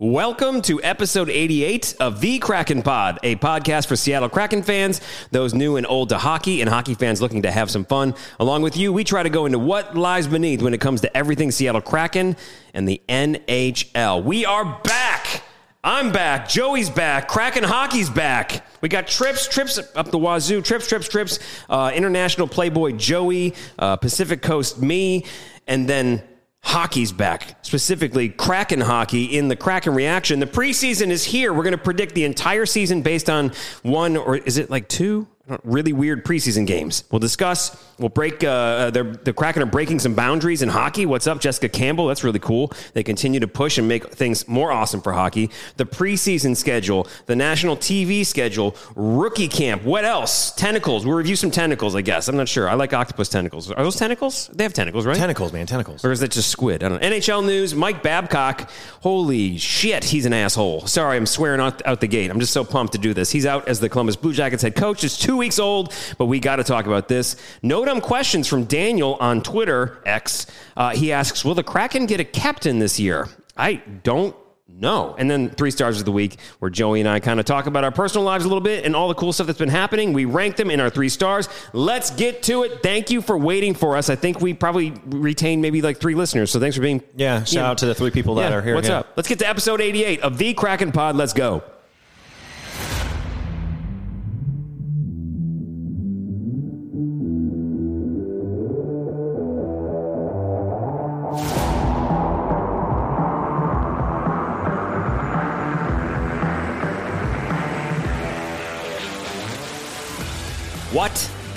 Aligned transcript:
Welcome 0.00 0.62
to 0.62 0.80
episode 0.80 1.28
88 1.28 1.96
of 1.98 2.20
The 2.20 2.38
Kraken 2.38 2.82
Pod, 2.82 3.18
a 3.24 3.34
podcast 3.34 3.88
for 3.88 3.96
Seattle 3.96 4.28
Kraken 4.28 4.62
fans, 4.62 5.00
those 5.32 5.54
new 5.54 5.74
and 5.74 5.84
old 5.88 6.10
to 6.10 6.18
hockey, 6.18 6.60
and 6.60 6.70
hockey 6.70 6.94
fans 6.94 7.20
looking 7.20 7.42
to 7.42 7.50
have 7.50 7.68
some 7.68 7.84
fun. 7.84 8.14
Along 8.38 8.62
with 8.62 8.76
you, 8.76 8.92
we 8.92 9.02
try 9.02 9.24
to 9.24 9.28
go 9.28 9.44
into 9.44 9.58
what 9.58 9.96
lies 9.96 10.28
beneath 10.28 10.62
when 10.62 10.72
it 10.72 10.80
comes 10.80 11.00
to 11.00 11.16
everything 11.16 11.50
Seattle 11.50 11.80
Kraken 11.80 12.36
and 12.74 12.88
the 12.88 13.02
NHL. 13.08 14.22
We 14.22 14.44
are 14.44 14.80
back. 14.84 15.42
I'm 15.82 16.12
back. 16.12 16.48
Joey's 16.48 16.90
back. 16.90 17.26
Kraken 17.26 17.64
hockey's 17.64 18.08
back. 18.08 18.64
We 18.80 18.88
got 18.88 19.08
trips, 19.08 19.48
trips 19.48 19.80
up 19.96 20.12
the 20.12 20.18
wazoo, 20.18 20.62
trips, 20.62 20.86
trips, 20.86 21.08
trips. 21.08 21.40
Uh, 21.68 21.90
International 21.92 22.46
Playboy 22.46 22.92
Joey, 22.92 23.56
uh, 23.80 23.96
Pacific 23.96 24.42
Coast 24.42 24.80
me, 24.80 25.26
and 25.66 25.88
then 25.88 26.22
hockey's 26.68 27.12
back, 27.12 27.56
specifically 27.62 28.28
Kraken 28.28 28.82
hockey 28.82 29.24
in 29.24 29.48
the 29.48 29.56
Kraken 29.56 29.94
reaction. 29.94 30.38
The 30.38 30.46
preseason 30.46 31.08
is 31.08 31.24
here. 31.24 31.52
We're 31.54 31.62
going 31.62 31.72
to 31.72 31.78
predict 31.78 32.14
the 32.14 32.24
entire 32.24 32.66
season 32.66 33.00
based 33.00 33.30
on 33.30 33.52
one 33.82 34.18
or 34.18 34.36
is 34.36 34.58
it 34.58 34.68
like 34.68 34.86
two? 34.86 35.26
Really 35.64 35.94
weird 35.94 36.24
preseason 36.24 36.66
games. 36.66 37.04
We'll 37.10 37.20
discuss. 37.20 37.82
We'll 37.98 38.10
break. 38.10 38.44
Uh, 38.44 38.90
the 38.90 39.32
Kraken 39.34 39.62
are 39.62 39.66
breaking 39.66 39.98
some 39.98 40.14
boundaries 40.14 40.60
in 40.60 40.68
hockey. 40.68 41.06
What's 41.06 41.26
up, 41.26 41.40
Jessica 41.40 41.70
Campbell? 41.70 42.06
That's 42.06 42.22
really 42.22 42.38
cool. 42.38 42.70
They 42.92 43.02
continue 43.02 43.40
to 43.40 43.48
push 43.48 43.78
and 43.78 43.88
make 43.88 44.10
things 44.10 44.46
more 44.46 44.70
awesome 44.70 45.00
for 45.00 45.12
hockey. 45.12 45.50
The 45.76 45.86
preseason 45.86 46.54
schedule, 46.54 47.06
the 47.26 47.34
national 47.34 47.78
TV 47.78 48.26
schedule, 48.26 48.76
rookie 48.94 49.48
camp. 49.48 49.84
What 49.84 50.04
else? 50.04 50.52
Tentacles. 50.52 51.06
We'll 51.06 51.16
review 51.16 51.36
some 51.36 51.50
tentacles. 51.50 51.96
I 51.96 52.02
guess 52.02 52.28
I'm 52.28 52.36
not 52.36 52.48
sure. 52.48 52.68
I 52.68 52.74
like 52.74 52.92
octopus 52.92 53.30
tentacles. 53.30 53.70
Are 53.70 53.82
those 53.82 53.96
tentacles? 53.96 54.48
They 54.48 54.64
have 54.64 54.74
tentacles, 54.74 55.06
right? 55.06 55.16
Tentacles, 55.16 55.52
man, 55.54 55.66
tentacles. 55.66 56.04
Or 56.04 56.12
is 56.12 56.20
that 56.20 56.30
just 56.30 56.50
squid? 56.50 56.84
I 56.84 56.90
don't 56.90 57.00
know. 57.00 57.08
NHL 57.08 57.46
news. 57.46 57.74
Mike 57.74 58.02
Babcock. 58.02 58.70
Holy 59.02 59.56
shit, 59.56 60.04
he's 60.04 60.26
an 60.26 60.34
asshole. 60.34 60.86
Sorry, 60.86 61.16
I'm 61.16 61.26
swearing 61.26 61.60
out, 61.60 61.84
out 61.86 62.02
the 62.02 62.06
gate. 62.06 62.30
I'm 62.30 62.40
just 62.40 62.52
so 62.52 62.64
pumped 62.64 62.92
to 62.92 62.98
do 62.98 63.14
this. 63.14 63.30
He's 63.30 63.46
out 63.46 63.66
as 63.66 63.80
the 63.80 63.88
Columbus 63.88 64.16
Blue 64.16 64.34
Jackets 64.34 64.62
head 64.62 64.76
coach. 64.76 65.04
It's 65.04 65.18
two 65.18 65.37
weeks 65.38 65.58
old, 65.58 65.94
but 66.18 66.26
we 66.26 66.40
got 66.40 66.56
to 66.56 66.64
talk 66.64 66.86
about 66.86 67.08
this. 67.08 67.36
No 67.62 67.84
dumb 67.84 68.00
questions 68.00 68.46
from 68.46 68.64
Daniel 68.64 69.16
on 69.20 69.42
Twitter 69.42 70.02
X. 70.04 70.46
Uh, 70.76 70.90
he 70.90 71.12
asks, 71.12 71.44
"Will 71.44 71.54
the 71.54 71.62
Kraken 71.62 72.06
get 72.06 72.20
a 72.20 72.24
captain 72.24 72.78
this 72.78 73.00
year?" 73.00 73.28
I 73.56 73.76
don't 74.02 74.36
know. 74.68 75.16
And 75.18 75.28
then 75.28 75.50
three 75.50 75.72
stars 75.72 75.98
of 75.98 76.04
the 76.04 76.12
week, 76.12 76.36
where 76.60 76.70
Joey 76.70 77.00
and 77.00 77.08
I 77.08 77.18
kind 77.18 77.40
of 77.40 77.46
talk 77.46 77.66
about 77.66 77.82
our 77.82 77.90
personal 77.90 78.24
lives 78.24 78.44
a 78.44 78.48
little 78.48 78.60
bit 78.62 78.84
and 78.84 78.94
all 78.94 79.08
the 79.08 79.14
cool 79.14 79.32
stuff 79.32 79.48
that's 79.48 79.58
been 79.58 79.68
happening. 79.68 80.12
We 80.12 80.24
rank 80.26 80.54
them 80.56 80.70
in 80.70 80.78
our 80.78 80.90
three 80.90 81.08
stars. 81.08 81.48
Let's 81.72 82.10
get 82.10 82.44
to 82.44 82.62
it. 82.62 82.82
Thank 82.82 83.10
you 83.10 83.20
for 83.20 83.36
waiting 83.36 83.74
for 83.74 83.96
us. 83.96 84.08
I 84.10 84.14
think 84.14 84.40
we 84.40 84.54
probably 84.54 84.92
retained 85.06 85.62
maybe 85.62 85.82
like 85.82 85.98
three 85.98 86.14
listeners. 86.14 86.50
So 86.52 86.60
thanks 86.60 86.76
for 86.76 86.82
being. 86.82 87.02
Yeah, 87.16 87.42
shout 87.42 87.64
out 87.64 87.78
to 87.78 87.86
the 87.86 87.94
three 87.94 88.10
people 88.10 88.36
that 88.36 88.50
Yeah, 88.50 88.58
are 88.58 88.62
here. 88.62 88.74
What's 88.76 88.88
yeah. 88.88 88.98
up? 89.00 89.08
Let's 89.16 89.28
get 89.28 89.40
to 89.40 89.48
episode 89.48 89.80
88 89.80 90.20
of 90.20 90.38
the 90.38 90.54
Kraken 90.54 90.92
Pod. 90.92 91.16
Let's 91.16 91.32
go. 91.32 91.64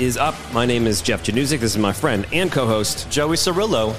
Is 0.02 0.17
up? 0.17 0.35
My 0.52 0.66
name 0.66 0.88
is 0.88 0.99
Jeff 1.02 1.23
Januzik. 1.23 1.59
This 1.59 1.75
is 1.75 1.77
my 1.77 1.94
friend 1.94 2.25
and 2.33 2.52
co-host. 2.52 3.09
Joey 3.11 3.35
Cirillo. 3.35 3.95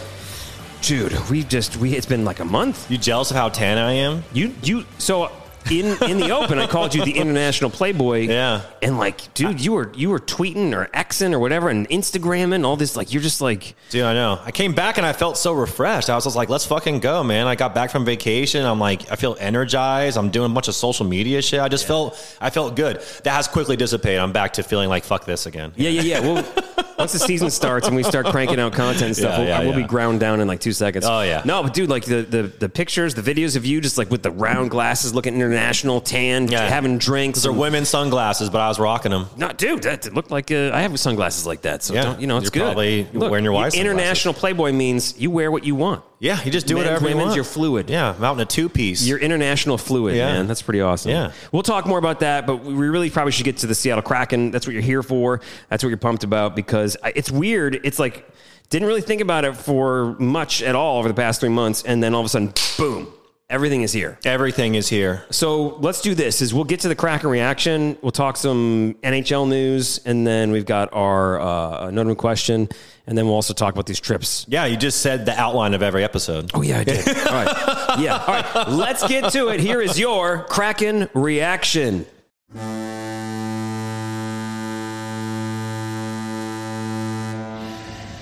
Dude, 0.82 1.16
we 1.30 1.44
just 1.44 1.76
we 1.76 1.94
it's 1.94 2.06
been 2.06 2.24
like 2.24 2.40
a 2.40 2.44
month. 2.44 2.90
You 2.90 2.98
jealous 2.98 3.30
of 3.30 3.36
how 3.36 3.48
tan 3.48 3.78
I 3.78 3.92
am? 3.92 4.24
You 4.32 4.52
you 4.64 4.84
so 4.98 5.30
in 5.70 5.86
in 6.10 6.18
the 6.18 6.30
open, 6.30 6.58
I 6.58 6.66
called 6.66 6.94
you 6.94 7.04
the 7.04 7.12
international 7.12 7.70
playboy. 7.70 8.28
Yeah. 8.28 8.62
and 8.82 8.98
like, 8.98 9.32
dude, 9.34 9.60
you 9.60 9.72
were 9.72 9.92
you 9.94 10.10
were 10.10 10.18
tweeting 10.18 10.74
or 10.74 10.86
xing 10.88 11.32
or 11.32 11.38
whatever, 11.38 11.68
and 11.68 11.88
Instagramming 11.88 12.64
all 12.64 12.76
this. 12.76 12.96
Like, 12.96 13.12
you're 13.12 13.22
just 13.22 13.40
like, 13.40 13.74
Dude, 13.90 14.02
I 14.04 14.14
know. 14.14 14.40
I 14.44 14.50
came 14.50 14.74
back 14.74 14.96
and 14.96 15.06
I 15.06 15.12
felt 15.12 15.36
so 15.38 15.52
refreshed. 15.52 16.08
I 16.10 16.14
was 16.14 16.24
just 16.24 16.36
like, 16.36 16.48
let's 16.48 16.66
fucking 16.66 17.00
go, 17.00 17.22
man. 17.22 17.46
I 17.46 17.54
got 17.54 17.74
back 17.74 17.90
from 17.90 18.04
vacation. 18.04 18.64
I'm 18.64 18.78
like, 18.80 19.10
I 19.10 19.16
feel 19.16 19.36
energized. 19.38 20.16
I'm 20.16 20.30
doing 20.30 20.50
a 20.50 20.54
bunch 20.54 20.68
of 20.68 20.74
social 20.74 21.06
media 21.06 21.42
shit. 21.42 21.60
I 21.60 21.68
just 21.68 21.86
felt, 21.86 22.16
I 22.40 22.50
felt 22.50 22.76
good. 22.76 23.00
That 23.24 23.32
has 23.32 23.48
quickly 23.48 23.76
dissipated. 23.76 24.20
I'm 24.20 24.32
back 24.32 24.54
to 24.54 24.62
feeling 24.62 24.88
like, 24.88 25.04
fuck 25.04 25.24
this 25.24 25.46
again. 25.46 25.72
yeah, 25.76 25.90
yeah, 25.90 26.02
yeah. 26.02 26.20
Well, 26.20 26.44
once 27.02 27.12
the 27.12 27.18
season 27.18 27.50
starts 27.50 27.86
and 27.86 27.96
we 27.96 28.02
start 28.02 28.26
cranking 28.26 28.58
out 28.60 28.72
content 28.72 29.02
and 29.02 29.16
stuff, 29.16 29.32
Yeah, 29.32 29.38
we'll, 29.38 29.48
yeah, 29.48 29.60
we'll 29.64 29.74
be 29.76 29.82
ground 29.84 30.20
down 30.20 30.40
in 30.40 30.48
like 30.48 30.60
two 30.60 30.72
seconds. 30.72 31.04
Oh, 31.08 31.22
yeah. 31.22 31.42
No, 31.44 31.62
but 31.62 31.74
dude, 31.74 31.90
like 31.90 32.04
the 32.04 32.22
the 32.22 32.42
the 32.44 32.68
pictures, 32.68 33.14
the 33.14 33.22
videos 33.22 33.56
of 33.56 33.64
you 33.66 33.80
just 33.80 33.98
like 33.98 34.10
with 34.10 34.22
the 34.22 34.30
round 34.30 34.70
glasses, 34.70 35.14
looking 35.14 35.34
international, 35.34 36.00
tan, 36.00 36.48
having 36.48 36.98
drinks. 36.98 37.40
These 37.40 37.46
are 37.46 37.52
women's 37.52 37.88
sunglasses, 37.88 38.50
but 38.50 38.60
I 38.60 38.68
was 38.68 38.78
rocking 38.78 39.10
them. 39.12 39.26
No, 39.36 39.52
dude, 39.52 39.82
that 39.82 40.06
it 40.06 40.14
looked 40.14 40.30
like 40.30 40.50
uh, 40.50 40.70
I 40.72 40.80
have 40.82 40.98
sunglasses 40.98 41.46
like 41.46 41.62
that. 41.62 41.82
So 41.82 41.94
Yeah. 41.94 42.02
don't, 42.04 42.20
you 42.20 42.26
know, 42.26 42.36
it's 42.38 42.44
You're 42.54 42.64
good. 42.64 42.74
probably 42.74 43.06
wearing 43.12 43.44
your 43.44 43.52
wife's 43.52 43.76
International 43.76 44.34
Playboy 44.34 44.72
means 44.72 45.18
you 45.18 45.30
wear 45.30 45.50
what 45.50 45.64
you 45.64 45.74
want. 45.74 46.02
Yeah, 46.22 46.40
you 46.44 46.52
just 46.52 46.68
do 46.68 46.74
Men's, 46.76 46.86
whatever 46.86 47.08
you 47.08 47.16
women's, 47.16 47.24
want. 47.30 47.34
you're 47.34 47.44
fluid. 47.44 47.90
Yeah, 47.90 48.14
I'm 48.16 48.22
out 48.22 48.34
in 48.34 48.40
a 48.40 48.44
two 48.44 48.68
piece. 48.68 49.04
You're 49.04 49.18
international 49.18 49.76
fluid, 49.76 50.14
Yeah. 50.14 50.32
man. 50.34 50.46
That's 50.46 50.62
pretty 50.62 50.80
awesome. 50.80 51.10
Yeah. 51.10 51.32
We'll 51.50 51.64
talk 51.64 51.84
more 51.84 51.98
about 51.98 52.20
that, 52.20 52.46
but 52.46 52.58
we 52.64 52.74
really 52.74 53.10
probably 53.10 53.32
should 53.32 53.44
get 53.44 53.56
to 53.58 53.66
the 53.66 53.74
Seattle 53.74 54.02
Kraken. 54.02 54.52
That's 54.52 54.64
what 54.64 54.72
you're 54.72 54.82
here 54.82 55.02
for. 55.02 55.40
That's 55.68 55.82
what 55.82 55.88
you're 55.88 55.98
pumped 55.98 56.22
about 56.22 56.54
because 56.54 56.96
it's 57.16 57.28
weird. 57.30 57.80
It's 57.82 57.98
like, 57.98 58.24
didn't 58.70 58.86
really 58.86 59.00
think 59.00 59.20
about 59.20 59.44
it 59.44 59.56
for 59.56 60.14
much 60.20 60.62
at 60.62 60.76
all 60.76 61.00
over 61.00 61.08
the 61.08 61.14
past 61.14 61.40
three 61.40 61.48
months. 61.48 61.82
And 61.82 62.00
then 62.00 62.14
all 62.14 62.20
of 62.20 62.26
a 62.26 62.28
sudden, 62.28 62.52
boom, 62.78 63.11
everything 63.52 63.82
is 63.82 63.92
here. 63.92 64.18
Everything 64.24 64.74
is 64.74 64.88
here. 64.88 65.24
So 65.30 65.76
let's 65.76 66.00
do 66.00 66.14
this. 66.14 66.40
Is 66.40 66.54
we'll 66.54 66.64
get 66.64 66.80
to 66.80 66.88
the 66.88 66.96
Kraken 66.96 67.28
reaction. 67.28 67.98
We'll 68.00 68.10
talk 68.10 68.36
some 68.38 68.96
NHL 69.02 69.48
news, 69.48 70.00
and 70.04 70.26
then 70.26 70.50
we've 70.50 70.64
got 70.64 70.88
our 70.92 71.38
uh, 71.38 71.86
another 71.86 72.14
question, 72.14 72.68
and 73.06 73.16
then 73.16 73.26
we'll 73.26 73.34
also 73.34 73.52
talk 73.52 73.74
about 73.74 73.86
these 73.86 74.00
trips. 74.00 74.46
Yeah, 74.48 74.64
you 74.64 74.76
just 74.76 75.00
said 75.00 75.26
the 75.26 75.38
outline 75.38 75.74
of 75.74 75.82
every 75.82 76.02
episode. 76.02 76.50
Oh 76.54 76.62
yeah, 76.62 76.78
I 76.78 76.84
did. 76.84 77.06
All 77.26 77.34
right, 77.34 77.98
yeah. 78.00 78.24
All 78.26 78.34
right, 78.34 78.68
let's 78.70 79.06
get 79.06 79.30
to 79.32 79.48
it. 79.48 79.60
Here 79.60 79.82
is 79.82 79.98
your 79.98 80.44
Kraken 80.44 81.10
reaction. 81.12 82.06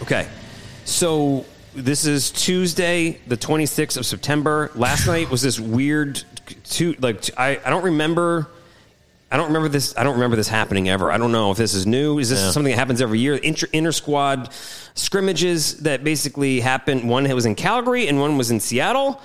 Okay, 0.03 0.29
so 0.85 1.45
this 1.75 2.04
is 2.06 2.31
Tuesday, 2.31 3.19
the 3.26 3.36
26th 3.36 3.97
of 3.97 4.06
September. 4.06 4.70
Last 4.75 5.06
night 5.06 5.31
was 5.31 5.42
this 5.42 5.58
weird, 5.60 6.22
two 6.64 6.94
like 7.00 7.31
I, 7.38 7.60
I 7.64 7.70
don't 7.70 7.84
remember. 7.84 8.48
I 9.32 9.36
don't 9.36 9.47
remember 9.47 9.69
this. 9.69 9.94
I 9.97 10.03
don't 10.03 10.14
remember 10.14 10.34
this 10.36 10.48
happening 10.48 10.88
ever. 10.88 11.12
I 11.12 11.16
don't 11.16 11.31
know 11.31 11.53
if 11.53 11.56
this 11.56 11.72
is 11.75 11.86
new. 11.86 12.19
Is 12.19 12.31
this 12.31 12.41
Yeah. 12.41 12.50
something 12.50 12.72
that 12.72 12.78
happens 12.78 13.00
every 13.00 13.20
year? 13.20 13.36
Inter, 13.36 13.69
inter 13.72 13.92
squad 13.92 14.48
scrimmages 14.94 15.76
that 15.82 16.03
basically 16.03 16.58
happened. 16.60 17.08
One 17.08 17.28
was 17.32 17.47
in 17.47 17.54
Calgary 17.54 18.08
and 18.08 18.19
one 18.20 18.37
was 18.37 18.50
in 18.50 18.58
Seattle. 18.58 19.20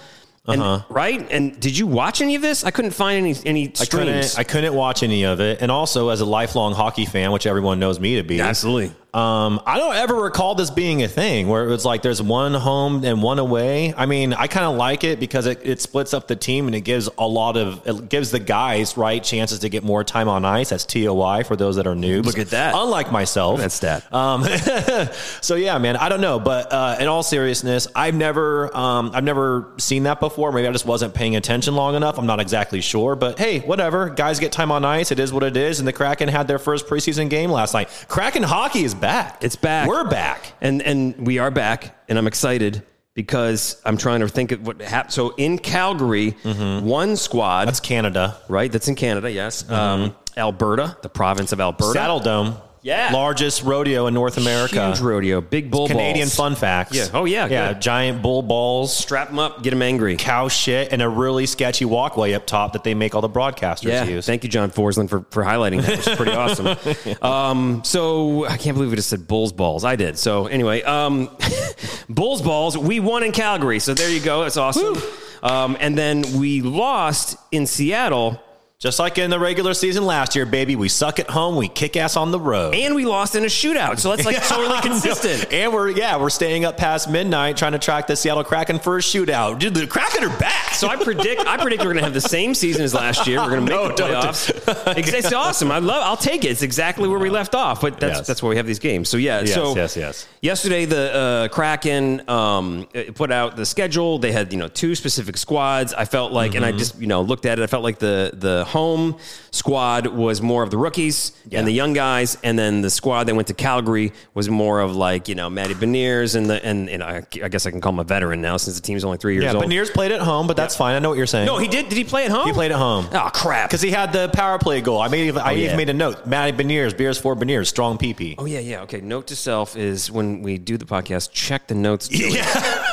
And, 0.48 0.62
Uh-huh. 0.62 0.86
Right? 0.90 1.28
And 1.32 1.60
did 1.60 1.76
you 1.76 1.88
watch 1.88 2.22
any 2.22 2.36
of 2.36 2.44
this? 2.44 2.64
I 2.64 2.70
couldn't 2.70 2.92
find 2.92 3.18
any 3.26 3.36
any 3.48 3.64
I 3.82 3.86
couldn't, 3.86 4.24
streams. 4.26 4.36
I 4.38 4.44
couldn't 4.44 4.76
watch 4.76 5.02
any 5.02 5.26
of 5.26 5.40
it. 5.42 5.60
And 5.60 5.72
also, 5.72 6.10
as 6.10 6.22
a 6.22 6.26
lifelong 6.26 6.76
hockey 6.76 7.06
fan, 7.08 7.32
which 7.32 7.48
everyone 7.48 7.80
knows 7.80 8.00
me 8.00 8.18
to 8.18 8.24
be, 8.24 8.40
Absolutely. 8.40 8.94
Um, 9.16 9.62
I 9.66 9.78
don't 9.78 9.96
ever 9.96 10.14
recall 10.14 10.56
this 10.56 10.70
being 10.70 11.02
a 11.02 11.08
thing 11.08 11.48
where 11.48 11.64
it 11.64 11.70
was 11.70 11.86
like 11.86 12.02
there's 12.02 12.22
one 12.22 12.54
home 12.54 13.06
and 13.06 13.24
one 13.24 13.40
away. 13.40 13.94
I 13.96 14.08
mean, 14.08 14.34
I 14.34 14.48
kind 14.48 14.66
of 14.66 14.76
like 14.76 15.06
it 15.06 15.22
because 15.22 15.46
it, 15.46 15.62
it 15.64 15.80
splits 15.80 16.14
up 16.14 16.28
the 16.28 16.36
team 16.36 16.68
and 16.68 16.76
it 16.76 16.82
gives 16.82 17.08
a 17.18 17.26
lot 17.26 17.56
of 17.56 17.88
it 17.88 18.10
gives 18.10 18.32
the 18.32 18.40
guys 18.40 18.98
right 18.98 19.24
chances 19.24 19.60
to 19.60 19.70
get 19.70 19.86
more 19.86 20.04
time 20.04 20.28
on 20.28 20.44
ice. 20.44 20.72
That's 20.72 20.84
TOI 20.84 21.44
for 21.44 21.56
those 21.56 21.78
that 21.78 21.88
are 21.88 21.96
noobs. 21.96 22.26
Look 22.26 22.40
at 22.40 22.50
that. 22.50 22.74
Unlike 22.76 23.14
myself, 23.14 23.58
that's 23.58 23.80
That. 23.80 24.14
Um, 24.14 24.44
so 25.42 25.56
yeah, 25.56 25.78
man, 25.78 25.96
I 25.96 26.10
don't 26.10 26.20
know, 26.22 26.38
but 26.38 26.74
uh, 26.74 26.98
in 27.00 27.08
all 27.08 27.24
seriousness, 27.24 27.88
I've 27.96 28.16
never, 28.16 28.76
um, 28.76 29.12
I've 29.14 29.24
never 29.24 29.72
seen 29.78 30.04
that 30.04 30.20
before. 30.20 30.52
Maybe 30.52 30.68
I 30.68 30.72
just 30.74 30.86
wasn't 30.86 31.14
paying 31.14 31.38
attention 31.38 31.74
long 31.76 31.96
enough. 31.96 32.18
I'm 32.18 32.26
not 32.26 32.42
exactly 32.42 32.82
sure, 32.82 33.16
but 33.16 33.40
hey, 33.40 33.60
whatever. 33.60 34.10
Guys 34.10 34.42
get 34.42 34.52
time 34.52 34.72
on 34.72 34.84
ice. 34.84 35.12
It 35.12 35.20
is 35.20 35.32
what 35.32 35.44
it 35.44 35.56
is. 35.56 35.80
And 35.80 35.88
the 35.88 35.94
Kraken 35.94 36.28
had 36.28 36.50
their 36.50 36.60
first 36.60 36.88
preseason 36.88 37.30
game 37.30 37.50
last 37.50 37.74
night. 37.74 37.88
Kraken 38.10 38.44
hockey 38.44 38.84
is 38.84 38.94
back. 39.06 39.44
It's 39.44 39.56
back. 39.56 39.88
We're 39.88 40.10
back. 40.10 40.54
and 40.62 40.82
and 40.82 41.16
we 41.28 41.38
are 41.38 41.52
back, 41.52 41.96
and 42.10 42.18
I'm 42.18 42.26
excited 42.28 42.82
because 43.14 43.80
I'm 43.86 43.98
trying 43.98 44.22
to 44.22 44.28
think 44.28 44.52
of 44.52 44.66
what 44.66 44.82
happened. 44.82 45.14
So 45.14 45.30
in 45.38 45.60
Calgary, 45.60 46.32
one 46.42 47.16
squad, 47.16 47.62
Mm-hmm. 47.62 47.66
That's 47.68 47.80
Canada. 47.80 48.38
right? 48.50 48.72
That's 48.72 48.88
in 48.88 48.96
Canada. 48.96 49.32
Yes, 49.32 49.70
um, 49.70 50.16
Alberta, 50.36 50.98
the 51.04 51.10
province 51.10 51.52
of 51.52 51.60
Alberta. 51.62 51.98
Saddledome. 52.00 52.60
Yeah. 52.86 53.10
Largest 53.12 53.64
rodeo 53.64 54.06
in 54.06 54.14
North 54.14 54.38
America. 54.38 54.86
Huge 54.90 55.00
rodeo, 55.00 55.42
big 55.42 55.72
bull 55.72 55.88
Canadian 55.88 56.28
balls. 56.28 56.36
fun 56.36 56.54
facts. 56.56 56.96
Yeah. 56.96 57.08
Oh, 57.16 57.26
yeah, 57.26 57.48
Yeah. 57.48 57.74
good. 57.74 57.82
Giant 57.82 58.22
bull 58.22 58.44
balls, 58.44 58.96
Strap 58.96 59.30
them 59.30 59.40
up, 59.40 59.64
get 59.64 59.72
them 59.72 59.82
angry. 59.82 60.18
cow 60.18 60.50
shit, 60.50 60.92
and 60.94 61.02
a 61.02 61.10
really 61.10 61.48
sketchy 61.48 61.84
walkway 61.84 62.34
up 62.34 62.46
top 62.46 62.74
that 62.74 62.84
they 62.84 62.94
make 62.94 63.16
all 63.16 63.22
the 63.22 63.30
broadcasters 63.30 63.86
Yeah, 63.86 64.04
use. 64.04 64.28
thank 64.28 64.44
you, 64.44 64.50
John 64.52 64.70
Forslund, 64.70 65.10
for, 65.10 65.26
for 65.32 65.44
highlighting 65.44 65.82
that, 65.82 65.98
which 65.98 66.08
is 66.08 66.16
pretty 66.16 66.34
awesome. 66.34 66.78
Um, 67.24 67.82
so 67.84 68.46
I 68.46 68.58
can't 68.58 68.76
believe 68.78 68.92
we 68.92 68.98
just 68.98 69.10
said 69.10 69.28
Bulls 69.28 69.52
balls. 69.52 69.84
I 69.84 69.96
did. 69.96 70.20
So 70.20 70.46
anyway, 70.46 70.84
um, 70.84 71.30
Bulls 72.10 72.44
balls. 72.44 72.78
We 72.78 73.00
won 73.00 73.24
in 73.24 73.32
Calgary. 73.32 73.80
So 73.80 73.96
there 73.96 74.12
you 74.12 74.20
go. 74.20 74.44
That's 74.44 74.58
awesome. 74.58 74.96
Um, 75.42 75.76
and 75.80 75.98
then 75.98 76.24
we 76.40 76.62
lost 76.62 77.36
in 77.52 77.66
Seattle. 77.66 78.40
Just 78.86 79.00
like 79.00 79.18
in 79.18 79.32
the 79.32 79.40
regular 79.40 79.74
season 79.74 80.06
last 80.06 80.36
year, 80.36 80.46
baby, 80.46 80.76
we 80.76 80.90
suck 80.90 81.20
at 81.20 81.28
home, 81.28 81.56
we 81.56 81.68
kick 81.68 81.98
ass 81.98 82.16
on 82.16 82.30
the 82.30 82.40
road. 82.40 82.76
And 82.76 82.94
we 82.94 83.04
lost 83.06 83.34
in 83.34 83.42
a 83.44 83.48
shootout. 83.48 83.98
So 83.98 84.12
that's 84.16 84.26
like 84.28 84.44
totally 84.48 84.80
consistent. 84.82 85.52
and 85.52 85.74
we're 85.74 85.90
yeah, 85.90 86.18
we're 86.18 86.30
staying 86.30 86.66
up 86.66 86.78
past 86.78 87.10
midnight 87.10 87.58
trying 87.58 87.72
to 87.72 87.80
track 87.80 88.06
the 88.06 88.16
Seattle 88.16 88.44
Kraken 88.44 88.78
for 88.78 88.98
a 88.98 89.02
shootout. 89.02 89.58
Dude, 89.58 89.74
the 89.74 89.88
Kraken 89.88 90.24
are 90.24 90.38
back. 90.40 90.74
So 90.76 90.88
I 90.88 90.98
predict 90.98 91.42
I 91.48 91.58
predict 91.58 91.82
we're 91.82 91.94
going 91.94 91.98
to 91.98 92.04
have 92.04 92.14
the 92.14 92.22
same 92.22 92.54
season 92.54 92.84
as 92.84 92.94
last 92.94 93.26
year. 93.26 93.40
We're 93.40 93.50
going 93.50 93.66
to 93.66 93.72
make 93.72 93.82
No, 93.82 93.88
the 93.88 94.04
playoffs. 94.04 94.98
it's, 94.98 95.14
it's 95.14 95.34
awesome. 95.34 95.72
I 95.72 95.80
love. 95.80 96.04
I'll 96.04 96.16
take 96.16 96.46
it. 96.46 96.52
It's 96.52 96.62
exactly 96.62 97.08
where 97.10 97.18
we 97.18 97.32
left 97.32 97.56
off. 97.56 97.82
But 97.82 98.00
that's 98.00 98.20
Yes. 98.20 98.28
that's 98.28 98.44
why 98.44 98.50
we 98.50 98.58
have 98.58 98.68
these 98.68 98.78
games. 98.78 99.10
So 99.10 99.18
yeah. 99.18 99.40
Yes, 99.40 99.54
so 99.56 99.76
yes, 99.76 99.98
yes. 99.98 100.28
Yesterday 100.42 100.86
the 100.86 101.16
uh, 101.16 101.48
Kraken 101.48 102.30
um, 102.30 102.88
put 103.16 103.32
out 103.32 103.56
the 103.56 103.66
schedule. 103.66 104.20
They 104.20 104.32
had 104.32 104.52
you 104.54 104.60
know 104.60 104.68
two 104.68 104.94
specific 104.94 105.38
squads. 105.38 105.92
I 105.92 106.06
felt 106.06 106.32
like, 106.34 106.54
and 106.54 106.64
I 106.64 106.70
Mm-hmm. 106.70 106.78
just 106.78 107.00
you 107.02 107.08
know 107.08 107.24
looked 107.24 107.48
at 107.48 107.58
it. 107.58 107.64
I 107.64 107.68
felt 107.68 107.84
like 107.84 107.98
the 107.98 108.30
the 108.34 108.64
home 108.76 109.18
squad 109.52 110.08
was 110.08 110.42
more 110.42 110.62
of 110.64 110.70
the 110.70 110.78
rookies 110.78 111.32
Yeah. 111.50 111.60
and 111.60 111.68
the 111.68 111.72
young 111.72 111.94
guys, 111.94 112.38
and 112.44 112.58
then 112.60 112.82
the 112.82 112.90
squad 112.90 113.24
that 113.26 113.36
went 113.36 113.48
to 113.48 113.54
Calgary 113.54 114.12
was 114.34 114.50
more 114.50 114.80
of 114.82 114.96
like 114.96 115.28
you 115.30 115.36
know 115.36 115.50
Matty 115.50 115.74
Beniers 115.76 116.36
and 116.36 116.50
the 116.50 116.58
and, 116.70 116.90
and 116.90 117.02
I, 117.02 117.24
I 117.44 117.48
guess 117.50 117.66
I 117.66 117.72
can 117.72 117.80
call 117.82 117.94
him 117.94 118.00
a 118.00 118.04
veteran 118.04 118.42
now 118.42 118.58
since 118.58 118.76
the 118.76 118.82
team's 118.82 119.04
only 119.04 119.18
three 119.18 119.34
years 119.36 119.46
Yeah, 119.46 119.54
old. 119.54 119.64
Beniers 119.66 119.92
played 119.94 120.12
at 120.12 120.22
home, 120.22 120.48
but 120.48 120.58
that's 120.58 120.76
fine. 120.76 120.96
I 120.96 121.00
know 121.00 121.10
what 121.10 121.18
you're 121.18 121.26
saying. 121.36 121.46
no, 121.48 121.58
he 121.58 121.68
did. 121.68 121.90
Did 121.90 121.98
he 121.98 122.04
play 122.04 122.26
at 122.26 122.32
home? 122.32 122.48
He 122.48 122.54
played 122.54 122.72
at 122.72 122.78
home. 122.78 123.08
Oh 123.14 123.30
crap! 123.34 123.70
Because 123.70 123.82
he 123.82 123.92
had 123.92 124.12
the 124.14 124.30
power 124.30 124.60
play 124.60 124.82
goal. 124.82 125.00
I 125.02 125.08
made 125.08 125.36
I 125.38 125.52
Oh, 125.52 125.56
yeah. 125.56 125.66
even 125.66 125.78
made 125.78 125.90
a 125.90 125.94
note. 125.94 126.26
Matty 126.28 126.52
Beniers, 126.58 126.96
beers 126.98 127.18
for 127.18 127.36
Beniers, 127.36 127.68
strong 127.68 127.98
PP. 127.98 128.36
Oh 128.38 128.46
yeah, 128.46 128.60
yeah. 128.60 128.82
Okay. 128.82 129.00
Note 129.02 129.28
to 129.28 129.36
self 129.36 129.76
is 129.78 130.12
when 130.12 130.42
we 130.42 130.58
do 130.58 130.78
the 130.78 130.86
podcast, 130.86 131.32
check 131.32 131.68
the 131.68 131.76
notes 131.76 132.08
Joey, 132.10 132.40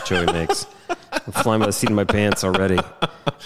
Joey 0.07 0.27
makes. 0.33 0.67
I'm 1.27 1.33
flying 1.33 1.61
by 1.61 1.67
the 1.67 1.73
seat 1.73 1.89
of 1.91 1.95
my 1.97 2.05
pants 2.05 2.43
already. 2.45 2.79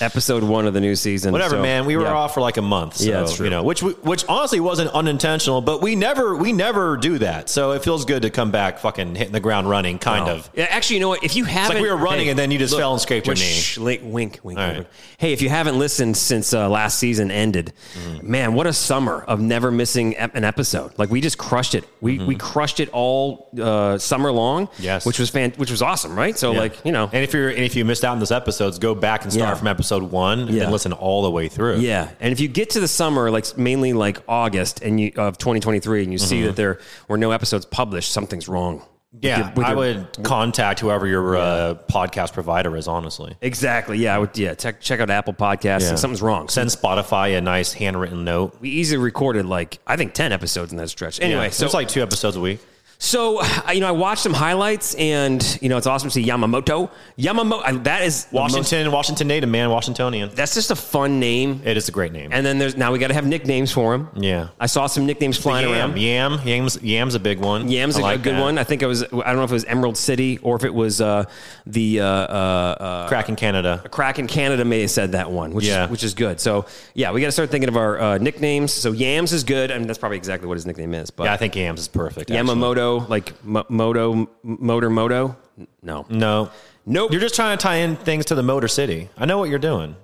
Episode 0.00 0.42
one 0.42 0.66
of 0.66 0.74
the 0.74 0.80
new 0.80 0.94
season. 0.94 1.32
Whatever, 1.32 1.56
So, 1.56 1.62
man. 1.62 1.84
We 1.86 1.96
were 1.96 2.04
yeah. 2.04 2.12
off 2.12 2.34
for 2.34 2.40
like 2.40 2.56
a 2.56 2.62
month. 2.62 2.96
So, 2.96 3.04
Yeah, 3.08 3.20
that's 3.20 3.36
true. 3.36 3.44
You 3.46 3.50
know, 3.50 3.62
which 3.62 3.82
we- 3.82 3.92
which 3.92 4.24
honestly 4.28 4.60
wasn't 4.60 4.90
unintentional, 4.92 5.60
but 5.60 5.80
we 5.82 5.96
never 5.96 6.36
we 6.36 6.52
never 6.52 6.96
do 6.96 7.18
that. 7.18 7.48
So 7.48 7.72
it 7.72 7.82
feels 7.82 8.04
good 8.04 8.22
to 8.22 8.30
come 8.30 8.50
back, 8.50 8.78
fucking 8.78 9.14
hitting 9.14 9.32
the 9.32 9.40
ground 9.40 9.68
running, 9.70 9.98
kind 9.98 10.28
of. 10.28 10.48
Yeah, 10.54 10.66
actually, 10.70 10.96
you 10.96 11.00
know 11.00 11.08
what? 11.08 11.24
If 11.24 11.34
you 11.36 11.44
haven't, 11.44 11.76
it's 11.76 11.80
like 11.80 11.82
we 11.82 11.90
were 11.90 11.96
running 11.96 12.28
and 12.28 12.38
then 12.38 12.50
you 12.50 12.58
just 12.58 12.76
fell 12.76 12.92
and 12.92 13.00
scraped 13.00 13.26
your 13.26 13.32
which- 13.34 13.78
knee. 13.78 13.84
li- 13.84 14.00
wink, 14.02 14.40
wink, 14.42 14.58
All 14.58 14.66
wink. 14.66 14.78
right. 14.78 14.86
Hey, 15.18 15.32
if 15.32 15.40
you 15.40 15.48
haven't 15.48 15.78
listened 15.78 16.16
since 16.16 16.52
uh, 16.52 16.68
last 16.68 16.98
season 16.98 17.30
ended, 17.30 17.72
Mm-hmm. 17.96 18.30
man, 18.30 18.54
what 18.54 18.66
a 18.66 18.72
summer 18.72 19.22
of 19.26 19.40
never 19.40 19.70
missing 19.70 20.16
an 20.16 20.44
episode. 20.44 20.92
Like 20.98 21.10
we 21.10 21.20
just 21.20 21.38
crushed 21.38 21.74
it. 21.74 21.84
We 22.00 22.18
we 22.18 22.34
crushed 22.36 22.80
it 22.80 22.88
all 22.92 23.50
uh, 23.60 23.98
summer 23.98 24.30
long. 24.32 24.66
Mm-hmm. 24.68 24.82
Yes. 24.82 25.06
which 25.06 25.18
was 25.18 25.30
fan- 25.30 25.52
which 25.56 25.70
was 25.70 25.82
awesome, 25.82 26.16
right? 26.16 26.36
So 26.38 26.52
Yeah. 26.52 26.58
like 26.58 26.84
you 26.84 26.92
know, 26.92 27.08
And 27.12 27.24
if 27.24 27.32
you're 27.32 27.50
if 27.66 27.76
you 27.76 27.84
missed 27.84 28.04
out 28.04 28.12
on 28.12 28.18
those 28.18 28.32
episodes, 28.32 28.78
go 28.78 28.94
back 28.94 29.24
and 29.24 29.32
start 29.32 29.50
Yeah. 29.50 29.54
from 29.54 29.68
episode 29.68 30.04
one 30.04 30.40
and 30.40 30.50
Yeah. 30.50 30.62
then 30.64 30.72
listen 30.72 30.92
all 30.92 31.22
the 31.22 31.30
way 31.30 31.48
through. 31.48 31.76
Yeah, 31.78 32.08
and 32.20 32.32
if 32.32 32.40
you 32.40 32.48
get 32.48 32.70
to 32.70 32.80
the 32.80 32.88
summer, 32.88 33.30
like 33.30 33.58
mainly 33.58 33.92
like 33.92 34.20
August 34.28 34.80
and 34.82 34.98
you 35.00 35.12
of 35.16 35.36
2023, 35.38 36.02
and 36.04 36.12
you 36.12 36.18
see 36.18 36.36
Mm-hmm. 36.38 36.46
that 36.46 36.56
there 36.56 36.78
were 37.08 37.18
no 37.18 37.30
episodes 37.32 37.66
published, 37.66 38.12
something's 38.12 38.48
wrong. 38.48 38.82
with 39.12 39.24
Yeah, 39.24 39.38
your- 39.38 39.52
with 39.56 39.64
I 39.66 39.68
your- 39.70 39.76
would 39.78 40.06
contact 40.24 40.80
whoever 40.80 41.06
your 41.06 41.36
uh, 41.36 41.74
podcast 41.90 42.34
provider 42.34 42.76
is. 42.76 42.86
Honestly, 42.86 43.34
exactly. 43.40 43.96
Yeah, 43.96 44.14
I 44.14 44.18
would. 44.18 44.36
Yeah, 44.36 44.52
check 44.54 44.80
check 44.82 45.00
out 45.00 45.08
Apple 45.08 45.32
Podcasts. 45.32 45.82
Yeah. 45.88 45.94
Something's 45.94 46.20
wrong. 46.20 46.48
send 46.50 46.68
Spotify 46.68 47.38
a 47.38 47.40
nice 47.40 47.72
handwritten 47.72 48.24
note. 48.24 48.56
we 48.60 48.68
easily 48.68 48.98
recorded 49.02 49.46
like 49.46 49.78
I 49.86 49.96
think 49.96 50.12
10 50.12 50.32
episodes 50.32 50.70
in 50.70 50.76
that 50.78 50.90
stretch. 50.90 51.18
Anyway, 51.20 51.44
Yeah, 51.44 51.50
so 51.50 51.64
it's 51.64 51.72
like 51.74 51.88
two 51.88 52.02
episodes 52.02 52.36
a 52.36 52.40
week. 52.40 52.60
So 52.98 53.42
you 53.72 53.80
know 53.80 53.88
I 53.88 53.92
watched 53.92 54.22
some 54.22 54.32
highlights, 54.34 54.94
and 54.94 55.58
you 55.60 55.68
know 55.68 55.76
it's 55.76 55.86
awesome 55.86 56.08
to 56.10 56.14
see 56.14 56.24
Yamamoto. 56.24 56.90
Yamamoto. 57.18 57.84
That 57.84 58.02
is 58.02 58.24
the 58.26 58.36
most- 58.40 58.54
Washington, 58.54 58.92
Washington 58.92 59.28
native 59.28 59.48
man, 59.50 59.70
Washingtonian. 59.70 60.30
that's 60.34 60.54
just 60.54 60.70
a 60.70 60.76
fun 60.76 61.20
name. 61.20 61.60
It 61.64 61.76
is 61.76 61.88
a 61.88 61.92
great 61.92 62.12
name. 62.12 62.30
And 62.32 62.44
then 62.44 62.58
there's 62.58 62.76
now 62.76 62.92
we 62.92 62.98
got 62.98 63.08
to 63.08 63.14
have 63.14 63.26
nicknames 63.26 63.72
for 63.72 63.94
him. 63.94 64.08
Yeah. 64.16 64.48
I 64.60 64.66
saw 64.66 64.86
some 64.86 65.06
nicknames 65.06 65.36
flying 65.36 65.68
Yam, 65.68 65.90
around. 65.92 65.98
Yam, 65.98 66.40
Yam's, 66.44 66.82
Yam's 66.82 67.14
a 67.14 67.20
big 67.20 67.38
one. 67.40 67.68
Yam's 67.68 67.96
I 67.96 68.00
a, 68.00 68.02
like 68.02 68.20
a 68.20 68.22
good 68.22 68.34
that. 68.36 68.40
one. 68.40 68.58
I 68.58 68.64
think 68.64 68.82
it 68.82 68.86
was. 68.86 69.02
I 69.04 69.06
don't 69.08 69.36
know 69.36 69.44
if 69.44 69.50
it 69.50 69.54
was 69.54 69.64
Emerald 69.64 69.96
City 69.96 70.38
or 70.38 70.56
if 70.56 70.64
it 70.64 70.72
was 70.74 71.00
uh, 71.00 71.24
the 71.66 72.00
uh, 72.00 72.04
uh, 72.06 72.76
uh, 72.80 73.08
Kraken 73.08 73.36
Canada. 73.36 73.82
Crack 73.90 74.18
in 74.18 74.26
Canada 74.26 74.64
may 74.64 74.80
have 74.82 74.90
said 74.90 75.12
that 75.12 75.30
one, 75.30 75.52
which 75.52 75.66
Yeah. 75.66 75.84
is, 75.84 75.90
which 75.90 76.04
is 76.04 76.14
good. 76.14 76.40
So 76.40 76.66
yeah, 76.94 77.12
we 77.12 77.20
got 77.20 77.28
to 77.28 77.32
start 77.32 77.50
thinking 77.50 77.68
of 77.68 77.76
our 77.76 77.98
uh, 78.00 78.18
nicknames. 78.18 78.72
So 78.72 78.92
Yams 78.92 79.32
is 79.32 79.44
good. 79.44 79.70
I 79.70 79.78
mean, 79.78 79.86
that's 79.86 79.98
probably 79.98 80.16
exactly 80.18 80.48
what 80.48 80.54
his 80.56 80.66
nickname 80.66 80.94
is. 80.94 81.10
But 81.10 81.24
Yeah, 81.24 81.34
I 81.34 81.36
think 81.36 81.54
Yams 81.56 81.80
is 81.80 81.88
perfect. 81.88 82.30
actually. 82.30 82.36
Yamamoto, 82.86 83.08
like 83.08 83.44
Mo- 83.44 83.64
Moto, 83.68 84.28
Motor 84.42 84.90
Moto. 84.90 85.36
No, 85.82 86.06
No. 86.08 86.50
Nope. 86.88 87.10
You're 87.10 87.20
just 87.20 87.34
trying 87.34 87.56
to 87.58 87.60
tie 87.62 87.76
in 87.76 87.96
things 87.96 88.26
to 88.26 88.34
the 88.36 88.42
Motor 88.44 88.68
City. 88.68 89.08
I 89.18 89.24
know 89.26 89.38
what 89.38 89.48
you're 89.50 89.58
doing. 89.58 89.96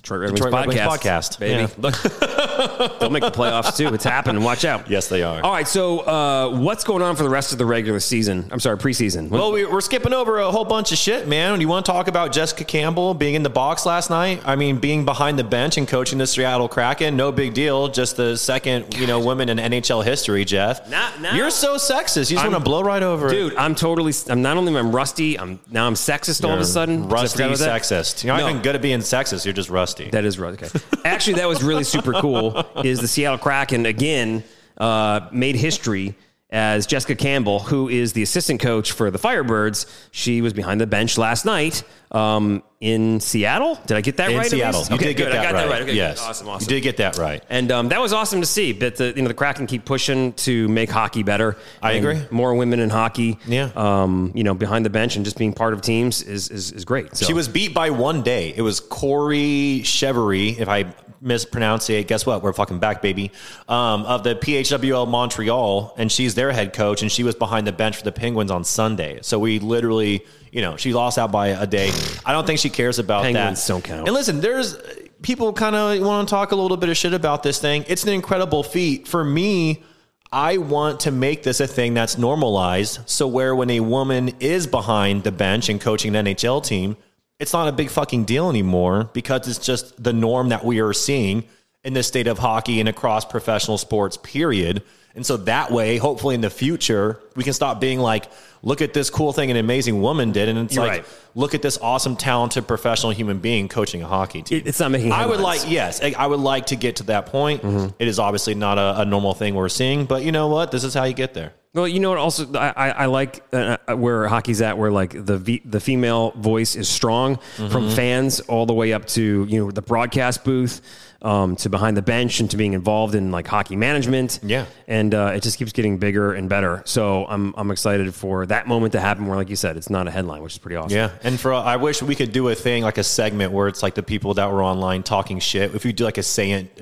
Detroit 0.00 0.20
Red 0.20 0.26
Wings 0.30 0.40
Detroit 0.40 0.52
Red 0.54 0.66
Wings 0.68 0.80
podcast, 0.80 1.36
podcast. 1.36 1.38
baby. 1.38 1.60
Yeah. 1.62 1.68
Look, 1.78 1.94
they'll 3.00 3.10
make 3.10 3.22
the 3.22 3.30
playoffs 3.30 3.76
too. 3.76 3.92
It's 3.94 4.04
happening. 4.04 4.42
Watch 4.42 4.64
out. 4.64 4.88
Yes, 4.90 5.08
they 5.08 5.22
are. 5.22 5.42
All 5.42 5.52
right. 5.52 5.68
So, 5.68 6.00
uh, 6.00 6.58
what's 6.58 6.84
going 6.84 7.02
on 7.02 7.16
for 7.16 7.22
the 7.22 7.28
rest 7.28 7.52
of 7.52 7.58
the 7.58 7.66
regular 7.66 8.00
season? 8.00 8.48
I'm 8.50 8.60
sorry, 8.60 8.76
preseason. 8.78 9.28
What- 9.30 9.40
Well, 9.40 9.52
we, 9.52 9.64
we're 9.66 9.80
skipping 9.80 10.12
over 10.12 10.38
a 10.38 10.50
whole 10.50 10.64
bunch 10.64 10.92
of 10.92 10.98
shit, 10.98 11.26
man. 11.28 11.54
Do 11.54 11.60
you 11.60 11.68
want 11.68 11.84
to 11.86 11.92
talk 11.92 12.08
about 12.08 12.32
Jessica 12.32 12.64
Campbell 12.64 13.14
being 13.14 13.34
in 13.34 13.42
the 13.42 13.50
box 13.50 13.86
last 13.86 14.10
night? 14.10 14.40
I 14.44 14.56
mean, 14.56 14.78
being 14.78 15.04
behind 15.04 15.38
the 15.38 15.44
bench 15.44 15.76
and 15.76 15.86
coaching 15.86 16.18
the 16.18 16.26
Seattle 16.26 16.68
Kraken, 16.68 17.16
no 17.16 17.30
big 17.32 17.54
deal. 17.54 17.88
Just 17.88 18.16
the 18.16 18.36
second, 18.36 18.96
you 18.98 19.06
know, 19.06 19.20
woman 19.20 19.48
in 19.48 19.58
NHL 19.58 20.04
history, 20.04 20.44
Jeff. 20.44 20.88
Now- 20.88 21.10
now- 21.20 21.34
You're 21.34 21.50
so 21.50 21.76
sexist. 21.76 22.30
You 22.30 22.36
just 22.36 22.44
I'm- 22.44 22.52
want 22.52 22.64
to 22.64 22.68
blow 22.68 22.82
right 22.82 23.02
over 23.02 23.28
it. 23.28 23.32
Dude, 23.32 23.56
I'm 23.56 23.74
totally. 23.74 24.12
I'm 24.28 24.42
not 24.42 24.56
only 24.56 24.74
I'm 24.76 24.94
rusty. 24.94 25.38
I'm 25.38 25.58
now 25.70 25.86
I'm 25.86 25.94
sexist 25.94 26.44
all 26.44 26.54
of 26.54 26.60
a 26.60 26.64
sudden. 26.64 27.08
rusty 27.08 27.36
forgot 27.38 27.46
about 27.48 27.58
that. 27.58 27.82
sexist. 27.82 28.24
You're 28.24 28.34
not 28.34 28.40
No. 28.42 28.48
even 28.50 28.62
good 28.62 28.74
at 28.76 28.82
being 28.82 29.00
sexist. 29.00 29.44
You're 29.44 29.52
just 29.54 29.68
rusty. 29.70 29.89
That 30.10 30.24
is 30.24 30.38
right. 30.38 30.54
Okay. 30.54 30.68
Actually, 31.04 31.34
that 31.34 31.48
was 31.48 31.62
really 31.62 31.84
super 31.84 32.12
cool. 32.14 32.64
Is 32.84 33.00
the 33.00 33.08
Seattle 33.08 33.38
Kraken 33.38 33.86
again 33.86 34.44
uh, 34.78 35.28
made 35.32 35.56
history 35.56 36.14
as 36.50 36.86
Jessica 36.86 37.14
Campbell, 37.14 37.60
who 37.60 37.88
is 37.88 38.12
the 38.12 38.22
assistant 38.22 38.60
coach 38.60 38.92
for 38.92 39.10
the 39.10 39.18
Firebirds. 39.18 39.86
She 40.10 40.40
was 40.42 40.52
behind 40.52 40.80
the 40.80 40.86
bench 40.86 41.16
last 41.16 41.44
night 41.46 41.84
um, 42.10 42.62
in 42.80 43.20
Seattle. 43.20 43.78
Did 43.86 43.96
I 43.96 44.00
get 44.00 44.16
that 44.16 44.30
in 44.30 44.36
right? 44.36 44.46
at 44.46 44.50
Seattle, 44.50 44.84
you 44.88 44.94
Okay, 44.96 45.04
did 45.06 45.16
good. 45.16 45.22
get 45.24 45.32
that, 45.32 45.38
I 45.40 45.42
got 45.44 45.54
right. 45.54 45.62
that 45.62 45.70
right. 45.70 45.82
Okay, 45.82 45.94
yes, 45.94 46.18
good. 46.20 46.28
awesome, 46.28 46.48
awesome. 46.48 46.64
You 46.64 46.76
did 46.76 46.80
get 46.82 46.96
that 46.96 47.18
right. 47.18 47.42
And 47.48 47.70
um, 47.70 47.88
that 47.90 48.00
was 48.00 48.12
awesome 48.12 48.40
to 48.40 48.46
see. 48.46 48.72
But 48.72 48.96
the 48.96 49.12
you 49.14 49.22
know 49.22 49.28
the 49.28 49.34
Kraken 49.34 49.66
keep 49.68 49.84
pushing 49.84 50.32
to 50.34 50.68
make 50.68 50.90
hockey 50.90 51.22
better. 51.22 51.56
I 51.82 51.92
agree. 51.92 52.20
More 52.30 52.54
women 52.54 52.80
in 52.80 52.90
hockey. 52.90 53.38
Yeah. 53.46 53.70
Um, 53.76 54.32
you 54.34 54.42
know, 54.42 54.54
behind 54.54 54.84
the 54.84 54.90
bench 54.90 55.14
and 55.16 55.24
just 55.24 55.38
being 55.38 55.52
part 55.52 55.72
of 55.72 55.82
teams 55.82 56.22
is 56.22 56.48
is, 56.48 56.72
is 56.72 56.84
great. 56.84 57.16
So. 57.16 57.26
She 57.26 57.32
was 57.32 57.46
beat 57.48 57.74
by 57.74 57.90
one 57.90 58.22
day. 58.22 58.52
It 58.56 58.62
was 58.62 58.80
Kori 58.80 59.82
Cheverie, 59.84 60.58
if 60.58 60.68
I 60.68 60.92
mispronounce 61.20 61.90
it. 61.90 62.08
Guess 62.08 62.26
what? 62.26 62.42
We're 62.42 62.52
fucking 62.52 62.78
back, 62.78 63.02
baby. 63.02 63.32
Um, 63.68 64.04
of 64.04 64.24
the 64.24 64.34
PWHL 64.34 65.08
Montreal, 65.08 65.94
and 65.96 66.10
she's 66.10 66.34
their 66.34 66.52
head 66.52 66.72
coach, 66.72 67.02
and 67.02 67.12
she 67.12 67.22
was 67.22 67.34
behind 67.34 67.66
the 67.66 67.72
bench 67.72 67.96
for 67.96 68.04
the 68.04 68.12
Penguins 68.12 68.50
on 68.50 68.64
Sunday. 68.64 69.20
So 69.22 69.38
we 69.38 69.58
literally, 69.58 70.24
you 70.50 70.62
know, 70.62 70.76
she 70.76 70.92
lost 70.92 71.18
out 71.18 71.30
by 71.30 71.48
a 71.48 71.66
day. 71.66 71.90
I 72.24 72.32
don't 72.32 72.46
think 72.46 72.58
she 72.58 72.70
cares 72.70 72.98
about 72.98 73.22
Penguins 73.22 73.66
that. 73.66 73.72
don't 73.72 73.84
count. 73.84 74.08
And 74.08 74.14
listen, 74.14 74.40
there's 74.40 74.76
people 75.22 75.52
kind 75.52 75.76
of 75.76 76.00
want 76.00 76.28
to 76.28 76.30
talk 76.30 76.52
a 76.52 76.56
little 76.56 76.76
bit 76.76 76.88
of 76.88 76.96
shit 76.96 77.12
about 77.12 77.42
this 77.42 77.58
thing. 77.60 77.84
It's 77.88 78.04
an 78.04 78.10
incredible 78.10 78.62
feat 78.62 79.06
for 79.06 79.24
me. 79.24 79.84
I 80.32 80.58
want 80.58 81.00
to 81.00 81.10
make 81.10 81.42
this 81.42 81.58
a 81.60 81.66
thing 81.66 81.92
that's 81.94 82.16
normalized. 82.16 83.00
So 83.06 83.26
where 83.26 83.54
when 83.54 83.68
a 83.70 83.80
woman 83.80 84.30
is 84.38 84.66
behind 84.66 85.24
the 85.24 85.32
bench 85.32 85.68
and 85.68 85.80
coaching 85.80 86.14
an 86.14 86.24
NHL 86.24 86.64
team, 86.64 86.96
it's 87.40 87.54
not 87.54 87.66
a 87.66 87.72
big 87.72 87.88
fucking 87.88 88.24
deal 88.24 88.50
anymore 88.50 89.10
because 89.14 89.48
it's 89.48 89.58
just 89.58 90.00
the 90.00 90.12
norm 90.12 90.50
that 90.50 90.64
we 90.64 90.80
are 90.80 90.92
seeing 90.92 91.44
in 91.82 91.94
the 91.94 92.02
state 92.02 92.26
of 92.26 92.38
hockey 92.38 92.78
and 92.78 92.88
across 92.88 93.24
professional 93.24 93.78
sports, 93.78 94.18
period. 94.18 94.82
And 95.14 95.24
so 95.26 95.38
that 95.38 95.72
way, 95.72 95.96
hopefully 95.96 96.34
in 96.34 96.42
the 96.42 96.50
future, 96.50 97.18
we 97.34 97.42
can 97.42 97.54
stop 97.54 97.80
being 97.80 97.98
like, 97.98 98.26
look 98.62 98.82
at 98.82 98.92
this 98.92 99.08
cool 99.08 99.32
thing 99.32 99.50
an 99.50 99.56
amazing 99.56 100.02
woman 100.02 100.32
did. 100.32 100.50
And 100.50 100.58
it's 100.58 100.74
You're 100.74 100.86
like, 100.86 101.02
right. 101.02 101.06
look 101.34 101.54
at 101.54 101.62
this 101.62 101.78
awesome, 101.78 102.14
talented 102.14 102.68
professional 102.68 103.10
human 103.10 103.38
being 103.38 103.68
coaching 103.68 104.02
a 104.02 104.06
hockey 104.06 104.42
team. 104.42 104.62
It's 104.66 104.78
not 104.78 104.90
making. 104.90 105.10
I 105.10 105.24
would 105.24 105.40
like, 105.40 105.62
yes, 105.66 106.00
I 106.02 106.26
would 106.26 106.40
like 106.40 106.66
to 106.66 106.76
get 106.76 106.96
to 106.96 107.04
that 107.04 107.26
point. 107.26 107.62
Mm-hmm. 107.62 107.94
It 107.98 108.06
is 108.06 108.18
obviously 108.18 108.54
not 108.54 108.78
a, 108.78 109.00
a 109.00 109.04
normal 109.06 109.32
thing 109.32 109.54
we're 109.54 109.70
seeing, 109.70 110.04
but 110.04 110.22
you 110.22 110.30
know 110.30 110.48
what? 110.48 110.70
This 110.70 110.84
is 110.84 110.92
how 110.92 111.04
you 111.04 111.14
get 111.14 111.32
there. 111.32 111.54
Well, 111.72 111.86
you 111.86 112.00
know 112.00 112.08
what? 112.10 112.18
Also, 112.18 112.52
I, 112.54 112.72
I 112.76 112.88
I 112.90 113.06
like 113.06 113.44
uh, 113.52 113.76
uh, 113.86 113.94
where 113.96 114.26
hockey's 114.26 114.60
at, 114.60 114.76
where 114.76 114.90
like 114.90 115.12
the 115.24 115.38
v, 115.38 115.62
the 115.64 115.78
female 115.78 116.32
voice 116.32 116.74
is 116.74 116.88
strong 116.88 117.36
Mm-hmm. 117.36 117.68
from 117.68 117.90
fans 117.90 118.40
all 118.40 118.66
the 118.66 118.74
way 118.74 118.92
up 118.92 119.06
to 119.08 119.46
you 119.48 119.64
know 119.64 119.70
the 119.70 119.80
broadcast 119.82 120.42
booth, 120.42 120.80
um, 121.22 121.54
to 121.56 121.68
behind 121.70 121.96
the 121.96 122.02
bench, 122.02 122.40
and 122.40 122.50
to 122.50 122.56
being 122.56 122.72
involved 122.72 123.14
in 123.14 123.30
like 123.30 123.46
hockey 123.46 123.76
management. 123.76 124.40
Yeah. 124.42 124.64
and 124.88 125.14
uh, 125.14 125.30
it 125.36 125.44
just 125.44 125.58
keeps 125.58 125.70
getting 125.70 125.98
bigger 125.98 126.32
and 126.34 126.48
better. 126.48 126.82
So 126.86 127.24
I'm 127.28 127.54
I'm 127.56 127.70
excited 127.70 128.12
for 128.16 128.46
that 128.46 128.66
moment 128.66 128.94
to 128.94 129.00
happen, 129.00 129.28
where 129.28 129.36
like 129.36 129.48
you 129.48 129.54
said, 129.54 129.76
it's 129.76 129.90
not 129.90 130.08
a 130.08 130.10
headline, 130.10 130.42
which 130.42 130.54
is 130.54 130.58
pretty 130.58 130.74
awesome. 130.74 130.96
Yeah, 130.96 131.12
and 131.22 131.38
for 131.38 131.52
I 131.54 131.76
wish 131.76 132.02
we 132.02 132.16
could 132.16 132.32
do 132.32 132.48
a 132.48 132.56
thing 132.56 132.82
like 132.82 132.98
a 132.98 133.04
segment 133.04 133.52
where 133.52 133.68
it's 133.68 133.80
like 133.84 133.94
the 133.94 134.02
people 134.02 134.34
that 134.34 134.50
were 134.50 134.64
online 134.64 135.04
talking 135.04 135.38
shit. 135.38 135.72
If 135.72 135.84
we 135.84 135.92
do 135.92 136.02
like 136.04 136.18
a 136.18 136.22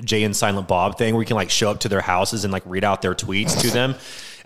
Jay 0.02 0.22
and 0.24 0.34
Silent 0.34 0.66
Bob 0.66 0.96
thing, 0.96 1.12
where 1.12 1.18
we 1.18 1.26
can 1.26 1.36
like 1.36 1.50
show 1.50 1.70
up 1.70 1.80
to 1.80 1.90
their 1.90 2.00
houses 2.00 2.44
and 2.44 2.52
like 2.54 2.62
read 2.64 2.84
out 2.84 3.02
their 3.02 3.14
tweets 3.14 3.60
to 3.60 3.70
them. 3.70 3.94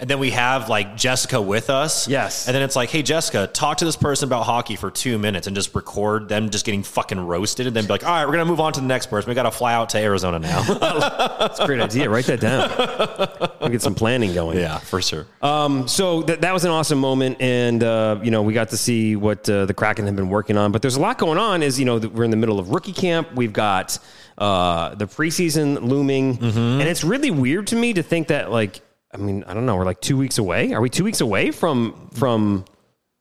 And 0.02 0.10
then 0.10 0.18
we 0.18 0.32
have 0.32 0.68
like 0.68 0.96
Jessica 0.96 1.40
with 1.40 1.70
us. 1.70 2.08
Yes. 2.08 2.48
And 2.48 2.56
then 2.56 2.64
it's 2.64 2.74
like, 2.74 2.90
hey, 2.90 3.02
Jessica, 3.02 3.46
talk 3.46 3.76
to 3.76 3.84
this 3.84 3.94
person 3.94 4.28
about 4.28 4.42
hockey 4.42 4.74
for 4.74 4.90
two 4.90 5.16
minutes 5.16 5.46
and 5.46 5.54
just 5.54 5.72
record 5.76 6.28
them 6.28 6.50
just 6.50 6.64
getting 6.66 6.82
fucking 6.82 7.20
roasted 7.20 7.68
and 7.68 7.76
then 7.76 7.84
be 7.84 7.90
like, 7.90 8.04
all 8.04 8.10
right, 8.10 8.24
we're 8.26 8.32
going 8.32 8.44
to 8.44 8.50
move 8.50 8.58
on 8.58 8.72
to 8.72 8.80
the 8.80 8.86
next 8.86 9.06
person. 9.06 9.28
We 9.28 9.36
got 9.36 9.44
to 9.44 9.52
fly 9.52 9.74
out 9.74 9.90
to 9.90 9.98
Arizona 9.98 10.40
now. 10.40 10.62
That's 11.38 11.60
a 11.60 11.66
great 11.66 11.80
idea. 11.80 12.10
Write 12.10 12.24
that 12.26 12.40
down. 12.40 13.50
We'll 13.60 13.70
get 13.70 13.80
some 13.80 13.94
planning 13.94 14.34
going. 14.34 14.58
yeah, 14.58 14.78
for 14.78 15.00
sure. 15.00 15.24
Um, 15.40 15.86
so 15.86 16.22
th- 16.22 16.40
that 16.40 16.52
was 16.52 16.64
an 16.64 16.72
awesome 16.72 16.98
moment, 16.98 17.40
and 17.40 17.84
uh, 17.84 18.18
you 18.24 18.32
know 18.32 18.42
we 18.42 18.54
got 18.54 18.70
to 18.70 18.76
see 18.76 19.14
what 19.14 19.48
uh, 19.48 19.66
the 19.66 19.74
Kraken 19.74 20.06
have 20.06 20.16
been 20.16 20.30
working 20.30 20.56
on. 20.56 20.72
But 20.72 20.82
there's 20.82 20.96
a 20.96 21.00
lot 21.00 21.16
going 21.16 21.38
on. 21.38 21.62
Is 21.62 21.78
you 21.78 21.84
know 21.84 21.98
we're 21.98 22.24
in 22.24 22.32
the 22.32 22.36
middle 22.36 22.58
of 22.58 22.70
rookie 22.70 22.92
camp. 22.92 23.32
We've 23.36 23.52
got 23.52 24.00
uh, 24.36 24.96
the 24.96 25.06
preseason 25.06 25.80
looming, 25.82 26.38
and 26.42 26.82
it's 26.82 27.04
really 27.04 27.30
weird 27.30 27.68
to 27.68 27.76
me 27.76 27.92
to 27.92 28.02
think 28.02 28.26
that 28.28 28.50
like 28.50 28.80
I 29.12 29.18
mean 29.18 29.44
I 29.46 29.54
don't 29.54 29.66
know 29.66 29.76
we're 29.76 29.84
like 29.84 30.00
two 30.00 30.16
weeks 30.16 30.38
away. 30.38 30.72
Are 30.72 30.80
we 30.80 30.88
two 30.88 31.04
weeks 31.04 31.20
away 31.20 31.50
from 31.50 32.10
from 32.14 32.64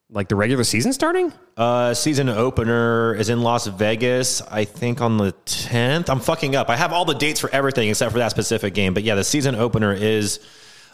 like 0.10 0.28
the 0.28 0.36
regular 0.36 0.64
season 0.64 0.94
starting? 0.94 1.32
Uh, 1.56 1.94
season 1.94 2.28
opener 2.30 3.14
is 3.16 3.30
in 3.30 3.42
Las 3.42 3.68
Vegas, 3.68 4.42
I 4.42 4.66
think 4.66 5.02
on 5.02 5.18
the 5.18 5.34
10th. 5.46 6.10
I'm 6.10 6.20
fucking 6.20 6.56
up. 6.56 6.70
I 6.70 6.76
have 6.76 6.92
all 6.92 7.06
the 7.06 7.14
dates 7.14 7.40
for 7.40 7.50
everything 7.52 7.90
except 7.90 8.12
for 8.12 8.18
that 8.20 8.32
specific 8.32 8.74
game. 8.74 8.94
But 8.94 9.04
yeah, 9.04 9.16
the 9.16 9.24
season 9.24 9.56
opener 9.56 9.94
is 9.94 10.40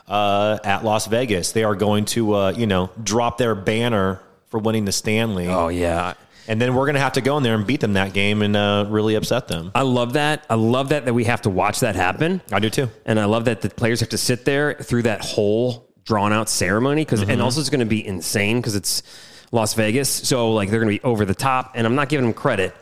uh, 0.08 0.60
at 0.64 0.84
Las 0.84 1.08
Vegas. 1.08 1.52
They 1.52 1.64
are 1.64 1.76
going 1.76 2.06
to, 2.06 2.34
uh, 2.34 2.52
you 2.52 2.68
know, 2.68 2.90
drop 3.02 3.38
their 3.38 3.56
banner 3.56 4.20
for 4.48 4.60
winning 4.60 4.86
the 4.86 4.92
Stanley. 4.92 5.48
Oh 5.48 5.68
yeah. 5.70 6.14
And 6.48 6.62
then 6.62 6.74
we're 6.76 6.86
going 6.86 6.96
to 6.96 7.02
have 7.02 7.14
to 7.14 7.22
go 7.22 7.36
in 7.38 7.44
there 7.44 7.56
and 7.56 7.68
beat 7.68 7.82
them 7.82 7.94
that 7.94 8.14
game 8.14 8.42
and 8.42 8.56
uh, 8.56 8.86
really 8.90 9.16
upset 9.16 9.48
them. 9.48 9.72
I 9.76 9.82
love 9.82 10.14
that. 10.14 10.46
I 10.50 10.56
love 10.56 10.90
that 10.90 11.06
that 11.06 11.14
we 11.14 11.26
have 11.26 11.42
to 11.44 11.50
watch 11.50 11.82
that 11.82 11.96
happen. 11.96 12.42
I 12.52 12.60
do 12.60 12.70
too. 12.70 12.90
And 13.06 13.20
I 13.20 13.26
love 13.26 13.46
that 13.46 13.62
the 13.62 13.70
players 13.70 14.00
have 14.00 14.10
to 14.10 14.18
sit 14.18 14.46
there 14.46 14.74
through 14.76 15.04
that 15.04 15.22
whole 15.22 15.88
drawn 16.06 16.32
out 16.32 16.48
ceremony 16.50 17.02
because, 17.04 17.22
Mm-hmm. 17.22 17.32
and 17.32 17.42
also 17.42 17.60
it's 17.60 17.70
going 17.70 17.82
to 17.82 17.86
be 17.86 18.06
insane 18.06 18.58
because 18.58 18.76
it's 18.76 19.04
Las 19.52 19.74
Vegas. 19.74 20.10
So 20.10 20.54
like 20.54 20.70
they're 20.70 20.80
going 20.80 20.94
to 20.96 21.00
be 21.02 21.04
over 21.06 21.26
the 21.26 21.36
top. 21.36 21.72
And 21.76 21.86
I'm 21.86 21.96
not 21.96 22.08
giving 22.10 22.26
them 22.26 22.34
credit, 22.34 22.74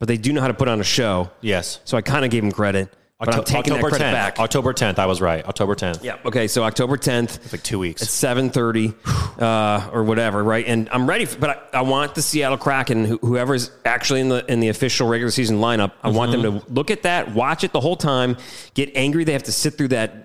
but 0.00 0.08
they 0.08 0.16
do 0.16 0.32
know 0.32 0.40
how 0.40 0.48
to 0.48 0.54
put 0.54 0.66
on 0.68 0.80
a 0.80 0.84
show. 0.84 1.30
Yes. 1.40 1.78
So 1.84 1.96
I 1.96 2.02
kind 2.02 2.24
of 2.24 2.30
gave 2.32 2.42
them 2.42 2.50
credit, 2.50 2.92
but 3.26 3.34
I'm 3.34 3.44
taking 3.44 3.72
October 3.72 3.90
that 3.90 3.96
credit 3.96 4.04
10th. 4.04 4.12
back. 4.12 4.38
October 4.38 4.72
10th. 4.74 4.98
I 4.98 5.06
was 5.06 5.20
right. 5.20 5.44
October 5.46 5.74
10th. 5.74 6.02
Yeah. 6.02 6.18
Okay. 6.24 6.48
So 6.48 6.62
October 6.64 6.96
10th. 6.96 7.36
It's 7.44 7.52
like 7.52 7.62
two 7.62 7.78
weeks. 7.78 8.02
It's 8.02 8.10
seven 8.10 8.50
thirty, 8.50 8.92
uh, 9.38 9.90
or 9.92 10.04
whatever, 10.04 10.42
right? 10.42 10.66
And 10.66 10.88
I'm 10.90 11.08
ready, 11.08 11.24
for, 11.24 11.38
but 11.38 11.68
I, 11.72 11.78
I 11.78 11.82
want 11.82 12.14
the 12.14 12.22
Seattle 12.22 12.58
Kraken, 12.58 13.04
who, 13.04 13.18
whoever's 13.18 13.70
actually 13.84 14.20
in 14.20 14.28
the 14.28 14.44
in 14.50 14.60
the 14.60 14.68
official 14.68 15.08
regular 15.08 15.30
season 15.30 15.58
lineup, 15.58 15.92
I 16.02 16.10
want 16.10 16.32
them 16.32 16.42
Mm-hmm. 16.42 16.66
to 16.66 16.72
look 16.72 16.90
at 16.90 17.02
that, 17.02 17.32
watch 17.34 17.62
it 17.64 17.72
the 17.72 17.80
whole 17.80 17.96
time, 17.96 18.36
get 18.74 18.90
angry. 18.94 19.24
They 19.24 19.32
have 19.32 19.44
to 19.44 19.52
sit 19.52 19.74
through 19.78 19.88
that 19.88 20.21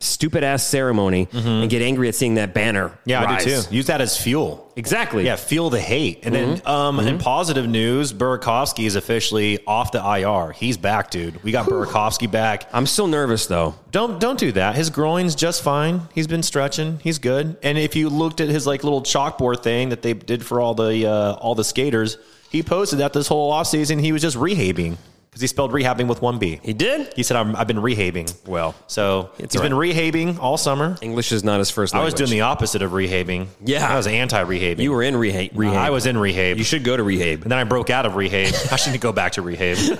stupid 0.00 0.44
ass 0.44 0.62
ceremony 0.62 1.28
and 1.32 1.70
get 1.70 1.80
angry 1.80 2.06
at 2.08 2.14
seeing 2.14 2.34
that 2.34 2.52
banner. 2.52 2.88
Mm-hmm. 2.90 3.08
yeah, 3.10 3.24
rise. 3.24 3.42
I 3.42 3.48
do 3.48 3.62
too. 3.62 3.74
Use 3.74 3.86
that 3.86 4.00
as 4.02 4.18
fuel. 4.18 4.70
Exactly. 4.76 5.24
Yeah, 5.24 5.36
feel 5.36 5.70
the 5.70 5.80
hate. 5.80 6.20
And 6.24 6.34
then 6.34 6.42
Mm-hmm. 6.58 6.66
um, 6.66 7.00
in 7.00 7.18
positive 7.18 7.66
news, 7.68 8.12
Burakovsky 8.12 8.84
is 8.86 8.96
officially 8.96 9.64
off 9.66 9.92
the 9.92 9.98
IR. 10.04 10.52
He's 10.52 10.76
back, 10.76 11.10
dude. 11.10 11.42
We 11.42 11.52
got 11.52 11.66
Burakovsky 11.66 12.30
back. 12.30 12.68
I'm 12.72 12.86
still 12.86 13.06
nervous 13.06 13.46
though. 13.46 13.74
Don't 13.90 14.20
don't 14.20 14.38
do 14.38 14.52
that. 14.52 14.74
His 14.74 14.90
groin's 14.90 15.34
just 15.34 15.62
fine. 15.62 16.02
He's 16.14 16.26
been 16.26 16.42
stretching. 16.42 16.98
He's 17.02 17.18
good. 17.18 17.56
And 17.62 17.78
if 17.78 17.96
you 17.96 18.08
looked 18.10 18.40
at 18.40 18.48
his 18.48 18.66
like 18.66 18.84
little 18.84 19.02
chalkboard 19.02 19.62
thing 19.62 19.88
that 19.90 20.02
they 20.02 20.12
did 20.12 20.44
for 20.44 20.60
all 20.60 20.74
the 20.74 21.06
uh, 21.06 21.32
all 21.34 21.54
the 21.54 21.64
skaters, 21.64 22.18
he 22.50 22.62
posted 22.62 22.98
that 22.98 23.12
this 23.14 23.28
whole 23.28 23.52
offseason 23.52 24.00
he 24.00 24.12
was 24.12 24.20
just 24.20 24.36
rehabbing 24.36 24.96
because 25.32 25.40
he 25.40 25.46
spelled 25.46 25.72
rehabbing 25.72 26.08
with 26.08 26.20
one 26.20 26.38
B. 26.38 26.60
He 26.62 26.74
did. 26.74 27.10
He 27.16 27.22
said 27.22 27.38
I'm, 27.38 27.56
I've 27.56 27.66
been 27.66 27.78
rehabbing. 27.78 28.30
Well, 28.46 28.74
So 28.86 29.30
It's 29.38 29.54
he's 29.54 29.62
all 29.62 29.66
been 29.66 29.72
rehabbing 29.78 30.38
all 30.38 30.58
summer. 30.58 30.98
English 31.00 31.32
is 31.32 31.42
not 31.42 31.58
his 31.58 31.70
first 31.70 31.94
I 31.94 31.98
language. 32.00 32.20
was 32.20 32.28
doing 32.28 32.38
the 32.38 32.42
opposite 32.42 32.82
of 32.82 32.90
rehabbing. 32.90 33.46
Yeah. 33.64 33.90
I 33.90 33.96
was 33.96 34.06
anti-rehabbing. 34.06 34.80
You 34.80 34.92
were 34.92 35.02
in 35.02 35.16
rehab. 35.16 35.52
rehab. 35.54 35.74
I 35.76 35.88
was 35.88 36.04
in 36.04 36.18
rehab. 36.18 36.58
You 36.58 36.64
should 36.64 36.84
go 36.84 36.94
to 36.98 37.02
rehab. 37.02 37.42
And 37.42 37.50
then 37.50 37.58
I 37.58 37.64
broke 37.64 37.88
out 37.88 38.04
of 38.04 38.14
rehab. 38.16 38.52
I 38.70 38.76
shouldn't 38.76 39.00
go 39.02 39.10
back 39.12 39.32
to 39.32 39.42
rehab. 39.42 39.78
Is 39.78 39.92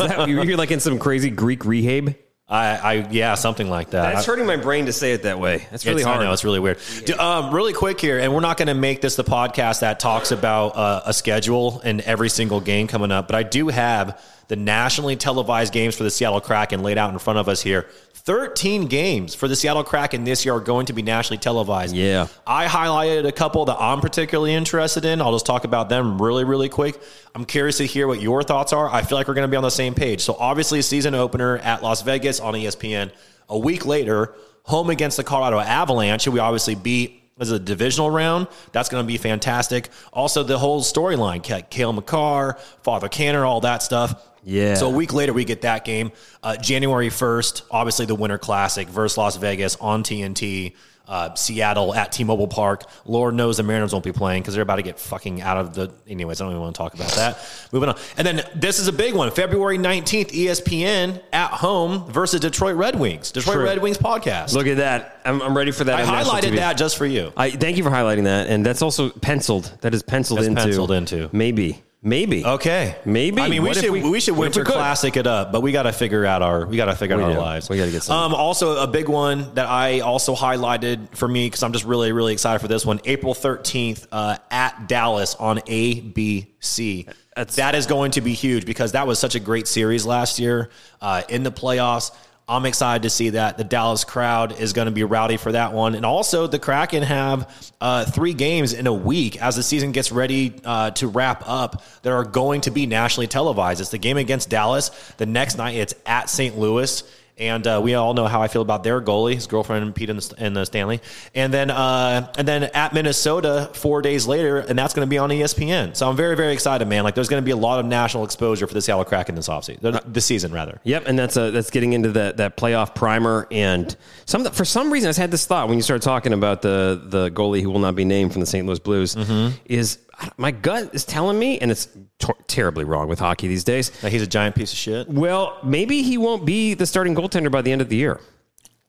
that 0.00 0.26
you're 0.28 0.56
like 0.58 0.70
in 0.70 0.80
some 0.80 0.98
crazy 0.98 1.30
Greek 1.30 1.64
rehab? 1.64 2.14
I, 2.50 2.66
I 2.76 2.92
yeah, 3.10 3.34
something 3.34 3.68
like 3.68 3.90
that. 3.90 4.16
It's 4.16 4.26
hurting 4.26 4.46
my 4.46 4.56
brain 4.56 4.86
to 4.86 4.92
say 4.92 5.12
it 5.12 5.24
that 5.24 5.38
way. 5.38 5.66
That's 5.70 5.84
really 5.84 6.00
It's- 6.00 6.06
hard. 6.06 6.22
I 6.22 6.24
know 6.26 6.32
it's 6.32 6.44
really 6.44 6.60
weird. 6.60 6.78
Do- 7.04 7.18
um, 7.18 7.54
really 7.54 7.74
quick 7.74 8.00
here, 8.00 8.18
and 8.18 8.32
we're 8.34 8.40
not 8.40 8.56
going 8.56 8.68
to 8.68 8.74
make 8.74 9.02
this 9.02 9.16
the 9.16 9.24
podcast 9.24 9.80
that 9.80 10.00
talks 10.00 10.30
about 10.30 10.68
uh, 10.76 11.02
a 11.04 11.12
schedule 11.12 11.80
and 11.84 12.00
every 12.02 12.30
single 12.30 12.60
game 12.62 12.86
coming 12.86 13.12
up, 13.12 13.28
but 13.28 13.34
I 13.34 13.42
do 13.42 13.68
have 13.68 14.18
the 14.48 14.56
nationally 14.56 15.14
televised 15.14 15.72
games 15.72 15.94
for 15.94 16.02
the 16.02 16.10
Seattle 16.10 16.40
Kraken 16.40 16.82
laid 16.82 16.98
out 16.98 17.12
in 17.12 17.18
front 17.18 17.38
of 17.38 17.48
us 17.48 17.62
here. 17.62 17.86
13 18.14 18.88
games 18.88 19.34
for 19.34 19.48
the 19.48 19.56
Seattle 19.56 19.84
Kraken 19.84 20.24
this 20.24 20.44
year 20.44 20.54
are 20.54 20.60
going 20.60 20.86
to 20.86 20.92
be 20.92 21.00
nationally 21.00 21.38
televised. 21.38 21.94
Yeah. 21.94 22.26
I 22.46 22.66
highlighted 22.66 23.26
a 23.26 23.32
couple 23.32 23.64
that 23.66 23.76
I'm 23.80 24.00
particularly 24.00 24.52
interested 24.52 25.04
in. 25.06 25.22
I'll 25.22 25.32
just 25.32 25.46
talk 25.46 25.64
about 25.64 25.88
them 25.88 26.20
really, 26.20 26.44
really 26.44 26.68
quick. 26.68 27.00
I'm 27.34 27.44
curious 27.46 27.78
to 27.78 27.86
hear 27.86 28.06
what 28.06 28.20
your 28.20 28.42
thoughts 28.42 28.72
are. 28.72 28.88
I 28.88 29.02
feel 29.02 29.16
like 29.16 29.28
we're 29.28 29.34
going 29.34 29.48
to 29.48 29.50
be 29.50 29.56
on 29.56 29.62
the 29.62 29.70
same 29.70 29.94
page. 29.94 30.20
So, 30.20 30.36
obviously, 30.38 30.82
season 30.82 31.14
opener 31.14 31.58
at 31.58 31.82
Las 31.82 32.02
Vegas 32.02 32.40
on 32.40 32.54
ESPN. 32.54 33.12
A 33.48 33.58
week 33.58 33.86
later, 33.86 34.34
home 34.64 34.90
against 34.90 35.16
the 35.16 35.24
Colorado 35.24 35.58
Avalanche, 35.58 36.26
who 36.26 36.32
we 36.32 36.38
obviously 36.38 36.74
beat 36.74 37.22
as 37.40 37.50
a 37.50 37.58
divisional 37.58 38.10
round. 38.10 38.48
That's 38.72 38.88
going 38.88 39.02
to 39.02 39.06
be 39.06 39.16
fantastic. 39.16 39.88
Also, 40.12 40.42
the 40.42 40.58
whole 40.58 40.82
storyline 40.82 41.42
Cale 41.70 41.92
Makar, 41.92 42.58
Father 42.82 43.08
Canner, 43.08 43.44
all 43.44 43.60
that 43.62 43.82
stuff. 43.82 44.22
Yeah. 44.44 44.74
So 44.74 44.86
a 44.86 44.90
week 44.90 45.12
later, 45.12 45.32
we 45.32 45.44
get 45.44 45.62
that 45.62 45.84
game. 45.84 46.12
Uh, 46.42 46.56
January 46.56 47.08
1st, 47.08 47.62
obviously 47.70 48.06
the 48.06 48.14
Winter 48.14 48.38
Classic 48.38 48.88
versus 48.88 49.18
Las 49.18 49.36
Vegas 49.36 49.76
on 49.76 50.02
TNT. 50.02 50.74
Uh, 51.06 51.34
Seattle 51.34 51.94
at 51.94 52.12
T-Mobile 52.12 52.48
Park. 52.48 52.84
Lord 53.06 53.34
knows 53.34 53.56
the 53.56 53.62
Mariners 53.62 53.94
won't 53.94 54.04
be 54.04 54.12
playing 54.12 54.42
because 54.42 54.52
they're 54.52 54.62
about 54.62 54.76
to 54.76 54.82
get 54.82 55.00
fucking 55.00 55.40
out 55.40 55.56
of 55.56 55.74
the. 55.74 55.90
Anyways, 56.06 56.38
I 56.38 56.44
don't 56.44 56.52
even 56.52 56.60
want 56.60 56.76
to 56.76 56.78
talk 56.78 56.92
about 56.92 57.10
that. 57.12 57.38
Moving 57.72 57.88
on, 57.88 57.96
and 58.18 58.26
then 58.26 58.42
this 58.54 58.78
is 58.78 58.88
a 58.88 58.92
big 58.92 59.14
one. 59.14 59.30
February 59.30 59.78
nineteenth, 59.78 60.30
ESPN 60.32 61.22
at 61.32 61.50
home 61.52 62.12
versus 62.12 62.40
Detroit 62.40 62.76
Red 62.76 63.00
Wings. 63.00 63.32
Detroit 63.32 63.54
True. 63.54 63.64
Red 63.64 63.80
Wings 63.80 63.96
podcast. 63.96 64.52
Look 64.52 64.66
at 64.66 64.76
that. 64.76 65.22
I'm, 65.24 65.40
I'm 65.40 65.56
ready 65.56 65.70
for 65.70 65.84
that. 65.84 65.98
I 65.98 66.22
highlighted 66.22 66.56
that 66.56 66.76
just 66.76 66.98
for 66.98 67.06
you. 67.06 67.32
I 67.38 67.52
thank 67.52 67.78
you 67.78 67.84
for 67.84 67.90
highlighting 67.90 68.24
that, 68.24 68.48
and 68.48 68.66
that's 68.66 68.82
also 68.82 69.08
penciled. 69.08 69.72
That 69.80 69.94
is 69.94 70.02
penciled 70.02 70.40
That's 70.40 70.48
into. 70.48 70.60
penciled 70.60 70.90
into. 70.90 71.30
Maybe. 71.32 71.82
Maybe. 72.00 72.44
Okay, 72.44 72.94
Maybe. 73.04 73.42
I 73.42 73.48
mean, 73.48 73.60
we 73.62 73.70
What 73.70 73.76
should 73.76 73.90
we- 73.90 74.08
we, 74.08 74.20
should 74.20 74.36
what 74.36 74.46
if 74.48 74.54
we 74.54 74.60
winter 74.60 74.72
classic 74.72 75.16
it 75.16 75.26
up, 75.26 75.50
but 75.50 75.62
we 75.62 75.72
got 75.72 75.82
to 75.82 75.92
figure 75.92 76.24
out 76.24 76.42
our 76.42 76.64
we 76.64 76.76
got 76.76 76.84
to 76.84 76.94
figure 76.94 77.16
We 77.16 77.24
out 77.24 77.32
do. 77.32 77.34
our 77.34 77.40
lives. 77.40 77.68
We 77.68 77.76
gotta 77.76 77.90
get 77.90 78.04
something. 78.04 78.34
Um, 78.36 78.40
also 78.40 78.76
a 78.80 78.86
big 78.86 79.08
one 79.08 79.52
that 79.54 79.66
I 79.66 79.98
also 80.00 80.36
highlighted 80.36 81.16
for 81.16 81.26
me 81.26 81.46
because 81.46 81.64
I'm 81.64 81.72
just 81.72 81.84
really 81.84 82.12
really 82.12 82.32
excited 82.32 82.60
for 82.60 82.68
this 82.68 82.86
one. 82.86 83.00
April 83.04 83.34
13th 83.34 84.06
uh, 84.12 84.36
at 84.50 84.86
Dallas 84.86 85.34
on 85.34 85.58
ABC. 85.58 87.06
That's- 87.36 87.56
that 87.56 87.74
is 87.74 87.86
going 87.86 88.12
to 88.12 88.20
be 88.20 88.32
huge 88.32 88.64
because 88.64 88.92
that 88.92 89.06
was 89.06 89.18
such 89.18 89.34
a 89.34 89.40
great 89.40 89.66
series 89.68 90.06
last 90.06 90.38
year 90.38 90.70
uh, 91.00 91.22
in 91.28 91.42
the 91.42 91.52
playoffs. 91.52 92.12
I'm 92.48 92.64
excited 92.64 93.02
to 93.02 93.10
see 93.10 93.30
that 93.30 93.58
the 93.58 93.64
Dallas 93.64 94.04
crowd 94.04 94.58
is 94.58 94.72
going 94.72 94.86
to 94.86 94.92
be 94.92 95.04
rowdy 95.04 95.36
for 95.36 95.52
that 95.52 95.74
one, 95.74 95.94
and 95.94 96.06
also 96.06 96.46
the 96.46 96.58
Kraken 96.58 97.02
have 97.02 97.72
uh, 97.78 98.06
three 98.06 98.32
games 98.32 98.72
in 98.72 98.86
a 98.86 98.92
week 98.92 99.40
as 99.42 99.56
the 99.56 99.62
season 99.62 99.92
gets 99.92 100.10
ready 100.10 100.54
uh, 100.64 100.90
to 100.92 101.08
wrap 101.08 101.42
up. 101.46 101.82
That 102.02 102.12
are 102.12 102.24
going 102.24 102.62
to 102.62 102.70
be 102.70 102.86
nationally 102.86 103.26
televised. 103.26 103.80
It's 103.80 103.90
the 103.90 103.98
game 103.98 104.16
against 104.16 104.48
Dallas. 104.48 104.90
The 105.18 105.26
next 105.26 105.58
night, 105.58 105.74
it's 105.74 105.94
at 106.06 106.30
St. 106.30 106.56
Louis. 106.56 107.02
And 107.38 107.66
uh, 107.66 107.80
we 107.82 107.94
all 107.94 108.14
know 108.14 108.26
how 108.26 108.42
I 108.42 108.48
feel 108.48 108.62
about 108.62 108.82
their 108.82 109.00
goalie, 109.00 109.34
his 109.34 109.46
girlfriend 109.46 109.94
Pete 109.94 110.10
in 110.10 110.16
the, 110.16 110.34
in 110.38 110.52
the 110.54 110.64
Stanley, 110.64 111.00
and 111.34 111.54
then 111.54 111.70
uh, 111.70 112.32
and 112.36 112.46
then 112.46 112.64
at 112.64 112.92
Minnesota 112.92 113.70
four 113.74 114.02
days 114.02 114.26
later, 114.26 114.58
and 114.58 114.78
that's 114.78 114.92
going 114.92 115.06
to 115.06 115.10
be 115.10 115.18
on 115.18 115.30
ESPN. 115.30 115.94
So 115.94 116.08
I'm 116.08 116.16
very 116.16 116.36
very 116.36 116.52
excited, 116.52 116.88
man. 116.88 117.04
Like 117.04 117.14
there's 117.14 117.28
going 117.28 117.42
to 117.42 117.44
be 117.44 117.52
a 117.52 117.56
lot 117.56 117.78
of 117.78 117.86
national 117.86 118.24
exposure 118.24 118.66
for 118.66 118.74
the 118.74 118.82
Seattle 118.82 119.04
Kraken 119.04 119.36
this 119.36 119.48
offseason, 119.48 120.02
this 120.12 120.26
season 120.26 120.52
rather. 120.52 120.80
Yep, 120.82 121.04
and 121.06 121.18
that's 121.18 121.36
a, 121.36 121.50
that's 121.50 121.70
getting 121.70 121.92
into 121.92 122.10
that 122.12 122.38
that 122.38 122.56
playoff 122.56 122.94
primer. 122.94 123.46
And 123.50 123.94
some 124.26 124.44
for 124.46 124.64
some 124.64 124.92
reason, 124.92 125.08
I 125.08 125.20
had 125.20 125.30
this 125.30 125.46
thought 125.46 125.68
when 125.68 125.78
you 125.78 125.82
started 125.82 126.02
talking 126.02 126.32
about 126.32 126.62
the 126.62 127.00
the 127.04 127.30
goalie 127.30 127.62
who 127.62 127.70
will 127.70 127.80
not 127.80 127.94
be 127.94 128.04
named 128.04 128.32
from 128.32 128.40
the 128.40 128.46
St. 128.46 128.66
Louis 128.66 128.78
Blues. 128.80 129.14
Mm-hmm. 129.14 129.56
Is 129.66 129.98
my 130.36 130.50
gut 130.50 130.94
is 130.94 131.04
telling 131.04 131.38
me, 131.38 131.58
and 131.58 131.70
it's 131.70 131.88
ter- 132.18 132.34
terribly 132.46 132.84
wrong 132.84 133.08
with 133.08 133.18
hockey 133.18 133.48
these 133.48 133.64
days. 133.64 133.90
Like 134.02 134.12
he's 134.12 134.22
a 134.22 134.26
giant 134.26 134.54
piece 134.56 134.72
of 134.72 134.78
shit. 134.78 135.08
Well, 135.08 135.58
maybe 135.62 136.02
he 136.02 136.18
won't 136.18 136.44
be 136.44 136.74
the 136.74 136.86
starting 136.86 137.14
goaltender 137.14 137.50
by 137.50 137.62
the 137.62 137.72
end 137.72 137.80
of 137.80 137.88
the 137.88 137.96
year 137.96 138.20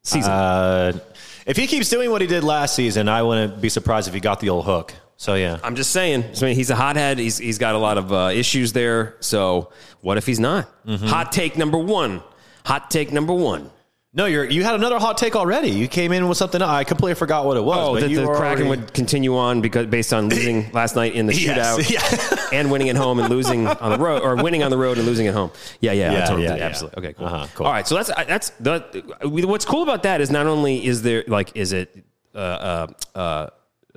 season. 0.04 0.32
Uh, 0.32 1.00
if 1.46 1.58
he 1.58 1.68
keeps 1.68 1.90
doing 1.90 2.12
what 2.12 2.22
he 2.22 2.28
did 2.28 2.44
last 2.44 2.76
season, 2.76 3.10
I 3.10 3.24
wouldn't 3.24 3.62
be 3.62 3.70
surprised 3.70 4.08
if 4.08 4.14
he 4.14 4.20
got 4.20 4.40
the 4.40 4.50
old 4.50 4.66
hook. 4.66 4.94
So 5.18 5.36
yeah, 5.36 5.60
I'm 5.64 5.76
just 5.76 5.92
saying. 5.92 6.24
I 6.24 6.46
mean, 6.46 6.56
he's 6.56 6.70
a 6.70 6.76
hothead. 6.76 7.18
He's 7.20 7.38
he's 7.38 7.58
got 7.58 7.76
a 7.76 7.78
lot 7.78 7.98
of 7.98 8.14
uh, 8.14 8.32
issues 8.34 8.72
there. 8.72 9.18
So 9.20 9.72
what 10.02 10.18
if 10.18 10.26
he's 10.26 10.40
not? 10.40 10.70
Mm-hmm. 10.86 11.08
Hot 11.08 11.32
take 11.32 11.58
number 11.58 11.78
one. 11.78 12.24
Hot 12.66 12.90
take 12.90 13.12
number 13.12 13.34
one. 13.34 13.70
No, 14.12 14.26
you're 14.26 14.46
you 14.46 14.64
had 14.64 14.74
another 14.76 14.98
hot 14.98 15.18
take 15.18 15.36
already. 15.36 15.70
You 15.70 15.88
came 15.88 16.12
in 16.12 16.28
with 16.28 16.38
something. 16.38 16.62
I 16.62 16.84
completely 16.84 17.14
forgot 17.16 17.46
what 17.46 17.58
it 17.58 17.62
was. 17.64 17.78
Oh, 17.78 17.94
but 17.94 18.02
that 18.02 18.08
the 18.10 18.26
Kraken 18.26 18.66
already- 18.66 18.68
would 18.68 18.94
continue 18.94 19.38
on 19.38 19.62
because 19.62 19.86
based 19.86 20.14
on 20.14 20.30
losing 20.30 20.72
last 20.74 20.96
night 20.96 21.14
in 21.14 21.28
the 21.28 21.36
Yes, 21.36 21.78
shootout 21.78 21.90
yeah. 21.92 22.48
and 22.60 22.72
winning 22.72 22.90
at 22.90 22.96
home 22.96 23.20
and 23.20 23.30
losing 23.30 23.68
on 23.68 23.92
the 23.92 24.00
road, 24.04 24.24
or 24.24 24.36
winning 24.42 24.64
on 24.64 24.72
the 24.72 24.78
road 24.78 24.98
and 24.98 25.06
losing 25.06 25.28
at 25.28 25.34
home. 25.36 25.52
Yeah, 25.80 25.92
yeah, 25.92 26.12
Yeah, 26.12 26.26
totally 26.26 26.44
yeah, 26.46 26.56
yeah. 26.56 26.66
absolutely. 26.66 27.04
Okay, 27.06 27.14
cool. 27.14 27.28
Uh-huh, 27.28 27.48
cool. 27.54 27.66
All 27.68 27.72
right, 27.72 27.88
so 27.88 27.96
that's 27.96 28.10
that's 28.28 28.50
the 28.60 29.04
what's 29.24 29.66
cool 29.66 29.84
about 29.84 30.02
that 30.04 30.22
is 30.22 30.32
not 30.32 30.48
only 30.48 30.84
is 30.84 31.04
there 31.04 31.24
like 31.28 31.56
is 31.56 31.72
it 31.72 31.96
uh, 32.34 32.38
uh, 32.38 32.88
uh, 33.16 33.48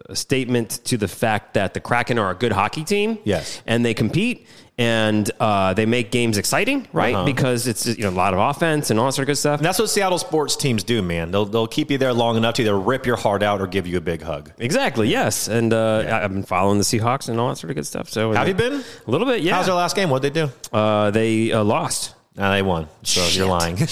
a 0.09 0.17
statement 0.17 0.81
to 0.85 0.97
the 0.97 1.09
fact 1.09 1.55
that 1.55 1.75
the 1.75 1.81
Kraken 1.81 2.19
are 2.19 2.31
a 2.31 2.35
good 2.35 2.53
hockey 2.53 2.85
team. 2.85 3.19
Yes. 3.25 3.63
and 3.67 3.85
they 3.85 3.95
compete 3.95 4.47
and 4.83 5.31
uh, 5.39 5.73
they 5.75 5.87
make 5.87 6.11
games 6.11 6.37
exciting, 6.39 6.87
right? 6.93 7.15
Uh-huh. 7.15 7.25
Because 7.25 7.67
it's 7.67 7.87
you 7.87 8.03
know 8.05 8.11
a 8.11 8.21
lot 8.25 8.35
of 8.35 8.41
offense 8.41 8.91
and 8.91 8.99
all 8.99 9.07
that 9.07 9.13
sort 9.13 9.25
of 9.25 9.29
good 9.29 9.39
stuff. 9.39 9.61
And 9.61 9.65
that's 9.67 9.79
what 9.79 9.89
Seattle 9.91 10.19
sports 10.19 10.57
teams 10.57 10.83
do, 10.83 11.03
man. 11.03 11.31
They'll 11.31 11.45
they'll 11.45 11.67
keep 11.69 11.91
you 11.91 11.99
there 11.99 12.13
long 12.13 12.37
enough 12.37 12.55
to 12.57 12.63
either 12.63 12.79
rip 12.79 13.07
your 13.07 13.17
heart 13.17 13.43
out 13.43 13.61
or 13.61 13.67
give 13.67 13.87
you 13.87 13.97
a 13.97 14.01
big 14.01 14.23
hug. 14.23 14.51
Exactly. 14.59 15.09
Yes, 15.09 15.47
and 15.49 15.73
uh, 15.73 16.05
I- 16.07 16.25
I've 16.25 16.33
been 16.33 16.43
following 16.43 16.79
the 16.79 16.85
Seahawks 16.85 17.29
and 17.29 17.39
all 17.39 17.49
that 17.51 17.57
sort 17.57 17.71
of 17.71 17.77
good 17.77 17.87
stuff. 17.87 18.09
So 18.09 18.33
Have 18.33 18.49
you 18.49 18.55
been? 18.55 18.83
a 19.07 19.11
little 19.11 19.27
bit? 19.27 19.43
Yeah. 19.43 19.55
How's 19.55 19.67
their 19.67 19.75
last 19.77 19.95
game? 19.97 20.11
What'd 20.11 20.35
they 20.35 20.41
do? 20.41 20.51
uh, 20.77 21.11
they 21.11 21.53
uh, 21.53 21.63
lost. 21.65 22.15
Nah, 22.35 22.51
they 22.53 22.63
won. 22.63 22.89
So 23.03 23.27
you're 23.29 23.49
lying. 23.49 23.77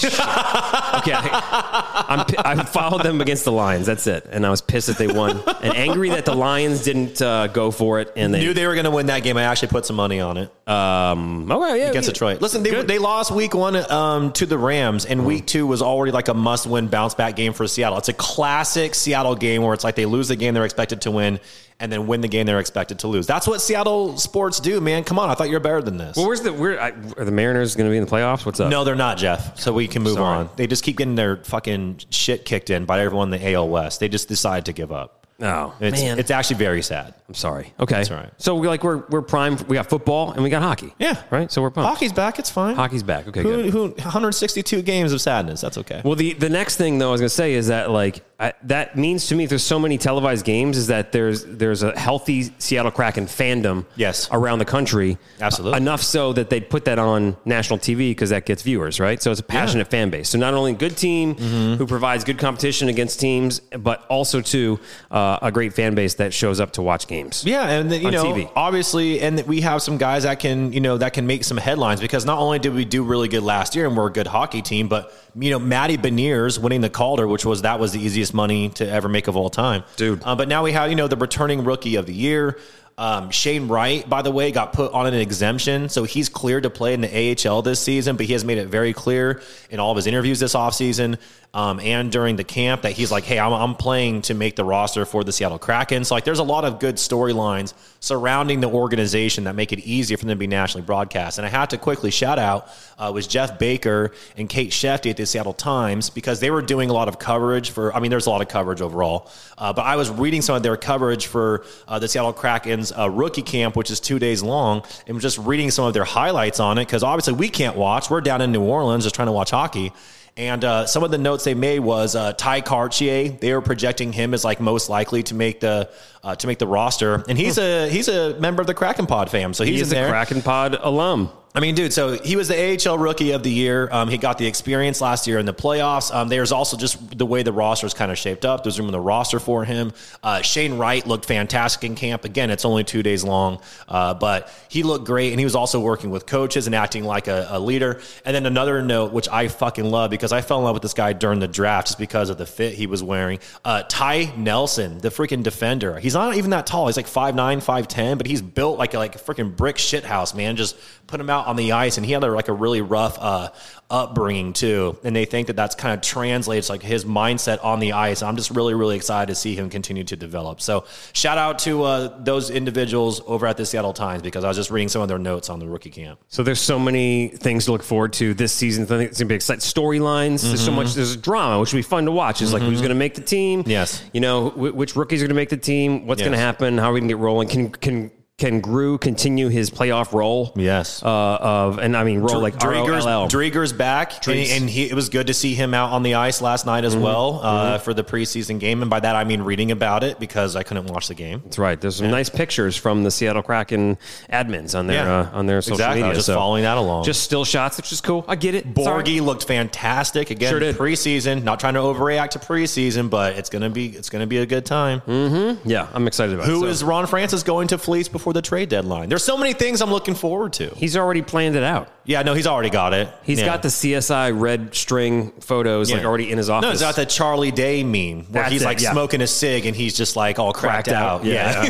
Okay, 0.91 1.13
I, 1.13 2.25
I'm, 2.43 2.59
I 2.59 2.63
followed 2.65 3.03
them 3.03 3.21
against 3.21 3.45
the 3.45 3.51
Lions. 3.51 3.85
That's 3.85 4.05
it, 4.07 4.27
and 4.29 4.45
I 4.45 4.49
was 4.49 4.61
pissed 4.61 4.87
that 4.87 4.97
they 4.97 5.07
won, 5.07 5.41
and 5.61 5.73
angry 5.73 6.09
that 6.09 6.25
the 6.25 6.35
Lions 6.35 6.83
didn't 6.83 7.21
uh, 7.21 7.47
go 7.47 7.71
for 7.71 8.01
it. 8.01 8.11
And 8.17 8.33
they, 8.33 8.41
Knew 8.41 8.53
they 8.53 8.67
were 8.67 8.73
going 8.73 8.85
to 8.85 8.91
win 8.91 9.05
that 9.05 9.23
game. 9.23 9.37
I 9.37 9.43
actually 9.43 9.69
put 9.69 9.85
some 9.85 9.95
money 9.95 10.19
on 10.19 10.37
it 10.37 10.51
um, 10.67 11.49
okay, 11.49 11.79
yeah, 11.79 11.89
against 11.89 12.09
we- 12.09 12.13
Detroit. 12.13 12.41
Listen, 12.41 12.61
they, 12.61 12.71
Good. 12.71 12.87
they 12.89 12.99
lost 12.99 13.31
week 13.31 13.53
one 13.53 13.77
um, 13.89 14.33
to 14.33 14.45
the 14.45 14.57
Rams, 14.57 15.05
and 15.05 15.25
week 15.25 15.47
two 15.47 15.65
was 15.65 15.81
already 15.81 16.11
like 16.11 16.27
a 16.27 16.33
must 16.33 16.67
win 16.67 16.87
bounce 16.89 17.15
back 17.15 17.37
game 17.37 17.53
for 17.53 17.65
Seattle. 17.67 17.97
It's 17.97 18.09
a 18.09 18.13
classic 18.13 18.93
Seattle 18.93 19.35
game 19.35 19.63
where 19.63 19.73
it's 19.73 19.85
like 19.85 19.95
they 19.95 20.05
lose 20.05 20.27
the 20.27 20.35
game 20.35 20.53
they're 20.53 20.65
expected 20.65 21.01
to 21.03 21.11
win 21.11 21.39
and 21.81 21.91
then 21.91 22.07
win 22.07 22.21
the 22.21 22.27
game 22.27 22.45
they're 22.45 22.59
expected 22.59 22.99
to 22.99 23.07
lose. 23.07 23.27
That's 23.27 23.47
what 23.47 23.59
Seattle 23.59 24.17
sports 24.17 24.59
do, 24.59 24.79
man. 24.79 25.03
Come 25.03 25.19
on. 25.19 25.29
I 25.29 25.33
thought 25.33 25.47
you 25.47 25.55
were 25.55 25.59
better 25.59 25.81
than 25.81 25.97
this. 25.97 26.15
Well, 26.15 26.27
where's 26.27 26.41
the 26.41 26.53
where 26.53 26.79
I, 26.79 26.89
are 27.17 27.25
the 27.25 27.31
Mariners 27.31 27.75
going 27.75 27.89
to 27.89 27.91
be 27.91 27.97
in 27.97 28.05
the 28.05 28.09
playoffs? 28.09 28.45
What's 28.45 28.59
up? 28.59 28.69
No, 28.69 28.83
they're 28.83 28.95
not, 28.95 29.17
Jeff. 29.17 29.59
So 29.59 29.73
we 29.73 29.87
can 29.87 30.03
move 30.03 30.13
Sorry. 30.13 30.37
on. 30.39 30.49
They 30.55 30.67
just 30.67 30.83
keep 30.83 30.97
getting 30.97 31.15
their 31.15 31.37
fucking 31.37 32.01
shit 32.11 32.45
kicked 32.45 32.69
in 32.69 32.85
by 32.85 33.01
everyone 33.01 33.33
in 33.33 33.41
the 33.41 33.53
AL 33.53 33.67
West. 33.67 33.99
They 33.99 34.07
just 34.07 34.27
decide 34.27 34.65
to 34.67 34.73
give 34.73 34.91
up. 34.91 35.17
Oh 35.43 35.73
It's, 35.79 35.99
man, 35.99 36.19
it's 36.19 36.29
actually 36.29 36.57
very 36.57 36.83
sad. 36.83 37.15
I'm 37.27 37.33
sorry. 37.33 37.73
Okay, 37.79 37.95
That's 37.95 38.11
right. 38.11 38.29
So 38.37 38.55
we're 38.57 38.67
like 38.67 38.83
we're 38.83 38.97
we're 39.09 39.23
prime. 39.23 39.57
We 39.67 39.75
got 39.75 39.89
football 39.89 40.31
and 40.33 40.43
we 40.43 40.51
got 40.51 40.61
hockey. 40.61 40.93
Yeah. 40.99 41.19
right. 41.31 41.51
So 41.51 41.63
we're 41.63 41.71
pumped. 41.71 41.89
Hockey's 41.89 42.13
back. 42.13 42.37
It's 42.37 42.51
fine. 42.51 42.75
Hockey's 42.75 43.01
back. 43.01 43.27
Okay, 43.27 43.41
Who, 43.41 43.63
good. 43.63 43.71
who, 43.71 43.87
162 43.89 44.83
games 44.83 45.13
of 45.13 45.19
sadness. 45.21 45.59
That's 45.61 45.79
okay. 45.79 46.01
Well, 46.05 46.13
the 46.15 46.33
the 46.33 46.49
next 46.49 46.75
thing 46.75 46.99
though 46.99 47.09
I 47.09 47.11
was 47.11 47.21
gonna 47.21 47.29
say 47.29 47.53
is 47.53 47.67
that 47.67 47.89
like 47.89 48.23
I, 48.41 48.53
that 48.63 48.97
means 48.97 49.27
to 49.27 49.35
me 49.35 49.43
if 49.43 49.49
there's 49.51 49.63
so 49.63 49.77
many 49.77 49.99
televised 49.99 50.43
games 50.45 50.75
is 50.75 50.87
that 50.87 51.11
there's 51.11 51.45
there's 51.45 51.83
a 51.83 51.97
healthy 51.97 52.51
Seattle 52.57 52.89
Kraken 52.91 53.27
fandom 53.27 53.85
Yes. 53.95 54.27
around 54.31 54.57
the 54.59 54.65
country 54.65 55.19
Absolutely. 55.39 55.77
enough 55.77 56.01
so 56.01 56.33
that 56.33 56.49
they'd 56.49 56.67
put 56.67 56.85
that 56.85 56.97
on 56.97 57.37
national 57.45 57.77
TV 57.77 58.09
because 58.09 58.31
that 58.31 58.47
gets 58.47 58.63
viewers 58.63 58.99
right 58.99 59.21
so 59.21 59.29
it's 59.29 59.39
a 59.39 59.43
passionate 59.43 59.89
fan 59.91 60.09
base 60.09 60.29
so 60.29 60.39
not 60.39 60.55
only 60.55 60.71
a 60.71 60.75
good 60.75 60.97
team 60.97 61.35
Mm-hmm. 61.35 61.75
who 61.75 61.85
provides 61.85 62.23
good 62.23 62.39
competition 62.39 62.89
against 62.89 63.19
teams 63.19 63.59
but 63.59 64.05
also 64.07 64.41
too 64.41 64.79
uh, 65.11 65.37
a 65.43 65.51
great 65.51 65.73
fan 65.73 65.93
base 65.93 66.15
that 66.15 66.33
shows 66.33 66.59
up 66.59 66.71
to 66.73 66.81
watch 66.81 67.05
games 67.07 67.45
Yeah, 67.45 67.67
and 67.69 67.91
then, 67.91 68.01
you 68.01 68.09
know, 68.09 68.23
TV. 68.25 68.51
obviously, 68.55 69.21
and 69.21 69.37
that 69.37 69.45
we 69.45 69.61
have 69.61 69.81
some 69.83 69.97
guys 69.99 70.23
that 70.23 70.39
can, 70.39 70.73
you 70.73 70.79
know, 70.81 70.97
that 70.97 71.13
can 71.13 71.27
make 71.27 71.43
some 71.43 71.57
headlines 71.57 72.01
because 72.01 72.25
not 72.25 72.39
only 72.39 72.57
did 72.57 72.73
we 72.73 72.85
do 72.85 73.03
really 73.03 73.27
good 73.27 73.43
last 73.43 73.75
year 73.75 73.85
and 73.87 73.95
we're 73.95 74.07
a 74.07 74.11
good 74.11 74.27
hockey 74.27 74.61
team, 74.63 74.87
but 74.87 75.13
you 75.35 75.49
know, 75.51 75.59
Matty 75.59 75.97
Beniers 75.97 76.57
winning 76.59 76.81
the 76.81 76.89
Calder, 76.89 77.27
which 77.27 77.45
was 77.45 77.61
that 77.61 77.79
was 77.79 77.91
the 77.93 77.99
easiest 78.01 78.30
money 78.33 78.69
to 78.69 78.87
ever 78.87 79.09
make 79.09 79.27
of 79.27 79.35
all 79.35 79.49
time, 79.49 79.83
Dude. 79.95 80.21
Uh, 80.23 80.35
but 80.35 80.47
now 80.47 80.63
we 80.63 80.71
have, 80.71 80.89
you 80.89 80.95
know, 80.95 81.07
the 81.07 81.17
returning 81.17 81.63
rookie 81.63 81.95
of 81.95 82.05
the 82.05 82.13
year. 82.13 82.57
Um, 82.97 83.31
Shane 83.31 83.67
Wright, 83.67 84.07
by 84.07 84.21
the 84.21 84.31
way, 84.31 84.51
got 84.51 84.73
put 84.73 84.91
on 84.93 85.07
an 85.07 85.15
exemption, 85.15 85.89
so 85.89 86.03
he's 86.03 86.29
cleared 86.29 86.63
to 86.63 86.69
play 86.69 86.93
in 86.93 87.01
the 87.01 87.47
AHL 87.49 87.61
this 87.63 87.79
season. 87.79 88.15
But 88.15 88.27
he 88.27 88.33
has 88.33 88.45
made 88.45 88.57
it 88.59 88.67
very 88.67 88.93
clear 88.93 89.41
in 89.69 89.79
all 89.79 89.91
of 89.91 89.95
his 89.95 90.07
interviews 90.07 90.39
this 90.39 90.53
offseason 90.53 91.17
um, 91.53 91.81
and 91.81 92.11
during 92.11 92.37
the 92.37 92.45
camp 92.45 92.83
that 92.83 92.93
he's 92.93 93.11
like, 93.11 93.25
"Hey, 93.25 93.37
I'm, 93.37 93.51
I'm 93.51 93.75
playing 93.75 94.21
to 94.23 94.33
make 94.33 94.55
the 94.55 94.63
roster 94.63 95.05
for 95.05 95.23
the 95.23 95.33
Seattle 95.33 95.59
Kraken." 95.59 96.05
So 96.05 96.15
like, 96.15 96.23
there's 96.23 96.39
a 96.39 96.43
lot 96.43 96.63
of 96.63 96.79
good 96.79 96.95
storylines 96.95 97.73
surrounding 97.99 98.61
the 98.61 98.69
organization 98.69 99.43
that 99.43 99.55
make 99.55 99.73
it 99.73 99.79
easier 99.79 100.17
for 100.17 100.25
them 100.25 100.37
to 100.37 100.39
be 100.39 100.47
nationally 100.47 100.85
broadcast. 100.85 101.37
And 101.37 101.45
I 101.45 101.49
had 101.49 101.69
to 101.71 101.77
quickly 101.77 102.09
shout 102.09 102.39
out 102.39 102.69
uh, 102.97 103.11
was 103.13 103.27
Geoff 103.27 103.59
Baker 103.59 104.11
and 104.37 104.47
Kate 104.47 104.71
Shefte 104.71 105.09
at 105.09 105.17
the 105.17 105.25
Seattle 105.25 105.53
Times 105.53 106.09
because 106.09 106.39
they 106.39 106.51
were 106.51 106.61
doing 106.61 106.89
a 106.89 106.93
lot 106.93 107.09
of 107.09 107.19
coverage 107.19 107.71
for. 107.71 107.93
I 107.93 107.99
mean, 107.99 108.11
there's 108.11 108.27
a 108.27 108.29
lot 108.29 108.41
of 108.41 108.47
coverage 108.47 108.79
overall, 108.79 109.29
uh, 109.57 109.73
but 109.73 109.81
I 109.81 109.97
was 109.97 110.09
reading 110.09 110.41
some 110.41 110.55
of 110.55 110.63
their 110.63 110.77
coverage 110.77 111.27
for 111.27 111.65
uh, 111.85 111.99
the 111.99 112.07
Seattle 112.07 112.31
Kraken's 112.31 112.93
uh, 112.97 113.09
rookie 113.09 113.41
camp, 113.41 113.75
which 113.75 113.91
is 113.91 113.99
two 113.99 114.19
days 114.19 114.41
long, 114.41 114.85
and 115.05 115.19
just 115.19 115.37
reading 115.37 115.69
some 115.69 115.83
of 115.83 115.93
their 115.93 116.05
highlights 116.05 116.61
on 116.61 116.77
it 116.77 116.85
because 116.85 117.03
obviously 117.03 117.33
we 117.33 117.49
can't 117.49 117.75
watch. 117.75 118.09
We're 118.09 118.21
down 118.21 118.39
in 118.39 118.53
New 118.53 118.63
Orleans 118.63 119.03
just 119.03 119.15
trying 119.15 119.27
to 119.27 119.33
watch 119.33 119.51
hockey. 119.51 119.91
And 120.37 120.63
uh, 120.63 120.85
some 120.85 121.03
of 121.03 121.11
the 121.11 121.17
notes 121.17 121.43
they 121.43 121.53
made 121.53 121.79
was 121.79 122.15
uh, 122.15 122.33
Tye 122.33 122.61
Kartye. 122.61 123.39
They 123.39 123.53
were 123.53 123.61
projecting 123.61 124.13
him 124.13 124.33
as 124.33 124.45
like 124.45 124.61
most 124.61 124.89
likely 124.89 125.23
to 125.23 125.35
make 125.35 125.59
the 125.59 125.89
uh, 126.23 126.35
to 126.35 126.47
make 126.47 126.57
the 126.57 126.67
roster, 126.67 127.23
and 127.27 127.37
he's 127.37 127.57
a 127.57 127.89
he's 127.89 128.07
a 128.07 128.39
member 128.39 128.61
of 128.61 128.67
the 128.67 128.73
Kraken 128.73 129.07
Pod 129.07 129.29
fam, 129.29 129.53
so 129.53 129.63
he's 129.63 129.73
he 129.73 129.97
in 129.97 130.03
is 130.03 130.07
a. 130.07 130.09
Kraken 130.09 130.41
Pod 130.41 130.77
alum 130.79 131.29
I 131.53 131.59
mean, 131.59 131.75
dude, 131.75 131.91
so 131.91 132.13
he 132.13 132.37
was 132.37 132.47
the 132.47 132.79
AHL 132.87 132.97
rookie 132.97 133.31
of 133.31 133.43
the 133.43 133.51
year. 133.51 133.89
Um, 133.91 134.07
he 134.07 134.17
got 134.17 134.37
the 134.37 134.47
experience 134.47 135.01
last 135.01 135.27
year 135.27 135.37
in 135.37 135.45
the 135.45 135.53
playoffs. 135.53 136.13
Um, 136.13 136.29
there's 136.29 136.53
also 136.53 136.77
just 136.77 137.17
the 137.17 137.25
way 137.25 137.43
the 137.43 137.51
roster 137.51 137.85
is 137.85 137.93
kind 137.93 138.09
of 138.09 138.17
shaped 138.17 138.45
up. 138.45 138.63
There's 138.63 138.79
room 138.79 138.87
in 138.87 138.93
the 138.93 139.01
roster 139.01 139.37
for 139.37 139.65
him. 139.65 139.91
Uh, 140.23 140.41
Shane 140.41 140.77
Wright 140.77 141.05
looked 141.05 141.25
fantastic 141.25 141.83
in 141.83 141.95
camp. 141.95 142.23
Again, 142.23 142.51
it's 142.51 142.63
only 142.63 142.85
two 142.85 143.03
days 143.03 143.25
long, 143.25 143.59
uh, 143.89 144.13
but 144.13 144.49
he 144.69 144.83
looked 144.83 145.05
great. 145.05 145.31
And 145.31 145.39
he 145.39 145.43
was 145.43 145.55
also 145.55 145.81
working 145.81 146.09
with 146.09 146.25
coaches 146.25 146.67
and 146.67 146.75
acting 146.75 147.03
like 147.03 147.27
a, 147.27 147.47
a 147.49 147.59
leader. 147.59 147.99
And 148.23 148.33
then 148.33 148.45
another 148.45 148.81
note, 148.81 149.11
which 149.11 149.27
I 149.27 149.49
fucking 149.49 149.83
love 149.85 150.09
because 150.09 150.31
I 150.31 150.39
fell 150.39 150.59
in 150.59 150.63
love 150.63 150.75
with 150.75 150.83
this 150.83 150.93
guy 150.93 151.11
during 151.11 151.39
the 151.39 151.49
draft 151.49 151.87
just 151.87 151.99
because 151.99 152.29
of 152.29 152.37
the 152.37 152.45
fit 152.45 152.75
he 152.75 152.87
was 152.87 153.03
wearing. 153.03 153.39
Uh, 153.65 153.83
Ty 153.89 154.33
Nelson, 154.37 154.99
the 154.99 155.09
freaking 155.09 155.43
defender. 155.43 155.99
He's 155.99 156.13
not 156.13 156.37
even 156.37 156.51
that 156.51 156.65
tall. 156.65 156.87
He's 156.87 156.95
like 156.95 157.07
5'9, 157.07 157.35
5'10, 157.61 158.17
but 158.17 158.25
he's 158.25 158.41
built 158.41 158.77
like 158.77 158.93
a, 158.93 158.99
like 158.99 159.15
a 159.15 159.19
freaking 159.19 159.53
brick 159.53 159.77
shit 159.77 160.05
house, 160.05 160.33
man. 160.33 160.55
Just 160.55 160.77
put 161.07 161.19
him 161.19 161.29
out 161.29 161.40
on 161.47 161.55
the 161.55 161.73
ice, 161.73 161.97
and 161.97 162.05
he 162.05 162.11
had 162.13 162.23
a, 162.23 162.31
like 162.31 162.47
a 162.47 162.53
really 162.53 162.81
rough 162.81 163.17
uh, 163.19 163.49
upbringing 163.89 164.53
too. 164.53 164.97
And 165.03 165.15
they 165.15 165.25
think 165.25 165.47
that 165.47 165.55
that's 165.55 165.75
kind 165.75 165.93
of 165.93 166.01
translates 166.01 166.69
like 166.69 166.81
his 166.81 167.05
mindset 167.05 167.63
on 167.63 167.79
the 167.79 167.93
ice. 167.93 168.23
I'm 168.23 168.37
just 168.37 168.51
really 168.51 168.73
really 168.73 168.95
excited 168.95 169.27
to 169.27 169.35
see 169.35 169.55
him 169.55 169.69
continue 169.69 170.03
to 170.05 170.15
develop. 170.15 170.61
So 170.61 170.85
shout 171.13 171.37
out 171.37 171.59
to 171.59 171.83
uh, 171.83 172.23
those 172.23 172.49
individuals 172.49 173.21
over 173.25 173.45
at 173.47 173.57
the 173.57 173.65
Seattle 173.65 173.93
Times 173.93 174.21
because 174.21 174.43
I 174.43 174.47
was 174.47 174.57
just 174.57 174.71
reading 174.71 174.89
some 174.89 175.01
of 175.01 175.07
their 175.07 175.19
notes 175.19 175.49
on 175.49 175.59
the 175.59 175.67
rookie 175.67 175.89
camp. 175.89 176.19
So 176.29 176.43
there's 176.43 176.61
so 176.61 176.79
many 176.79 177.27
things 177.27 177.65
to 177.65 177.73
look 177.73 177.83
forward 177.83 178.13
to 178.13 178.33
this 178.33 178.53
season. 178.53 178.83
I 178.83 178.87
think 178.87 179.11
it's 179.11 179.19
gonna 179.19 179.29
be 179.29 179.35
exciting. 179.35 179.61
Storylines. 179.61 180.41
There's 180.43 180.63
so 180.63 180.71
much. 180.71 180.93
There's 180.93 181.17
drama, 181.17 181.59
which 181.59 181.73
will 181.73 181.79
be 181.79 181.83
fun 181.83 182.05
to 182.05 182.11
watch. 182.11 182.41
It's 182.41 182.53
like 182.53 182.63
who's 182.63 182.81
gonna 182.81 182.95
make 182.95 183.15
the 183.15 183.21
team. 183.21 183.63
Yes. 183.65 184.03
You 184.13 184.21
know 184.21 184.49
which 184.49 184.95
rookies 184.95 185.21
are 185.21 185.27
gonna 185.27 185.35
make 185.35 185.49
the 185.49 185.57
team. 185.57 186.07
What's 186.07 186.21
gonna 186.21 186.37
happen? 186.37 186.77
How 186.77 186.89
are 186.89 186.93
we 186.93 186.99
gonna 187.01 187.09
get 187.09 187.17
rolling? 187.17 187.47
Can 187.47 187.69
can 187.69 188.11
can 188.37 188.59
Gru 188.59 188.97
continue 188.97 189.49
his 189.49 189.69
playoff 189.69 190.13
role? 190.13 190.51
Yes. 190.55 191.03
Uh, 191.03 191.07
of 191.07 191.77
and 191.77 191.95
I 191.95 192.03
mean 192.03 192.21
role 192.21 192.41
like 192.41 192.55
Driedger's, 192.55 193.05
R-O-L-L. 193.05 193.29
Driedger's 193.29 193.71
back, 193.71 194.25
and, 194.27 194.35
and 194.39 194.67
he, 194.67 194.85
it 194.89 194.95
was 194.95 195.09
good 195.09 195.27
to 195.27 195.33
see 195.35 195.53
him 195.53 195.75
out 195.75 195.91
on 195.91 196.01
the 196.01 196.15
ice 196.15 196.41
last 196.41 196.65
night 196.65 196.83
Mm-hmm. 196.83 196.85
as 196.87 196.95
well 196.97 197.39
uh, 197.43 197.77
for 197.77 197.93
the 197.93 198.03
preseason 198.03 198.59
game. 198.59 198.81
And 198.81 198.89
by 198.89 198.99
that 198.99 199.15
I 199.15 199.25
mean 199.25 199.43
reading 199.43 199.69
about 199.69 200.03
it 200.03 200.19
because 200.19 200.55
I 200.55 200.63
couldn't 200.63 200.87
watch 200.87 201.07
the 201.07 201.13
game. 201.13 201.41
That's 201.43 201.59
right. 201.59 201.79
There's 201.79 201.97
some 201.97 202.09
nice 202.09 202.29
pictures 202.29 202.75
from 202.75 203.03
the 203.03 203.11
Seattle 203.11 203.43
Kraken 203.43 203.99
admins 204.31 204.73
on 204.77 204.87
their 204.87 205.03
Yeah. 205.05 205.19
uh, 205.19 205.29
on 205.33 205.45
their 205.45 205.61
social 205.61 205.75
Exactly. 205.75 206.01
Media. 206.01 206.15
just 206.15 206.25
So 206.25 206.33
following 206.35 206.63
that 206.63 206.77
along. 206.77 207.03
Just 207.03 207.21
still 207.21 207.45
shots, 207.45 207.77
which 207.77 207.91
is 207.91 208.01
cool. 208.01 208.25
I 208.27 208.35
get 208.37 208.55
it. 208.55 208.65
It's 208.65 208.87
all 208.87 208.95
right. 208.95 209.05
Borgie 209.05 209.21
looked 209.21 209.45
fantastic 209.45 210.31
again. 210.31 210.49
Sure 210.49 210.59
did. 210.59 210.77
Preseason, 210.77 211.43
not 211.43 211.59
trying 211.59 211.75
to 211.75 211.81
overreact 211.81 212.29
to 212.31 212.39
preseason, 212.39 213.11
but 213.11 213.37
it's 213.37 213.51
gonna 213.51 213.69
be 213.69 213.89
it's 213.89 214.09
gonna 214.09 214.25
be 214.25 214.37
a 214.39 214.47
good 214.47 214.65
time. 214.65 215.01
Mm-hmm. 215.01 215.69
Yeah, 215.69 215.87
I'm 215.93 216.07
excited 216.07 216.33
about. 216.33 216.47
Who 216.47 216.65
it. 216.65 216.71
is 216.71 216.79
So, 216.79 216.87
Ron 216.87 217.05
Francis 217.05 217.43
going 217.43 217.67
to 217.67 217.77
Fleece 217.77 218.07
before 218.07 218.20
the 218.33 218.41
trade 218.41 218.69
deadline? 218.69 219.09
There's 219.09 219.23
so 219.23 219.37
many 219.37 219.53
things 219.53 219.81
I'm 219.81 219.89
looking 219.89 220.15
forward 220.15 220.53
to. 220.53 220.69
He's 220.75 220.95
already 220.95 221.21
planned 221.21 221.55
it 221.55 221.63
out. 221.63 221.89
Yeah, 222.05 222.21
no, 222.23 222.33
he's 222.33 222.47
already 222.47 222.69
got 222.69 222.93
it. 222.93 223.09
He's 223.23 223.39
Yeah. 223.39 223.45
got 223.45 223.61
the 223.63 223.69
CSI 223.69 224.31
red 224.39 224.73
string 224.75 225.31
photos 225.41 225.91
like 225.91 226.03
already 226.05 226.31
in 226.31 226.37
his 226.37 226.49
office. 226.49 226.67
No, 226.67 226.71
it's 226.71 226.81
got 226.81 226.95
the 226.95 227.05
Charlie 227.05 227.51
Day 227.51 227.83
meme 227.83 228.25
where 228.31 228.43
That's 228.43 228.51
he's 228.51 228.61
it, 228.61 228.65
like 228.65 228.81
yeah. 228.81 228.91
smoking 228.91 229.21
a 229.21 229.27
cig 229.27 229.65
and 229.65 229.75
he's 229.75 229.95
just 229.95 230.15
like 230.15 230.39
all 230.39 230.53
cracked, 230.53 230.87
out. 230.87 231.25
Yeah. 231.25 231.53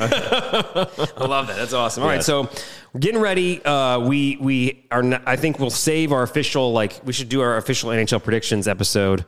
I 1.17 1.25
love 1.25 1.47
that. 1.47 1.55
That's 1.57 1.73
awesome. 1.73 2.03
All 2.03 2.09
right, 2.09 2.23
so 2.23 2.49
we're 2.93 2.99
getting 2.99 3.21
ready. 3.21 3.63
Uh, 3.63 3.99
we 3.99 4.37
we 4.39 4.85
are. 4.91 5.01
Not, 5.03 5.23
I 5.25 5.35
think 5.35 5.59
we'll 5.59 5.69
save 5.69 6.11
our 6.11 6.23
official. 6.23 6.71
Like 6.73 6.99
we 7.03 7.13
should 7.13 7.29
do 7.29 7.41
our 7.41 7.57
official 7.57 7.89
NHL 7.89 8.23
predictions 8.23 8.67
episode. 8.67 9.21
Uh, 9.21 9.25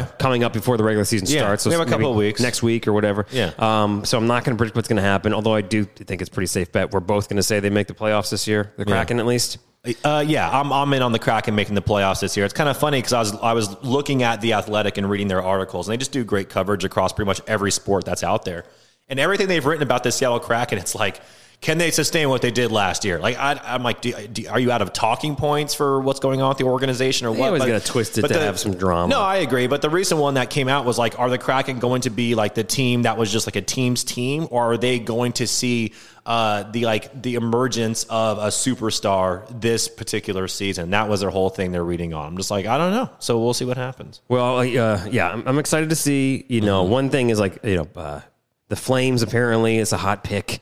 Okay. 0.00 0.08
Coming 0.18 0.44
up 0.44 0.54
before 0.54 0.78
the 0.78 0.82
regular 0.84 1.04
season 1.04 1.28
Yeah, 1.28 1.40
starts. 1.42 1.66
we 1.66 1.72
have 1.72 1.82
a 1.86 1.90
couple 1.90 2.10
of 2.10 2.16
weeks. 2.16 2.40
next 2.40 2.62
week 2.62 2.88
or 2.88 2.94
whatever. 2.94 3.26
Yeah. 3.30 3.52
Um, 3.58 4.02
so 4.06 4.16
I'm 4.16 4.26
not 4.26 4.42
going 4.44 4.56
to 4.56 4.58
predict 4.58 4.74
what's 4.76 4.88
going 4.88 4.96
to 4.96 5.02
happen. 5.02 5.34
Although 5.34 5.54
I 5.54 5.60
do 5.60 5.84
think 5.84 6.22
it's 6.22 6.30
a 6.30 6.32
pretty 6.32 6.46
safe 6.46 6.72
bet. 6.72 6.90
We're 6.90 7.00
both 7.00 7.28
going 7.28 7.36
to 7.36 7.42
say 7.42 7.60
they 7.60 7.68
make 7.68 7.86
the 7.86 7.92
playoffs 7.92 8.30
this 8.30 8.46
year. 8.48 8.72
The 8.78 8.86
Kraken 8.86 9.18
at 9.20 9.26
least. 9.26 9.58
Uh, 10.04 10.24
yeah, 10.26 10.48
I'm, 10.50 10.72
I'm 10.72 10.90
in 10.94 11.02
on 11.02 11.12
the 11.12 11.18
Kraken 11.18 11.54
making 11.54 11.74
the 11.74 11.82
playoffs 11.82 12.20
this 12.20 12.34
year. 12.34 12.46
It's 12.46 12.54
kind 12.54 12.68
of 12.70 12.78
funny 12.78 12.98
because 12.98 13.12
I 13.12 13.18
was 13.20 13.34
I 13.42 13.52
was 13.52 13.82
looking 13.84 14.22
at 14.22 14.40
the 14.40 14.54
Athletic 14.54 14.96
and 14.96 15.08
reading 15.08 15.28
their 15.28 15.42
articles, 15.42 15.86
and 15.86 15.92
they 15.92 15.98
just 15.98 16.12
do 16.12 16.24
great 16.24 16.48
coverage 16.48 16.84
across 16.84 17.12
pretty 17.12 17.26
much 17.26 17.42
every 17.46 17.70
sport 17.70 18.06
that's 18.06 18.24
out 18.24 18.46
there. 18.46 18.64
And 19.08 19.20
everything 19.20 19.48
they've 19.48 19.64
written 19.64 19.82
about 19.82 20.02
the 20.02 20.10
Seattle 20.12 20.40
Kraken, 20.40 20.78
it's 20.78 20.94
like, 20.94 21.20
can 21.60 21.76
they 21.76 21.90
sustain 21.90 22.28
what 22.28 22.40
they 22.40 22.52
did 22.52 22.70
last 22.70 23.04
year? 23.04 23.18
Like 23.18 23.36
I, 23.36 23.60
I'm 23.64 23.82
like, 23.82 24.00
do, 24.00 24.12
do, 24.28 24.46
are 24.48 24.60
you 24.60 24.70
out 24.70 24.80
of 24.80 24.92
talking 24.92 25.34
points 25.34 25.74
for 25.74 26.00
what's 26.00 26.20
going 26.20 26.40
on 26.40 26.50
with 26.50 26.58
the 26.58 26.64
organization 26.64 27.26
or 27.26 27.34
They 27.34 27.40
what? 27.40 27.46
always 27.48 27.62
But- 27.62 27.68
gotta 27.68 27.84
twist 27.84 28.16
it 28.16 28.28
to 28.28 28.38
have 28.40 28.60
some 28.60 28.74
drama. 28.76 29.08
No, 29.08 29.20
I 29.20 29.38
agree. 29.38 29.66
But 29.66 29.82
the 29.82 29.90
recent 29.90 30.20
one 30.20 30.34
that 30.34 30.50
came 30.50 30.68
out 30.68 30.84
was 30.84 30.98
like, 30.98 31.18
are 31.18 31.28
the 31.28 31.36
Kraken 31.38 31.80
going 31.80 32.02
to 32.02 32.10
be 32.10 32.36
like 32.36 32.54
the 32.54 32.62
team 32.64 33.02
that 33.02 33.16
was 33.18 33.32
just 33.32 33.46
like 33.48 33.56
a 33.56 33.60
team's 33.62 34.04
team, 34.04 34.46
or 34.52 34.72
are 34.72 34.76
they 34.76 35.00
going 35.00 35.32
to 35.32 35.48
see 35.48 35.94
uh, 36.26 36.62
the 36.70 36.84
like 36.84 37.22
the 37.22 37.34
emergence 37.34 38.04
of 38.04 38.38
a 38.38 38.48
superstar 38.48 39.42
this 39.60 39.88
particular 39.88 40.46
season? 40.46 40.90
That 40.90 41.08
was 41.08 41.20
their 41.20 41.30
whole 41.30 41.50
thing 41.50 41.72
they're 41.72 41.82
reading 41.84 42.14
on. 42.14 42.26
I'm 42.28 42.36
just 42.36 42.50
like, 42.52 42.66
I 42.66 42.78
don't 42.78 42.92
know. 42.92 43.10
So 43.18 43.38
we'll 43.42 43.54
see 43.54 43.64
what 43.64 43.76
happens. 43.76 44.20
Well, 44.28 44.58
uh, 44.58 44.62
yeah, 45.06 45.30
I'm, 45.30 45.46
I'm 45.46 45.58
excited 45.58 45.90
to 45.90 45.96
see. 45.96 46.44
You 46.48 46.60
know, 46.60 46.82
Mm-hmm. 46.84 46.92
one 46.92 47.10
thing 47.10 47.30
is 47.30 47.40
like 47.40 47.58
you 47.64 47.76
know, 47.76 47.88
uh, 47.96 48.20
the 48.68 48.76
Flames 48.76 49.22
apparently 49.22 49.78
is 49.78 49.92
a 49.92 49.96
hot 49.96 50.22
pick, 50.22 50.60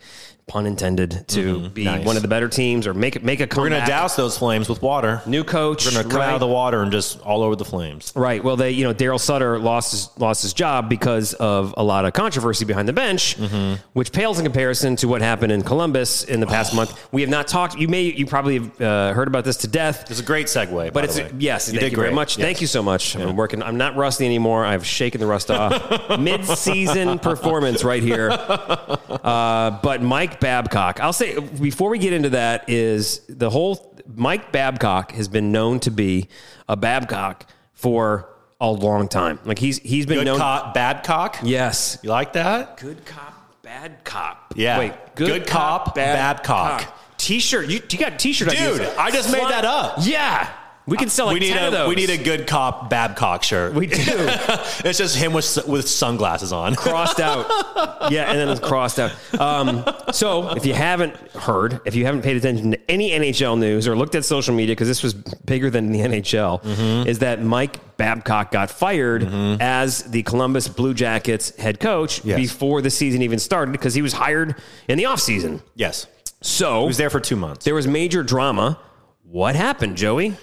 pun 0.49 0.65
intended, 0.65 1.25
to 1.29 1.69
be 1.71 1.85
Mm-hmm. 1.87 1.97
Nice. 1.97 2.07
one 2.07 2.17
of 2.17 2.23
the 2.23 2.29
better 2.29 2.49
teams 2.49 2.87
or 2.87 2.95
make 2.95 3.17
it 3.17 3.25
make 3.25 3.41
a 3.41 3.49
We're 3.57 3.69
gonna 3.69 3.85
douse 3.85 4.15
those 4.15 4.39
flames 4.39 4.69
with 4.69 4.81
water. 4.81 5.21
New 5.27 5.43
coach, 5.43 5.85
We're 5.85 5.91
gonna 5.93 6.09
come 6.09 6.21
right? 6.21 6.29
out 6.29 6.35
of 6.35 6.41
the 6.41 6.47
water 6.47 6.83
and 6.83 6.93
just 6.93 7.21
all 7.23 7.43
over 7.43 7.57
the 7.57 7.65
flames. 7.65 8.13
Right. 8.15 8.43
Well, 8.43 8.55
they, 8.57 8.71
you 8.71 8.85
know, 8.85 8.95
Daryl 8.95 9.19
Sutter 9.19 9.59
lost 9.59 9.91
his, 9.91 10.09
lost 10.19 10.43
his 10.43 10.53
job 10.53 10.89
because 10.89 11.35
of 11.35 11.75
a 11.77 11.83
lot 11.83 12.05
of 12.05 12.13
controversy 12.13 12.65
behind 12.65 12.87
the 12.89 12.93
bench, 12.93 13.37
Mm-hmm. 13.37 13.75
which 13.93 14.13
pales 14.13 14.39
in 14.39 14.45
comparison 14.45 14.95
to 14.97 15.09
what 15.09 15.21
happened 15.21 15.51
in 15.51 15.63
Columbus 15.63 16.23
in 16.25 16.39
the 16.41 16.47
past 16.47 16.75
month. 16.75 17.09
We 17.13 17.23
have 17.23 17.31
not 17.31 17.49
talked. 17.49 17.77
You 17.77 17.89
may, 17.89 18.03
you 18.03 18.25
probably 18.27 18.55
have 18.61 18.81
uh, 18.81 19.13
heard 19.15 19.27
about 19.29 19.45
this 19.45 19.57
to 19.59 19.69
death. 19.69 20.09
It's 20.11 20.21
a 20.21 20.23
great 20.23 20.47
segue, 20.47 20.93
But 20.93 21.05
it's 21.05 21.19
yes, 21.39 21.71
thank 21.71 21.91
you 21.91 21.97
very 21.97 22.13
much. 22.15 22.37
Thank 22.37 22.61
you 22.61 22.67
so 22.69 22.83
much. 22.85 23.17
I'm 23.17 23.35
working. 23.37 23.63
I'm 23.65 23.77
not 23.79 23.97
rusty 23.97 24.25
anymore. 24.25 24.65
I've 24.65 24.87
shaken 24.87 25.21
the 25.21 25.27
rust 25.27 25.51
off. 25.51 26.19
Mid-season 26.21 27.19
performance 27.19 27.83
right 27.83 28.03
here. 28.03 28.31
Uh, 28.31 29.79
but 29.83 30.03
Mike 30.03 30.36
Babcock, 30.41 31.01
I'll 31.01 31.13
say 31.13 31.39
before 31.39 31.91
we 31.91 31.99
get 31.99 32.13
into 32.13 32.31
that 32.31 32.69
is 32.69 33.21
the 33.29 33.51
whole 33.51 33.95
Mike 34.15 34.53
Babcock 34.53 35.13
has 35.13 35.29
been 35.29 35.53
known 35.53 35.81
to 35.81 35.91
be 35.91 36.29
a 36.69 36.77
Babcock 36.77 37.49
for 37.73 38.29
a 38.61 38.71
long 38.71 39.09
time. 39.09 39.39
Like 39.45 39.59
he's 39.59 39.79
he's 39.79 40.07
been 40.07 40.19
Good 40.19 40.27
known. 40.27 40.39
cop, 40.39 40.75
bad 40.75 41.05
cock. 41.05 41.39
Yes. 41.43 41.99
You 42.03 42.11
like 42.11 42.33
that? 42.35 42.79
Good 42.79 43.05
cop, 43.05 43.63
bad 43.63 44.05
cop. 44.05 44.55
Yeah. 44.57 44.79
Wait. 44.79 44.93
Good 45.15 45.47
cop, 45.47 45.95
bad 45.95 46.43
cock. 46.43 46.97
T-shirt. 47.19 47.69
You, 47.69 47.81
you 47.91 47.99
got 47.99 48.19
T-shirt. 48.19 48.51
Dude. 48.51 48.83
I 48.83 49.11
just 49.11 49.33
made 49.33 49.43
that 49.43 49.65
up. 49.65 49.97
Yeah. 50.03 50.49
We 50.87 50.97
can 50.97 51.09
sell 51.09 51.27
like 51.27 51.35
we 51.35 51.41
need 51.41 51.53
10 51.55 51.63
a 51.65 51.67
of 51.67 51.73
those. 51.73 51.89
we 51.89 51.95
need 51.97 52.11
a 52.11 52.17
good 52.17 52.47
cop 52.47 52.89
Babcock 52.91 53.43
shirt. 53.43 53.75
We 53.75 53.89
do. 53.89 53.97
it's 53.99 54.99
just 54.99 55.17
him 55.17 55.33
with 55.33 55.67
with 55.67 55.89
sunglasses 55.89 56.53
on. 56.53 56.75
crossed 56.77 57.21
out. 57.21 57.47
Yeah, 58.09 58.31
and 58.31 58.39
then 58.39 58.49
it's 58.51 58.61
crossed 58.61 59.01
out. 59.01 59.11
Um, 59.41 59.85
so, 60.13 60.51
if 60.51 60.65
you 60.65 60.75
haven't 60.75 61.17
heard, 61.33 61.81
if 61.85 61.97
you 61.97 62.05
haven't 62.07 62.23
paid 62.23 62.37
attention 62.37 62.71
to 62.71 62.91
any 62.91 63.11
NHL 63.11 63.59
news 63.59 63.89
or 63.89 63.97
looked 63.97 64.15
at 64.15 64.25
social 64.25 64.55
media, 64.55 64.77
because 64.77 64.87
this 64.87 65.03
was 65.03 65.13
bigger 65.13 65.71
than 65.71 65.91
the 65.91 65.99
NHL, 66.03 66.63
Mm-hmm. 66.63 67.09
is 67.09 67.19
that 67.19 67.43
Mike 67.43 67.97
Babcock 67.97 68.53
got 68.53 68.71
fired 68.71 69.25
as 69.61 70.05
the 70.05 70.23
Columbus 70.23 70.69
Blue 70.69 70.95
Jackets 70.95 71.51
head 71.57 71.81
coach 71.81 72.25
Yes. 72.25 72.37
before 72.39 72.81
the 72.81 72.91
season 72.91 73.23
even 73.23 73.41
started 73.41 73.73
because 73.73 73.95
he 73.95 74.03
was 74.03 74.13
hired 74.13 74.55
in 74.87 74.99
the 74.99 75.05
offseason. 75.05 75.63
Yes, 75.75 76.07
So, 76.43 76.83
he 76.83 76.87
was 76.87 76.97
there 76.97 77.11
for 77.11 77.19
two 77.19 77.35
months. 77.37 77.65
there 77.65 77.75
was 77.75 77.89
major 77.89 78.23
drama. 78.23 78.79
What 79.25 79.57
happened, 79.57 79.97
Joey? 79.97 80.37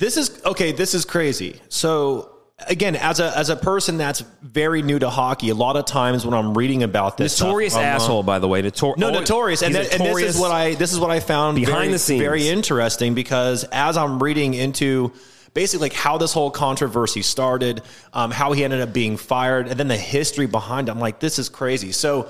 This 0.00 0.16
is 0.16 0.42
okay. 0.46 0.72
This 0.72 0.94
is 0.94 1.04
crazy. 1.04 1.60
So 1.68 2.30
again, 2.66 2.96
as 2.96 3.20
a 3.20 3.36
as 3.36 3.50
a 3.50 3.56
person 3.56 3.98
that's 3.98 4.20
very 4.40 4.80
new 4.80 4.98
to 4.98 5.10
hockey, 5.10 5.50
a 5.50 5.54
lot 5.54 5.76
of 5.76 5.84
times 5.84 6.24
when 6.24 6.32
I'm 6.32 6.56
reading 6.56 6.82
about 6.82 7.18
this, 7.18 7.38
Notorious 7.38 7.76
I'm, 7.76 7.82
uh, 7.84 7.88
asshole, 7.88 8.22
by 8.22 8.38
the 8.38 8.48
way. 8.48 8.62
Notor- 8.62 8.96
No, 8.96 9.10
notorious, 9.10 9.62
and, 9.62 9.74
that, 9.74 9.92
and 9.92 10.00
this 10.00 10.22
is 10.34 10.40
what 10.40 10.50
I 10.50 10.74
this 10.74 10.94
is 10.94 10.98
what 10.98 11.10
I 11.10 11.20
found 11.20 11.56
Behind 11.56 11.76
very, 11.76 11.88
the 11.92 11.98
scenes. 11.98 12.20
very 12.22 12.48
interesting 12.48 13.14
because 13.14 13.64
as 13.64 13.98
I'm 13.98 14.22
reading 14.22 14.54
into 14.54 15.12
basically 15.52 15.90
like 15.90 15.92
how 15.92 16.16
this 16.16 16.32
whole 16.32 16.50
controversy 16.50 17.20
started, 17.20 17.82
um, 18.14 18.30
how 18.30 18.52
he 18.52 18.64
ended 18.64 18.80
up 18.80 18.94
being 18.94 19.18
fired, 19.18 19.68
and 19.68 19.78
then 19.78 19.88
the 19.88 19.98
history 19.98 20.46
behind 20.46 20.88
it, 20.88 20.92
I'm 20.92 21.00
like, 21.00 21.20
this 21.20 21.38
is 21.38 21.50
crazy. 21.50 21.92
So 21.92 22.28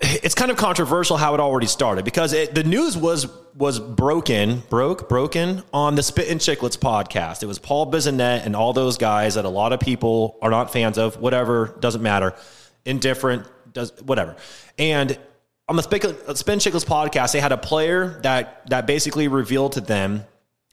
it's 0.00 0.34
kind 0.34 0.50
of 0.50 0.56
controversial 0.56 1.16
how 1.16 1.34
it 1.34 1.40
already 1.40 1.66
started 1.66 2.04
because 2.04 2.32
it, 2.32 2.54
the 2.54 2.64
news 2.64 2.96
was 2.96 3.28
was 3.54 3.78
broken, 3.78 4.62
broke, 4.68 5.08
broken 5.08 5.62
on 5.72 5.94
the 5.94 6.02
Spittin' 6.02 6.38
Chiclets 6.38 6.76
podcast. 6.76 7.44
It 7.44 7.46
was 7.46 7.60
Paul 7.60 7.90
Bissonnette 7.90 8.44
and 8.44 8.56
all 8.56 8.72
those 8.72 8.98
guys 8.98 9.36
that 9.36 9.44
a 9.44 9.48
lot 9.48 9.72
of 9.72 9.78
people 9.78 10.36
are 10.42 10.50
not 10.50 10.72
fans 10.72 10.98
of. 10.98 11.20
Whatever, 11.20 11.76
doesn't 11.78 12.02
matter. 12.02 12.34
Indifferent, 12.84 13.46
does 13.72 13.92
whatever. 14.02 14.34
And 14.76 15.16
on 15.68 15.76
the 15.76 15.82
Spit 15.82 16.02
Spittin' 16.36 16.58
Chiclets 16.58 16.84
podcast, 16.84 17.32
they 17.32 17.40
had 17.40 17.52
a 17.52 17.56
player 17.56 18.20
that 18.22 18.68
that 18.70 18.86
basically 18.88 19.28
revealed 19.28 19.72
to 19.72 19.80
them 19.80 20.24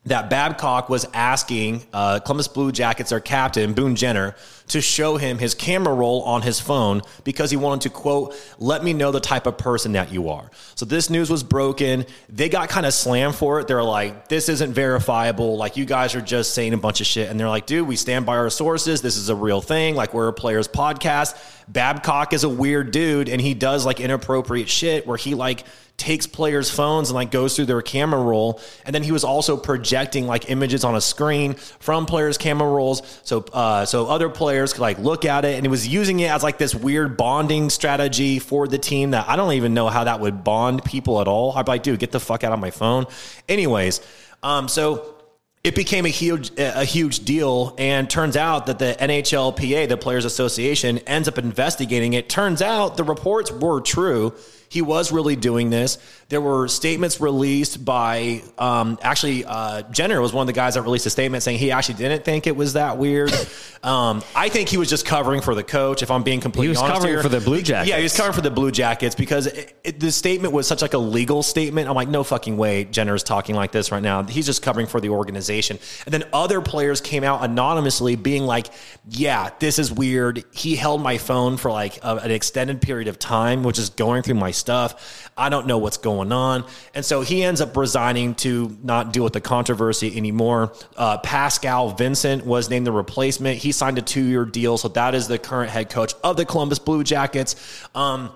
that 0.06 0.32
Babcock 0.32 0.90
was 0.90 1.06
asking 1.14 1.84
uh, 1.94 2.20
Columbus 2.20 2.48
Blue 2.48 2.72
Jackets, 2.72 3.12
their 3.12 3.20
captain, 3.20 3.74
Boone 3.74 3.96
Jenner, 3.96 4.36
to 4.70 4.82
show 4.82 5.18
him 5.18 5.38
his 5.38 5.54
camera 5.54 5.94
roll 5.94 6.24
on 6.24 6.42
his 6.42 6.60
phone 6.60 7.02
because 7.24 7.52
he 7.52 7.58
wanted 7.58 7.82
to, 7.82 7.90
quote, 7.92 8.36
let 8.58 8.84
me 8.84 8.94
know 8.94 9.12
the 9.12 9.20
type 9.20 9.46
of 9.46 9.60
person 9.60 9.92
that 9.92 10.12
you 10.12 10.30
are. 10.30 10.50
So 10.74 10.86
this 10.86 11.12
news 11.12 11.30
was 11.30 11.44
broken. 11.44 12.08
They 12.30 12.50
got 12.50 12.70
kind 12.70 12.88
of 12.88 12.96
slammed 12.96 13.36
for 13.36 13.60
it. 13.60 13.68
They're 13.68 13.84
like, 13.84 14.28
this 14.28 14.50
isn't 14.50 14.74
verifiable. 14.74 15.56
Like, 15.58 15.78
you 15.78 15.86
guys 15.86 16.16
are 16.16 16.22
just 16.22 16.56
saying 16.56 16.74
a 16.74 16.78
bunch 16.78 17.00
of 17.00 17.06
shit. 17.06 17.30
And 17.30 17.40
they're 17.40 17.50
like, 17.50 17.68
dude, 17.68 17.88
we 17.88 17.96
stand 17.96 18.26
by 18.26 18.38
our 18.38 18.50
sources. 18.50 19.04
This 19.04 19.18
is 19.18 19.30
a 19.30 19.36
real 19.36 19.62
thing. 19.62 19.94
Like, 19.94 20.16
we're 20.16 20.30
a 20.30 20.34
player's 20.34 20.68
podcast. 20.68 21.38
Babcock 21.68 22.34
is 22.34 22.44
a 22.44 22.50
weird 22.50 22.92
dude 22.92 23.30
and 23.30 23.40
he 23.40 23.54
does 23.54 23.86
like 23.86 24.00
inappropriate 24.00 24.68
shit 24.68 25.08
where 25.08 25.16
he 25.16 25.36
like 25.36 25.64
takes 25.96 26.26
players' 26.28 26.70
phones 26.70 27.10
and 27.10 27.16
like 27.16 27.32
goes 27.32 27.56
through 27.56 27.66
their 27.66 27.82
camera 27.82 28.22
roll. 28.22 28.60
And 28.86 28.94
then 28.94 29.04
he 29.04 29.12
was 29.12 29.24
also 29.24 29.56
projecting 29.56 29.91
like 30.28 30.50
images 30.50 30.84
on 30.84 30.96
a 30.96 31.02
screen 31.02 31.54
from 31.54 32.06
players' 32.06 32.38
camera 32.38 32.70
rolls. 32.70 33.02
So 33.24 33.46
uh, 33.54 33.86
so 33.86 34.08
other 34.08 34.30
players 34.30 34.74
could 34.74 34.82
like 34.82 34.98
look 35.00 35.26
at 35.26 35.46
it 35.46 35.56
and 35.56 35.66
he 35.66 35.70
was 35.70 35.88
using 35.88 36.20
it 36.20 36.32
as 36.32 36.44
like 36.44 36.58
this 36.58 36.74
weird 36.74 37.18
bonding 37.18 37.70
strategy 37.70 38.40
for 38.40 38.68
the 38.68 38.78
team 38.78 39.12
that 39.12 39.28
I 39.28 39.36
don't 39.36 39.54
even 39.54 39.74
know 39.74 39.90
how 39.90 40.06
that 40.06 40.20
would 40.20 40.44
bond 40.44 40.84
people 40.84 41.22
at 41.22 41.28
all. 41.28 41.54
I'd 41.56 41.66
be 41.66 41.72
like, 41.72 41.84
dude, 41.84 42.00
get 42.00 42.12
the 42.12 42.20
fuck 42.20 42.44
out 42.44 42.52
of 42.52 42.60
my 42.60 42.72
phone. 42.72 43.06
Anyways, 43.48 44.02
um, 44.44 44.68
so 44.68 45.16
it 45.64 45.76
became 45.76 46.06
a 46.06 46.10
huge 46.10 46.52
a 46.58 46.84
huge 46.84 47.20
deal 47.20 47.76
and 47.78 48.10
turns 48.10 48.36
out 48.36 48.66
that 48.66 48.80
the 48.80 48.96
NHLPA 49.00 49.88
the 49.90 49.98
players 49.98 50.26
association 50.26 50.98
ends 51.00 51.28
up 51.28 51.38
investigating 51.38 52.14
it 52.14 52.30
turns 52.30 52.62
out 52.62 52.98
the 52.98 53.04
reports 53.04 53.52
were 53.52 53.82
true 53.82 54.34
he 54.72 54.82
was 54.82 55.12
really 55.12 55.36
doing 55.36 55.70
this 55.70 55.98
there 56.30 56.42
were 56.42 56.68
statements 56.68 57.20
released 57.20 57.84
by 57.84 58.42
um, 58.58 58.98
actually 59.02 59.44
uh, 59.46 59.82
Jenner 59.92 60.22
was 60.22 60.32
one 60.32 60.44
of 60.44 60.48
the 60.48 60.54
guys 60.54 60.76
that 60.76 60.84
released 60.84 61.06
a 61.06 61.10
statement 61.10 61.44
saying 61.44 61.60
he 61.60 61.72
actually 61.72 61.96
didn't 61.96 62.24
think 62.24 62.48
it 62.48 62.56
was 62.56 62.74
that 62.74 62.98
weird 62.98 63.32
um, 63.84 64.24
I 64.36 64.50
think 64.50 64.70
he 64.70 64.78
was 64.78 64.90
just 64.90 65.06
covering 65.06 65.42
for 65.42 65.56
the 65.56 65.64
coach 65.64 66.02
if 66.02 66.10
I'm 66.10 66.24
being 66.24 66.40
completely 66.40 66.78
honest, 66.78 66.86
He 66.86 66.90
was 66.90 66.98
covering 67.00 67.14
here. 67.16 67.24
for 67.24 67.30
the 67.30 67.42
Blue 67.42 67.62
Jackets. 67.62 67.90
yeah 67.90 67.98
he 67.98 68.04
was 68.04 68.16
covering 68.16 68.34
for 68.34 68.42
the 68.42 68.52
Blue 68.52 68.72
Jackets 68.72 69.14
because 69.14 69.48
it, 69.48 69.76
it, 69.84 70.00
the 70.00 70.12
statement 70.12 70.54
was 70.54 70.68
such 70.68 70.82
like 70.82 70.94
a 70.94 70.98
legal 70.98 71.44
statement 71.44 71.90
I'm 71.90 71.96
like 71.96 72.08
no 72.10 72.24
fucking 72.24 72.56
way 72.58 72.86
Jenner 72.86 73.14
is 73.14 73.24
talking 73.24 73.56
like 73.56 73.72
this 73.72 73.92
right 73.92 74.02
now 74.02 74.24
he's 74.24 74.46
just 74.46 74.62
covering 74.62 74.88
for 74.88 75.02
the 75.02 75.10
organization 75.10 75.78
and 76.06 76.14
then 76.14 76.24
other 76.34 76.62
players 76.62 77.02
came 77.02 77.24
out 77.24 77.44
anonymously 77.44 78.16
being 78.16 78.46
like, 78.46 78.68
yeah, 79.10 79.50
this 79.60 79.80
is 79.80 79.92
weird. 79.92 80.44
He 80.52 80.76
held 80.76 81.02
my 81.02 81.18
phone 81.18 81.58
for 81.58 81.72
like 81.72 81.98
a, 82.04 82.16
an 82.18 82.32
extended 82.32 82.82
period 82.82 83.08
of 83.08 83.20
time, 83.20 83.64
which 83.64 83.78
is 83.78 83.90
going 83.90 84.24
through 84.24 84.36
my 84.36 84.52
stuff. 84.62 85.30
I 85.38 85.50
don't 85.50 85.68
know 85.68 85.78
what's 85.78 85.98
going 85.98 86.32
on. 86.32 86.64
And 86.96 87.04
so 87.04 87.22
he 87.22 87.44
ends 87.44 87.60
up 87.60 87.76
resigning 87.76 88.36
to 88.36 88.78
not 88.82 89.12
deal 89.12 89.26
with 89.26 89.34
the 89.34 89.42
controversy 89.42 90.16
anymore. 90.16 90.74
Uh, 90.96 91.18
Pascal 91.18 91.90
Vincent 91.90 92.46
was 92.46 92.70
named 92.70 92.88
the 92.88 92.92
replacement. 92.94 93.58
He 93.58 93.74
signed 93.74 93.98
a 93.98 94.02
two 94.02 94.24
year 94.24 94.46
deal. 94.46 94.78
So 94.78 94.88
that 94.90 95.14
is 95.16 95.28
the 95.28 95.38
current 95.38 95.70
head 95.70 95.90
coach 95.90 96.14
of 96.24 96.38
the 96.38 96.46
Columbus 96.46 96.80
Blue 96.80 97.04
Jackets. 97.04 97.56
Um, 97.94 98.32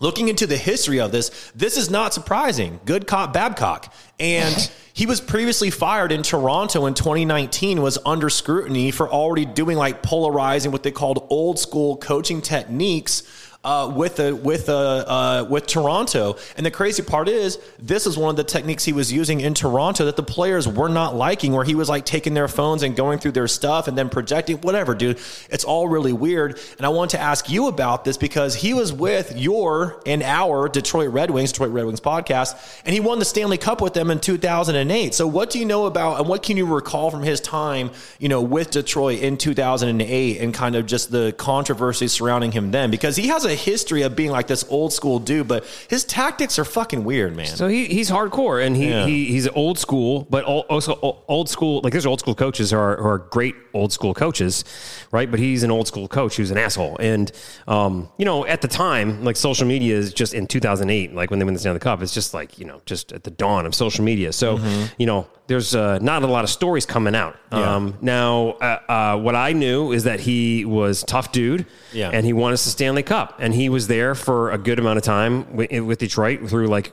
Looking 0.00 0.28
into 0.28 0.46
the 0.46 0.56
history 0.56 1.00
of 1.00 1.10
this, 1.10 1.50
this 1.56 1.76
is 1.76 1.90
not 1.90 2.14
surprising. 2.14 2.78
Good 2.84 3.08
cop, 3.08 3.32
Babcock. 3.32 3.92
And 4.20 4.70
he 4.92 5.06
was 5.06 5.20
previously 5.20 5.70
fired 5.70 6.12
in 6.12 6.22
Toronto 6.22 6.86
in 6.86 6.94
2019, 6.94 7.82
was 7.82 7.98
under 8.06 8.30
scrutiny 8.30 8.92
for 8.92 9.10
already 9.10 9.44
doing 9.44 9.76
like 9.76 10.00
polarizing 10.04 10.70
what 10.70 10.84
they 10.84 10.92
called 10.92 11.26
old 11.30 11.58
school 11.58 11.96
coaching 11.96 12.40
techniques 12.42 13.24
uh, 13.64 13.92
with 13.94 14.16
the 14.16 14.34
with 14.34 14.68
uh, 14.68 14.78
uh, 14.78 15.46
with 15.48 15.66
Toronto. 15.66 16.36
And 16.56 16.64
the 16.64 16.70
crazy 16.70 17.02
part 17.02 17.28
is, 17.28 17.58
this 17.78 18.06
is 18.06 18.16
one 18.16 18.30
of 18.30 18.36
the 18.36 18.44
techniques 18.44 18.84
he 18.84 18.92
was 18.92 19.12
using 19.12 19.40
in 19.40 19.52
Toronto 19.52 20.04
that 20.04 20.16
the 20.16 20.22
players 20.22 20.68
were 20.68 20.88
not 20.88 21.16
liking, 21.16 21.52
where 21.52 21.64
he 21.64 21.74
was 21.74 21.88
like 21.88 22.04
taking 22.04 22.34
their 22.34 22.48
phones 22.48 22.82
and 22.82 22.94
going 22.94 23.18
through 23.18 23.32
their 23.32 23.48
stuff 23.48 23.88
and 23.88 23.98
then 23.98 24.08
projecting 24.08 24.58
whatever, 24.58 24.94
dude. 24.94 25.18
It's 25.50 25.64
all 25.64 25.88
really 25.88 26.12
weird. 26.12 26.58
And 26.76 26.86
I 26.86 26.90
want 26.90 27.10
to 27.12 27.20
ask 27.20 27.50
you 27.50 27.66
about 27.66 28.04
this 28.04 28.16
because 28.16 28.54
he 28.54 28.74
was 28.74 28.92
with 28.92 29.36
your 29.36 30.00
and 30.06 30.22
our 30.22 30.68
Detroit 30.68 31.10
Red 31.10 31.30
Wings, 31.30 31.50
Detroit 31.50 31.72
Red 31.72 31.84
Wings 31.84 32.00
podcast, 32.00 32.80
and 32.84 32.94
he 32.94 33.00
won 33.00 33.18
the 33.18 33.24
Stanley 33.24 33.58
Cup 33.58 33.80
with 33.80 33.92
them 33.92 34.10
in 34.10 34.20
2008. 34.20 35.14
So 35.14 35.26
what 35.26 35.50
do 35.50 35.58
you 35.58 35.64
know 35.64 35.86
about 35.86 36.20
and 36.20 36.28
what 36.28 36.42
can 36.44 36.56
you 36.56 36.64
recall 36.64 37.10
from 37.10 37.22
his 37.24 37.40
time, 37.40 37.90
you 38.20 38.28
know, 38.28 38.40
with 38.40 38.70
Detroit 38.70 39.20
in 39.20 39.36
2008 39.36 40.40
and 40.40 40.54
kind 40.54 40.76
of 40.76 40.86
just 40.86 41.10
the 41.10 41.34
controversy 41.36 42.06
surrounding 42.06 42.52
him 42.52 42.70
then? 42.70 42.90
Because 42.90 43.16
he 43.16 43.26
has 43.28 43.44
a 43.44 43.47
history 43.54 44.02
of 44.02 44.14
being 44.16 44.30
like 44.30 44.46
this 44.46 44.64
old 44.68 44.92
school 44.92 45.18
dude, 45.18 45.48
but 45.48 45.64
his 45.88 46.04
tactics 46.04 46.58
are 46.58 46.64
fucking 46.64 47.04
weird, 47.04 47.36
man. 47.36 47.46
So 47.46 47.68
he, 47.68 47.86
he's 47.86 48.10
hardcore 48.10 48.64
and 48.64 48.76
he, 48.76 48.88
Yeah. 48.90 49.06
he 49.06 49.26
he's 49.26 49.48
old 49.48 49.78
school, 49.78 50.26
but 50.30 50.44
also 50.44 51.22
old 51.28 51.48
school. 51.48 51.80
Like 51.82 51.92
there's 51.92 52.06
old 52.06 52.20
school 52.20 52.34
coaches 52.34 52.70
who 52.70 52.78
are, 52.78 52.96
who 52.96 53.06
are 53.08 53.18
great 53.18 53.54
old 53.74 53.92
school 53.92 54.14
coaches, 54.14 54.64
right? 55.12 55.30
But 55.30 55.40
he's 55.40 55.62
an 55.62 55.70
old 55.70 55.86
school 55.86 56.08
coach 56.08 56.36
who's 56.36 56.50
an 56.50 56.58
asshole. 56.58 56.96
And 57.00 57.30
um, 57.66 58.08
you 58.18 58.24
know, 58.24 58.46
at 58.46 58.60
the 58.62 58.68
time, 58.68 59.24
like 59.24 59.36
social 59.36 59.66
media 59.66 59.96
is 59.96 60.12
just 60.12 60.34
in 60.34 60.46
2008, 60.46 61.14
like 61.14 61.30
when 61.30 61.38
they 61.38 61.44
win 61.44 61.54
the 61.54 61.60
Stanley 61.60 61.80
Cup, 61.80 62.02
it's 62.02 62.14
just 62.14 62.34
like 62.34 62.58
you 62.58 62.64
know, 62.64 62.80
just 62.86 63.12
at 63.12 63.24
the 63.24 63.30
dawn 63.30 63.66
of 63.66 63.74
social 63.74 64.04
media. 64.04 64.32
So 64.32 64.58
you 64.98 65.06
know, 65.06 65.26
there's 65.46 65.74
uh, 65.74 65.98
not 66.00 66.22
a 66.22 66.26
lot 66.26 66.44
of 66.44 66.50
stories 66.50 66.84
coming 66.84 67.14
out. 67.14 67.36
Um, 67.50 67.96
now, 68.02 68.50
uh, 68.60 68.80
uh, 68.88 69.16
what 69.18 69.34
I 69.34 69.52
knew 69.54 69.92
is 69.92 70.04
that 70.04 70.20
he 70.20 70.64
was 70.66 71.02
tough 71.04 71.32
dude, 71.32 71.64
Yeah. 71.92 72.10
and 72.12 72.26
he 72.26 72.32
won 72.34 72.52
us 72.52 72.64
the 72.64 72.70
Stanley 72.70 73.02
Cup, 73.02 73.37
and 73.38 73.54
he 73.54 73.68
was 73.68 73.86
there 73.86 74.14
for 74.14 74.50
a 74.50 74.58
good 74.58 74.78
amount 74.78 74.98
of 74.98 75.04
time 75.04 75.54
with, 75.54 75.70
with 75.82 75.98
Detroit 75.98 76.48
through 76.48 76.66
like 76.66 76.92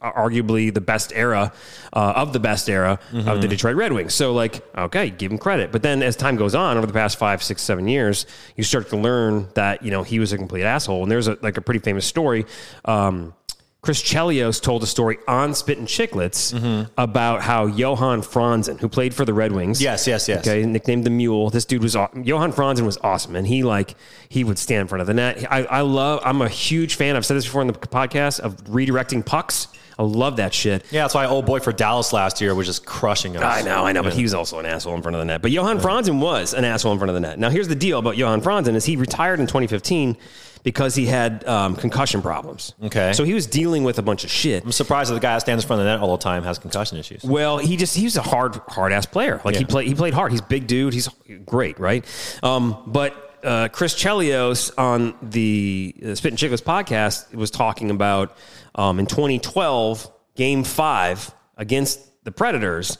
arguably 0.00 0.72
the 0.72 0.80
best 0.80 1.12
era 1.14 1.52
uh, 1.92 2.12
of 2.16 2.32
the 2.32 2.40
best 2.40 2.68
era 2.68 2.98
of 3.12 3.42
the 3.42 3.48
Detroit 3.48 3.76
Red 3.76 3.92
Wings. 3.92 4.14
So 4.14 4.32
like, 4.32 4.64
okay, 4.76 5.10
give 5.10 5.32
him 5.32 5.38
credit. 5.38 5.72
But 5.72 5.82
then 5.82 6.02
as 6.02 6.16
time 6.16 6.36
goes 6.36 6.54
on 6.54 6.76
over 6.76 6.86
the 6.86 6.92
past 6.92 7.18
five, 7.18 7.42
six, 7.42 7.62
seven 7.62 7.88
years, 7.88 8.26
you 8.56 8.64
start 8.64 8.88
to 8.90 8.96
learn 8.96 9.48
that 9.54 9.82
you 9.82 9.90
know 9.90 10.02
he 10.02 10.18
was 10.18 10.32
a 10.32 10.38
complete 10.38 10.64
asshole. 10.64 11.02
And 11.02 11.10
there's 11.10 11.28
a, 11.28 11.36
like 11.42 11.56
a 11.56 11.60
pretty 11.60 11.80
famous 11.80 12.06
story. 12.06 12.46
Um, 12.84 13.34
Chris 13.82 14.00
Chelios 14.00 14.62
told 14.62 14.84
a 14.84 14.86
story 14.86 15.18
on 15.26 15.54
Spittin' 15.54 15.86
Chiclets 15.86 16.88
about 16.96 17.42
how 17.42 17.66
Johan 17.66 18.22
Franzen, 18.22 18.78
who 18.78 18.88
played 18.88 19.12
for 19.12 19.24
the 19.24 19.34
Red 19.34 19.50
Wings, 19.50 19.82
Yes, 19.82 20.06
yes, 20.06 20.28
yes. 20.28 20.46
Okay, 20.46 20.64
nicknamed 20.64 21.02
the 21.02 21.10
Mule. 21.10 21.50
This 21.50 21.64
dude 21.64 21.82
was 21.82 21.96
aw- 21.96 22.08
Johan 22.14 22.52
Franzen 22.52 22.86
was 22.86 22.96
awesome, 22.98 23.34
and 23.34 23.44
he 23.44 23.64
like 23.64 23.96
he 24.28 24.44
would 24.44 24.56
stand 24.56 24.82
in 24.82 24.86
front 24.86 25.00
of 25.00 25.08
the 25.08 25.14
net. 25.14 25.44
I, 25.50 25.64
I 25.64 25.80
love. 25.80 26.20
I'm 26.24 26.42
a 26.42 26.48
huge 26.48 26.94
fan. 26.94 27.16
I've 27.16 27.26
said 27.26 27.36
this 27.36 27.44
before 27.44 27.60
in 27.62 27.66
the 27.66 27.72
podcast 27.72 28.38
of 28.38 28.56
redirecting 28.66 29.26
pucks. 29.26 29.66
I 29.98 30.04
love 30.04 30.36
that 30.36 30.54
shit. 30.54 30.84
Yeah, 30.92 31.02
that's 31.02 31.14
why 31.14 31.26
old 31.26 31.44
boy 31.46 31.58
for 31.58 31.72
Dallas 31.72 32.12
last 32.12 32.40
year 32.40 32.54
was 32.54 32.68
just 32.68 32.86
crushing 32.86 33.36
us. 33.36 33.42
I 33.42 33.62
know, 33.62 33.84
I 33.84 33.90
know, 33.90 34.04
but 34.04 34.12
he 34.12 34.22
was 34.22 34.32
also 34.32 34.60
an 34.60 34.64
asshole 34.66 34.94
in 34.94 35.02
front 35.02 35.16
of 35.16 35.20
the 35.20 35.24
net. 35.26 35.42
But 35.42 35.50
Johan 35.50 35.80
Franzen 35.80 36.20
was 36.20 36.54
an 36.54 36.64
asshole 36.64 36.92
in 36.92 36.98
front 36.98 37.10
of 37.10 37.14
the 37.14 37.20
net. 37.20 37.36
Now, 37.40 37.50
here's 37.50 37.66
the 37.68 37.74
deal 37.74 37.98
about 37.98 38.16
Johan 38.16 38.42
Franzen: 38.42 38.76
is 38.76 38.84
he 38.84 38.94
retired 38.94 39.40
in 39.40 39.48
2015 39.48 40.16
because 40.62 40.94
he 40.94 41.06
had 41.06 41.46
um, 41.46 41.76
concussion 41.76 42.22
problems. 42.22 42.74
Okay. 42.82 43.12
so 43.12 43.24
he 43.24 43.34
was 43.34 43.46
dealing 43.46 43.84
with 43.84 43.98
a 43.98 44.02
bunch 44.02 44.24
of 44.24 44.30
shit. 44.30 44.64
I'm 44.64 44.72
surprised 44.72 45.10
that 45.10 45.14
the 45.14 45.20
guy 45.20 45.34
that 45.34 45.40
stands 45.40 45.64
in 45.64 45.66
front 45.66 45.80
of 45.80 45.86
the 45.86 45.92
net 45.92 46.00
all 46.00 46.16
the 46.16 46.22
time 46.22 46.44
has 46.44 46.58
concussion 46.58 46.98
issues. 46.98 47.24
Well, 47.24 47.58
he 47.58 47.76
just 47.76 47.96
he 47.96 48.04
was 48.04 48.16
a 48.16 48.22
hard 48.22 48.56
hard 48.68 48.92
ass 48.92 49.06
player. 49.06 49.40
Like 49.44 49.56
he 49.56 49.64
played 49.64 49.88
he 49.88 49.94
played 49.94 50.14
hard. 50.14 50.32
He's 50.32 50.40
a 50.40 50.44
big 50.44 50.66
dude. 50.66 50.94
He's 50.94 51.08
great, 51.44 51.78
right? 51.78 52.04
Um, 52.42 52.82
but 52.86 53.38
uh, 53.44 53.68
Chris 53.68 53.94
Chelios 53.94 54.70
on 54.78 55.14
the 55.22 55.94
uh, 56.04 56.14
Spit 56.14 56.32
and 56.32 56.38
Chicklets 56.38 56.62
podcast 56.62 57.34
was 57.34 57.50
talking 57.50 57.90
about 57.90 58.36
um, 58.74 58.98
in 58.98 59.06
2012 59.06 60.10
Game 60.36 60.64
Five 60.64 61.34
against 61.56 62.00
the 62.24 62.32
Predators 62.32 62.98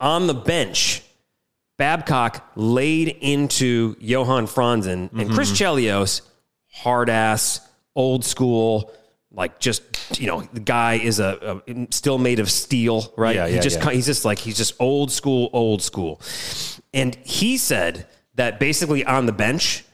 on 0.00 0.26
the 0.26 0.34
bench. 0.34 1.02
Babcock 1.76 2.52
laid 2.54 3.08
into 3.08 3.96
Johan 3.98 4.46
Franzen 4.46 5.12
and 5.12 5.28
Chris 5.32 5.50
Chelios, 5.50 6.20
hard 6.74 7.08
ass, 7.08 7.60
old 7.94 8.24
school, 8.24 8.92
like 9.30 9.58
just 9.58 9.82
you 10.20 10.26
know 10.26 10.42
the 10.52 10.60
guy 10.60 10.94
is 10.94 11.20
a, 11.20 11.62
a 11.66 11.86
still 11.90 12.18
made 12.18 12.40
of 12.40 12.50
steel, 12.50 13.12
right? 13.16 13.36
Yeah, 13.36 13.48
he 13.48 13.56
yeah, 13.56 13.60
just 13.60 13.78
yeah. 13.78 13.90
he's 13.90 14.06
just 14.06 14.24
like 14.24 14.38
he's 14.38 14.56
just 14.56 14.74
old 14.80 15.10
school, 15.10 15.50
old 15.52 15.82
school, 15.82 16.20
and 16.92 17.14
he 17.24 17.56
said 17.56 18.06
that 18.34 18.60
basically 18.60 19.04
on 19.04 19.26
the 19.26 19.32
bench. 19.32 19.84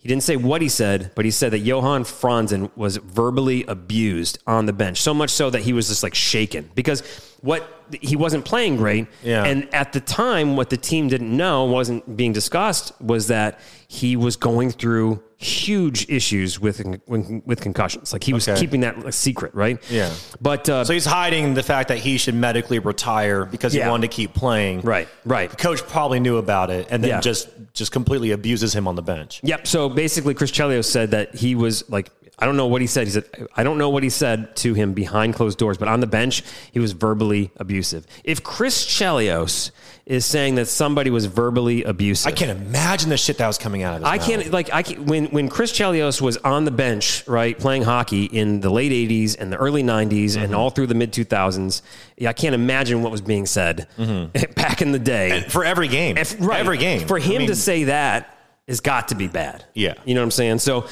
He 0.00 0.06
didn't 0.06 0.22
say 0.22 0.36
what 0.36 0.62
he 0.62 0.68
said, 0.68 1.10
but 1.16 1.24
he 1.24 1.32
said 1.32 1.50
that 1.50 1.58
Johan 1.58 2.04
Franzen 2.04 2.70
was 2.76 2.98
verbally 2.98 3.64
abused 3.66 4.38
on 4.46 4.66
the 4.66 4.72
bench. 4.72 5.02
So 5.02 5.12
much 5.12 5.30
so 5.30 5.50
that 5.50 5.62
he 5.62 5.72
was 5.72 5.88
just 5.88 6.04
like 6.04 6.14
shaken 6.14 6.70
because 6.76 7.02
what 7.40 7.86
he 8.02 8.16
wasn't 8.16 8.44
playing 8.44 8.76
great. 8.76 9.06
Yeah. 9.22 9.44
And 9.44 9.72
at 9.74 9.92
the 9.92 10.00
time, 10.00 10.56
what 10.56 10.70
the 10.70 10.76
team 10.76 11.08
didn't 11.08 11.34
know 11.34 11.64
wasn't 11.64 12.16
being 12.16 12.32
discussed 12.32 12.92
was 13.00 13.28
that 13.28 13.58
he 13.86 14.16
was 14.16 14.36
going 14.36 14.70
through 14.70 15.22
huge 15.40 16.04
issues 16.10 16.58
with 16.58 16.82
with 17.06 17.60
concussions. 17.60 18.12
Like 18.12 18.24
he 18.24 18.32
was 18.32 18.48
Okay. 18.48 18.60
keeping 18.60 18.80
that 18.80 18.98
a 19.06 19.12
secret, 19.12 19.54
right? 19.54 19.78
Yeah. 19.88 20.10
But 20.40 20.68
uh, 20.68 20.84
So 20.84 20.92
he's 20.92 21.06
hiding 21.06 21.54
the 21.54 21.62
fact 21.62 21.88
that 21.88 21.98
he 21.98 22.18
should 22.18 22.34
medically 22.34 22.80
retire 22.80 23.44
because 23.44 23.72
he 23.72 23.78
Yeah. 23.78 23.88
wanted 23.90 24.10
to 24.10 24.14
keep 24.16 24.34
playing. 24.34 24.80
right, 24.82 25.08
right. 25.24 25.56
Coach 25.56 25.86
probably 25.86 26.18
knew 26.20 26.36
about 26.38 26.70
it 26.70 26.88
and 26.90 27.02
then 27.02 27.10
Yeah. 27.10 27.20
just 27.20 27.48
just 27.72 27.92
completely 27.92 28.32
abuses 28.32 28.74
him 28.74 28.88
on 28.88 28.96
the 28.96 29.02
bench. 29.02 29.40
Yep. 29.44 29.66
So 29.68 29.88
basically, 29.88 30.34
Chris 30.34 30.50
Chelios 30.50 30.86
said 30.86 31.12
that 31.12 31.36
he 31.36 31.54
was 31.54 31.88
like, 31.88 32.10
I 32.38 32.46
don't 32.46 32.56
know 32.56 32.66
what 32.68 32.80
he 32.80 32.86
said. 32.86 33.06
He 33.08 33.12
said, 33.12 33.24
I 33.56 33.64
don't 33.64 33.78
know 33.78 33.90
what 33.90 34.02
he 34.04 34.10
said 34.10 34.54
to 34.56 34.74
him 34.74 34.92
behind 34.94 35.34
closed 35.34 35.58
doors, 35.58 35.76
but 35.76 35.88
on 35.88 36.00
the 36.00 36.06
bench, 36.06 36.42
he 36.72 36.78
was 36.78 36.92
verbally 36.92 37.50
abusive. 37.56 38.06
If 38.22 38.44
Chris 38.44 38.86
Chelios 38.86 39.72
is 40.06 40.24
saying 40.24 40.54
that 40.54 40.66
somebody 40.66 41.10
was 41.10 41.26
verbally 41.26 41.82
abusive, 41.84 42.32
I 42.32 42.34
can't 42.34 42.50
imagine 42.52 43.10
the 43.10 43.16
shit 43.16 43.38
that 43.38 43.46
was 43.48 43.58
coming 43.58 43.82
out 43.82 43.94
of 43.96 44.02
his 44.02 44.08
I 44.08 44.16
mouth. 44.18 44.26
can't 44.26 44.50
like 44.52 44.72
I 44.72 44.82
can, 44.84 45.06
when 45.06 45.26
when 45.26 45.48
Chris 45.48 45.72
Chelios 45.72 46.20
was 46.20 46.36
on 46.38 46.64
the 46.64 46.70
bench, 46.70 47.24
right, 47.26 47.58
playing 47.58 47.82
hockey 47.82 48.24
in 48.26 48.60
the 48.60 48.70
late 48.70 48.92
'80s 48.92 49.36
and 49.38 49.52
the 49.52 49.56
early 49.56 49.82
'90s 49.82 50.08
Mm-hmm. 50.08 50.42
and 50.44 50.54
all 50.54 50.70
through 50.70 50.86
the 50.86 50.94
mid 50.94 51.12
2000s. 51.12 51.82
Yeah, 52.16 52.30
I 52.30 52.32
can't 52.34 52.54
imagine 52.54 53.02
what 53.02 53.10
was 53.10 53.20
being 53.20 53.46
said 53.46 53.88
back 54.54 54.80
in 54.80 54.92
the 54.92 54.98
day. 54.98 55.44
for 55.48 55.64
every 55.64 55.88
game. 55.88 56.16
If- 56.16 56.36
right. 56.40 56.60
Every 56.60 56.78
game. 56.78 57.06
For 57.08 57.18
him 57.18 57.34
I 57.34 57.38
mean, 57.38 57.48
to 57.48 57.56
say 57.56 57.84
that 57.84 58.34
has 58.68 58.80
got 58.80 59.08
to 59.08 59.14
be 59.16 59.26
bad. 59.28 59.64
Yeah. 59.74 59.94
You 60.04 60.14
know 60.14 60.20
what 60.20 60.24
I'm 60.26 60.30
saying? 60.30 60.58
So, 60.60 60.86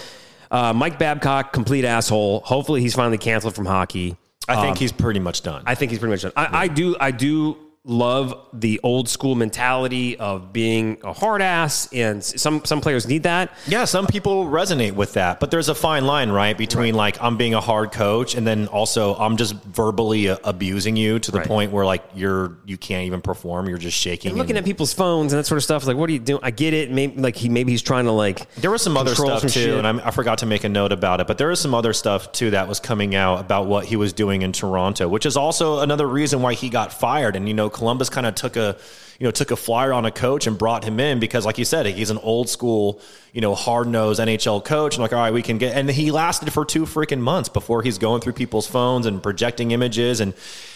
uh, 0.50 0.72
Mike 0.72 0.98
Babcock, 0.98 1.52
complete 1.52 1.84
asshole. 1.84 2.40
Hopefully, 2.40 2.80
he's 2.80 2.94
finally 2.94 3.18
canceled 3.18 3.54
from 3.54 3.66
hockey. 3.66 4.16
I 4.48 4.62
think 4.62 4.78
he's 4.78 4.92
pretty 4.92 5.18
much 5.18 5.42
done. 5.42 5.62
I 5.66 5.74
think 5.74 5.90
he's 5.90 5.98
pretty 5.98 6.12
much 6.12 6.22
done. 6.22 6.32
I, 6.36 6.62
I 6.62 6.68
do. 6.68 6.96
I 7.00 7.10
do 7.10 7.56
love 7.88 8.34
the 8.52 8.80
old 8.82 9.08
school 9.08 9.36
mentality 9.36 10.16
of 10.18 10.52
being 10.52 10.98
a 11.04 11.12
hard 11.12 11.40
ass, 11.40 11.88
and 11.92 12.22
some 12.22 12.64
some 12.64 12.80
players 12.80 13.06
need 13.06 13.22
that. 13.22 13.52
Yeah, 13.68 13.84
some 13.84 14.06
people 14.08 14.44
resonate 14.46 14.92
with 14.92 15.12
that, 15.14 15.38
but 15.38 15.50
there's 15.52 15.68
a 15.68 15.74
fine 15.74 16.04
line, 16.04 16.30
right, 16.30 16.58
between 16.58 16.94
like 16.96 17.16
I'm 17.22 17.36
being 17.36 17.54
a 17.54 17.60
hard 17.60 17.92
coach 17.92 18.34
and 18.34 18.44
then 18.46 18.66
also 18.66 19.14
I'm 19.14 19.36
just 19.36 19.54
verbally 19.64 20.26
abusing 20.26 20.96
you 20.96 21.18
to 21.20 21.30
the 21.30 21.38
Right. 21.38 21.46
point 21.46 21.70
where 21.72 21.84
like 21.86 22.02
you're 22.14 22.56
you 22.64 22.76
can't 22.76 23.04
even 23.06 23.20
perform, 23.20 23.68
you're 23.68 23.78
just 23.78 23.96
shaking. 23.96 24.34
Looking 24.34 24.50
and- 24.56 24.58
at 24.58 24.64
people's 24.64 24.92
phones 24.92 25.32
and 25.32 25.38
that 25.38 25.44
sort 25.46 25.58
of 25.58 25.64
stuff. 25.64 25.86
Like, 25.86 25.96
what 25.96 26.10
are 26.10 26.12
you 26.12 26.18
doing? 26.18 26.40
I 26.42 26.50
get 26.50 26.74
it. 26.74 26.90
Maybe 26.90 27.20
like 27.20 27.36
he 27.36 27.48
maybe 27.48 27.70
he's 27.72 27.82
trying 27.82 28.06
to 28.06 28.12
like. 28.12 28.52
there 28.56 28.70
was 28.72 28.82
some 28.82 28.96
other 28.96 29.14
stuff 29.14 29.40
some 29.42 29.50
too, 29.50 29.60
shit. 29.60 29.74
and 29.78 29.86
I'm, 29.86 30.00
I 30.00 30.10
forgot 30.10 30.38
to 30.38 30.46
make 30.46 30.64
a 30.64 30.68
note 30.68 30.90
about 30.90 31.20
it. 31.20 31.28
But 31.28 31.38
there 31.38 31.48
was 31.48 31.60
some 31.60 31.74
other 31.74 31.92
stuff 31.92 32.32
too 32.32 32.50
that 32.50 32.66
was 32.66 32.80
coming 32.80 33.14
out 33.14 33.38
about 33.40 33.66
what 33.66 33.84
he 33.84 33.94
was 33.94 34.12
doing 34.12 34.42
in 34.42 34.50
Toronto, 34.52 35.06
which 35.06 35.24
is 35.26 35.36
also 35.36 35.78
another 35.80 36.08
reason 36.08 36.42
why 36.42 36.54
he 36.54 36.68
got 36.68 36.92
fired. 36.92 37.36
And 37.36 37.46
you 37.46 37.54
know, 37.54 37.68
Columbus 37.76 38.08
kind 38.08 38.26
of 38.26 38.34
took 38.34 38.56
a 38.56 38.76
you 39.20 39.24
know 39.24 39.30
took 39.30 39.50
a 39.50 39.56
flyer 39.56 39.92
on 39.92 40.04
a 40.04 40.10
coach 40.10 40.46
and 40.46 40.58
brought 40.58 40.82
him 40.82 40.98
in 40.98 41.20
because, 41.20 41.46
like 41.46 41.58
you 41.58 41.64
said, 41.64 41.86
he's 41.86 42.10
an 42.10 42.18
old 42.18 42.48
school 42.48 43.00
you 43.32 43.40
know 43.40 43.54
hard 43.54 43.86
nosed 43.86 44.18
NHL 44.18 44.64
coach. 44.64 44.94
And 44.94 45.02
like, 45.02 45.12
all 45.12 45.20
right, 45.20 45.32
we 45.32 45.42
can 45.42 45.58
get. 45.58 45.76
And 45.76 45.88
he 45.90 46.10
lasted 46.10 46.52
for 46.52 46.64
two 46.64 46.86
freaking 46.86 47.20
months 47.20 47.48
before 47.48 47.82
he's 47.82 47.98
going 47.98 48.22
through 48.22 48.32
people's 48.32 48.66
phones 48.66 49.06
and 49.06 49.22
projecting 49.22 49.70
images 49.70 50.20
and 50.20 50.34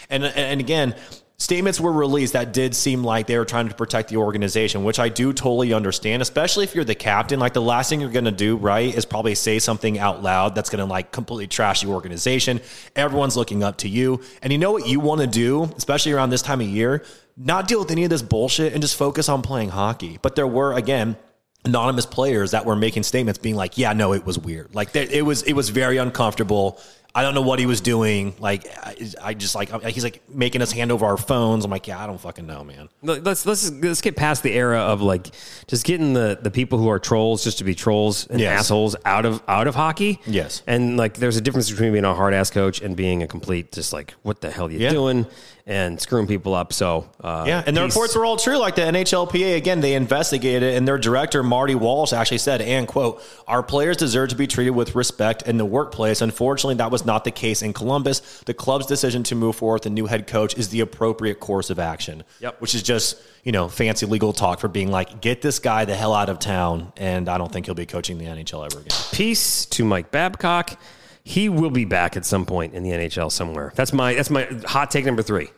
and 0.08 0.24
and 0.24 0.60
again. 0.60 0.94
Statements 1.40 1.80
were 1.80 1.90
released 1.90 2.34
that 2.34 2.52
did 2.52 2.76
seem 2.76 3.02
like 3.02 3.26
they 3.26 3.38
were 3.38 3.46
trying 3.46 3.66
to 3.66 3.74
protect 3.74 4.10
the 4.10 4.18
organization, 4.18 4.84
which 4.84 4.98
I 4.98 5.08
do 5.08 5.32
totally 5.32 5.72
understand, 5.72 6.20
especially 6.20 6.64
if 6.64 6.74
you're 6.74 6.84
the 6.84 6.94
captain. 6.94 7.40
Like 7.40 7.54
the 7.54 7.62
last 7.62 7.88
thing 7.88 8.02
you're 8.02 8.10
going 8.10 8.26
to 8.26 8.30
do, 8.30 8.58
right, 8.58 8.94
is 8.94 9.06
probably 9.06 9.34
say 9.34 9.58
something 9.58 9.98
out 9.98 10.22
loud 10.22 10.54
that's 10.54 10.68
going 10.68 10.80
to 10.80 10.84
like 10.84 11.12
completely 11.12 11.46
trash 11.46 11.80
the 11.80 11.88
organization. 11.88 12.60
Everyone's 12.94 13.38
looking 13.38 13.62
up 13.64 13.78
to 13.78 13.88
you. 13.88 14.20
And 14.42 14.52
you 14.52 14.58
know 14.58 14.70
what 14.70 14.86
you 14.86 15.00
want 15.00 15.22
to 15.22 15.26
do, 15.26 15.62
especially 15.78 16.12
around 16.12 16.28
this 16.28 16.42
time 16.42 16.60
of 16.60 16.66
year? 16.66 17.06
Not 17.38 17.68
deal 17.68 17.78
with 17.78 17.90
any 17.90 18.04
of 18.04 18.10
this 18.10 18.20
bullshit 18.20 18.74
and 18.74 18.82
just 18.82 18.94
focus 18.94 19.30
on 19.30 19.40
playing 19.40 19.70
hockey. 19.70 20.18
But 20.20 20.36
there 20.36 20.46
were, 20.46 20.74
again, 20.74 21.16
anonymous 21.64 22.04
players 22.04 22.50
that 22.50 22.66
were 22.66 22.76
making 22.76 23.02
statements 23.02 23.38
being 23.38 23.56
like, 23.56 23.78
yeah, 23.78 23.94
no, 23.94 24.12
it 24.12 24.26
was 24.26 24.38
weird. 24.38 24.74
Like 24.74 24.94
it 24.94 25.24
was, 25.24 25.42
it 25.44 25.54
was 25.54 25.70
very 25.70 25.96
uncomfortable. 25.96 26.78
I 27.14 27.22
don't 27.22 27.34
know 27.34 27.42
what 27.42 27.58
he 27.58 27.66
was 27.66 27.80
doing. 27.80 28.34
Like, 28.38 28.66
I, 28.78 28.94
I 29.22 29.34
just 29.34 29.54
like, 29.56 29.70
he's 29.84 30.04
like 30.04 30.22
making 30.28 30.62
us 30.62 30.70
hand 30.70 30.92
over 30.92 31.04
our 31.06 31.16
phones. 31.16 31.64
I'm 31.64 31.70
like, 31.70 31.88
yeah, 31.88 32.00
I 32.02 32.06
don't 32.06 32.20
fucking 32.20 32.46
know, 32.46 32.62
man. 32.62 32.88
Let's 33.02 33.44
let's 33.46 33.70
let's 33.70 34.00
get 34.00 34.14
past 34.16 34.42
the 34.44 34.52
era 34.52 34.78
of 34.78 35.02
like 35.02 35.28
just 35.66 35.84
getting 35.84 36.12
the 36.12 36.38
the 36.40 36.50
people 36.50 36.78
who 36.78 36.88
are 36.88 36.98
trolls 37.00 37.42
just 37.42 37.58
to 37.58 37.64
be 37.64 37.74
trolls 37.74 38.26
and 38.28 38.38
Yes. 38.40 38.60
assholes 38.60 38.94
out 39.04 39.24
of 39.26 39.42
out 39.48 39.66
of 39.66 39.74
hockey. 39.74 40.20
Yes. 40.26 40.62
and 40.66 40.96
like 40.96 41.14
there's 41.14 41.36
a 41.36 41.40
difference 41.40 41.68
between 41.70 41.92
being 41.92 42.04
a 42.04 42.14
hard 42.14 42.32
ass 42.32 42.50
coach 42.50 42.80
and 42.80 42.96
being 42.96 43.22
a 43.22 43.26
complete 43.26 43.72
just 43.72 43.92
like 43.92 44.14
what 44.22 44.40
the 44.40 44.50
hell 44.50 44.66
are 44.66 44.70
you 44.70 44.78
Yeah. 44.78 44.90
doing 44.90 45.26
and 45.70 46.00
screwing 46.00 46.26
people 46.26 46.52
up. 46.52 46.72
So 46.72 47.08
uh, 47.20 47.44
Yeah, 47.46 47.62
and 47.64 47.76
the 47.76 47.84
peace. 47.84 47.94
reports 47.94 48.16
were 48.16 48.24
all 48.24 48.36
true. 48.36 48.58
Like 48.58 48.74
the 48.74 48.82
NHLPA, 48.82 49.56
again, 49.56 49.80
they 49.80 49.94
investigated 49.94 50.64
it, 50.64 50.76
and 50.76 50.86
their 50.86 50.98
director, 50.98 51.44
Marty 51.44 51.76
Walsh, 51.76 52.12
actually 52.12 52.38
said, 52.38 52.60
and 52.60 52.88
quote, 52.88 53.22
our 53.46 53.62
players 53.62 53.96
deserve 53.96 54.30
to 54.30 54.34
be 54.34 54.48
treated 54.48 54.72
with 54.72 54.96
respect 54.96 55.42
in 55.42 55.58
the 55.58 55.64
workplace. 55.64 56.22
Unfortunately, 56.22 56.74
that 56.74 56.90
was 56.90 57.06
not 57.06 57.22
the 57.22 57.30
case 57.30 57.62
in 57.62 57.72
Columbus. 57.72 58.42
The 58.46 58.52
club's 58.52 58.86
decision 58.86 59.22
to 59.24 59.36
move 59.36 59.54
forward 59.54 59.76
with 59.76 59.86
a 59.86 59.90
new 59.90 60.06
head 60.06 60.26
coach 60.26 60.58
is 60.58 60.70
the 60.70 60.80
appropriate 60.80 61.38
course 61.38 61.70
of 61.70 61.78
action. 61.78 62.24
Yep. 62.40 62.60
Which 62.60 62.74
is 62.74 62.82
just, 62.82 63.22
you 63.44 63.52
know, 63.52 63.68
fancy 63.68 64.06
legal 64.06 64.32
talk 64.32 64.58
for 64.58 64.68
being 64.68 64.90
like, 64.90 65.20
get 65.20 65.40
this 65.40 65.60
guy 65.60 65.84
the 65.84 65.94
hell 65.94 66.14
out 66.14 66.28
of 66.28 66.40
town. 66.40 66.92
And 66.96 67.28
I 67.28 67.38
don't 67.38 67.52
think 67.52 67.66
he'll 67.66 67.76
be 67.76 67.86
coaching 67.86 68.18
the 68.18 68.24
NHL 68.24 68.66
ever 68.66 68.80
again. 68.80 68.98
Peace 69.12 69.66
to 69.66 69.84
Mike 69.84 70.10
Babcock. 70.10 70.76
He 71.22 71.48
will 71.48 71.70
be 71.70 71.84
back 71.84 72.16
at 72.16 72.26
some 72.26 72.44
point 72.44 72.74
in 72.74 72.82
the 72.82 72.90
NHL 72.90 73.30
somewhere. 73.30 73.72
That's 73.76 73.92
my 73.92 74.14
that's 74.14 74.30
my 74.30 74.48
hot 74.64 74.90
take 74.90 75.04
number 75.04 75.22
three. 75.22 75.50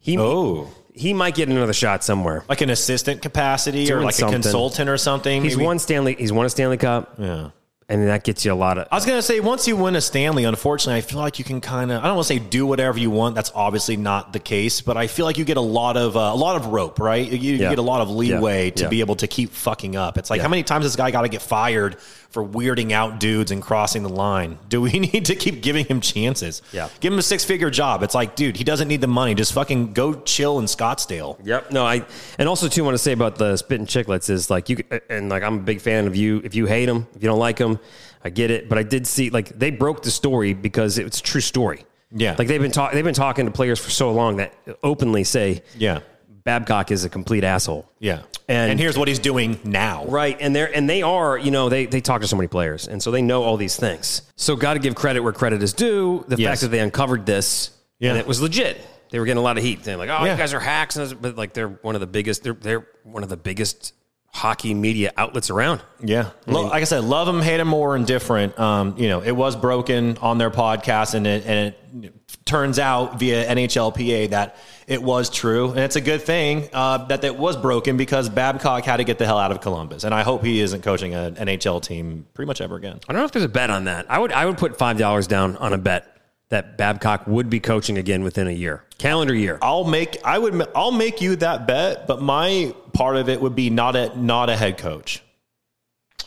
He 0.00 0.16
Oh. 0.18 0.68
he 0.94 1.12
might 1.14 1.34
get 1.34 1.48
another 1.48 1.72
shot 1.72 2.02
somewhere. 2.04 2.44
Like 2.48 2.60
an 2.60 2.70
assistant 2.70 3.22
capacity 3.22 3.90
or 3.92 4.02
like 4.02 4.14
something. 4.14 4.34
a 4.40 4.42
consultant 4.42 4.88
or 4.88 4.96
something. 4.96 5.42
He's 5.42 5.56
maybe? 5.56 5.66
won 5.66 5.78
Stanley. 5.78 6.16
He's 6.18 6.32
won 6.32 6.46
a 6.46 6.50
Stanley 6.50 6.76
Cup, 6.76 7.14
Yeah. 7.18 7.50
And 7.90 8.06
that 8.06 8.22
gets 8.22 8.44
you 8.44 8.52
a 8.52 8.54
lot 8.54 8.76
of. 8.76 8.86
I 8.92 8.96
was 8.96 9.06
gonna 9.06 9.22
say 9.22 9.40
once 9.40 9.66
you 9.66 9.74
win 9.74 9.96
a 9.96 10.00
Stanley, 10.02 10.44
unfortunately, 10.44 10.98
I 10.98 11.00
feel 11.00 11.20
like 11.20 11.38
you 11.38 11.44
can 11.44 11.62
kind 11.62 11.90
of 11.90 12.00
I 12.04 12.06
don't 12.06 12.16
want 12.16 12.28
to 12.28 12.34
say 12.34 12.38
do 12.38 12.66
whatever 12.66 12.98
you 12.98 13.10
want. 13.10 13.34
That's 13.34 13.50
obviously 13.54 13.96
not 13.96 14.34
the 14.34 14.38
case, 14.40 14.82
but 14.82 14.98
I 14.98 15.06
feel 15.06 15.24
like 15.24 15.38
you 15.38 15.44
get 15.46 15.56
a 15.56 15.62
lot 15.62 15.96
of 15.96 16.14
uh, 16.14 16.20
a 16.20 16.36
lot 16.36 16.56
of 16.56 16.66
rope, 16.66 16.98
right? 16.98 17.26
You, 17.26 17.38
you 17.38 17.54
Yeah. 17.54 17.70
get 17.70 17.78
a 17.78 17.82
lot 17.82 18.02
of 18.02 18.10
leeway 18.10 18.66
Yeah. 18.66 18.70
to 18.74 18.82
Yeah. 18.84 18.88
be 18.90 19.00
able 19.00 19.16
to 19.16 19.26
keep 19.26 19.52
fucking 19.52 19.96
up. 19.96 20.18
It's 20.18 20.28
like 20.28 20.42
how 20.42 20.48
many 20.48 20.64
times 20.64 20.84
this 20.84 20.96
guy 20.96 21.10
got 21.10 21.22
to 21.22 21.28
get 21.28 21.40
fired 21.40 21.96
for 22.30 22.44
weirding 22.46 22.92
out 22.92 23.18
dudes 23.20 23.50
and 23.52 23.62
crossing 23.62 24.02
the 24.02 24.10
line? 24.10 24.58
Do 24.68 24.82
we 24.82 24.92
need 24.98 25.24
to 25.24 25.34
keep 25.34 25.62
giving 25.62 25.86
him 25.86 26.02
chances? 26.02 26.60
Yeah. 26.72 26.90
give 27.00 27.10
him 27.10 27.18
a 27.18 27.22
six 27.22 27.42
figure 27.42 27.70
job. 27.70 28.02
It's 28.02 28.14
like, 28.14 28.36
dude, 28.36 28.58
he 28.58 28.64
doesn't 28.64 28.88
need 28.88 29.00
the 29.00 29.06
money. 29.06 29.34
Just 29.34 29.54
fucking 29.54 29.94
go 29.94 30.12
chill 30.12 30.58
in 30.58 30.66
Scottsdale. 30.66 31.38
Yep. 31.42 31.70
No, 31.70 31.86
I 31.86 32.04
and 32.38 32.50
also 32.50 32.68
too 32.68 32.84
want 32.84 32.92
to 32.96 32.98
say 32.98 33.12
about 33.12 33.36
the 33.36 33.56
Spittin' 33.56 33.86
Chiclets 33.86 34.28
is 34.28 34.50
like 34.50 34.68
you 34.68 34.76
and 35.08 35.30
like 35.30 35.42
I'm 35.42 35.54
a 35.54 35.62
big 35.62 35.80
fan 35.80 36.06
of 36.06 36.14
you. 36.16 36.42
If 36.44 36.54
you 36.54 36.66
hate 36.66 36.84
them, 36.84 37.06
if 37.16 37.22
you 37.22 37.30
don't 37.30 37.38
like 37.38 37.56
them, 37.56 37.77
I 38.24 38.30
get 38.30 38.50
it. 38.50 38.68
But 38.68 38.78
I 38.78 38.82
did 38.82 39.06
see 39.06 39.30
like 39.30 39.50
they 39.58 39.70
broke 39.70 40.02
the 40.02 40.10
story 40.10 40.54
because 40.54 40.98
it's 40.98 41.20
a 41.20 41.22
true 41.22 41.40
story. 41.40 41.84
Yeah. 42.10 42.34
Like 42.38 42.48
they've 42.48 42.60
been 42.60 42.70
talking. 42.72 42.96
They've 42.96 43.04
been 43.04 43.14
talking 43.14 43.46
to 43.46 43.52
players 43.52 43.78
for 43.78 43.90
so 43.90 44.10
long 44.12 44.36
that 44.36 44.52
openly 44.82 45.24
say, 45.24 45.62
Yeah, 45.76 46.00
Babcock 46.44 46.90
is 46.90 47.04
a 47.04 47.08
complete 47.10 47.44
asshole." 47.44 47.90
yeah. 47.98 48.22
And- 48.50 48.70
and 48.70 48.80
here's 48.80 48.96
what 48.96 49.08
he's 49.08 49.18
doing 49.18 49.60
now. 49.62 50.06
Right, 50.06 50.34
and 50.40 50.56
they're 50.56 50.74
and 50.74 50.88
they 50.88 51.02
are, 51.02 51.36
you 51.36 51.50
know, 51.50 51.68
they 51.68 51.84
they 51.84 52.00
talk 52.00 52.22
to 52.22 52.26
so 52.26 52.34
many 52.36 52.48
players, 52.48 52.88
and 52.88 53.02
so 53.02 53.10
they 53.10 53.20
know 53.20 53.42
all 53.44 53.58
these 53.58 53.76
things. 53.76 54.22
So, 54.36 54.56
got 54.56 54.72
to 54.74 54.78
give 54.80 54.94
credit 54.94 55.20
where 55.20 55.34
credit 55.34 55.62
is 55.62 55.74
due. 55.74 56.24
The 56.28 56.36
Yes. 56.38 56.48
fact 56.48 56.60
that 56.62 56.68
they 56.68 56.78
uncovered 56.80 57.26
this, 57.26 57.70
Yeah. 57.98 58.10
and 58.10 58.18
it 58.18 58.26
was 58.26 58.40
legit. 58.40 58.80
They 59.10 59.18
were 59.18 59.26
getting 59.26 59.38
a 59.38 59.42
lot 59.42 59.58
of 59.58 59.64
heat. 59.64 59.84
They're 59.84 59.98
like, 59.98 60.08
"Oh, 60.08 60.24
Yeah. 60.24 60.32
you 60.32 60.38
guys 60.38 60.54
are 60.54 60.60
hacks," 60.60 60.96
but 61.20 61.36
like 61.36 61.52
they're 61.52 61.68
one 61.68 61.94
of 61.94 62.00
the 62.00 62.06
biggest. 62.06 62.42
They're 62.42 62.54
they're 62.54 62.86
one 63.04 63.22
of 63.22 63.28
the 63.28 63.36
biggest 63.36 63.92
hockey 64.32 64.74
media 64.74 65.12
outlets 65.16 65.50
around. 65.50 65.80
Yeah, 66.00 66.30
like 66.46 66.82
I 66.82 66.84
said, 66.84 67.04
love 67.04 67.26
them, 67.26 67.42
hate 67.42 67.56
them, 67.56 67.74
or 67.74 67.96
indifferent. 67.96 68.58
Um, 68.58 68.94
you 68.96 69.08
know, 69.08 69.20
it 69.20 69.32
was 69.32 69.56
broken 69.56 70.16
on 70.18 70.38
their 70.38 70.50
podcast, 70.50 71.14
and 71.14 71.26
it, 71.26 71.44
and 71.44 72.04
it 72.04 72.44
turns 72.44 72.78
out 72.78 73.18
via 73.18 73.46
NHLPA 73.46 74.30
that 74.30 74.56
it 74.86 75.02
was 75.02 75.28
true, 75.28 75.70
and 75.70 75.80
it's 75.80 75.96
a 75.96 76.00
good 76.00 76.22
thing 76.22 76.68
uh, 76.72 76.98
that 77.06 77.24
it 77.24 77.36
was 77.36 77.56
broken 77.56 77.96
because 77.96 78.28
Babcock 78.28 78.84
had 78.84 78.98
to 78.98 79.04
get 79.04 79.18
the 79.18 79.26
hell 79.26 79.38
out 79.38 79.50
of 79.50 79.60
Columbus, 79.60 80.04
and 80.04 80.14
I 80.14 80.22
hope 80.22 80.44
he 80.44 80.60
isn't 80.60 80.82
coaching 80.82 81.14
an 81.14 81.34
NHL 81.34 81.82
team 81.82 82.26
pretty 82.34 82.46
much 82.46 82.60
ever 82.60 82.76
again. 82.76 83.00
I 83.08 83.12
don't 83.12 83.20
know 83.20 83.26
if 83.26 83.32
there's 83.32 83.44
a 83.44 83.48
bet 83.48 83.70
on 83.70 83.84
that. 83.84 84.10
I 84.10 84.18
would 84.18 84.32
I 84.32 84.46
would 84.46 84.58
put 84.58 84.78
five 84.78 84.98
dollars 84.98 85.26
down 85.26 85.56
on 85.56 85.72
a 85.72 85.78
bet 85.78 86.17
that 86.50 86.78
Babcock 86.78 87.26
would 87.26 87.50
be 87.50 87.60
coaching 87.60 87.98
again 87.98 88.22
within 88.22 88.46
a 88.46 88.52
year, 88.52 88.84
calendar 88.98 89.34
year. 89.34 89.58
I'll 89.62 89.84
make 89.84 90.18
I 90.24 90.38
would 90.38 90.66
I'll 90.74 90.92
make 90.92 91.20
you 91.20 91.36
that 91.36 91.66
bet, 91.66 92.06
but 92.06 92.22
my 92.22 92.74
part 92.92 93.16
of 93.16 93.28
it 93.28 93.40
would 93.40 93.54
be 93.54 93.70
not 93.70 93.96
a 93.96 94.18
not 94.18 94.48
a 94.50 94.56
head 94.56 94.78
coach. 94.78 95.22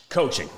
Coaching. 0.09 0.49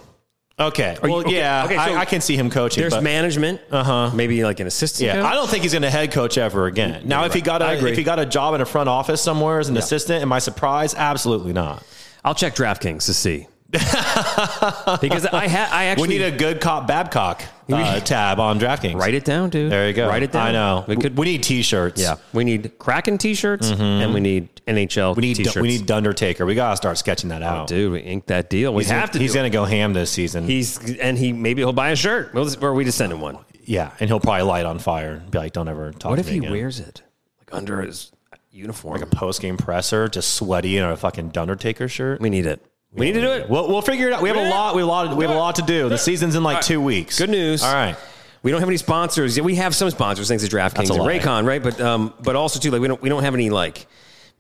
Okay, 0.60 0.95
you- 1.04 1.10
well, 1.10 1.19
okay, 1.21 1.36
yeah, 1.36 1.65
okay, 1.65 1.76
so 1.76 1.82
I, 1.82 2.02
I 2.02 2.06
can 2.06 2.21
see 2.21 2.36
him 2.36 2.52
coaching. 2.52 2.82
There's 2.82 2.93
but- 2.93 3.04
management. 3.04 3.60
Uh 3.71 3.84
huh. 3.84 4.12
Maybe 4.15 4.43
like 4.43 4.60
an 4.60 4.67
assistant. 4.67 5.08
Yeah, 5.08 5.15
coach? 5.15 5.26
I 5.26 5.34
don't 5.34 5.49
think 5.49 5.63
he's 5.63 5.71
going 5.71 5.82
to 5.82 5.89
head 5.89 6.12
coach 6.12 6.38
ever 6.38 6.67
again. 6.67 7.08
Now, 7.08 7.26
if 7.26 7.34
he 7.34 7.41
got 7.41 7.62
a 7.63 7.73
if 7.88 7.97
he 7.97 8.04
got 8.04 8.19
a 8.19 8.26
job 8.26 8.54
in 8.54 8.62
a 8.62 8.65
front 8.65 8.88
office 8.88 9.21
somewhere 9.21 9.60
as 9.60 9.69
an 9.69 9.78
assistant, 9.78 10.21
am 10.21 10.32
I 10.32 10.39
surprised? 10.39 10.95
Absolutely 10.97 11.54
not. 11.54 11.84
I'll 12.23 12.36
check 12.36 12.54
DraftKings 12.56 13.06
to 13.08 13.13
see. 13.13 13.47
because 13.71 15.26
I 15.26 15.47
ha- 15.47 15.69
I 15.71 15.86
actually 15.86 16.08
We 16.08 16.17
need 16.19 16.23
a 16.23 16.38
good 16.38 16.62
cop 16.62 16.86
Babcock 16.86 17.41
uh, 17.71 17.99
tab 18.02 18.39
on 18.39 18.60
DraftKings. 18.60 18.95
write 18.95 19.13
it 19.13 19.23
down, 19.26 19.49
dude. 19.49 19.71
there 19.71 19.88
you 19.88 19.93
go. 19.93 20.08
Write 20.08 20.23
it 20.23 20.32
down. 20.32 20.47
I 20.47 20.52
know. 20.52 20.86
We 20.88 20.95
could. 20.95 21.17
We 21.17 21.26
need 21.26 21.43
T-shirts. 21.43 22.02
yeah, 22.02 22.15
we 22.34 22.43
need 22.43 22.78
Kraken 22.80 23.17
T-shirts 23.17 23.69
and 23.71 24.13
we 24.13 24.19
need 24.19 24.49
NHL 24.67 25.15
We 25.15 25.21
need 25.21 25.36
T-shirts. 25.38 25.56
we 25.58 25.67
need 25.67 25.89
Undertaker. 25.91 26.45
We 26.45 26.56
gotta 26.56 26.78
start 26.78 26.97
sketching 26.97 27.30
that 27.30 27.43
out. 27.43 27.67
dude. 27.67 27.91
We 27.91 27.99
ink 27.99 28.26
that 28.28 28.49
deal. 28.49 28.73
We 28.73 28.84
he's 28.84 28.91
have 28.91 29.12
to. 29.12 29.19
He's 29.19 29.34
going 29.34 29.49
to 29.52 29.56
go 29.56 29.65
ham 29.65 29.93
this 29.93 30.10
season. 30.12 30.45
He's 30.45 30.78
and 30.99 31.17
he 31.17 31.34
maybe 31.34 31.62
he'll 31.62 31.73
buy 31.73 31.89
a 31.91 31.95
shirt. 31.95 32.34
We'll 32.34 32.45
just, 32.45 32.62
or 32.62 32.73
we 32.73 32.84
just 32.86 32.97
send 32.97 33.12
him 33.12 33.21
one. 33.21 33.38
yeah, 33.65 33.91
and 33.99 34.10
he'll 34.10 34.19
probably 34.19 34.43
light 34.43 34.65
on 34.65 34.80
fire. 34.80 35.13
and 35.13 35.32
Be 35.32 35.38
like, 35.38 35.54
don't 35.54 35.67
ever 35.67 35.91
talk. 35.91 35.99
To 36.02 36.08
me. 36.08 36.12
What 36.12 36.19
if 36.19 36.28
he 36.30 36.38
again. 36.38 36.52
wears 36.52 36.80
it 36.80 37.02
like 37.39 37.54
under 37.54 37.82
his 37.82 38.12
uniform? 38.52 38.93
Like 38.99 39.04
a 39.12 39.15
post 39.15 39.41
game 39.41 39.58
presser, 39.58 40.08
just 40.08 40.34
sweaty 40.36 40.78
in 40.78 40.84
a 40.84 40.95
fucking 40.97 41.38
Undertaker 41.38 41.88
shirt? 41.88 42.21
we 42.21 42.30
need 42.30 42.45
it. 42.45 42.65
We 42.93 43.08
need 43.08 43.13
to 43.13 43.21
do 43.21 43.32
it. 43.32 43.49
We'll, 43.49 43.67
we'll 43.67 43.82
figure 43.82 44.08
it 44.08 44.13
out. 44.13 44.21
We 44.21 44.29
have 44.29 44.38
a 44.38 44.49
lot. 44.49 44.75
We 44.75 44.82
have 44.82 44.88
a 44.88 44.91
lot. 44.91 45.17
We 45.17 45.25
have 45.25 45.36
a 45.36 45.38
lot 45.38 45.56
to 45.56 45.62
do. 45.63 45.89
The 45.89 45.97
season's 45.97 46.36
in 46.36 46.43
like 46.43 46.62
two 46.63 46.79
weeks. 46.79 47.17
Good 47.17 47.29
news. 47.29 47.63
All 47.63 47.73
right. 47.73 47.95
We 48.43 48.51
don't 48.51 48.60
have 48.60 48.69
any 48.69 48.77
sponsors. 48.77 49.38
Yeah, 49.38 49.43
we 49.43 49.56
have 49.56 49.73
some 49.73 49.89
sponsors, 49.89 50.27
thanks 50.27 50.43
to 50.47 50.53
DraftKings 50.53 50.73
That's 50.75 50.89
a 50.89 50.93
and 50.93 51.03
lie. 51.03 51.17
Raycon, 51.17 51.47
right? 51.47 51.63
But 51.63 51.79
um, 51.79 52.13
but 52.21 52.36
also 52.36 52.60
too, 52.60 52.71
like 52.71 52.82
we 52.82 52.88
don't 52.89 53.01
we 53.01 53.10
don't 53.10 53.23
have 53.23 53.34
any 53.34 53.49
like 53.49 53.88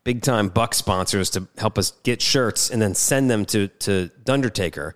big 0.03 0.21
time 0.21 0.49
buck 0.49 0.73
sponsors 0.73 1.29
to 1.31 1.47
help 1.57 1.77
us 1.77 1.93
get 2.03 2.21
shirts 2.21 2.69
and 2.69 2.81
then 2.81 2.93
send 2.95 3.31
them 3.31 3.45
to 3.45 3.69
to 3.69 4.09
Undertaker. 4.27 4.93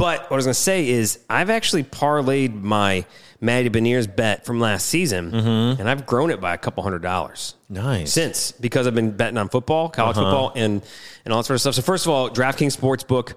But 0.00 0.22
what 0.22 0.32
I 0.32 0.36
was 0.36 0.46
going 0.46 0.54
to 0.54 0.60
say 0.60 0.88
is 0.88 1.18
I've 1.28 1.50
actually 1.50 1.84
parlayed 1.84 2.58
my 2.58 3.04
Matty 3.38 3.68
Beniers 3.68 4.14
bet 4.14 4.46
from 4.46 4.58
last 4.58 4.86
season, 4.86 5.30
mm-hmm. 5.30 5.80
and 5.80 5.90
I've 5.90 6.06
grown 6.06 6.30
it 6.30 6.40
by 6.40 6.54
a 6.54 6.58
couple 6.58 6.82
hundred 6.82 7.02
dollars. 7.02 7.54
Nice. 7.68 8.12
Since 8.12 8.52
because 8.52 8.86
I've 8.86 8.94
been 8.94 9.10
betting 9.10 9.36
on 9.36 9.50
football, 9.50 9.90
college 9.90 10.16
uh-huh. 10.16 10.24
football, 10.24 10.52
and 10.56 10.82
and 11.26 11.34
all 11.34 11.40
that 11.40 11.46
sort 11.46 11.56
of 11.56 11.60
stuff. 11.60 11.74
So 11.74 11.82
first 11.82 12.06
of 12.06 12.12
all, 12.12 12.30
DraftKings 12.30 12.76
Sportsbook. 12.76 13.34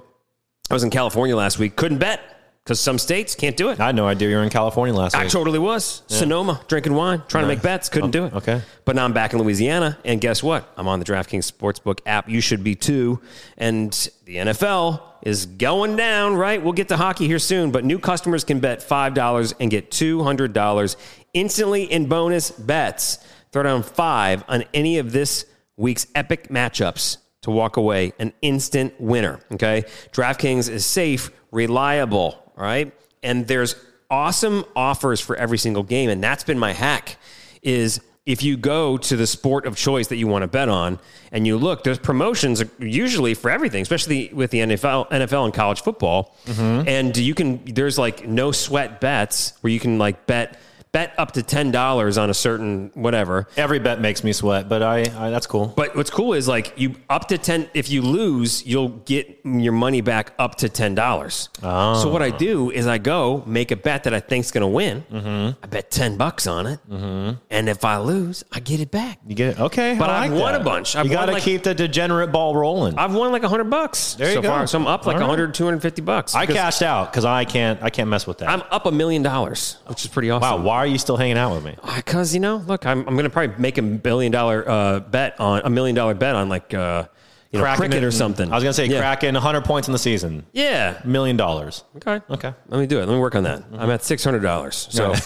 I 0.70 0.74
was 0.74 0.84
in 0.86 0.90
California 0.90 1.36
last 1.36 1.60
week. 1.60 1.76
Couldn't 1.76 1.98
bet 1.98 2.22
because 2.64 2.80
some 2.80 2.98
states 2.98 3.36
can't 3.36 3.58
do 3.58 3.70
it. 3.70 3.80
I 3.80 3.88
had 3.88 3.96
no 3.96 4.08
idea 4.08 4.30
you 4.30 4.38
were 4.38 4.44
in 4.44 4.50
California 4.50 4.96
last 4.96 5.16
I 5.16 5.24
week. 5.24 5.32
totally 5.32 5.60
was. 5.60 6.02
Sonoma, 6.08 6.62
drinking 6.68 6.94
wine, 6.94 7.22
trying 7.28 7.44
to 7.44 7.48
make 7.48 7.62
bets. 7.62 7.90
Couldn't 7.90 8.10
oh, 8.10 8.12
do 8.12 8.26
it. 8.26 8.34
okay. 8.36 8.62
But 8.86 8.96
now 8.96 9.04
I'm 9.04 9.12
back 9.12 9.34
in 9.34 9.40
Louisiana, 9.40 9.98
and 10.06 10.22
guess 10.22 10.42
what? 10.42 10.72
I'm 10.78 10.88
on 10.88 11.00
the 11.00 11.06
DraftKings 11.06 11.52
Sportsbook 11.52 12.00
app. 12.06 12.30
You 12.30 12.40
should 12.40 12.64
be 12.64 12.76
too. 12.76 13.20
And 13.58 13.92
the 14.24 14.38
NFL 14.38 15.02
is 15.24 15.46
going 15.46 15.98
down, 15.98 16.36
right? 16.36 16.64
We'll 16.64 16.74
get 16.74 16.88
to 16.90 16.98
hockey 16.98 17.28
here 17.28 17.40
soon, 17.40 17.72
but 17.72 17.84
new 17.84 18.00
customers 18.00 18.46
can 18.46 18.60
bet 18.60 18.80
$5 18.80 19.54
and 19.60 19.70
get 19.70 19.92
$200 19.92 20.96
instantly 21.34 21.84
in 21.84 22.08
bonus 22.08 22.52
bets. 22.52 23.20
Throw 23.52 23.64
down 23.64 23.84
five 23.84 24.44
on 24.48 24.64
any 24.74 24.98
of 25.00 25.12
this 25.12 25.46
week's 25.76 26.08
epic 26.16 26.48
matchups 26.48 27.18
to 27.42 27.52
walk 27.52 27.78
away 27.78 28.14
an 28.20 28.34
instant 28.42 29.00
winner. 29.00 29.40
Okay. 29.52 29.84
DraftKings 30.12 30.70
is 30.70 30.86
safe, 30.86 31.30
reliable, 31.52 32.43
all 32.58 32.64
right? 32.64 32.94
And 33.22 33.48
there's 33.48 33.76
awesome 34.10 34.66
offers 34.76 35.20
for 35.20 35.36
every 35.36 35.58
single 35.58 35.84
game. 35.84 36.10
And 36.10 36.24
that's 36.24 36.44
been 36.44 36.60
my 36.60 36.74
hack 36.74 37.18
is 37.62 38.00
if 38.26 38.42
you 38.42 38.56
go 38.56 38.98
to 38.98 39.18
the 39.18 39.28
sport 39.28 39.66
of 39.66 39.76
choice 39.76 40.08
that 40.08 40.16
you 40.16 40.28
want 40.28 40.44
to 40.44 40.48
bet 40.48 40.70
on 40.70 40.98
and 41.32 41.46
you 41.46 41.58
look, 41.58 41.84
there's 41.84 42.00
promotions 42.00 42.64
usually 42.80 43.34
for 43.34 43.52
everything, 43.52 43.82
especially 43.82 44.30
with 44.34 44.52
the 44.52 44.60
NFL, 44.60 45.10
NFL 45.10 45.46
and 45.46 45.54
college 45.54 45.82
football. 45.82 46.36
Mm-hmm. 46.46 46.88
And 46.88 47.18
you 47.18 47.36
can, 47.36 47.64
there's 47.66 47.98
like 47.98 48.26
no 48.28 48.52
sweat 48.52 49.02
bets 49.02 49.54
where 49.62 49.74
you 49.74 49.80
can 49.80 49.98
like 49.98 50.26
bet, 50.26 50.58
bet 50.94 51.12
up 51.18 51.32
to 51.32 51.42
$10 51.42 52.22
on 52.22 52.30
a 52.30 52.34
certain 52.36 52.92
whatever. 52.94 53.48
Every 53.58 53.80
bet 53.80 54.00
makes 54.00 54.24
me 54.24 54.32
sweat, 54.32 54.70
but 54.70 54.82
I, 54.84 55.00
I 55.18 55.30
that's 55.32 55.48
cool. 55.48 55.74
But 55.76 55.96
what's 55.96 56.12
cool 56.12 56.34
is 56.34 56.48
like 56.48 56.74
you 56.78 56.96
up 57.10 57.28
to 57.30 57.38
10 57.40 57.68
if 57.74 57.90
you 57.90 58.04
lose, 58.04 58.64
you'll 58.66 58.90
get 58.90 59.40
your 59.44 59.74
money 59.74 60.02
back 60.02 60.34
up 60.38 60.56
to 60.58 60.70
$10. 60.70 61.50
Oh. 61.64 62.02
So 62.02 62.12
what 62.12 62.22
I 62.22 62.30
do 62.30 62.70
is 62.70 62.86
I 62.86 63.00
go 63.00 63.44
make 63.48 63.72
a 63.72 63.76
bet 63.76 64.04
that 64.04 64.14
I 64.14 64.20
think's 64.20 64.52
going 64.52 64.62
to 64.62 64.68
win. 64.68 65.04
Mm-hmm. 65.12 65.64
I 65.64 65.68
bet 65.68 65.90
10 65.90 66.16
bucks 66.18 66.46
on 66.48 66.68
it. 66.68 66.80
And 66.90 67.68
if 67.70 67.84
I 67.84 67.98
lose, 67.98 68.44
I 68.52 68.60
get 68.60 68.80
it 68.80 68.92
back. 68.92 69.20
You 69.28 69.36
get 69.36 69.50
it? 69.58 69.60
Okay. 69.60 69.96
But 69.98 70.12
I 70.12 70.26
I've 70.26 70.32
like 70.32 70.42
won 70.42 70.54
that. 70.54 70.62
a 70.62 70.64
bunch. 70.64 70.96
I've 70.96 71.08
you 71.08 71.12
got 71.12 71.26
to 71.26 71.34
like- 71.34 71.44
keep 71.44 71.64
the 71.64 71.74
degenerate 71.74 72.32
ball 72.32 72.56
rolling. 72.56 72.98
I've 73.00 73.16
won 73.16 73.32
like 73.32 73.42
100 73.42 73.64
bucks 73.66 74.14
There 74.14 74.28
you 74.30 74.36
so 74.36 74.42
go. 74.44 74.48
far. 74.50 74.68
So 74.68 74.78
I'm 74.80 74.86
up 74.88 75.08
like 75.08 75.16
All 75.16 75.22
right. 75.22 75.28
100 75.30 75.56
250 75.56 76.02
bucks. 76.04 76.36
I 76.36 76.46
cashed 76.46 76.84
out 76.84 77.12
because 77.12 77.26
I 77.26 77.46
can't 77.46 77.82
I 77.82 77.90
can't 77.90 78.10
mess 78.10 78.28
with 78.28 78.38
that. 78.40 78.50
I'm 78.50 78.62
up 78.70 78.86
a 78.86 78.92
million 78.92 79.24
dollars, 79.24 79.78
which 79.88 80.06
is 80.06 80.12
pretty 80.12 80.30
awesome. 80.30 80.60
wow, 80.60 80.64
why 80.64 80.83
are 80.84 80.88
you 80.88 80.98
still 80.98 81.16
hanging 81.16 81.38
out 81.38 81.54
with 81.56 81.64
me? 81.64 81.78
Because 81.96 82.34
you 82.34 82.42
know, 82.42 82.58
look, 82.58 82.86
I'm, 82.86 83.00
I'm 83.08 83.16
going 83.16 83.24
to 83.24 83.30
probably 83.30 83.56
make 83.58 83.78
a 83.78 83.82
billion 83.82 84.34
dollar 84.34 84.68
uh, 84.70 85.00
bet 85.00 85.40
on 85.40 85.62
a 85.64 85.70
million 85.70 85.96
dollar 85.96 86.14
bet 86.14 86.36
on 86.36 86.50
like 86.50 86.74
uh, 86.74 87.06
you 87.54 87.60
know, 87.60 87.64
Cracking 87.66 87.80
cricket 87.82 88.04
it 88.04 88.06
or 88.06 88.12
something. 88.12 88.52
I 88.52 88.56
was 88.56 88.64
gonna 88.64 88.74
say 88.74 88.88
yeah. 88.88 88.98
cracking 89.00 89.34
100 89.36 89.64
points 89.64 89.88
in 89.88 89.92
the 89.92 90.00
season, 90.00 90.44
Yeah. 90.54 91.00
million 91.06 91.38
dollars. 91.38 91.84
Okay. 91.98 92.20
Okay. 92.30 92.54
Let 92.68 92.80
me 92.80 92.88
do 92.88 92.98
it. 93.00 93.06
Let 93.08 93.14
me 93.14 93.20
work 93.20 93.36
on 93.36 93.44
that. 93.44 93.60
Mm-hmm. 93.60 93.80
I'm 93.80 93.92
at 93.92 94.04
six 94.04 94.24
hundred 94.24 94.42
dollars. 94.42 94.88
So, 94.90 95.10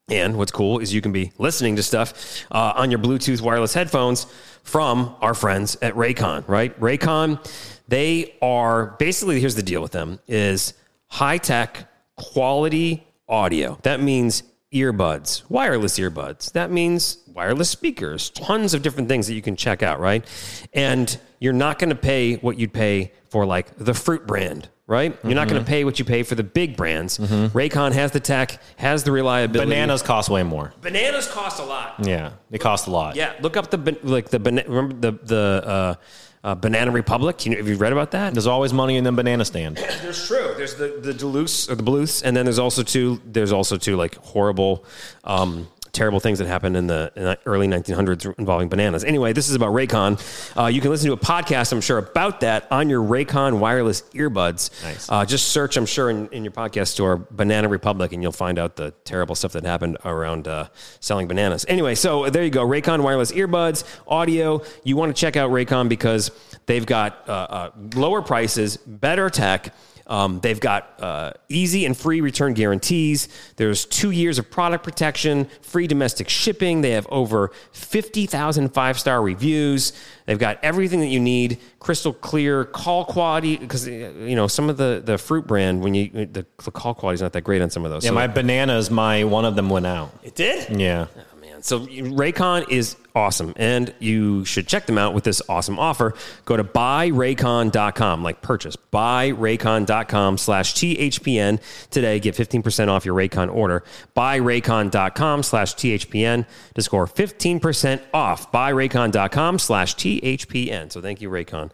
And 0.08 0.36
what's 0.36 0.52
cool 0.52 0.78
is 0.78 0.92
you 0.94 1.00
can 1.00 1.12
be 1.12 1.32
listening 1.38 1.76
to 1.76 1.82
stuff 1.82 2.44
uh, 2.50 2.72
on 2.76 2.90
your 2.90 2.98
Bluetooth 2.98 3.40
wireless 3.40 3.74
headphones 3.74 4.26
from 4.62 5.14
our 5.20 5.34
friends 5.34 5.76
at 5.82 5.94
Raycon, 5.94 6.46
right? 6.48 6.78
Raycon, 6.80 7.44
they 7.88 8.34
are 8.42 8.96
basically 8.98 9.40
here's 9.40 9.54
the 9.54 9.62
deal 9.62 9.82
with 9.82 9.92
them 9.92 10.18
is 10.26 10.74
high 11.08 11.38
tech 11.38 11.90
quality 12.16 13.06
audio. 13.28 13.78
That 13.82 14.00
means 14.00 14.42
earbuds, 14.72 15.48
wireless 15.48 15.98
earbuds. 15.98 16.52
That 16.52 16.70
means 16.70 17.18
wireless 17.32 17.70
speakers, 17.70 18.30
tons 18.30 18.74
of 18.74 18.82
different 18.82 19.08
things 19.08 19.26
that 19.26 19.34
you 19.34 19.42
can 19.42 19.56
check 19.56 19.82
out, 19.82 20.00
right? 20.00 20.24
And 20.72 21.18
you're 21.38 21.52
not 21.52 21.78
going 21.78 21.90
to 21.90 21.96
pay 21.96 22.34
what 22.36 22.58
you'd 22.58 22.72
pay 22.72 23.12
for 23.30 23.46
like 23.46 23.76
the 23.76 23.94
fruit 23.94 24.26
brand, 24.26 24.68
right? 24.88 25.16
You're 25.22 25.34
not 25.34 25.48
going 25.48 25.62
to 25.62 25.68
pay 25.68 25.84
what 25.84 26.00
you 26.00 26.04
pay 26.04 26.24
for 26.24 26.34
the 26.34 26.42
big 26.42 26.76
brands. 26.76 27.18
Raycon 27.18 27.92
has 27.92 28.10
the 28.10 28.18
tech, 28.18 28.60
has 28.76 29.04
the 29.04 29.12
reliability. 29.12 29.70
Bananas 29.70 30.02
cost 30.02 30.28
way 30.28 30.42
more. 30.42 30.72
Bananas 30.80 31.28
cost 31.28 31.60
a 31.60 31.64
lot. 31.64 32.04
Yeah, 32.04 32.32
they 32.50 32.58
cost 32.58 32.88
a 32.88 32.90
lot. 32.90 33.14
Yeah, 33.14 33.34
look 33.40 33.56
up 33.56 33.70
the 33.70 33.98
like 34.02 34.30
the 34.30 34.40
remember 34.40 34.94
the 34.94 35.18
the 35.22 35.62
uh, 35.64 35.94
uh, 36.42 36.54
Banana 36.54 36.90
Republic. 36.90 37.44
You 37.44 37.52
know, 37.52 37.58
have 37.58 37.68
you 37.68 37.76
read 37.76 37.92
about 37.92 38.10
that? 38.12 38.32
There's 38.32 38.46
always 38.46 38.72
money 38.72 38.96
in 38.96 39.04
the 39.04 39.12
banana 39.12 39.44
stand. 39.44 39.76
There's 40.02 40.26
true. 40.26 40.54
There's 40.56 40.74
the 40.74 40.98
the 41.00 41.12
Duluths 41.12 41.68
or 41.70 41.74
the 41.74 41.82
Bluths, 41.82 42.22
and 42.22 42.36
then 42.36 42.46
there's 42.46 42.58
also 42.58 42.82
two. 42.82 43.20
There's 43.24 43.52
also 43.52 43.76
two 43.76 43.96
like 43.96 44.16
horrible. 44.16 44.84
Um, 45.24 45.68
Terrible 45.98 46.20
things 46.20 46.38
that 46.38 46.46
happened 46.46 46.76
in 46.76 46.86
the, 46.86 47.12
in 47.16 47.24
the 47.24 47.36
early 47.44 47.66
1900s 47.66 48.38
involving 48.38 48.68
bananas. 48.68 49.02
Anyway, 49.02 49.32
this 49.32 49.48
is 49.48 49.56
about 49.56 49.72
Raycon. 49.72 50.56
Uh, 50.56 50.66
you 50.66 50.80
can 50.80 50.92
listen 50.92 51.08
to 51.08 51.12
a 51.12 51.16
podcast, 51.16 51.72
I'm 51.72 51.80
sure, 51.80 51.98
about 51.98 52.38
that 52.42 52.70
on 52.70 52.88
your 52.88 53.02
Raycon 53.02 53.58
wireless 53.58 54.02
earbuds. 54.12 54.70
Nice. 54.84 55.10
Uh, 55.10 55.24
just 55.24 55.48
search, 55.48 55.76
I'm 55.76 55.86
sure, 55.86 56.08
in, 56.08 56.28
in 56.28 56.44
your 56.44 56.52
podcast 56.52 56.86
store, 56.88 57.16
Banana 57.16 57.66
Republic, 57.68 58.12
and 58.12 58.22
you'll 58.22 58.30
find 58.30 58.60
out 58.60 58.76
the 58.76 58.92
terrible 59.02 59.34
stuff 59.34 59.50
that 59.54 59.64
happened 59.64 59.96
around 60.04 60.46
uh, 60.46 60.68
selling 61.00 61.26
bananas. 61.26 61.64
Anyway, 61.66 61.96
so 61.96 62.30
there 62.30 62.44
you 62.44 62.50
go. 62.50 62.64
Raycon 62.64 63.02
wireless 63.02 63.32
earbuds, 63.32 63.82
audio. 64.06 64.62
You 64.84 64.96
want 64.96 65.16
to 65.16 65.20
check 65.20 65.36
out 65.36 65.50
Raycon 65.50 65.88
because 65.88 66.30
they've 66.66 66.86
got 66.86 67.28
uh, 67.28 67.32
uh, 67.32 67.70
lower 67.96 68.22
prices, 68.22 68.76
better 68.76 69.30
tech. 69.30 69.74
Um, 70.08 70.40
they've 70.40 70.58
got 70.58 70.94
uh, 71.02 71.32
easy 71.50 71.84
and 71.84 71.96
free 71.96 72.20
return 72.22 72.54
guarantees. 72.54 73.28
There's 73.56 73.84
two 73.84 74.10
years 74.10 74.38
of 74.38 74.50
product 74.50 74.82
protection, 74.82 75.46
free 75.60 75.86
domestic 75.86 76.28
shipping. 76.30 76.80
They 76.80 76.92
have 76.92 77.06
over 77.10 77.50
50,000 77.72 78.70
five 78.72 78.98
star 78.98 79.20
reviews. 79.20 79.92
They've 80.26 80.38
got 80.38 80.58
everything 80.62 81.00
that 81.00 81.08
you 81.08 81.20
need, 81.20 81.58
crystal 81.78 82.12
clear 82.12 82.64
call 82.64 83.04
quality. 83.04 83.56
Because 83.56 83.86
you 83.86 84.34
know 84.36 84.46
some 84.46 84.70
of 84.70 84.76
the 84.76 85.02
the 85.04 85.18
fruit 85.18 85.46
brand 85.46 85.82
when 85.82 85.94
you 85.94 86.08
the, 86.10 86.46
the 86.64 86.70
call 86.70 86.94
quality 86.94 87.14
is 87.16 87.22
not 87.22 87.32
that 87.34 87.42
great 87.42 87.60
on 87.62 87.70
some 87.70 87.84
of 87.84 87.90
those. 87.90 88.04
Yeah, 88.04 88.10
So- 88.10 88.14
my 88.14 88.26
bananas, 88.28 88.90
my 88.90 89.24
one 89.24 89.44
of 89.44 89.56
them 89.56 89.68
went 89.68 89.86
out. 89.86 90.10
it 90.22 90.34
did. 90.34 90.80
Yeah. 90.80 91.06
Oh, 91.16 91.40
man. 91.40 91.62
So 91.62 91.80
Raycon 91.86 92.68
is 92.70 92.96
awesome, 93.18 93.52
and 93.56 93.92
you 93.98 94.44
should 94.44 94.68
check 94.68 94.86
them 94.86 94.96
out 94.96 95.12
with 95.12 95.24
this 95.24 95.42
awesome 95.48 95.78
offer. 95.78 96.14
Go 96.44 96.56
to 96.56 96.62
buyraycon.com, 96.62 98.22
like 98.22 98.40
purchase, 98.40 98.76
buyraycon.com 98.76 100.38
slash 100.38 100.74
THPN 100.74 101.60
today. 101.90 102.20
Get 102.20 102.36
15% 102.36 102.88
off 102.88 103.04
your 103.04 103.16
Raycon 103.16 103.52
order. 103.52 103.82
Buyraycon.com 104.16 105.42
slash 105.42 105.74
THPN 105.74 106.46
to 106.74 106.82
score 106.82 107.06
15% 107.06 108.00
off. 108.14 108.52
Buyraycon.com 108.52 109.58
slash 109.58 109.96
THPN. 109.96 110.92
So 110.92 111.02
thank 111.02 111.20
you, 111.20 111.28
Raycon. 111.28 111.70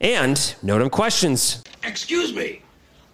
And 0.00 0.54
no 0.62 0.78
dumb 0.78 0.90
questions. 0.90 1.62
Excuse 1.84 2.34
me. 2.34 2.62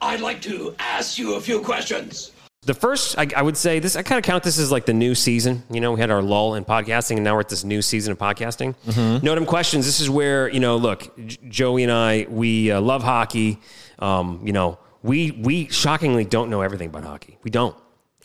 I'd 0.00 0.20
like 0.20 0.40
to 0.42 0.74
ask 0.78 1.18
you 1.18 1.34
a 1.34 1.40
few 1.40 1.60
questions. 1.60 2.32
The 2.62 2.74
first, 2.74 3.16
I, 3.18 3.26
I 3.34 3.40
would 3.40 3.56
say 3.56 3.78
this, 3.78 3.96
I 3.96 4.02
kind 4.02 4.18
of 4.18 4.24
count 4.24 4.44
this 4.44 4.58
as 4.58 4.70
like 4.70 4.84
the 4.84 4.92
new 4.92 5.14
season. 5.14 5.62
You 5.70 5.80
know, 5.80 5.92
we 5.92 6.00
had 6.00 6.10
our 6.10 6.20
lull 6.20 6.54
in 6.56 6.66
podcasting 6.66 7.14
and 7.16 7.24
now 7.24 7.32
we're 7.34 7.40
at 7.40 7.48
this 7.48 7.64
new 7.64 7.80
season 7.80 8.12
of 8.12 8.18
podcasting. 8.18 8.74
Mm-hmm. 8.86 9.24
No 9.24 9.34
Dumb 9.34 9.46
questions. 9.46 9.86
This 9.86 9.98
is 9.98 10.10
where, 10.10 10.46
you 10.50 10.60
know, 10.60 10.76
look, 10.76 11.16
J- 11.26 11.38
Joey 11.48 11.84
and 11.84 11.90
I, 11.92 12.26
we 12.28 12.70
uh, 12.70 12.80
love 12.82 13.02
hockey. 13.02 13.60
Um, 13.98 14.42
you 14.44 14.52
know, 14.52 14.78
we, 15.02 15.30
we 15.30 15.68
shockingly 15.68 16.26
don't 16.26 16.50
know 16.50 16.60
everything 16.60 16.88
about 16.88 17.04
hockey. 17.04 17.38
We 17.42 17.50
don't. 17.50 17.74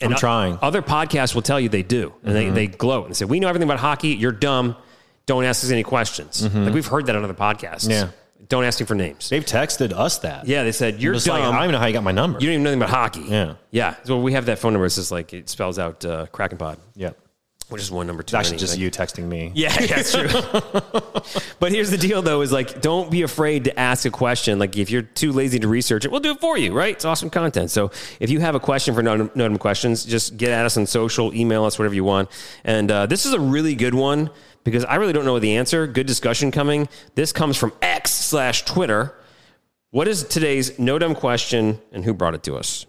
And 0.02 0.12
I'm 0.12 0.18
trying. 0.18 0.56
Mm-hmm. 0.56 0.64
Other 0.66 0.82
podcasts 0.82 1.34
will 1.34 1.40
tell 1.40 1.58
you 1.58 1.70
they 1.70 1.82
do. 1.82 2.12
And 2.22 2.36
they, 2.36 2.50
they 2.50 2.66
gloat 2.66 3.06
and 3.06 3.16
say, 3.16 3.24
we 3.24 3.40
know 3.40 3.48
everything 3.48 3.66
about 3.66 3.80
hockey. 3.80 4.08
You're 4.08 4.32
dumb. 4.32 4.76
Don't 5.24 5.44
ask 5.44 5.64
us 5.64 5.70
any 5.70 5.82
questions. 5.82 6.42
Like 6.54 6.74
we've 6.74 6.86
heard 6.86 7.06
that 7.06 7.16
on 7.16 7.24
other 7.24 7.32
podcasts. 7.32 7.88
Mm-hmm. 7.88 7.90
Yeah. 7.90 8.10
Don't 8.48 8.64
ask 8.64 8.78
me 8.78 8.86
for 8.86 8.94
names. 8.94 9.28
They've 9.28 9.44
texted 9.44 9.92
us 9.92 10.18
that. 10.18 10.46
Yeah, 10.46 10.62
they 10.62 10.72
said, 10.72 11.02
you're 11.02 11.14
Just 11.14 11.26
dumb. 11.26 11.40
like, 11.40 11.48
I 11.48 11.52
don't 11.52 11.62
even 11.64 11.72
know 11.72 11.78
how 11.78 11.86
you 11.86 11.92
got 11.92 12.04
my 12.04 12.12
number. 12.12 12.38
you 12.38 12.46
don't 12.46 12.54
even 12.54 12.62
know 12.62 12.70
anything 12.70 12.82
about 12.88 12.94
hockey. 12.94 13.22
Yeah. 13.28 13.54
Yeah. 13.72 13.96
So 14.04 14.20
we 14.20 14.32
have 14.34 14.46
that 14.46 14.58
phone 14.60 14.72
number. 14.72 14.86
It's 14.86 14.94
just 14.94 15.10
like 15.10 15.32
it 15.32 15.48
spells 15.48 15.78
out 15.78 16.04
uh, 16.04 16.26
Kraken 16.26 16.56
Pod, 16.58 16.78
yeah. 16.94 17.10
which 17.70 17.82
is 17.82 17.90
one 17.90 18.06
number 18.06 18.20
It's 18.20 18.30
two. 18.30 18.36
actually 18.36 18.56
many, 18.56 18.60
just 18.60 18.78
you 18.78 18.90
texting 18.90 19.24
me. 19.26 19.50
Yeah, 19.54 19.74
yeah 19.80 19.96
that's 19.96 20.12
true. 20.12 20.28
but 21.58 21.72
here's 21.72 21.90
the 21.90 21.98
deal, 21.98 22.22
though: 22.22 22.40
is 22.42 22.52
like 22.52 22.80
don't 22.80 23.10
be 23.10 23.22
afraid 23.22 23.64
to 23.64 23.76
ask 23.78 24.04
a 24.06 24.10
question. 24.10 24.60
Like 24.60 24.76
if 24.76 24.90
you're 24.90 25.02
too 25.02 25.32
lazy 25.32 25.58
to 25.58 25.66
research 25.66 26.04
it, 26.04 26.10
we'll 26.12 26.20
do 26.20 26.30
it 26.30 26.40
for 26.40 26.56
you. 26.56 26.72
Right? 26.72 26.94
It's 26.94 27.04
awesome 27.04 27.30
content. 27.30 27.72
So 27.72 27.90
if 28.20 28.30
you 28.30 28.38
have 28.40 28.54
a 28.54 28.60
question 28.60 28.94
for 28.94 29.02
No 29.02 29.16
Dumb 29.16 29.28
Notem 29.30 29.58
questions, 29.58 30.04
just 30.04 30.36
get 30.36 30.50
at 30.52 30.64
us 30.64 30.76
on 30.76 30.86
social, 30.86 31.34
email 31.34 31.64
us, 31.64 31.78
whatever 31.80 31.94
you 31.96 32.04
want. 32.04 32.28
And 32.62 32.90
uh, 32.92 33.06
this 33.06 33.26
is 33.26 33.32
a 33.32 33.40
really 33.40 33.74
good 33.74 33.94
one 33.94 34.30
because 34.66 34.84
I 34.84 34.96
really 34.96 35.14
don't 35.14 35.24
know 35.24 35.38
the 35.38 35.56
answer. 35.56 35.86
Good 35.86 36.06
discussion 36.06 36.50
coming. 36.50 36.88
This 37.14 37.32
comes 37.32 37.56
from 37.56 37.72
X 37.80 38.10
slash 38.10 38.64
Twitter. 38.64 39.14
What 39.92 40.08
is 40.08 40.24
today's 40.24 40.78
no 40.78 40.98
dumb 40.98 41.14
question, 41.14 41.80
and 41.92 42.04
who 42.04 42.12
brought 42.12 42.34
it 42.34 42.42
to 42.42 42.56
us? 42.56 42.84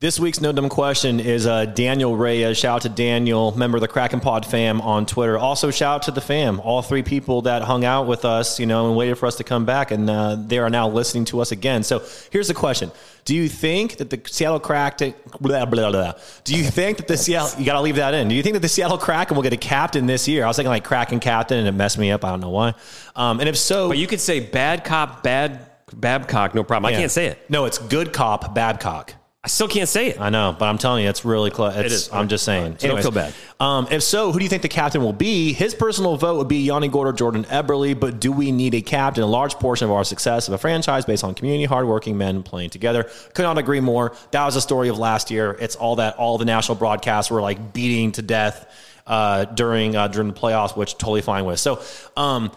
This 0.00 0.20
week's 0.20 0.40
No 0.40 0.52
Dumb 0.52 0.68
Question 0.68 1.18
is 1.18 1.44
uh, 1.44 1.64
Daniel 1.64 2.16
Reyes. 2.16 2.56
Shout 2.56 2.76
out 2.76 2.82
to 2.82 2.88
Daniel, 2.88 3.58
member 3.58 3.78
of 3.78 3.80
the 3.80 3.88
Kraken 3.88 4.20
Pod 4.20 4.46
fam 4.46 4.80
on 4.80 5.06
Twitter. 5.06 5.36
Also, 5.36 5.72
shout 5.72 5.96
out 5.96 6.02
to 6.02 6.12
the 6.12 6.20
fam, 6.20 6.60
all 6.60 6.82
three 6.82 7.02
people 7.02 7.42
that 7.42 7.62
hung 7.62 7.84
out 7.84 8.06
with 8.06 8.24
us, 8.24 8.60
you 8.60 8.66
know, 8.66 8.86
and 8.86 8.96
waited 8.96 9.16
for 9.16 9.26
us 9.26 9.34
to 9.38 9.42
come 9.42 9.64
back, 9.64 9.90
and 9.90 10.08
uh, 10.08 10.36
they 10.36 10.58
are 10.58 10.70
now 10.70 10.88
listening 10.88 11.24
to 11.24 11.40
us 11.40 11.50
again. 11.50 11.82
So, 11.82 12.04
here's 12.30 12.46
the 12.46 12.54
question: 12.54 12.92
Do 13.24 13.34
you 13.34 13.48
think 13.48 13.96
that 13.96 14.08
the 14.08 14.22
Seattle 14.24 14.60
Kraken, 14.60 15.14
blah 15.40 15.64
blah 15.64 15.90
blah? 15.90 16.12
Do 16.44 16.54
you 16.54 16.62
think 16.62 16.98
that 16.98 17.08
the 17.08 17.16
Seattle? 17.16 17.58
You 17.58 17.66
got 17.66 17.72
to 17.72 17.80
leave 17.80 17.96
that 17.96 18.14
in. 18.14 18.28
Do 18.28 18.36
you 18.36 18.42
think 18.44 18.54
that 18.54 18.62
the 18.62 18.68
Seattle 18.68 18.98
Kraken 18.98 19.34
will 19.34 19.42
get 19.42 19.52
a 19.52 19.56
captain 19.56 20.06
this 20.06 20.28
year? 20.28 20.44
I 20.44 20.46
was 20.46 20.54
thinking 20.54 20.70
like 20.70 20.84
Kraken 20.84 21.18
captain, 21.18 21.58
and 21.58 21.66
it 21.66 21.72
messed 21.72 21.98
me 21.98 22.12
up. 22.12 22.24
I 22.24 22.30
don't 22.30 22.40
know 22.40 22.50
why. 22.50 22.74
Um, 23.16 23.40
and 23.40 23.48
if 23.48 23.58
so, 23.58 23.88
But 23.88 23.98
you 23.98 24.06
could 24.06 24.20
say 24.20 24.38
bad 24.38 24.84
cop, 24.84 25.24
bad 25.24 25.68
Babcock, 25.92 26.54
no 26.54 26.62
problem. 26.62 26.94
I 26.94 26.96
can't 26.96 27.10
say 27.10 27.26
it. 27.26 27.50
No, 27.50 27.64
it's 27.64 27.78
good 27.78 28.12
cop, 28.12 28.54
Babcock. 28.54 29.14
I 29.44 29.48
still 29.48 29.68
can't 29.68 29.88
say 29.88 30.08
it. 30.08 30.20
I 30.20 30.30
know, 30.30 30.56
but 30.58 30.66
I'm 30.66 30.78
telling 30.78 31.04
you, 31.04 31.10
it's 31.10 31.24
really 31.24 31.50
close. 31.50 31.76
It's, 31.76 31.94
is. 31.94 32.12
I'm 32.12 32.26
just 32.26 32.44
saying. 32.44 32.78
So 32.78 32.88
don't 32.88 33.00
feel 33.00 33.12
bad. 33.12 33.32
Um, 33.60 33.86
if 33.88 34.02
so, 34.02 34.32
who 34.32 34.40
do 34.40 34.44
you 34.44 34.48
think 34.48 34.62
the 34.62 34.68
captain 34.68 35.00
will 35.00 35.12
be? 35.12 35.52
His 35.52 35.76
personal 35.76 36.16
vote 36.16 36.38
would 36.38 36.48
be 36.48 36.64
Yanni 36.64 36.88
Gorder, 36.88 37.12
Jordan 37.12 37.44
Eberle. 37.44 37.98
But 37.98 38.18
do 38.18 38.32
we 38.32 38.50
need 38.50 38.74
a 38.74 38.82
captain? 38.82 39.22
A 39.22 39.28
large 39.28 39.54
portion 39.54 39.84
of 39.84 39.92
our 39.92 40.02
success 40.02 40.48
of 40.48 40.54
a 40.54 40.58
franchise 40.58 41.04
based 41.04 41.22
on 41.22 41.34
community, 41.34 41.66
hardworking 41.66 42.18
men 42.18 42.42
playing 42.42 42.70
together. 42.70 43.04
Could 43.34 43.44
not 43.44 43.58
agree 43.58 43.78
more. 43.78 44.12
That 44.32 44.44
was 44.44 44.54
the 44.54 44.60
story 44.60 44.88
of 44.88 44.98
last 44.98 45.30
year. 45.30 45.56
It's 45.60 45.76
all 45.76 45.96
that 45.96 46.16
all 46.16 46.36
the 46.36 46.44
national 46.44 46.74
broadcasts 46.74 47.30
were 47.30 47.40
like 47.40 47.72
beating 47.72 48.10
to 48.12 48.22
death 48.22 48.68
uh, 49.06 49.44
during 49.44 49.94
uh, 49.94 50.08
during 50.08 50.28
the 50.28 50.38
playoffs, 50.38 50.76
which 50.76 50.98
totally 50.98 51.22
fine 51.22 51.44
with. 51.44 51.60
So. 51.60 51.80
Um, 52.16 52.50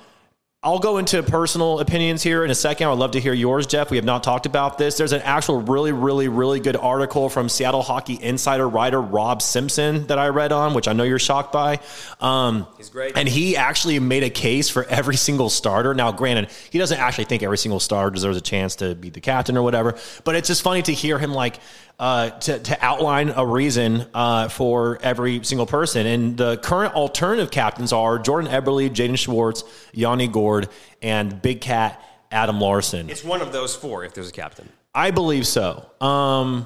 I'll 0.64 0.78
go 0.78 1.00
into 1.00 1.24
personal 1.24 1.80
opinions 1.80 2.22
here 2.22 2.46
in 2.46 2.52
a 2.52 2.56
second. 2.56 2.88
I'd 2.88 2.94
love 3.00 3.14
to 3.14 3.20
hear 3.20 3.34
yours, 3.34 3.66
Jeff. 3.66 3.90
We 3.90 3.98
have 3.98 4.06
not 4.06 4.22
talked 4.22 4.46
about 4.46 4.78
this. 4.78 4.96
There's 4.96 5.12
an 5.12 5.24
actual 5.24 5.60
really, 5.60 5.92
really, 5.92 6.28
really 6.28 6.60
good 6.60 6.76
article 6.76 7.30
from 7.30 7.50
Seattle 7.50 7.82
Hockey 7.82 8.20
Insider 8.22 8.70
writer 8.70 9.02
Rob 9.02 9.42
Simpson 9.42 10.06
that 10.06 10.20
I 10.20 10.28
read 10.28 10.52
on, 10.52 10.76
which 10.76 10.88
I 10.88 10.94
know 10.94 11.02
you're 11.02 11.18
shocked 11.18 11.52
by. 11.52 11.80
Um, 12.20 12.68
He's 12.78 12.92
great. 12.92 13.18
And 13.18 13.28
he 13.28 13.58
actually 13.58 13.98
made 13.98 14.22
a 14.22 14.30
case 14.30 14.70
for 14.70 14.84
every 14.84 15.16
single 15.16 15.50
starter. 15.50 15.96
Now, 15.96 16.12
granted, 16.12 16.52
he 16.70 16.78
doesn't 16.78 17.00
actually 17.00 17.26
think 17.26 17.42
every 17.42 17.58
single 17.58 17.80
starter 17.80 18.12
deserves 18.12 18.38
a 18.38 18.42
chance 18.42 18.76
to 18.76 18.94
be 18.94 19.10
the 19.10 19.20
captain 19.20 19.58
or 19.58 19.64
whatever, 19.64 19.98
but 20.26 20.36
it's 20.36 20.48
just 20.48 20.62
funny 20.62 20.84
to 20.84 20.94
hear 20.94 21.18
him 21.18 21.34
like 21.34 21.60
uh, 22.02 22.32
to, 22.32 22.58
to 22.58 22.84
outline 22.84 23.30
a 23.36 23.46
reason 23.46 24.08
uh, 24.16 24.48
for 24.50 24.98
every 25.04 25.44
single 25.44 25.68
person. 25.68 26.08
And 26.08 26.36
the 26.36 26.58
current 26.58 26.96
alternative 26.96 27.52
captains 27.52 27.94
are 27.94 28.18
Jordan 28.18 28.50
Eberle, 28.52 28.90
Jaden 28.90 29.18
Schwartz, 29.20 29.64
Yanni 29.94 30.28
Gourde, 30.28 30.68
and 31.04 31.40
Big 31.44 31.62
Cat 31.62 32.04
Adam 32.32 32.60
Larsson. 32.60 33.08
It's 33.10 33.24
one 33.24 33.40
of 33.42 33.52
those 33.54 33.76
four 33.76 34.04
if 34.04 34.16
there's 34.16 34.30
a 34.30 34.34
captain. 34.34 34.68
I 34.96 35.12
believe 35.12 35.46
so. 35.46 35.86
Um, 36.02 36.66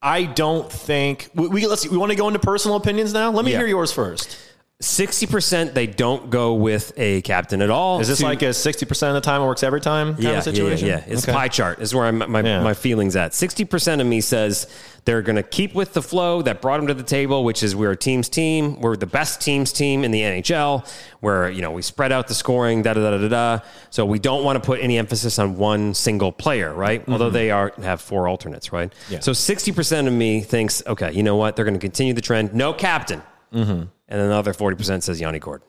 I 0.00 0.24
don't 0.24 0.70
think 0.70 1.28
we, 1.34 1.48
we 1.48 1.66
let's 1.66 1.82
see, 1.82 1.88
we 1.88 1.96
want 1.96 2.10
to 2.12 2.16
go 2.16 2.28
into 2.28 2.38
personal 2.38 2.76
opinions 2.76 3.12
now. 3.12 3.32
Let 3.32 3.44
me 3.44 3.50
Yeah. 3.50 3.58
hear 3.58 3.66
yours 3.66 3.90
first. 3.90 4.38
Sixty 4.78 5.26
percent 5.26 5.74
they 5.74 5.86
don't 5.86 6.28
go 6.28 6.52
with 6.52 6.92
a 6.98 7.22
captain 7.22 7.62
at 7.62 7.70
all. 7.70 7.98
Is 8.00 8.08
this 8.08 8.18
to- 8.18 8.24
like 8.26 8.42
a 8.42 8.52
sixty 8.52 8.84
percent 8.84 9.08
of 9.16 9.22
the 9.22 9.26
time 9.26 9.40
it 9.40 9.46
works 9.46 9.62
every 9.62 9.80
time 9.80 10.12
kind 10.12 10.22
yeah, 10.22 10.30
of 10.32 10.44
situation? 10.44 10.86
Yeah, 10.86 10.98
yeah, 11.06 11.14
It's 11.14 11.24
Okay. 11.24 11.32
pie 11.32 11.48
chart 11.48 11.80
is 11.80 11.94
where 11.94 12.04
I'm, 12.04 12.18
my 12.30 12.42
Yeah. 12.42 12.62
my 12.62 12.74
feelings 12.74 13.16
at. 13.16 13.32
Sixty 13.32 13.64
percent 13.64 14.02
of 14.02 14.06
me 14.06 14.20
says 14.20 14.66
they're 15.06 15.22
going 15.22 15.36
to 15.36 15.42
keep 15.42 15.74
with 15.74 15.94
the 15.94 16.02
flow 16.02 16.42
that 16.42 16.60
brought 16.60 16.76
them 16.76 16.88
to 16.88 16.94
the 16.94 17.02
table, 17.04 17.42
which 17.42 17.62
is 17.62 17.74
we're 17.74 17.92
a 17.92 17.96
team's 17.96 18.28
team. 18.28 18.78
We're 18.78 18.96
the 18.96 19.06
best 19.06 19.40
teams 19.40 19.72
team 19.72 20.04
in 20.04 20.10
the 20.10 20.20
NHL. 20.20 20.86
Where 21.20 21.48
you 21.48 21.62
know 21.62 21.70
we 21.70 21.80
spread 21.80 22.12
out 22.12 22.28
the 22.28 22.34
scoring, 22.34 22.82
da 22.82 22.92
da 22.92 23.00
da 23.12 23.16
da 23.16 23.28
da. 23.28 23.64
So 23.88 24.04
we 24.04 24.18
don't 24.18 24.44
want 24.44 24.62
to 24.62 24.66
put 24.66 24.80
any 24.82 24.98
emphasis 24.98 25.38
on 25.38 25.56
one 25.56 25.94
single 25.94 26.32
player, 26.32 26.74
right? 26.74 27.02
Although 27.08 27.30
they 27.30 27.50
are 27.50 27.72
have 27.82 28.02
four 28.02 28.28
alternates, 28.28 28.74
right? 28.74 28.90
Mm-hmm. 28.90 29.12
Yeah. 29.14 29.20
So 29.20 29.32
sixty 29.32 29.72
percent 29.72 30.06
of 30.06 30.12
me 30.12 30.42
thinks, 30.42 30.82
okay, 30.86 31.12
you 31.12 31.22
know 31.22 31.36
what? 31.36 31.56
They're 31.56 31.64
going 31.64 31.72
to 31.72 31.80
continue 31.80 32.12
the 32.12 32.20
trend. 32.20 32.52
No 32.52 32.74
captain. 32.74 33.22
Mm-hmm. 33.54 33.84
And 34.08 34.20
another 34.20 34.52
forty 34.52 34.76
percent 34.76 35.04
says 35.04 35.20
Yanni 35.20 35.38
Gourde. 35.38 35.62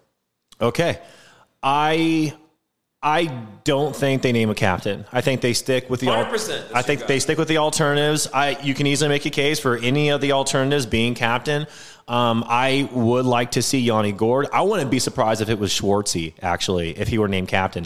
Okay. 0.61 0.99
I 1.63 2.33
I 3.01 3.25
don't 3.63 3.95
think 3.95 4.21
they 4.21 4.31
name 4.31 4.49
a 4.49 4.55
captain. 4.55 5.05
I 5.11 5.21
think 5.21 5.41
they 5.41 5.53
stick 5.53 5.89
with 5.89 5.99
the 5.99 6.09
al- 6.09 6.25
100%, 6.25 6.47
that's 6.47 6.73
I 6.73 6.81
think 6.81 7.05
they 7.05 7.19
stick 7.19 7.37
with 7.37 7.47
the 7.47 7.57
alternatives. 7.57 8.27
I 8.33 8.59
you 8.61 8.73
can 8.73 8.87
easily 8.87 9.09
make 9.09 9.25
a 9.25 9.29
case 9.29 9.59
for 9.59 9.77
any 9.77 10.09
of 10.09 10.21
the 10.21 10.31
alternatives 10.31 10.85
being 10.85 11.13
captain. 11.13 11.67
Um, 12.07 12.43
I 12.47 12.89
would 12.93 13.25
like 13.25 13.51
to 13.51 13.61
see 13.61 13.79
Yanni 13.79 14.13
Gourde. 14.13 14.47
I 14.51 14.61
wouldn't 14.61 14.89
be 14.89 14.99
surprised 14.99 15.41
if 15.41 15.49
it 15.49 15.59
was 15.59 15.71
Schwartzy, 15.71 16.33
actually, 16.41 16.97
if 16.97 17.07
he 17.09 17.17
were 17.17 17.27
named 17.27 17.49
captain. 17.49 17.85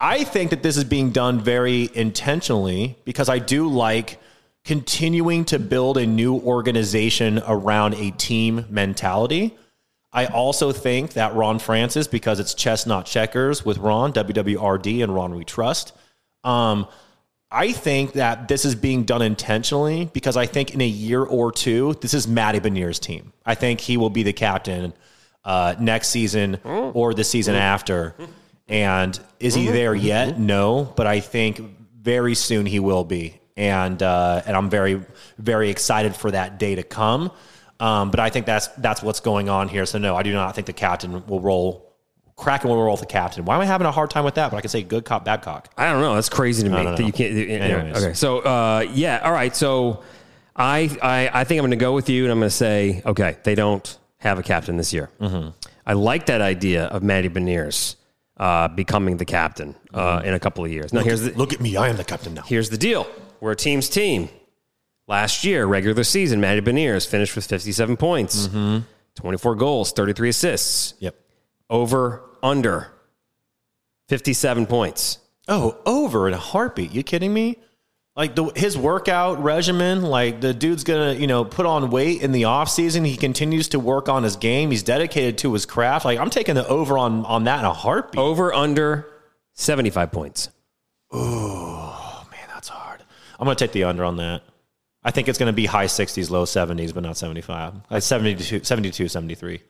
I 0.00 0.24
think 0.24 0.50
that 0.50 0.62
this 0.62 0.76
is 0.76 0.84
being 0.84 1.10
done 1.10 1.40
very 1.40 1.88
intentionally 1.94 2.96
because 3.04 3.28
I 3.28 3.38
do 3.38 3.68
like 3.68 4.20
continuing 4.64 5.44
to 5.46 5.58
build 5.58 5.96
a 5.96 6.06
new 6.06 6.36
organization 6.36 7.42
around 7.46 7.94
a 7.94 8.10
team 8.12 8.66
mentality. 8.68 9.56
I 10.12 10.26
also 10.26 10.72
think 10.72 11.14
that 11.14 11.34
Ron 11.34 11.58
Francis, 11.58 12.06
because 12.06 12.40
it's 12.40 12.54
chess 12.54 12.86
not 12.86 13.06
checkers 13.06 13.64
with 13.64 13.78
Ron, 13.78 14.12
WWRD, 14.12 15.02
and 15.02 15.14
Ron 15.14 15.34
We 15.34 15.44
Trust. 15.44 15.92
Um, 16.44 16.86
I 17.50 17.72
think 17.72 18.12
that 18.12 18.48
this 18.48 18.64
is 18.64 18.74
being 18.74 19.04
done 19.04 19.22
intentionally 19.22 20.04
because 20.12 20.36
I 20.36 20.46
think 20.46 20.74
in 20.74 20.80
a 20.82 20.86
year 20.86 21.22
or 21.22 21.50
two, 21.50 21.94
this 22.00 22.12
is 22.12 22.28
Matty 22.28 22.60
Beniers' 22.60 23.00
team. 23.00 23.32
I 23.46 23.54
think 23.54 23.80
he 23.80 23.96
will 23.96 24.10
be 24.10 24.22
the 24.22 24.34
captain 24.34 24.92
uh, 25.44 25.74
next 25.80 26.08
season 26.08 26.58
or 26.64 27.14
the 27.14 27.24
season 27.24 27.54
after. 27.54 28.14
And 28.68 29.18
is 29.40 29.54
he 29.54 29.68
there 29.68 29.94
yet? 29.94 30.38
No, 30.38 30.92
but 30.94 31.06
I 31.06 31.20
think 31.20 31.58
very 31.98 32.34
soon 32.34 32.66
he 32.66 32.80
will 32.80 33.04
be. 33.04 33.37
And 33.58 34.02
uh, 34.02 34.40
and 34.46 34.56
I'm 34.56 34.70
very 34.70 35.02
very 35.36 35.68
excited 35.68 36.14
for 36.16 36.30
that 36.30 36.58
day 36.58 36.76
to 36.76 36.82
come. 36.84 37.30
Um, 37.80 38.10
but 38.10 38.20
I 38.20 38.30
think 38.30 38.46
that's 38.46 38.68
that's 38.78 39.02
what's 39.02 39.20
going 39.20 39.48
on 39.48 39.68
here. 39.68 39.84
So 39.84 39.98
no, 39.98 40.14
I 40.16 40.22
do 40.22 40.32
not 40.32 40.54
think 40.54 40.66
the 40.68 40.72
captain 40.72 41.26
will 41.26 41.40
roll. 41.40 41.84
Kraken 42.36 42.70
will 42.70 42.80
roll 42.80 42.92
with 42.92 43.00
the 43.00 43.06
captain. 43.06 43.44
Why 43.44 43.56
am 43.56 43.60
I 43.60 43.64
having 43.66 43.86
a 43.86 43.90
hard 43.90 44.10
time 44.10 44.22
with 44.24 44.36
that? 44.36 44.52
But 44.52 44.58
I 44.58 44.60
can 44.60 44.70
say 44.70 44.84
good 44.84 45.04
cop, 45.04 45.24
bad 45.24 45.42
cock. 45.42 45.72
I 45.76 45.90
don't 45.90 46.00
know. 46.00 46.14
That's 46.14 46.28
crazy 46.28 46.62
to 46.62 46.68
me 46.70 46.84
that 46.84 46.98
you 47.04 47.12
can't. 47.12 47.32
anyway, 47.36 47.58
Anyways. 47.80 48.04
okay, 48.04 48.14
so 48.14 48.38
uh, 48.38 48.86
yeah, 48.92 49.18
all 49.24 49.32
right. 49.32 49.54
So 49.56 50.04
I, 50.54 50.96
I 51.02 51.40
I 51.40 51.44
think 51.44 51.58
I'm 51.58 51.62
going 51.64 51.70
to 51.72 51.84
go 51.84 51.92
with 51.94 52.08
you, 52.08 52.22
and 52.22 52.30
I'm 52.32 52.38
going 52.38 52.48
to 52.48 52.54
say, 52.54 53.02
okay, 53.04 53.38
they 53.42 53.56
don't 53.56 53.98
have 54.18 54.38
a 54.38 54.44
captain 54.44 54.76
this 54.76 54.92
year. 54.92 55.10
Mm-hmm. 55.20 55.48
I 55.84 55.92
like 55.94 56.26
that 56.26 56.40
idea 56.40 56.84
of 56.84 57.02
Matty 57.02 57.28
Beniers 57.28 57.96
uh, 58.36 58.68
becoming 58.68 59.16
the 59.16 59.24
captain 59.24 59.74
uh, 59.92 60.18
Mm-hmm. 60.18 60.28
in 60.28 60.34
a 60.34 60.38
couple 60.38 60.64
of 60.64 60.70
years. 60.70 60.92
Now 60.92 61.00
here's 61.02 61.22
the 61.22 61.32
Look 61.32 61.52
at 61.52 61.60
me, 61.60 61.76
I 61.76 61.88
am 61.88 61.96
the 61.96 62.04
captain 62.04 62.34
now. 62.34 62.42
here's 62.42 62.70
the 62.70 62.78
deal. 62.78 63.04
We're 63.40 63.52
a 63.52 63.56
team's 63.56 63.88
team. 63.88 64.28
Last 65.06 65.44
year, 65.44 65.64
regular 65.66 66.04
season, 66.04 66.40
Matty 66.40 66.60
Beniers 66.60 67.06
finished 67.06 67.34
with 67.34 67.46
57 67.46 67.96
points, 67.96 68.48
Mm-hmm. 68.48 68.84
24 69.14 69.54
goals, 69.56 69.92
33 69.92 70.28
assists, 70.28 70.94
Yep. 71.00 71.14
over 71.70 72.22
under 72.42 72.88
57 74.08 74.66
points. 74.66 75.18
Oh, 75.48 75.76
over 75.86 76.28
in 76.28 76.34
a 76.34 76.38
heartbeat. 76.38 76.92
You 76.92 77.02
kidding 77.02 77.32
me? 77.32 77.56
Like 78.14 78.34
the 78.34 78.46
his 78.56 78.76
workout 78.76 79.42
regimen, 79.42 80.02
like 80.02 80.40
the 80.40 80.52
dude's 80.52 80.82
gonna, 80.84 81.14
you 81.14 81.26
know, 81.28 81.44
put 81.44 81.66
on 81.66 81.90
weight 81.90 82.20
in 82.20 82.32
the 82.32 82.44
off 82.44 82.68
season. 82.68 83.04
He 83.04 83.16
continues 83.16 83.68
to 83.68 83.78
work 83.80 84.08
on 84.08 84.24
his 84.24 84.34
game. 84.36 84.70
He's 84.72 84.82
dedicated 84.82 85.38
to 85.38 85.52
his 85.52 85.66
craft. 85.66 86.04
Like 86.04 86.18
I'm 86.18 86.28
taking 86.30 86.54
the 86.56 86.66
over 86.66 86.98
on 86.98 87.24
on 87.26 87.44
that 87.44 87.60
in 87.60 87.64
a 87.64 87.72
heartbeat. 87.72 88.18
Over 88.20 88.52
under 88.52 89.06
75 89.54 90.10
points. 90.12 90.48
man, 91.12 91.12
that's 91.12 91.57
I'm 93.38 93.44
gonna 93.44 93.54
take 93.54 93.72
the 93.72 93.84
under 93.84 94.04
on 94.04 94.16
that. 94.16 94.42
I 95.02 95.10
think 95.10 95.28
it's 95.28 95.38
gonna 95.38 95.52
be 95.52 95.66
high 95.66 95.86
60s, 95.86 96.30
low 96.30 96.44
70s, 96.44 96.92
but 96.92 97.02
not 97.02 97.16
75. 97.16 97.74
Like 97.90 98.02
72, 98.02 98.64
72 98.64 99.08
73. 99.08 99.62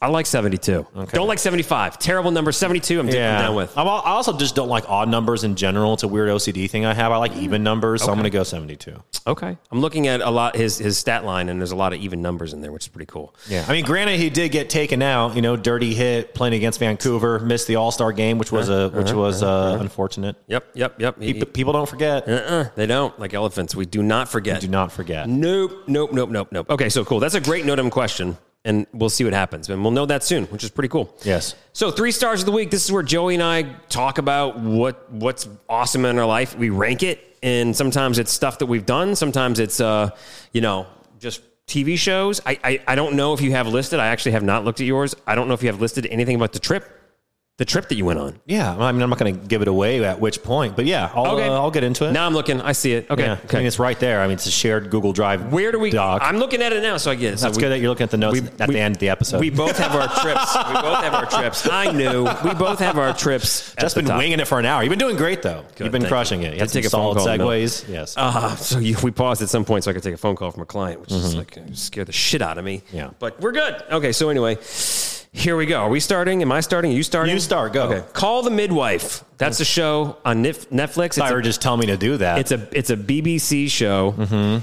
I 0.00 0.08
like 0.08 0.26
72. 0.26 0.86
Don't 1.12 1.28
like 1.28 1.38
75. 1.38 1.98
Terrible 1.98 2.30
number. 2.30 2.52
72, 2.52 3.00
I'm 3.00 3.06
dipping 3.06 3.20
down 3.20 3.54
with. 3.54 3.76
I'm, 3.76 3.86
I 3.86 4.02
also 4.04 4.36
just 4.36 4.54
don't 4.54 4.68
like 4.68 4.88
odd 4.88 5.08
numbers 5.08 5.44
in 5.44 5.56
general. 5.56 5.94
It's 5.94 6.02
a 6.02 6.08
weird 6.08 6.28
OCD 6.28 6.70
thing 6.70 6.84
I 6.84 6.94
have. 6.94 7.12
I 7.12 7.16
like 7.16 7.34
even 7.36 7.62
numbers, 7.62 8.02
so 8.02 8.10
I'm 8.10 8.18
gonna 8.18 8.30
go 8.30 8.42
72. 8.42 9.02
Okay. 9.26 9.56
I'm 9.70 9.80
looking 9.80 10.06
at 10.06 10.20
a 10.20 10.30
lot 10.30 10.56
his 10.56 10.78
his 10.78 10.98
stat 10.98 11.24
line, 11.24 11.48
and 11.48 11.60
there's 11.60 11.72
a 11.72 11.76
lot 11.76 11.92
of 11.92 12.00
even 12.00 12.22
numbers 12.22 12.52
in 12.52 12.60
there, 12.60 12.70
which 12.70 12.84
is 12.84 12.88
pretty 12.88 13.06
cool. 13.06 13.34
Yeah, 13.48 13.64
I 13.68 13.72
mean, 13.72 13.84
granted, 13.84 14.18
he 14.20 14.30
did 14.30 14.52
get 14.52 14.70
taken 14.70 15.02
out. 15.02 15.34
You 15.34 15.42
know, 15.42 15.56
dirty 15.56 15.94
hit 15.94 16.34
playing 16.34 16.54
against 16.54 16.78
Vancouver, 16.78 17.38
missed 17.38 17.66
the 17.66 17.76
All 17.76 17.90
Star 17.90 18.12
game, 18.12 18.38
which 18.38 18.52
was 18.52 18.68
a 18.68 18.86
uh-huh, 18.86 18.98
which 18.98 19.08
uh-huh, 19.08 19.18
was 19.18 19.42
uh-huh, 19.42 19.78
uh, 19.78 19.80
unfortunate. 19.80 20.36
Yep, 20.46 20.70
yep, 20.74 21.00
yep. 21.00 21.20
He- 21.20 21.34
Pe- 21.34 21.44
People 21.44 21.72
don't 21.72 21.88
forget. 21.88 22.28
uh-uh, 22.28 22.70
they 22.74 22.86
don't. 22.86 23.18
Like 23.18 23.34
elephants, 23.34 23.74
we 23.74 23.86
do 23.86 24.02
not 24.02 24.28
forget. 24.28 24.60
Do 24.60 24.68
not 24.68 24.92
forget. 24.92 25.28
Nope, 25.28 25.84
nope, 25.86 26.12
nope, 26.12 26.30
nope, 26.30 26.48
nope. 26.52 26.70
Okay, 26.70 26.88
so 26.88 27.04
cool. 27.04 27.20
That's 27.20 27.34
a 27.34 27.40
great 27.40 27.64
note 27.64 27.78
question, 27.90 28.36
and 28.64 28.86
we'll 28.92 29.10
see 29.10 29.24
what 29.24 29.32
happens. 29.32 29.68
And 29.68 29.82
we'll 29.82 29.92
know 29.92 30.06
that 30.06 30.22
soon, 30.24 30.44
which 30.46 30.64
is 30.64 30.70
pretty 30.70 30.88
cool. 30.88 31.14
Yes. 31.22 31.54
So 31.72 31.90
three 31.90 32.10
stars 32.10 32.40
of 32.40 32.46
the 32.46 32.52
week. 32.52 32.70
This 32.70 32.84
is 32.84 32.92
where 32.92 33.02
Joey 33.02 33.34
and 33.34 33.42
I 33.42 33.62
talk 33.88 34.18
about 34.18 34.58
what 34.58 35.10
what's 35.12 35.48
awesome 35.68 36.04
in 36.04 36.18
our 36.18 36.26
life. 36.26 36.56
We 36.56 36.70
rank 36.70 37.02
it, 37.02 37.36
and 37.42 37.74
sometimes 37.74 38.18
it's 38.18 38.32
stuff 38.32 38.58
that 38.58 38.66
we've 38.66 38.86
done. 38.86 39.14
Sometimes 39.14 39.58
it's 39.60 39.80
uh, 39.80 40.10
you 40.52 40.60
know, 40.60 40.86
just 41.18 41.42
TV 41.66 41.96
shows. 41.96 42.40
I, 42.44 42.58
I 42.64 42.80
I 42.88 42.94
don't 42.94 43.14
know 43.14 43.32
if 43.32 43.40
you 43.40 43.52
have 43.52 43.68
listed. 43.68 44.00
I 44.00 44.08
actually 44.08 44.32
have 44.32 44.42
not 44.42 44.64
looked 44.64 44.80
at 44.80 44.86
yours. 44.86 45.14
I 45.26 45.34
don't 45.34 45.48
know 45.48 45.54
if 45.54 45.62
you 45.62 45.68
have 45.68 45.80
listed 45.80 46.06
anything 46.06 46.36
about 46.36 46.52
the 46.52 46.58
trip, 46.58 46.84
the 47.58 47.64
trip 47.64 47.88
that 47.88 47.96
you 47.96 48.04
went 48.04 48.20
on. 48.20 48.38
Yeah, 48.46 48.72
I 48.76 48.92
mean, 48.92 49.02
I'm 49.02 49.10
not 49.10 49.18
going 49.18 49.38
to 49.38 49.46
give 49.48 49.62
it 49.62 49.68
away 49.68 50.02
at 50.04 50.20
which 50.20 50.42
point, 50.44 50.76
but 50.76 50.86
yeah, 50.86 51.10
I'll 51.12 51.26
Okay. 51.36 51.48
uh, 51.48 51.52
I'll 51.52 51.72
get 51.72 51.82
into 51.84 52.08
it. 52.08 52.12
Now 52.12 52.24
I'm 52.24 52.32
looking. 52.32 52.60
I 52.60 52.70
see 52.72 52.92
it. 52.92 53.10
Okay. 53.10 53.24
yeah, 53.24 53.36
I 53.50 53.56
mean, 53.56 53.66
it's 53.66 53.80
right 53.80 53.98
there. 53.98 54.20
I 54.20 54.26
mean, 54.28 54.34
it's 54.34 54.46
a 54.46 54.50
shared 54.50 54.90
Google 54.90 55.12
Drive. 55.12 55.52
Where 55.52 55.72
do 55.72 55.78
we? 55.80 55.90
Doc. 55.90 56.22
I'm 56.24 56.38
looking 56.38 56.62
at 56.62 56.72
it 56.72 56.82
now, 56.82 56.96
so 56.98 57.10
I 57.10 57.16
get 57.16 57.34
it. 57.34 57.38
So 57.40 57.46
That's 57.46 57.56
we- 57.56 57.62
good 57.62 57.70
that 57.72 57.80
you're 57.80 57.90
looking 57.90 58.04
at 58.04 58.10
the 58.10 58.16
notes 58.16 58.40
we- 58.40 58.48
at 58.60 58.68
we- 58.68 58.74
the 58.74 58.80
end 58.80 58.94
of 58.96 59.00
the 59.00 59.08
episode. 59.08 59.40
We 59.40 59.50
both 59.50 59.76
have 59.78 59.92
our 59.94 60.06
trips. 60.22 60.54
We 60.56 60.74
both 60.74 61.02
have 61.02 61.14
our 61.14 61.26
trips. 61.26 61.68
I 61.68 61.90
knew. 61.90 62.24
We 62.44 62.54
both 62.54 62.78
have 62.78 62.96
our 62.96 63.12
trips. 63.12 63.74
just 63.80 63.96
been 63.96 64.04
top. 64.06 64.18
winging 64.18 64.38
it 64.38 64.46
for 64.46 64.58
an 64.60 64.64
hour. 64.64 64.82
You've 64.82 64.90
been 64.90 64.98
doing 64.98 65.16
great 65.16 65.42
though. 65.42 65.64
You've 65.78 65.90
been 65.92 66.06
crushing 66.06 66.42
you. 66.42 66.48
it. 66.48 66.54
You 66.54 66.60
had 66.60 66.68
take 66.68 66.84
a 66.84 66.90
phone 66.90 67.18
solid 67.18 67.40
call 67.40 67.50
in 67.50 67.60
the 67.64 67.84
Yes. 67.88 68.14
Uh, 68.16 68.54
so 68.56 68.78
you, 68.78 68.96
we 69.02 69.10
paused 69.10 69.42
at 69.42 69.48
some 69.48 69.64
point 69.64 69.82
so 69.84 69.90
I 69.90 69.94
could 69.94 70.02
take 70.04 70.14
a 70.14 70.18
phone 70.18 70.36
call 70.36 70.52
from 70.52 70.62
a 70.62 70.66
client, 70.66 71.00
which 71.00 71.10
is 71.10 71.34
like 71.34 71.58
scared 71.72 72.06
the 72.06 72.12
shit 72.12 72.40
out 72.40 72.56
of 72.56 72.64
me. 72.64 72.78
Mm-hmm. 72.88 72.96
Yeah. 72.96 73.10
But 73.18 73.40
we're 73.40 73.52
good. 73.52 73.82
Okay, 73.90 74.12
so 74.12 74.28
anyway, 74.28 74.56
here 75.32 75.56
we 75.56 75.66
go. 75.66 75.80
Are 75.82 75.88
we 75.88 76.00
starting? 76.00 76.42
Am 76.42 76.50
I 76.52 76.60
starting? 76.60 76.92
Are 76.92 76.94
you 76.94 77.02
starting? 77.02 77.34
You 77.34 77.40
start, 77.40 77.72
go. 77.72 77.84
Okay. 77.90 78.04
Call 78.12 78.42
the 78.42 78.50
Midwife. 78.50 79.24
That's 79.36 79.60
a 79.60 79.64
show 79.64 80.16
on 80.24 80.42
Nif- 80.42 80.66
Netflix. 80.68 81.18
It's 81.18 81.30
a, 81.30 81.42
just 81.42 81.62
tell 81.62 81.76
me 81.76 81.86
to 81.86 81.96
do 81.96 82.16
that. 82.16 82.38
it's 82.38 82.50
a 82.50 82.68
it's 82.72 82.90
a 82.90 82.96
BBC 82.96 83.70
show. 83.70 84.14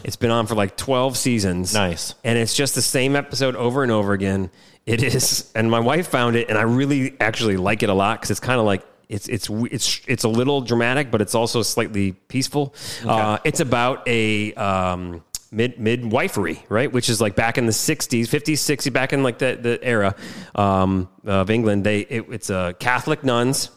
It's 0.04 0.16
been 0.16 0.32
on 0.32 0.48
for 0.48 0.56
like 0.56 0.76
twelve 0.76 1.18
seasons. 1.18 1.70
Mm-hmm. 1.74 1.90
Nice. 1.90 2.16
and 2.24 2.38
it's 2.38 2.54
just 2.54 2.76
the 2.76 2.82
same 2.82 3.16
episode 3.16 3.56
over 3.56 3.84
and 3.84 3.92
over 3.92 4.14
again. 4.14 4.50
It 4.86 5.02
is, 5.02 5.52
and 5.56 5.72
my 5.72 5.80
wife 5.80 6.08
found 6.10 6.36
it, 6.36 6.50
and 6.50 6.58
I 6.58 6.62
really 6.62 7.16
actually 7.20 7.58
like 7.58 7.82
it 7.82 7.90
a 7.90 7.94
lot 7.94 8.20
because 8.20 8.30
it's 8.32 8.40
kind 8.40 8.60
of 8.60 8.66
like 8.66 8.84
it's 9.10 9.28
it's 9.28 9.50
it's 9.50 10.02
it's 10.08 10.24
a 10.26 10.30
little 10.30 10.62
dramatic, 10.62 11.10
but 11.10 11.22
it's 11.22 11.34
also 11.36 11.62
slightly 11.64 12.12
peaceful. 12.12 12.76
Uh, 13.06 13.40
it's 13.44 13.60
about 13.62 14.08
a 14.08 14.54
um, 14.54 15.24
mid 15.56 15.80
midwifery, 15.80 16.64
right? 16.70 16.92
Which 16.92 17.10
is 17.10 17.22
like 17.22 17.36
back 17.36 17.58
in 17.58 17.66
the 17.66 17.72
'60s, 17.72 18.24
'50s, 18.24 18.54
'60s, 18.54 18.94
back 18.94 19.14
in 19.14 19.24
like 19.24 19.40
the 19.40 19.58
the 19.60 19.80
era 19.82 20.16
um, 20.54 21.10
of 21.24 21.50
England. 21.50 21.84
They 21.84 22.02
it, 22.02 22.26
it's 22.30 22.50
uh, 22.50 22.74
Catholic 22.74 23.24
nuns 23.24 23.72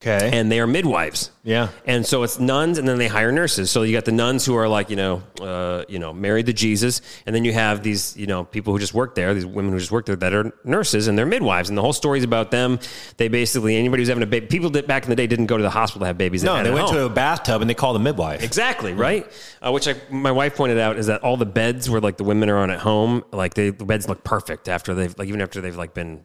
Okay. 0.00 0.30
and 0.32 0.50
they 0.50 0.60
are 0.60 0.66
midwives. 0.66 1.32
Yeah. 1.42 1.70
And 1.84 2.06
so 2.06 2.22
it's 2.22 2.38
nuns, 2.38 2.78
and 2.78 2.86
then 2.86 2.98
they 2.98 3.08
hire 3.08 3.32
nurses. 3.32 3.70
So 3.70 3.82
you 3.82 3.92
got 3.96 4.04
the 4.04 4.12
nuns 4.12 4.44
who 4.46 4.54
are 4.54 4.68
like 4.68 4.90
you 4.90 4.96
know, 4.96 5.22
uh, 5.40 5.84
you 5.88 5.98
know, 5.98 6.12
married 6.12 6.46
to 6.46 6.52
Jesus, 6.52 7.00
and 7.26 7.34
then 7.34 7.44
you 7.44 7.52
have 7.52 7.82
these 7.82 8.16
you 8.16 8.26
know 8.26 8.44
people 8.44 8.72
who 8.72 8.78
just 8.78 8.94
work 8.94 9.14
there, 9.16 9.34
these 9.34 9.46
women 9.46 9.72
who 9.72 9.78
just 9.78 9.90
work 9.90 10.06
there 10.06 10.14
that 10.14 10.32
are 10.32 10.52
nurses 10.62 11.08
and 11.08 11.18
they're 11.18 11.26
midwives, 11.26 11.68
and 11.68 11.76
the 11.76 11.82
whole 11.82 11.92
story 11.92 12.18
is 12.18 12.24
about 12.24 12.50
them. 12.52 12.78
They 13.16 13.26
basically 13.28 13.76
anybody 13.76 14.02
who's 14.02 14.08
having 14.08 14.22
a 14.22 14.26
baby, 14.26 14.46
people 14.46 14.70
that 14.70 14.86
back 14.86 15.02
in 15.02 15.10
the 15.10 15.16
day 15.16 15.26
didn't 15.26 15.46
go 15.46 15.56
to 15.56 15.62
the 15.62 15.70
hospital 15.70 16.00
to 16.00 16.06
have 16.06 16.18
babies. 16.18 16.44
no, 16.44 16.62
they 16.62 16.70
went 16.70 16.86
home. 16.86 16.94
to 16.94 17.04
a 17.06 17.08
bathtub 17.10 17.60
and 17.60 17.68
they 17.68 17.74
called 17.74 17.96
the 17.96 18.00
midwife. 18.00 18.42
Exactly 18.42 18.92
right. 18.92 19.26
Uh, 19.60 19.72
which 19.72 19.88
I, 19.88 19.96
my 20.10 20.30
wife 20.30 20.54
pointed 20.54 20.78
out 20.78 20.96
is 20.96 21.06
that 21.06 21.22
all 21.22 21.36
the 21.36 21.46
beds 21.46 21.90
where 21.90 22.00
like 22.00 22.18
the 22.18 22.24
women 22.24 22.48
are 22.50 22.58
on 22.58 22.70
at 22.70 22.78
home, 22.80 23.24
like 23.32 23.54
they, 23.54 23.70
the 23.70 23.84
beds 23.84 24.08
look 24.08 24.22
perfect 24.22 24.68
after 24.68 24.94
they've 24.94 25.16
like 25.18 25.28
even 25.28 25.40
after 25.40 25.60
they've 25.60 25.76
like 25.76 25.94
been 25.94 26.24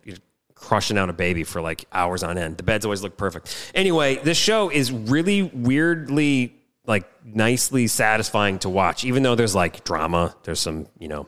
crushing 0.67 0.97
out 0.97 1.09
a 1.09 1.13
baby 1.13 1.43
for 1.43 1.61
like 1.61 1.85
hours 1.91 2.23
on 2.23 2.37
end. 2.37 2.57
The 2.57 2.63
beds 2.63 2.85
always 2.85 3.03
look 3.03 3.17
perfect. 3.17 3.71
Anyway, 3.75 4.15
this 4.17 4.37
show 4.37 4.69
is 4.69 4.91
really 4.91 5.41
weirdly 5.43 6.55
like 6.85 7.05
nicely 7.25 7.87
satisfying 7.87 8.59
to 8.59 8.69
watch, 8.69 9.05
even 9.05 9.23
though 9.23 9.35
there's 9.35 9.55
like 9.55 9.83
drama. 9.83 10.35
There's 10.43 10.59
some 10.59 10.87
you 10.99 11.07
know. 11.07 11.27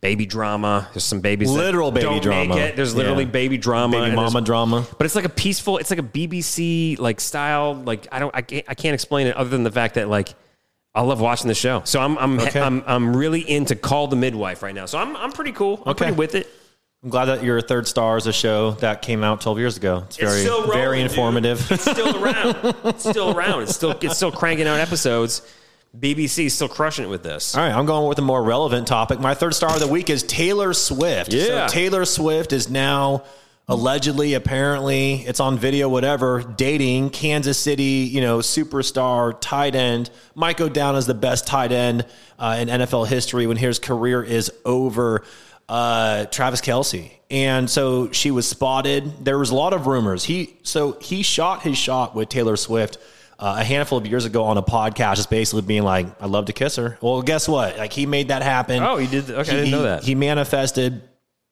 Baby 0.00 0.26
drama. 0.26 0.86
There's 0.92 1.02
some 1.04 1.20
babies. 1.20 1.48
that 1.50 1.58
Literal 1.58 1.90
baby 1.90 2.04
don't 2.04 2.22
drama. 2.22 2.54
Make 2.56 2.58
it. 2.72 2.76
There's 2.76 2.94
literally 2.94 3.24
Yeah. 3.24 3.30
baby 3.30 3.56
drama. 3.56 4.00
Baby 4.02 4.14
mama 4.14 4.42
drama. 4.42 4.86
but 4.98 5.06
it's 5.06 5.14
like 5.14 5.24
a 5.24 5.30
peaceful. 5.30 5.78
It's 5.78 5.88
like 5.88 5.98
a 5.98 6.02
BBC 6.02 6.98
like 6.98 7.20
style. 7.20 7.74
Like 7.74 8.06
I 8.12 8.18
don't. 8.18 8.34
I 8.36 8.42
can't, 8.42 8.64
I 8.68 8.74
can't 8.74 8.92
explain 8.94 9.26
it 9.28 9.34
other 9.36 9.48
than 9.48 9.62
the 9.64 9.70
fact 9.72 9.94
that 9.94 10.08
like 10.10 10.34
I 10.94 11.00
love 11.00 11.20
watching 11.22 11.48
the 11.48 11.54
show. 11.54 11.80
So 11.84 12.00
I'm 12.00 12.18
I'm 12.18 12.38
Okay. 12.38 12.60
I'm, 12.60 12.84
I'm 12.86 13.16
really 13.16 13.48
into 13.48 13.76
Call 13.76 14.06
the 14.08 14.16
Midwife 14.16 14.62
right 14.62 14.74
now. 14.74 14.84
So 14.86 14.98
I'm 14.98 15.16
I'm 15.16 15.32
pretty 15.32 15.52
cool. 15.52 15.82
I'm 15.86 15.92
Okay. 15.92 16.04
pretty 16.06 16.18
with 16.18 16.34
it. 16.34 16.48
I'm 17.04 17.10
glad 17.10 17.26
that 17.26 17.44
your 17.44 17.60
third 17.60 17.86
star 17.86 18.16
is 18.16 18.26
a 18.26 18.32
show 18.32 18.70
that 18.72 19.02
came 19.02 19.22
out 19.22 19.42
12 19.42 19.58
years 19.58 19.76
ago. 19.76 20.04
It's 20.06 20.16
very, 20.16 20.40
still 20.40 20.62
rolling, 20.62 20.78
very 20.78 21.02
dude. 21.02 21.10
informative. 21.10 21.70
It's 21.70 21.82
still 21.82 22.24
around. 22.24 22.76
It's 22.84 23.08
still 23.08 23.36
around. 23.36 23.62
It's 23.64 23.74
still 23.74 23.90
it's 24.00 24.16
still 24.16 24.32
cranking 24.32 24.66
out 24.66 24.80
episodes. 24.80 25.42
BBC 25.98 26.46
is 26.46 26.54
still 26.54 26.68
crushing 26.68 27.04
it 27.04 27.08
with 27.08 27.22
this. 27.22 27.54
All 27.54 27.62
right, 27.62 27.74
I'm 27.74 27.84
going 27.84 28.08
with 28.08 28.18
a 28.18 28.22
more 28.22 28.42
relevant 28.42 28.86
topic. 28.86 29.20
My 29.20 29.34
third 29.34 29.54
star 29.54 29.74
of 29.74 29.80
the 29.80 29.86
week 29.86 30.08
is 30.08 30.22
Taylor 30.22 30.72
Swift. 30.72 31.32
Yeah. 31.32 31.66
So 31.66 31.74
Taylor 31.74 32.06
Swift 32.06 32.54
is 32.54 32.70
now 32.70 33.24
allegedly, 33.68 34.32
apparently, 34.32 35.16
it's 35.26 35.40
on 35.40 35.58
video, 35.58 35.90
whatever, 35.90 36.42
dating 36.56 37.10
Kansas 37.10 37.58
City, 37.58 38.08
you 38.10 38.22
know, 38.22 38.38
superstar 38.38 39.36
tight 39.40 39.74
end. 39.74 40.08
Might 40.34 40.56
go 40.56 40.70
down 40.70 40.96
as 40.96 41.06
the 41.06 41.14
best 41.14 41.46
tight 41.46 41.70
end 41.70 42.06
uh, 42.38 42.56
in 42.58 42.68
NFL 42.68 43.08
history 43.08 43.46
when 43.46 43.58
his 43.58 43.78
career 43.78 44.22
is 44.22 44.50
over. 44.64 45.22
Uh, 45.68 46.26
Travis 46.26 46.60
Kelce, 46.60 47.10
and 47.30 47.70
so 47.70 48.12
she 48.12 48.30
was 48.30 48.46
spotted. 48.46 49.24
There 49.24 49.38
was 49.38 49.50
a 49.50 49.54
lot 49.54 49.72
of 49.72 49.86
rumors. 49.86 50.22
He 50.24 50.56
so 50.62 50.92
he 51.00 51.22
shot 51.22 51.62
his 51.62 51.78
shot 51.78 52.14
with 52.14 52.28
Taylor 52.28 52.56
Swift 52.56 52.98
uh, 53.38 53.56
a 53.58 53.64
handful 53.64 53.96
of 53.96 54.06
years 54.06 54.26
ago 54.26 54.44
on 54.44 54.58
a 54.58 54.62
podcast, 54.62 55.16
just 55.16 55.30
basically 55.30 55.62
being 55.62 55.82
like, 55.82 56.06
"I'd 56.20 56.28
love 56.28 56.46
to 56.46 56.52
kiss 56.52 56.76
her." 56.76 56.98
Well, 57.00 57.22
guess 57.22 57.48
what? 57.48 57.78
Like 57.78 57.94
he 57.94 58.04
made 58.04 58.28
that 58.28 58.42
happen. 58.42 58.82
Oh, 58.82 58.98
he 58.98 59.06
did? 59.06 59.30
Okay, 59.30 59.40
I 59.40 59.42
didn't 59.44 59.64
He- 59.66 59.70
know 59.70 59.82
that. 59.84 60.04
He 60.04 60.14
manifested. 60.14 61.00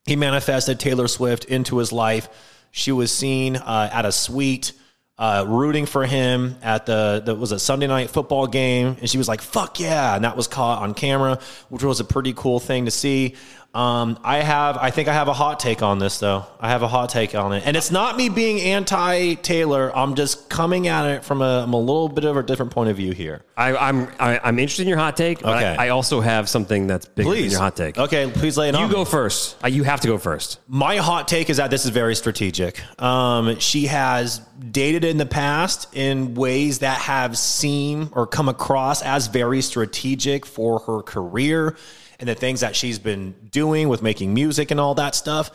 He 0.05 0.17
manifested 0.17 0.79
Taylor 0.79 1.09
Swift 1.09 1.47
into 1.47 1.79
his 1.79 1.91
life. 1.91 2.29
She 2.71 2.93
was 2.93 3.11
seen 3.13 3.57
uh, 3.57 3.89
at 3.93 4.05
a 4.05 4.13
suite. 4.13 4.73
Uh, 5.19 5.45
rooting 5.47 5.87
for 5.87 6.05
him 6.05 6.57
at 6.63 6.85
the, 6.87 7.23
the 7.25 7.35
was 7.35 7.53
a 7.53 7.59
Sunday 7.59 7.87
night 7.87 8.11
football 8.11 8.47
game, 8.49 8.97
and 8.99 9.09
she 9.09 9.19
was 9.19 9.29
like, 9.29 9.41
"Fuck 9.41 9.79
yeah!" 9.79 10.17
and 10.17 10.25
that 10.25 10.37
was 10.37 10.49
caught 10.49 10.83
on 10.83 10.95
camera, 10.95 11.39
which 11.69 11.85
was 11.85 12.01
a 12.01 12.05
pretty 12.05 12.33
cool 12.33 12.59
thing 12.59 12.87
to 12.87 12.91
see. 12.91 13.37
Um, 13.75 14.19
I 14.23 14.39
have, 14.39 14.77
I 14.77 14.91
think 14.91 15.09
I 15.09 15.15
have 15.15 15.29
a 15.29 15.33
hot 15.33 15.59
take 15.59 15.83
on 15.83 15.99
this 15.99 16.19
though. 16.19 16.45
I 16.61 16.69
have 16.69 16.83
a 16.83 16.89
hot 16.89 17.09
take 17.09 17.35
on 17.35 17.55
it, 17.55 17.63
and 17.65 17.75
it's 17.75 17.91
not 17.91 18.17
me 18.19 18.29
being 18.29 18.61
anti 18.61 19.35
Taylor. 19.37 19.91
I'm 19.97 20.15
just 20.15 20.51
coming 20.51 20.89
at 20.89 21.07
it 21.07 21.25
from 21.25 21.41
a, 21.41 21.63
I'm 21.63 21.73
a 21.73 21.79
little 21.79 22.11
bit 22.11 22.25
of 22.25 22.37
a 22.37 22.43
different 22.43 22.73
point 22.73 22.91
of 22.91 22.97
view 22.97 23.13
here. 23.13 23.45
I, 23.57 23.75
I'm 23.75 24.09
I, 24.21 24.41
I'm 24.45 24.59
interested 24.59 24.83
in 24.83 24.89
your 24.89 24.99
hot 24.99 25.17
take. 25.17 25.41
But 25.41 25.57
Okay. 25.57 25.77
I, 25.79 25.87
I 25.87 25.89
also 25.89 26.21
have 26.21 26.51
something 26.51 26.87
that's 26.87 27.07
bigger 27.07 27.31
than 27.31 27.39
Please, 27.39 27.53
your 27.53 27.63
hot 27.63 27.77
take. 27.77 27.97
Okay, 27.97 28.31
please 28.31 28.59
lay 28.59 28.69
it 28.69 28.75
on. 28.75 28.89
You 28.89 28.95
go 28.95 29.07
first. 29.07 29.57
Uh, 29.65 29.69
you 29.69 29.85
have 29.85 30.03
to 30.03 30.09
go 30.09 30.19
first. 30.19 30.61
My 30.69 30.97
hot 30.97 31.27
take 31.27 31.49
is 31.49 31.57
that 31.57 31.71
this 31.71 31.87
is 31.87 31.91
very 31.93 32.15
strategic. 32.15 32.83
Um, 33.01 33.59
she 33.59 33.87
has 33.87 34.41
dated 34.71 35.05
in 35.05 35.17
the 35.17 35.27
past 35.27 35.89
in 35.97 36.35
ways 36.35 36.81
that 36.81 36.99
have 36.99 37.39
seemed 37.39 38.11
or 38.13 38.27
come 38.27 38.51
across 38.51 39.03
as 39.03 39.29
very 39.29 39.63
strategic 39.63 40.45
for 40.45 40.81
her 40.81 41.03
career 41.03 41.77
and 42.23 42.29
the 42.29 42.37
things 42.37 42.61
that 42.61 42.77
she's 42.77 43.01
been 43.01 43.35
doing 43.51 43.89
with 43.89 44.01
making 44.01 44.33
music 44.33 44.71
and 44.71 44.79
all 44.79 44.95
that 44.95 45.17
stuff. 45.17 45.51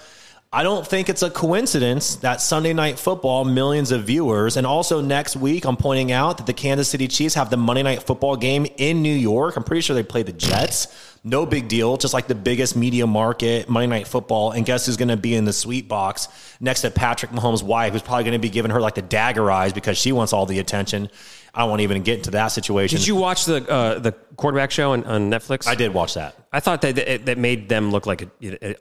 I 0.51 0.63
don't 0.63 0.85
think 0.85 1.07
it's 1.07 1.23
a 1.23 1.29
coincidence 1.29 2.17
that 2.17 2.41
Sunday 2.41 2.73
Night 2.73 2.99
Football, 2.99 3.45
millions 3.45 3.91
of 3.91 4.03
viewers, 4.03 4.57
and 4.57 4.67
also 4.67 4.99
next 4.99 5.37
week, 5.37 5.65
I'm 5.65 5.77
pointing 5.77 6.11
out 6.11 6.37
that 6.37 6.45
the 6.45 6.53
Kansas 6.53 6.89
City 6.89 7.07
Chiefs 7.07 7.35
have 7.35 7.49
the 7.49 7.55
Monday 7.55 7.83
Night 7.83 8.03
Football 8.03 8.35
game 8.35 8.65
in 8.75 9.01
New 9.01 9.15
York. 9.15 9.55
I'm 9.55 9.63
pretty 9.63 9.79
sure 9.79 9.93
they 9.93 10.03
play 10.03 10.23
the 10.23 10.33
Jets. 10.33 10.87
No 11.23 11.45
big 11.45 11.69
deal, 11.69 11.95
just 11.95 12.13
like 12.13 12.27
the 12.27 12.35
biggest 12.35 12.75
media 12.75 13.07
market, 13.07 13.69
Monday 13.69 13.87
Night 13.87 14.07
Football. 14.07 14.51
And 14.51 14.65
guess 14.65 14.87
who's 14.87 14.97
going 14.97 15.07
to 15.07 15.17
be 15.17 15.35
in 15.35 15.45
the 15.45 15.53
sweet 15.53 15.87
box 15.87 16.27
next 16.59 16.81
to 16.81 16.91
Patrick 16.91 17.31
Mahomes' 17.31 17.63
wife, 17.63 17.93
who's 17.93 18.01
probably 18.01 18.25
going 18.25 18.33
to 18.33 18.39
be 18.39 18.49
giving 18.49 18.71
her 18.71 18.81
like 18.81 18.95
the 18.95 19.01
dagger 19.01 19.49
eyes 19.49 19.71
because 19.71 19.97
she 19.97 20.11
wants 20.11 20.33
all 20.33 20.45
the 20.45 20.59
attention. 20.59 21.09
I 21.57 21.63
won't 21.63 21.81
even 21.81 22.03
get 22.03 22.19
into 22.19 22.31
that 22.31 22.49
situation. 22.49 22.99
Did 22.99 23.07
you 23.07 23.15
watch 23.15 23.45
the 23.45 23.67
uh, 23.67 23.97
the 23.97 24.11
quarterback 24.35 24.69
show 24.69 24.91
on, 24.91 25.03
on 25.05 25.31
Netflix? 25.31 25.67
I 25.67 25.73
did 25.73 25.91
watch 25.91 26.13
that. 26.13 26.35
I 26.53 26.59
thought 26.59 26.81
that 26.81 26.95
that, 26.95 27.25
that 27.25 27.37
made 27.39 27.67
them 27.67 27.89
look 27.89 28.05
like 28.05 28.21
a, 28.21 28.29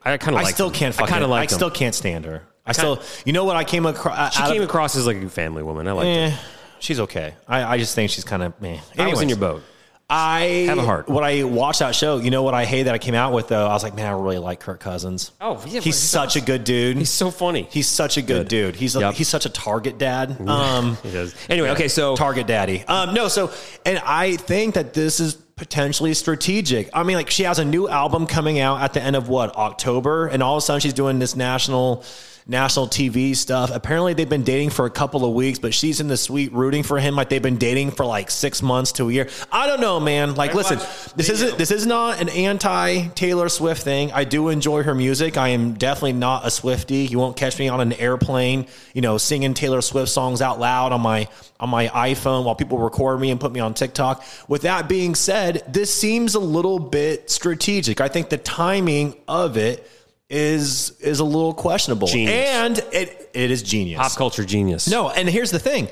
I 0.06 0.18
kind 0.18 0.34
of 0.34 0.40
I 0.40 0.42
like. 0.42 0.54
still 0.54 0.70
can't. 0.70 0.94
Fucking, 0.94 1.08
I 1.08 1.10
kind 1.10 1.24
of 1.24 1.30
like. 1.30 1.50
I 1.50 1.54
still 1.54 1.70
can't 1.70 1.94
stand 1.94 2.26
her. 2.26 2.42
I 2.66 2.72
still. 2.72 3.00
You 3.24 3.32
know 3.32 3.44
what? 3.46 3.56
I 3.56 3.64
came 3.64 3.86
across. 3.86 4.36
She 4.36 4.42
came 4.42 4.60
across 4.62 4.94
as 4.94 5.06
like 5.06 5.16
a 5.16 5.30
family 5.30 5.62
woman. 5.62 5.88
I 5.88 5.92
like. 5.92 6.06
Eh, 6.06 6.36
she's 6.78 7.00
okay. 7.00 7.32
I, 7.48 7.64
I 7.64 7.78
just 7.78 7.94
think 7.94 8.10
she's 8.10 8.24
kind 8.24 8.42
of 8.42 8.60
meh. 8.60 8.78
I 8.98 9.08
was 9.08 9.22
in 9.22 9.30
your 9.30 9.38
boat. 9.38 9.62
I 10.08 10.66
Have 10.68 10.78
a 10.78 10.82
heart. 10.82 11.08
When 11.08 11.24
I 11.24 11.42
watched 11.42 11.80
that 11.80 11.94
show, 11.96 12.18
you 12.18 12.30
know 12.30 12.44
what 12.44 12.54
I 12.54 12.64
hate 12.64 12.84
that 12.84 12.94
I 12.94 12.98
came 12.98 13.14
out 13.14 13.32
with 13.32 13.48
though. 13.48 13.66
I 13.66 13.72
was 13.72 13.82
like, 13.82 13.96
man, 13.96 14.06
I 14.06 14.12
really 14.12 14.38
like 14.38 14.60
Kirk 14.60 14.78
Cousins. 14.78 15.32
Oh, 15.40 15.54
yeah, 15.66 15.72
he's, 15.80 15.84
he's 15.84 15.98
such 15.98 16.36
a 16.36 16.40
good 16.40 16.62
dude. 16.62 16.96
He's 16.96 17.10
so 17.10 17.32
funny. 17.32 17.66
He's 17.70 17.88
such 17.88 18.16
a 18.16 18.22
good, 18.22 18.46
dude. 18.46 18.76
He's 18.76 18.94
a, 18.94 19.00
Yep. 19.00 19.14
he's 19.14 19.26
such 19.28 19.46
a 19.46 19.50
target 19.50 19.98
dad. 19.98 20.36
Um, 20.48 20.96
He 21.02 21.10
does. 21.10 21.34
Anyway, 21.50 21.70
okay, 21.70 21.88
so 21.88 22.14
target 22.14 22.46
daddy. 22.46 22.84
Um, 22.84 23.14
no, 23.14 23.26
so 23.26 23.50
and 23.84 23.98
I 24.04 24.36
think 24.36 24.74
that 24.74 24.94
this 24.94 25.18
is 25.18 25.34
potentially 25.34 26.14
strategic. 26.14 26.88
I 26.94 27.02
mean, 27.02 27.16
like 27.16 27.30
she 27.30 27.42
has 27.42 27.58
a 27.58 27.64
new 27.64 27.88
album 27.88 28.26
coming 28.28 28.60
out 28.60 28.80
at 28.82 28.92
the 28.92 29.02
end 29.02 29.16
of 29.16 29.28
what 29.28 29.56
October, 29.56 30.28
and 30.28 30.40
all 30.42 30.54
of 30.56 30.58
a 30.58 30.60
sudden 30.60 30.80
she's 30.80 30.92
doing 30.94 31.18
this 31.18 31.34
national 31.34 32.04
national 32.48 32.86
TV 32.86 33.34
stuff. 33.34 33.70
Apparently 33.74 34.14
they've 34.14 34.28
been 34.28 34.44
dating 34.44 34.70
for 34.70 34.86
a 34.86 34.90
couple 34.90 35.24
of 35.24 35.34
weeks, 35.34 35.58
but 35.58 35.74
she's 35.74 36.00
in 36.00 36.06
the 36.06 36.16
suite 36.16 36.52
rooting 36.52 36.84
for 36.84 36.98
him 37.00 37.16
like 37.16 37.28
they've 37.28 37.42
been 37.42 37.56
dating 37.58 37.90
for 37.90 38.06
like 38.06 38.30
six 38.30 38.62
months 38.62 38.92
to 38.92 39.08
a 39.08 39.12
year. 39.12 39.28
I 39.50 39.66
don't 39.66 39.80
know, 39.80 39.98
man. 39.98 40.36
Like, 40.36 40.54
listen, 40.54 40.78
this 41.16 41.28
isn't 41.28 41.58
this 41.58 41.72
is 41.72 41.86
not 41.86 42.20
an 42.20 42.28
anti 42.28 43.08
Taylor 43.08 43.48
Swift 43.48 43.82
thing. 43.82 44.12
I 44.12 44.22
do 44.24 44.48
enjoy 44.48 44.84
her 44.84 44.94
music. 44.94 45.36
I 45.36 45.48
am 45.48 45.74
definitely 45.74 46.12
not 46.12 46.46
a 46.46 46.50
Swifty. 46.50 47.06
You 47.06 47.18
won't 47.18 47.36
catch 47.36 47.58
me 47.58 47.68
on 47.68 47.80
an 47.80 47.92
airplane, 47.94 48.66
you 48.94 49.02
know, 49.02 49.18
singing 49.18 49.52
Taylor 49.52 49.82
Swift 49.82 50.10
songs 50.10 50.40
out 50.40 50.60
loud 50.60 50.92
on 50.92 51.00
my 51.00 51.28
on 51.58 51.68
my 51.68 51.88
iPhone 51.88 52.44
while 52.44 52.54
people 52.54 52.78
record 52.78 53.20
me 53.20 53.30
and 53.30 53.40
put 53.40 53.50
me 53.50 53.58
on 53.58 53.74
TikTok. 53.74 54.22
With 54.46 54.62
that 54.62 54.88
being 54.88 55.16
said, 55.16 55.64
this 55.66 55.92
seems 55.92 56.36
a 56.36 56.40
little 56.40 56.78
bit 56.78 57.28
strategic. 57.28 58.00
I 58.00 58.08
think 58.08 58.28
the 58.28 58.38
timing 58.38 59.16
of 59.26 59.56
it 59.56 59.90
is 60.28 60.98
is 61.00 61.20
a 61.20 61.24
little 61.24 61.54
questionable. 61.54 62.08
Genius. 62.08 62.48
And 62.48 62.78
it 62.92 63.30
it 63.34 63.50
is 63.50 63.62
genius. 63.62 63.98
pop 63.98 64.12
culture 64.16 64.44
genius. 64.44 64.88
No, 64.88 65.10
and 65.10 65.28
here's 65.28 65.50
the 65.50 65.58
thing. 65.58 65.88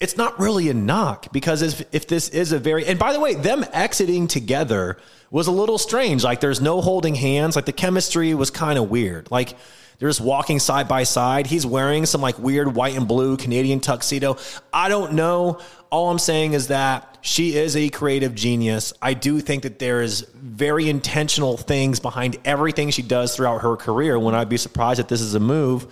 It's 0.00 0.16
not 0.16 0.40
really 0.40 0.70
a 0.70 0.74
knock 0.74 1.30
because 1.30 1.60
if, 1.60 1.82
if 1.92 2.06
this 2.06 2.30
is 2.30 2.52
a 2.52 2.58
very 2.58 2.86
and 2.86 2.98
by 2.98 3.12
the 3.12 3.20
way, 3.20 3.34
them 3.34 3.64
exiting 3.72 4.28
together 4.28 4.96
was 5.30 5.46
a 5.46 5.52
little 5.52 5.78
strange. 5.78 6.24
Like 6.24 6.40
there's 6.40 6.60
no 6.60 6.80
holding 6.80 7.14
hands. 7.14 7.54
Like 7.54 7.66
the 7.66 7.72
chemistry 7.72 8.34
was 8.34 8.50
kind 8.50 8.78
of 8.78 8.90
weird. 8.90 9.30
Like 9.30 9.56
they're 10.00 10.08
just 10.08 10.20
walking 10.20 10.58
side 10.58 10.88
by 10.88 11.04
side. 11.04 11.46
He's 11.46 11.66
wearing 11.66 12.06
some 12.06 12.22
like 12.22 12.38
weird 12.38 12.74
white 12.74 12.96
and 12.96 13.06
blue 13.06 13.36
Canadian 13.36 13.80
tuxedo. 13.80 14.38
I 14.72 14.88
don't 14.88 15.12
know. 15.12 15.60
All 15.90 16.10
I'm 16.10 16.18
saying 16.18 16.54
is 16.54 16.68
that 16.68 17.18
she 17.20 17.54
is 17.54 17.76
a 17.76 17.90
creative 17.90 18.34
genius. 18.34 18.94
I 19.02 19.12
do 19.12 19.40
think 19.40 19.64
that 19.64 19.78
there 19.78 20.00
is 20.00 20.22
very 20.34 20.88
intentional 20.88 21.58
things 21.58 22.00
behind 22.00 22.38
everything 22.46 22.90
she 22.90 23.02
does 23.02 23.36
throughout 23.36 23.60
her 23.60 23.76
career. 23.76 24.18
When 24.18 24.34
I'd 24.34 24.48
be 24.48 24.56
surprised 24.56 25.00
if 25.00 25.08
this 25.08 25.20
is 25.20 25.34
a 25.34 25.40
move. 25.40 25.86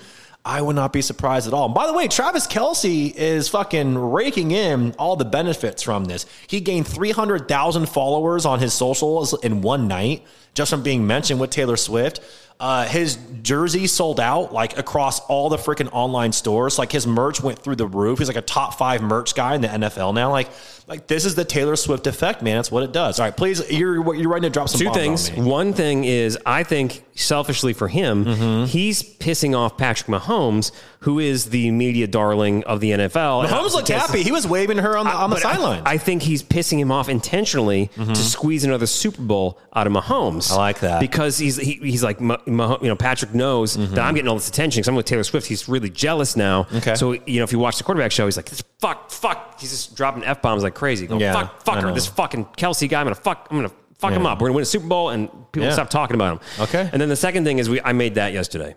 I 0.44 0.62
would 0.62 0.76
not 0.76 0.94
be 0.94 1.02
surprised 1.02 1.46
at 1.46 1.52
all. 1.52 1.66
And 1.66 1.74
by 1.74 1.86
the 1.86 1.92
way, 1.92 2.08
Travis 2.08 2.46
Kelce 2.46 3.14
is 3.14 3.50
fucking 3.50 3.98
raking 3.98 4.52
in 4.52 4.94
all 4.98 5.16
the 5.16 5.26
benefits 5.26 5.82
from 5.82 6.06
this. 6.06 6.24
He 6.46 6.60
gained 6.60 6.86
300,000 6.86 7.86
followers 7.86 8.46
on 8.46 8.58
his 8.58 8.72
socials 8.72 9.38
in 9.42 9.60
one 9.60 9.88
night 9.88 10.24
just 10.54 10.70
from 10.70 10.82
being 10.82 11.06
mentioned 11.06 11.38
with 11.38 11.50
Taylor 11.50 11.76
Swift. 11.76 12.20
Uh, 12.60 12.86
his 12.86 13.16
jersey 13.42 13.86
sold 13.86 14.18
out 14.18 14.52
like 14.52 14.76
across 14.76 15.20
all 15.26 15.48
the 15.48 15.56
freaking 15.56 15.88
online 15.92 16.32
stores. 16.32 16.78
Like 16.78 16.90
his 16.90 17.06
merch 17.06 17.40
went 17.40 17.60
through 17.60 17.76
the 17.76 17.86
roof. 17.86 18.18
He's 18.18 18.26
like 18.26 18.36
a 18.36 18.42
top 18.42 18.74
five 18.74 19.00
merch 19.00 19.34
guy 19.34 19.54
in 19.54 19.60
the 19.60 19.68
NFL 19.68 20.12
now. 20.12 20.30
Like, 20.32 20.50
like 20.88 21.06
this 21.06 21.24
is 21.24 21.34
the 21.34 21.44
Taylor 21.44 21.76
Swift 21.76 22.06
effect, 22.06 22.42
man. 22.42 22.56
That's 22.56 22.70
what 22.72 22.82
it 22.82 22.92
does. 22.92 23.20
All 23.20 23.26
right, 23.26 23.36
please, 23.36 23.70
you're 23.70 24.14
you're 24.14 24.28
ready 24.30 24.46
to 24.46 24.50
drop 24.50 24.68
some 24.68 24.78
Two 24.78 24.86
bombs 24.86 24.96
on 24.96 25.02
things. 25.02 25.32
me. 25.36 25.42
One 25.44 25.72
thing 25.72 26.04
is, 26.04 26.38
I 26.46 26.62
think 26.62 27.04
selfishly 27.14 27.72
for 27.72 27.88
him, 27.88 28.24
Mm-hmm. 28.24 28.64
he's 28.66 29.02
pissing 29.02 29.56
off 29.56 29.76
Patrick 29.76 30.08
Mahomes, 30.08 30.70
who 31.00 31.18
is 31.18 31.46
the 31.50 31.70
media 31.72 32.06
darling 32.06 32.62
of 32.64 32.80
the 32.80 32.92
NFL. 32.92 33.46
Mahomes 33.46 33.72
looked 33.74 33.88
happy. 33.88 34.22
He 34.22 34.30
was 34.32 34.46
waving 34.46 34.78
her 34.78 34.96
on 34.96 35.04
the 35.06 35.12
on 35.12 35.30
the 35.30 35.36
But 35.36 35.44
I- 35.44 35.52
sideline. 35.54 35.82
I, 35.84 35.98
think 35.98 36.22
he's 36.22 36.42
pissing 36.42 36.78
him 36.78 36.90
off 36.92 37.08
intentionally 37.08 37.88
to 37.96 38.16
squeeze 38.16 38.64
another 38.64 38.86
Super 38.86 39.22
Bowl 39.22 39.58
out 39.74 39.86
of 39.86 39.92
Mahomes. 39.92 40.50
I 40.52 40.56
like 40.56 40.80
that. 40.80 41.00
because 41.00 41.38
he's 41.38 41.56
he, 41.56 41.74
he's 41.74 42.02
like 42.02 42.20
Mah- 42.20 42.38
you 42.46 42.88
know 42.88 42.96
Patrick 42.96 43.34
knows 43.34 43.74
that 43.76 43.98
I'm 43.98 44.14
getting 44.14 44.28
all 44.28 44.36
this 44.36 44.48
attention 44.48 44.80
because 44.80 44.88
I'm 44.88 44.94
with 44.96 45.06
Taylor 45.06 45.24
Swift. 45.24 45.46
He's 45.46 45.68
really 45.68 45.90
jealous 45.90 46.36
now. 46.36 46.66
Okay. 46.74 46.94
So 46.94 47.12
you 47.12 47.38
know 47.38 47.44
if 47.44 47.52
you 47.52 47.58
watch 47.58 47.78
the 47.78 47.84
quarterback 47.84 48.12
show, 48.12 48.24
he's 48.26 48.36
like 48.36 48.48
fuck 48.80 49.10
fuck. 49.10 49.60
He's 49.60 49.70
just 49.70 49.96
dropping 49.96 50.22
f 50.24 50.40
bombs 50.40 50.62
like 50.62 50.74
crazy. 50.78 51.06
Going, 51.06 51.20
Yeah, 51.20 51.32
fuck 51.32 51.62
fuck 51.62 51.80
her. 51.82 51.92
This 51.92 52.06
fucking 52.06 52.46
Kelce 52.56 52.88
guy. 52.88 53.00
I'm 53.00 53.06
gonna 53.06 53.14
fuck. 53.14 53.48
I'm 53.50 53.56
gonna 53.58 53.72
fuck 53.98 54.12
him 54.12 54.24
up. 54.26 54.40
We're 54.40 54.48
gonna 54.48 54.54
win 54.56 54.62
a 54.62 54.66
Super 54.66 54.86
Bowl 54.86 55.10
and 55.10 55.28
people 55.52 55.66
Yeah. 55.68 55.74
stop 55.74 55.90
talking 55.90 56.14
about 56.14 56.34
him. 56.34 56.40
Okay. 56.64 56.88
And 56.92 57.00
then 57.02 57.08
the 57.08 57.16
second 57.16 57.44
thing 57.44 57.58
is 57.58 57.68
we 57.68 57.80
I 57.82 57.92
made 57.92 58.14
that 58.14 58.32
yesterday. 58.32 58.76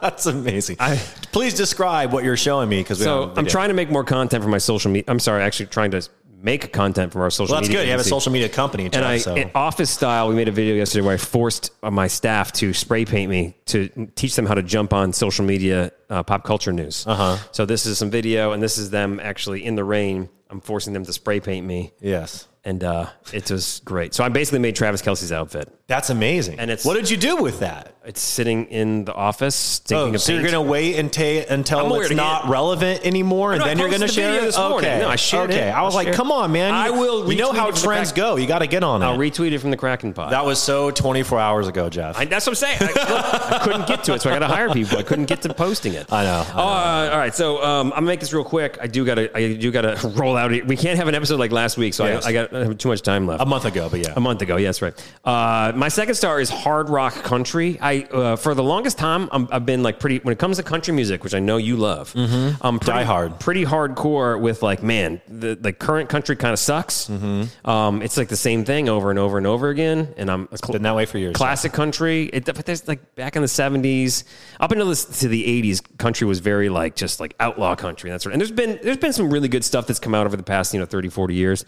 That's 0.02 0.26
amazing. 0.26 0.78
I- 0.80 1.02
Please 1.32 1.54
describe 1.56 2.14
what 2.14 2.24
you're 2.24 2.38
showing 2.38 2.70
me 2.70 2.80
because 2.82 3.00
So 3.00 3.34
I'm 3.36 3.46
trying 3.48 3.70
to 3.70 3.74
make 3.74 3.90
more 3.90 4.04
content 4.04 4.44
for 4.44 4.50
my 4.50 4.60
social 4.60 4.92
media. 4.92 5.06
I'm 5.08 5.20
sorry, 5.20 5.42
actually 5.42 5.66
trying 5.68 5.92
to 5.92 6.08
make 6.44 6.74
content 6.74 7.14
for 7.14 7.24
our 7.24 7.30
social 7.30 7.46
media. 7.46 7.54
Well, 7.56 7.62
that's 7.62 7.70
media. 7.70 7.82
good. 7.82 7.86
You 7.88 7.91
have 7.91 8.02
a 8.02 8.04
social 8.04 8.32
media 8.32 8.50
company, 8.50 8.86
And 8.86 8.96
I, 8.98 9.18
so. 9.18 9.34
in 9.34 9.50
office 9.56 9.89
style, 9.89 10.28
we 10.28 10.36
made 10.36 10.50
a 10.50 10.52
video 10.52 10.76
yesterday 10.76 11.06
where 11.06 11.14
I 11.16 11.18
forced 11.18 11.72
my 11.82 12.08
staff 12.08 12.52
to 12.54 12.74
spray 12.74 13.06
paint 13.06 13.32
me 13.32 13.56
to 13.68 13.88
teach 14.16 14.36
them 14.36 14.46
how 14.46 14.54
to 14.54 14.62
jump 14.62 14.94
on 14.94 15.14
social 15.14 15.46
media 15.46 15.91
uh, 16.10 16.22
pop 16.22 16.44
culture 16.44 16.74
news. 16.74 17.08
Uh-huh. 17.08 17.38
So 17.54 17.66
this 17.66 17.86
is 17.86 17.98
some 17.98 18.12
video, 18.12 18.52
and 18.52 18.62
this 18.62 18.78
is 18.78 18.89
them 18.89 19.20
actually 19.24 19.66
in 19.66 19.76
the 19.76 19.84
rain. 19.86 20.30
I'm 20.54 20.62
forcing 20.62 20.93
them 20.93 21.04
to 21.06 21.12
spray 21.12 21.39
paint 21.39 21.66
me, 21.66 21.93
yes, 21.99 22.47
and 22.64 22.84
uh, 22.84 23.08
it 23.34 23.49
was 23.49 23.82
great. 23.84 24.14
So 24.14 24.24
I 24.24 24.30
basically 24.30 24.60
made 24.60 24.76
Travis 24.76 25.01
Kelce's 25.01 25.32
outfit. 25.32 25.68
that's 25.88 26.10
amazing. 26.12 26.60
And 26.60 26.70
it's- 26.72 26.86
what 26.86 26.93
did 26.93 27.10
you 27.10 27.18
do 27.18 27.38
with 27.38 27.60
that? 27.60 27.89
It's 28.06 28.20
sitting 28.22 28.66
in 28.66 29.06
the 29.06 29.14
office, 29.14 29.80
taking 29.80 30.12
Oh, 30.12 30.14
a 30.14 30.20
so 30.20 30.34
you're 30.34 30.41
going 30.41 30.54
to 30.54 30.62
wait 30.62 30.97
until, 30.97 31.45
until 31.49 31.95
it's 31.95 32.12
not 32.12 32.43
get- 32.43 32.51
relevant 32.51 33.06
anymore, 33.06 33.54
and 33.54 33.60
No, 33.62 33.66
then 33.66 33.80
you're 33.80 33.88
going 33.88 34.01
to 34.01 34.08
the 34.08 34.14
share 34.14 34.39
it. 34.39 34.41
this 34.41 34.58
morning. 34.58 34.89
Okay, 34.89 34.99
No, 34.99 35.08
I 35.10 35.16
shared 35.16 35.51
okay. 35.51 35.70
it. 35.70 35.72
I 35.72 35.82
was 35.84 35.93
I'll 35.93 35.99
like, 36.04 36.08
it. 36.10 36.16
come 36.16 36.30
on, 36.30 36.51
man. 36.51 36.74
I 36.74 36.89
will 36.89 37.32
You 37.32 37.38
know 37.39 37.54
how 37.54 37.70
it 37.70 37.76
trends 37.78 38.12
crack- 38.12 38.16
go. 38.18 38.36
You 38.36 38.45
got 38.45 38.60
to 38.60 38.68
get 38.68 38.84
on 38.84 39.01
it. 39.01 39.06
I'll 39.06 39.18
retweet 39.18 39.54
it 39.54 39.60
from 39.60 39.72
the 39.72 39.78
Kraken 39.78 40.12
pod. 40.14 40.34
that 40.34 40.43
was 40.45 40.62
so 40.62 40.91
24 40.91 41.39
hours 41.39 41.68
ago, 41.70 41.89
Jeff. 41.89 42.18
I, 42.18 42.26
that's 42.26 42.45
what 42.45 42.51
I'm 42.51 42.56
saying. 42.56 42.78
I, 42.82 42.86
look, 42.86 43.51
I 43.54 43.60
couldn't 43.64 43.88
get 43.88 44.04
to 44.06 44.14
it, 44.16 44.22
so 44.22 44.30
I 44.30 44.34
got 44.34 44.39
to 44.39 44.54
hire 44.54 44.70
people. 44.70 44.97
I 44.97 45.04
couldn't 45.04 45.26
get 45.26 45.41
to 45.43 45.54
posting 45.54 45.93
it. 45.93 46.12
I 46.12 46.24
know, 46.26 46.45
I 46.56 47.08
Uh, 47.08 47.12
all 47.14 47.18
right, 47.18 47.34
so 47.36 47.64
um, 47.64 47.88
I'm 47.88 47.99
gonna 47.99 48.08
make 48.08 48.20
this 48.20 48.34
real 48.34 48.43
quick. 48.43 48.78
I 48.82 48.88
do 48.88 49.06
gotta, 49.06 49.36
I 49.38 49.54
do 49.54 49.72
gotta 49.72 49.97
roll 50.16 50.36
out. 50.36 50.43
We 50.48 50.76
can't 50.78 50.98
have 50.98 51.08
an 51.08 51.16
episode 51.16 51.39
like 51.39 51.52
last 51.52 51.78
week, 51.78 51.94
so 51.94 52.06
Yes. 52.06 52.26
I, 52.26 52.30
I 52.30 52.34
got 52.34 52.54
I 52.54 52.60
have 52.66 52.78
too 52.78 52.89
much 52.89 53.02
time 53.02 53.28
left. 53.28 53.41
a 53.41 53.46
month 53.46 53.66
ago, 53.66 53.88
but 53.89 54.00
yeah. 54.00 54.14
A 54.16 54.20
month 54.20 54.41
ago, 54.41 54.58
yes, 54.58 54.82
right. 54.82 54.94
Uh, 55.24 55.72
my 55.76 55.88
second 55.89 56.16
star 56.16 56.39
is 56.39 56.50
hard 56.50 56.89
rock 56.89 57.14
country. 57.24 57.78
I 57.82 58.02
uh, 58.12 58.36
for 58.36 58.54
the 58.54 58.64
longest 58.64 58.98
time 58.98 59.30
I'm, 59.32 59.48
I've 59.52 59.66
been 59.66 59.84
like 59.84 60.00
pretty 60.00 60.20
when 60.20 60.32
it 60.34 60.39
comes 60.39 60.58
to 60.58 60.64
country 60.64 60.94
music, 60.94 61.24
which 61.24 61.34
I 61.34 61.39
know 61.39 61.58
you 61.58 61.76
love. 61.78 62.14
I'm 62.16 62.80
pretty, 62.80 62.86
Die 63.00 63.04
hard. 63.04 63.39
pretty 63.39 63.66
hardcore 63.66 64.39
with 64.39 64.62
like, 64.64 64.84
man, 64.84 65.22
the 65.28 65.56
the 65.56 65.74
current 65.74 66.10
country 66.10 66.36
kind 66.36 66.54
of 66.54 66.60
sucks. 66.60 67.10
Um, 67.10 68.02
it's 68.02 68.18
like 68.18 68.30
the 68.30 68.36
same 68.36 68.66
thing 68.66 68.89
over 68.89 69.10
and 69.10 69.20
over 69.20 69.38
and 69.38 69.48
over 69.48 69.70
again, 69.70 70.14
and 70.18 70.30
I'm 70.30 70.48
it's 70.52 70.62
been 70.62 70.84
that 70.84 70.96
way 70.96 71.06
for 71.06 71.18
years. 71.18 71.36
Classic 71.36 71.72
country. 71.72 72.26
It, 72.34 72.46
but 72.46 72.66
there's 72.66 72.88
like 72.88 73.16
back 73.16 73.36
in 73.36 73.41
the 73.41 73.48
'70s, 73.48 74.24
up 74.60 74.72
until 74.72 74.88
this, 74.89 75.06
to 75.22 75.28
the 75.28 75.44
'80s, 75.64 75.82
country 75.98 76.28
was 76.28 76.39
very 76.39 76.70
like 76.70 76.96
just 76.96 77.20
like 77.20 77.36
outlaw 77.39 77.76
country 77.76 78.10
and 78.10 78.16
that 78.16 78.22
sort. 78.22 78.32
Of, 78.32 78.34
and 78.34 78.41
there's 78.41 78.52
been 78.52 78.80
there's 78.84 78.98
been 78.98 79.14
some 79.14 79.30
really 79.32 79.48
good 79.48 79.64
stuff 79.64 79.88
that's 79.88 80.00
come 80.00 80.16
out 80.16 80.22
over 80.26 80.38
the 80.38 80.43
past 80.43 80.74
you 80.74 80.80
know 80.80 80.86
30, 80.86 81.09
40 81.09 81.34
years. 81.36 81.65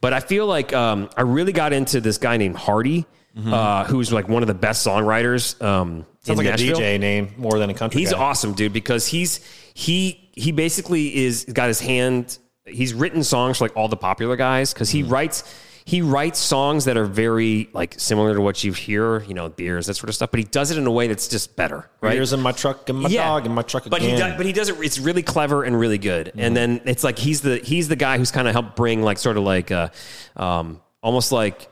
But 0.00 0.12
I 0.12 0.20
feel 0.20 0.46
like 0.46 0.72
um, 0.72 1.08
I 1.16 1.22
really 1.22 1.52
got 1.52 1.72
into 1.72 2.00
this 2.00 2.18
guy 2.18 2.36
named 2.36 2.56
Hardy, 2.56 3.06
uh, 3.46 3.84
who's 3.84 4.12
like 4.12 4.28
one 4.28 4.42
of 4.42 4.46
the 4.46 4.54
best 4.54 4.86
songwriters. 4.86 5.60
Um, 5.62 6.06
Sounds 6.20 6.38
like 6.38 6.46
Nashville. 6.46 6.76
a 6.78 6.80
DJ 6.80 6.98
name 7.00 7.34
more 7.36 7.58
than 7.58 7.68
a 7.70 7.74
country. 7.74 8.00
He's 8.00 8.12
guy. 8.12 8.18
awesome, 8.18 8.54
dude, 8.54 8.72
because 8.72 9.06
he's 9.06 9.40
he 9.74 10.30
he 10.34 10.52
basically 10.52 11.14
is 11.24 11.44
got 11.44 11.68
his 11.68 11.80
hand. 11.80 12.38
He's 12.66 12.94
written 12.94 13.22
songs 13.22 13.58
for 13.58 13.64
like 13.64 13.76
all 13.76 13.88
the 13.88 13.96
popular 13.96 14.36
guys 14.36 14.72
because 14.72 14.88
Mm-hmm. 14.88 15.04
he 15.06 15.10
writes 15.12 15.54
he 15.86 16.00
writes 16.00 16.38
songs 16.38 16.86
that 16.86 16.96
are 16.96 17.04
very 17.04 17.68
like 17.74 17.94
similar 17.98 18.34
to 18.34 18.40
what 18.40 18.64
you 18.64 18.72
hear, 18.72 19.22
you 19.24 19.34
know, 19.34 19.50
beers 19.50 19.86
that 19.86 19.94
sort 19.94 20.08
of 20.08 20.14
stuff. 20.14 20.30
But 20.30 20.38
he 20.38 20.44
does 20.44 20.70
it 20.70 20.78
in 20.78 20.86
a 20.86 20.90
way 20.90 21.08
that's 21.08 21.28
just 21.28 21.56
better, 21.56 21.90
right? 22.00 22.12
Beers 22.12 22.32
in 22.32 22.40
my 22.40 22.52
truck 22.52 22.88
and 22.88 23.00
my 23.00 23.10
dog 23.10 23.44
and 23.44 23.54
my 23.54 23.60
truck 23.62 23.84
but 23.90 24.00
again. 24.00 24.14
he 24.14 24.16
does, 24.16 24.36
but 24.38 24.46
he 24.46 24.52
does 24.52 24.70
it. 24.70 24.76
It's 24.80 24.98
really 24.98 25.22
clever 25.22 25.62
and 25.62 25.78
really 25.78 25.98
good. 25.98 26.28
Mm-hmm. 26.28 26.40
And 26.40 26.56
then 26.56 26.80
it's 26.86 27.04
like 27.04 27.18
he's 27.18 27.42
the 27.42 27.58
he's 27.58 27.88
the 27.88 27.96
guy 27.96 28.16
who's 28.16 28.30
kind 28.30 28.48
of 28.48 28.54
helped 28.54 28.76
bring 28.76 29.02
like 29.02 29.18
sort 29.18 29.36
of 29.36 29.42
like 29.44 29.70
uh, 29.70 29.90
um, 30.36 30.80
almost 31.02 31.32
like 31.32 31.68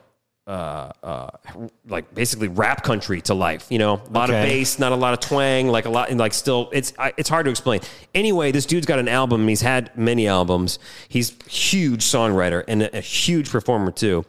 uh, 0.46 0.90
uh, 1.02 1.30
like 1.86 2.12
basically 2.14 2.48
rap 2.48 2.82
country 2.82 3.20
to 3.22 3.34
life. 3.34 3.66
You 3.70 3.78
know, 3.78 3.94
a 3.94 4.12
lot 4.12 4.30
of 4.30 4.34
bass, 4.34 4.78
not 4.78 4.92
a 4.92 4.96
lot 4.96 5.14
of 5.14 5.20
twang, 5.20 5.68
like 5.68 5.84
a 5.84 5.90
lot, 5.90 6.10
and 6.10 6.18
like 6.18 6.34
still, 6.34 6.68
it's 6.72 6.92
I, 6.98 7.12
it's 7.16 7.28
hard 7.28 7.44
to 7.46 7.50
explain. 7.50 7.80
Anyway, 8.14 8.50
this 8.52 8.66
dude's 8.66 8.86
got 8.86 8.98
an 8.98 9.08
album. 9.08 9.46
He's 9.46 9.60
had 9.60 9.96
many 9.96 10.26
albums. 10.26 10.78
He's 11.08 11.36
huge 11.46 12.02
songwriter 12.02 12.64
and 12.66 12.82
a, 12.82 12.98
a 12.98 13.00
huge 13.00 13.50
performer 13.50 13.92
too. 13.92 14.24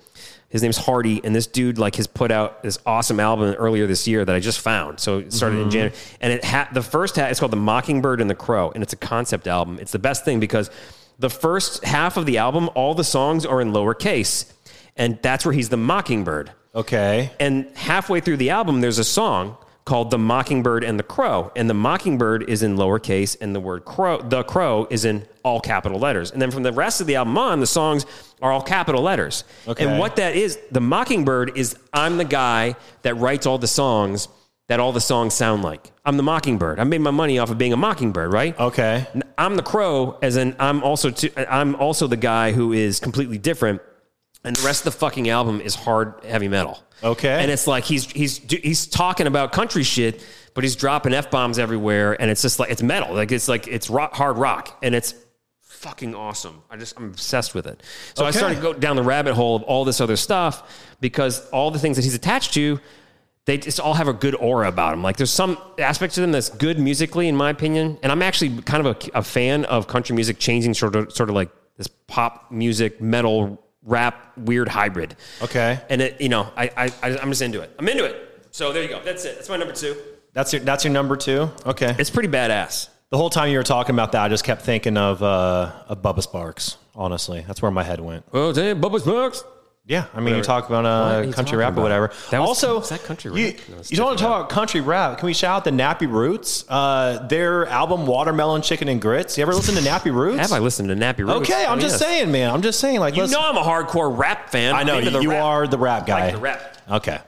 His 0.49 0.61
name's 0.61 0.77
Hardy, 0.77 1.19
and 1.23 1.35
this 1.35 1.47
dude 1.47 1.79
like 1.79 1.95
has 1.95 2.05
put 2.05 2.29
out 2.29 2.61
this 2.61 2.77
awesome 2.85 3.19
album 3.19 3.55
earlier 3.55 3.87
this 3.87 4.07
year 4.07 4.23
that 4.23 4.35
I 4.35 4.39
just 4.39 4.59
found. 4.59 4.99
So 4.99 5.17
it 5.17 5.33
started 5.33 5.57
in 5.61 5.71
January, 5.71 5.95
and 6.21 6.31
it 6.31 6.43
had 6.43 6.71
the 6.75 6.83
first 6.83 7.15
half. 7.15 7.31
It's 7.31 7.39
called 7.39 7.51
The 7.51 7.57
Mockingbird 7.57 8.21
and 8.21 8.29
the 8.29 8.35
Crow, 8.35 8.69
and 8.69 8.83
it's 8.83 8.93
a 8.93 8.97
concept 8.97 9.47
album. 9.47 9.79
It's 9.81 9.91
the 9.91 9.97
best 9.97 10.25
thing 10.25 10.39
because 10.39 10.69
the 11.17 11.31
first 11.31 11.83
half 11.83 12.17
of 12.17 12.27
the 12.27 12.37
album, 12.37 12.69
all 12.75 12.93
the 12.93 13.03
songs 13.03 13.47
are 13.47 13.61
in 13.61 13.71
lowercase, 13.71 14.51
and 14.95 15.19
that's 15.21 15.45
where 15.45 15.53
he's 15.53 15.69
the 15.69 15.77
Mockingbird. 15.77 16.51
okay. 16.75 17.31
And 17.39 17.67
halfway 17.75 18.19
through 18.19 18.37
the 18.37 18.49
album, 18.51 18.81
there's 18.81 18.99
a 18.99 19.03
song 19.03 19.57
called 19.85 20.11
"The 20.11 20.17
Mockingbird 20.17 20.83
and 20.83 20.97
the 20.97 21.03
Crow," 21.03 21.51
and 21.55 21.69
the 21.69 21.73
Mockingbird 21.73 22.49
is 22.49 22.63
in 22.63 22.77
lowercase, 22.77 23.35
and 23.41 23.53
the 23.53 23.59
word 23.59 23.83
"crow," 23.85 24.21
the 24.21 24.43
crow, 24.43 24.87
is 24.89 25.03
in 25.05 25.25
all 25.43 25.59
capital 25.59 25.99
letters. 25.99 26.31
And 26.31 26.41
then 26.41 26.51
from 26.51 26.63
the 26.63 26.71
rest 26.71 27.01
of 27.01 27.07
the 27.07 27.15
album 27.15 27.37
on, 27.37 27.59
the 27.59 27.67
songs 27.67 28.05
are 28.41 28.51
all 28.51 28.61
capital 28.61 29.01
letters. 29.01 29.43
Okay. 29.67 29.85
And 29.85 29.99
what 29.99 30.15
that 30.15 30.35
is, 30.35 30.57
the 30.71 30.79
Mockingbird 30.81 31.57
is 31.57 31.75
I'm 31.93 32.17
the 32.17 32.25
guy 32.25 32.75
that 33.01 33.15
writes 33.15 33.45
all 33.45 33.57
the 33.57 33.67
songs 33.67 34.29
that 34.69 34.79
all 34.79 34.93
the 34.93 35.01
songs 35.01 35.33
sound 35.33 35.61
like. 35.61 35.91
I'm 36.05 36.15
the 36.15 36.23
Mockingbird. 36.23 36.79
I 36.79 36.85
made 36.85 37.01
my 37.01 37.11
money 37.11 37.37
off 37.37 37.51
of 37.51 37.57
being 37.57 37.73
a 37.73 37.77
Mockingbird, 37.77 38.31
right? 38.31 38.57
Okay. 38.57 39.05
I'm 39.37 39.57
the 39.57 39.63
crow, 39.63 40.17
as 40.21 40.37
in 40.37 40.55
I'm 40.59 40.81
also 40.81 41.09
t- 41.09 41.31
I'm 41.35 41.75
also 41.75 42.07
the 42.07 42.15
guy 42.17 42.53
who 42.53 42.71
is 42.71 43.01
completely 43.01 43.37
different, 43.37 43.81
and 44.43 44.55
the 44.55 44.65
rest 44.65 44.81
of 44.81 44.93
the 44.93 44.99
fucking 44.99 45.29
album 45.29 45.61
is 45.61 45.75
hard 45.75 46.15
heavy 46.25 46.47
metal. 46.47 46.79
Okay. 47.03 47.41
and 47.41 47.51
it's 47.51 47.67
like 47.67 47.83
he's 47.83 48.09
he's 48.11 48.37
he's 48.37 48.87
talking 48.87 49.27
about 49.27 49.51
country 49.51 49.83
shit, 49.83 50.25
but 50.53 50.63
he's 50.63 50.75
dropping 50.75 51.13
f 51.13 51.29
bombs 51.29 51.59
everywhere, 51.59 52.19
and 52.21 52.31
it's 52.31 52.41
just 52.41 52.59
like 52.59 52.69
it's 52.69 52.81
metal, 52.81 53.13
like 53.13 53.31
it's 53.31 53.47
like 53.47 53.67
it's 53.67 53.89
rock, 53.89 54.13
hard 54.13 54.37
rock, 54.37 54.77
and 54.81 54.95
it's 54.95 55.13
fucking 55.61 56.15
awesome. 56.15 56.63
I 56.69 56.77
just 56.77 56.97
I'm 56.97 57.05
obsessed 57.05 57.53
with 57.53 57.67
it. 57.67 57.81
So 58.13 58.25
I 58.25 58.31
started 58.31 58.55
to 58.55 58.61
go 58.61 58.73
down 58.73 58.95
the 58.95 59.03
rabbit 59.03 59.33
hole 59.33 59.55
of 59.55 59.63
all 59.63 59.83
this 59.83 59.99
other 59.99 60.15
stuff 60.15 60.95
because 61.01 61.47
all 61.49 61.71
the 61.71 61.79
things 61.79 61.97
that 61.97 62.03
he's 62.03 62.15
attached 62.15 62.53
to 62.53 62.79
they 63.45 63.57
just 63.57 63.79
all 63.79 63.93
have 63.93 64.07
a 64.07 64.13
good 64.13 64.35
aura 64.35 64.69
about 64.69 64.91
them. 64.91 65.03
Like 65.03 65.17
there's 65.17 65.31
some 65.31 65.57
aspect 65.77 66.15
to 66.15 66.21
them 66.21 66.31
that's 66.31 66.49
good 66.49 66.79
musically, 66.79 67.27
in 67.27 67.35
my 67.35 67.49
opinion. 67.49 67.97
And 68.01 68.11
I'm 68.11 68.21
actually 68.21 68.61
kind 68.61 68.85
of 68.85 68.95
a, 68.95 69.19
a 69.19 69.21
fan 69.21 69.65
of 69.65 69.87
country 69.87 70.15
music 70.15 70.39
changing 70.39 70.73
sort 70.73 70.95
of 70.95 71.11
sort 71.11 71.29
of 71.29 71.35
like 71.35 71.49
this 71.77 71.87
pop 71.87 72.51
music, 72.51 73.01
metal, 73.01 73.61
rap, 73.85 74.37
weird 74.37 74.67
hybrid. 74.69 75.15
Okay. 75.41 75.79
And 75.89 76.01
it, 76.01 76.21
you 76.21 76.29
know, 76.29 76.49
I, 76.55 76.69
I, 76.75 76.85
I 77.01 77.17
I'm 77.19 77.29
just 77.29 77.41
into 77.41 77.61
it. 77.61 77.75
I'm 77.77 77.87
into 77.87 78.05
it. 78.05 78.47
So 78.51 78.71
there 78.71 78.83
you 78.83 78.89
go. 78.89 79.01
That's 79.03 79.25
it. 79.25 79.35
That's 79.35 79.49
my 79.49 79.57
number 79.57 79.73
two. 79.73 79.95
That's 80.33 80.53
your 80.53 80.61
that's 80.61 80.83
your 80.83 80.93
number 80.93 81.15
two. 81.15 81.49
Okay. 81.65 81.95
It's 81.99 82.09
pretty 82.09 82.29
badass. 82.29 82.89
the 83.09 83.17
whole 83.17 83.29
time 83.29 83.49
you 83.49 83.57
were 83.57 83.63
talking 83.63 83.93
about 83.95 84.11
that, 84.13 84.23
I 84.23 84.29
just 84.29 84.43
kept 84.43 84.61
thinking 84.63 84.97
of 84.97 85.21
uh, 85.21 85.71
of 85.87 86.01
Bubba 86.01 86.25
Sparxxx. 86.25 86.77
Honestly, 86.95 87.43
that's 87.47 87.61
where 87.61 87.71
my 87.71 87.83
head 87.83 87.99
went. 87.99 88.25
Oh, 88.33 88.53
damn, 88.53 88.79
Bubba 88.79 89.03
Bucks. 89.03 89.43
Yeah, 89.85 90.05
I 90.13 90.21
mean, 90.21 90.35
you 90.37 90.41
talk 90.41 90.69
about 90.69 90.85
What 90.85 90.89
are 90.89 91.19
uh, 91.19 91.23
country 91.23 91.33
talking 91.43 91.59
rap 91.59 91.75
or 91.77 91.81
whatever. 91.81 92.11
That 92.31 92.39
was- 92.39 92.47
also, 92.47 92.79
was 92.79 92.87
that 92.87 93.03
country 93.03 93.31
you, 93.33 93.47
rap? 93.47 93.55
No, 93.69 93.75
you 93.89 93.97
don't 93.97 94.05
want 94.05 94.17
to 94.17 94.23
talk 94.23 94.39
about 94.45 94.49
country 94.49 94.79
rap? 94.79 95.17
Can 95.17 95.25
we 95.25 95.33
shout 95.33 95.57
out 95.57 95.63
the 95.65 95.71
Nappy 95.71 96.09
Roots? 96.09 96.63
Uh, 96.69 97.27
their 97.27 97.65
album 97.67 98.05
"Watermelon 98.05 98.61
Chicken 98.61 98.87
and 98.87 99.01
Grits." 99.01 99.37
You 99.37 99.41
ever 99.41 99.53
listen 99.53 99.75
to 99.75 99.81
Nappy 99.81 100.13
Roots? 100.13 100.39
Have 100.39 100.53
I 100.53 100.59
listened 100.59 100.87
to 100.87 100.95
Nappy 100.95 101.19
Roots? 101.27 101.49
Okay, 101.49 101.65
I'm 101.65 101.79
Oh, 101.79 101.81
just 101.81 101.99
yes. 101.99 102.09
saying, 102.09 102.31
man. 102.31 102.49
I'm 102.49 102.61
just 102.61 102.79
saying, 102.79 103.01
like, 103.01 103.17
You 103.17 103.23
listen- 103.23 103.37
know 103.41 103.45
I'm 103.45 103.57
a 103.57 103.61
hardcore 103.61 104.17
rap 104.17 104.49
fan. 104.51 104.73
I 104.73 104.83
know 104.83 104.99
you, 104.99 105.09
the 105.09 105.19
you 105.21 105.31
rap. 105.31 105.43
are 105.43 105.67
the 105.67 105.77
rap 105.77 106.05
guy. 106.07 106.25
like 106.27 106.33
the 106.35 106.39
rap. 106.39 106.77
Okay. 106.89 107.19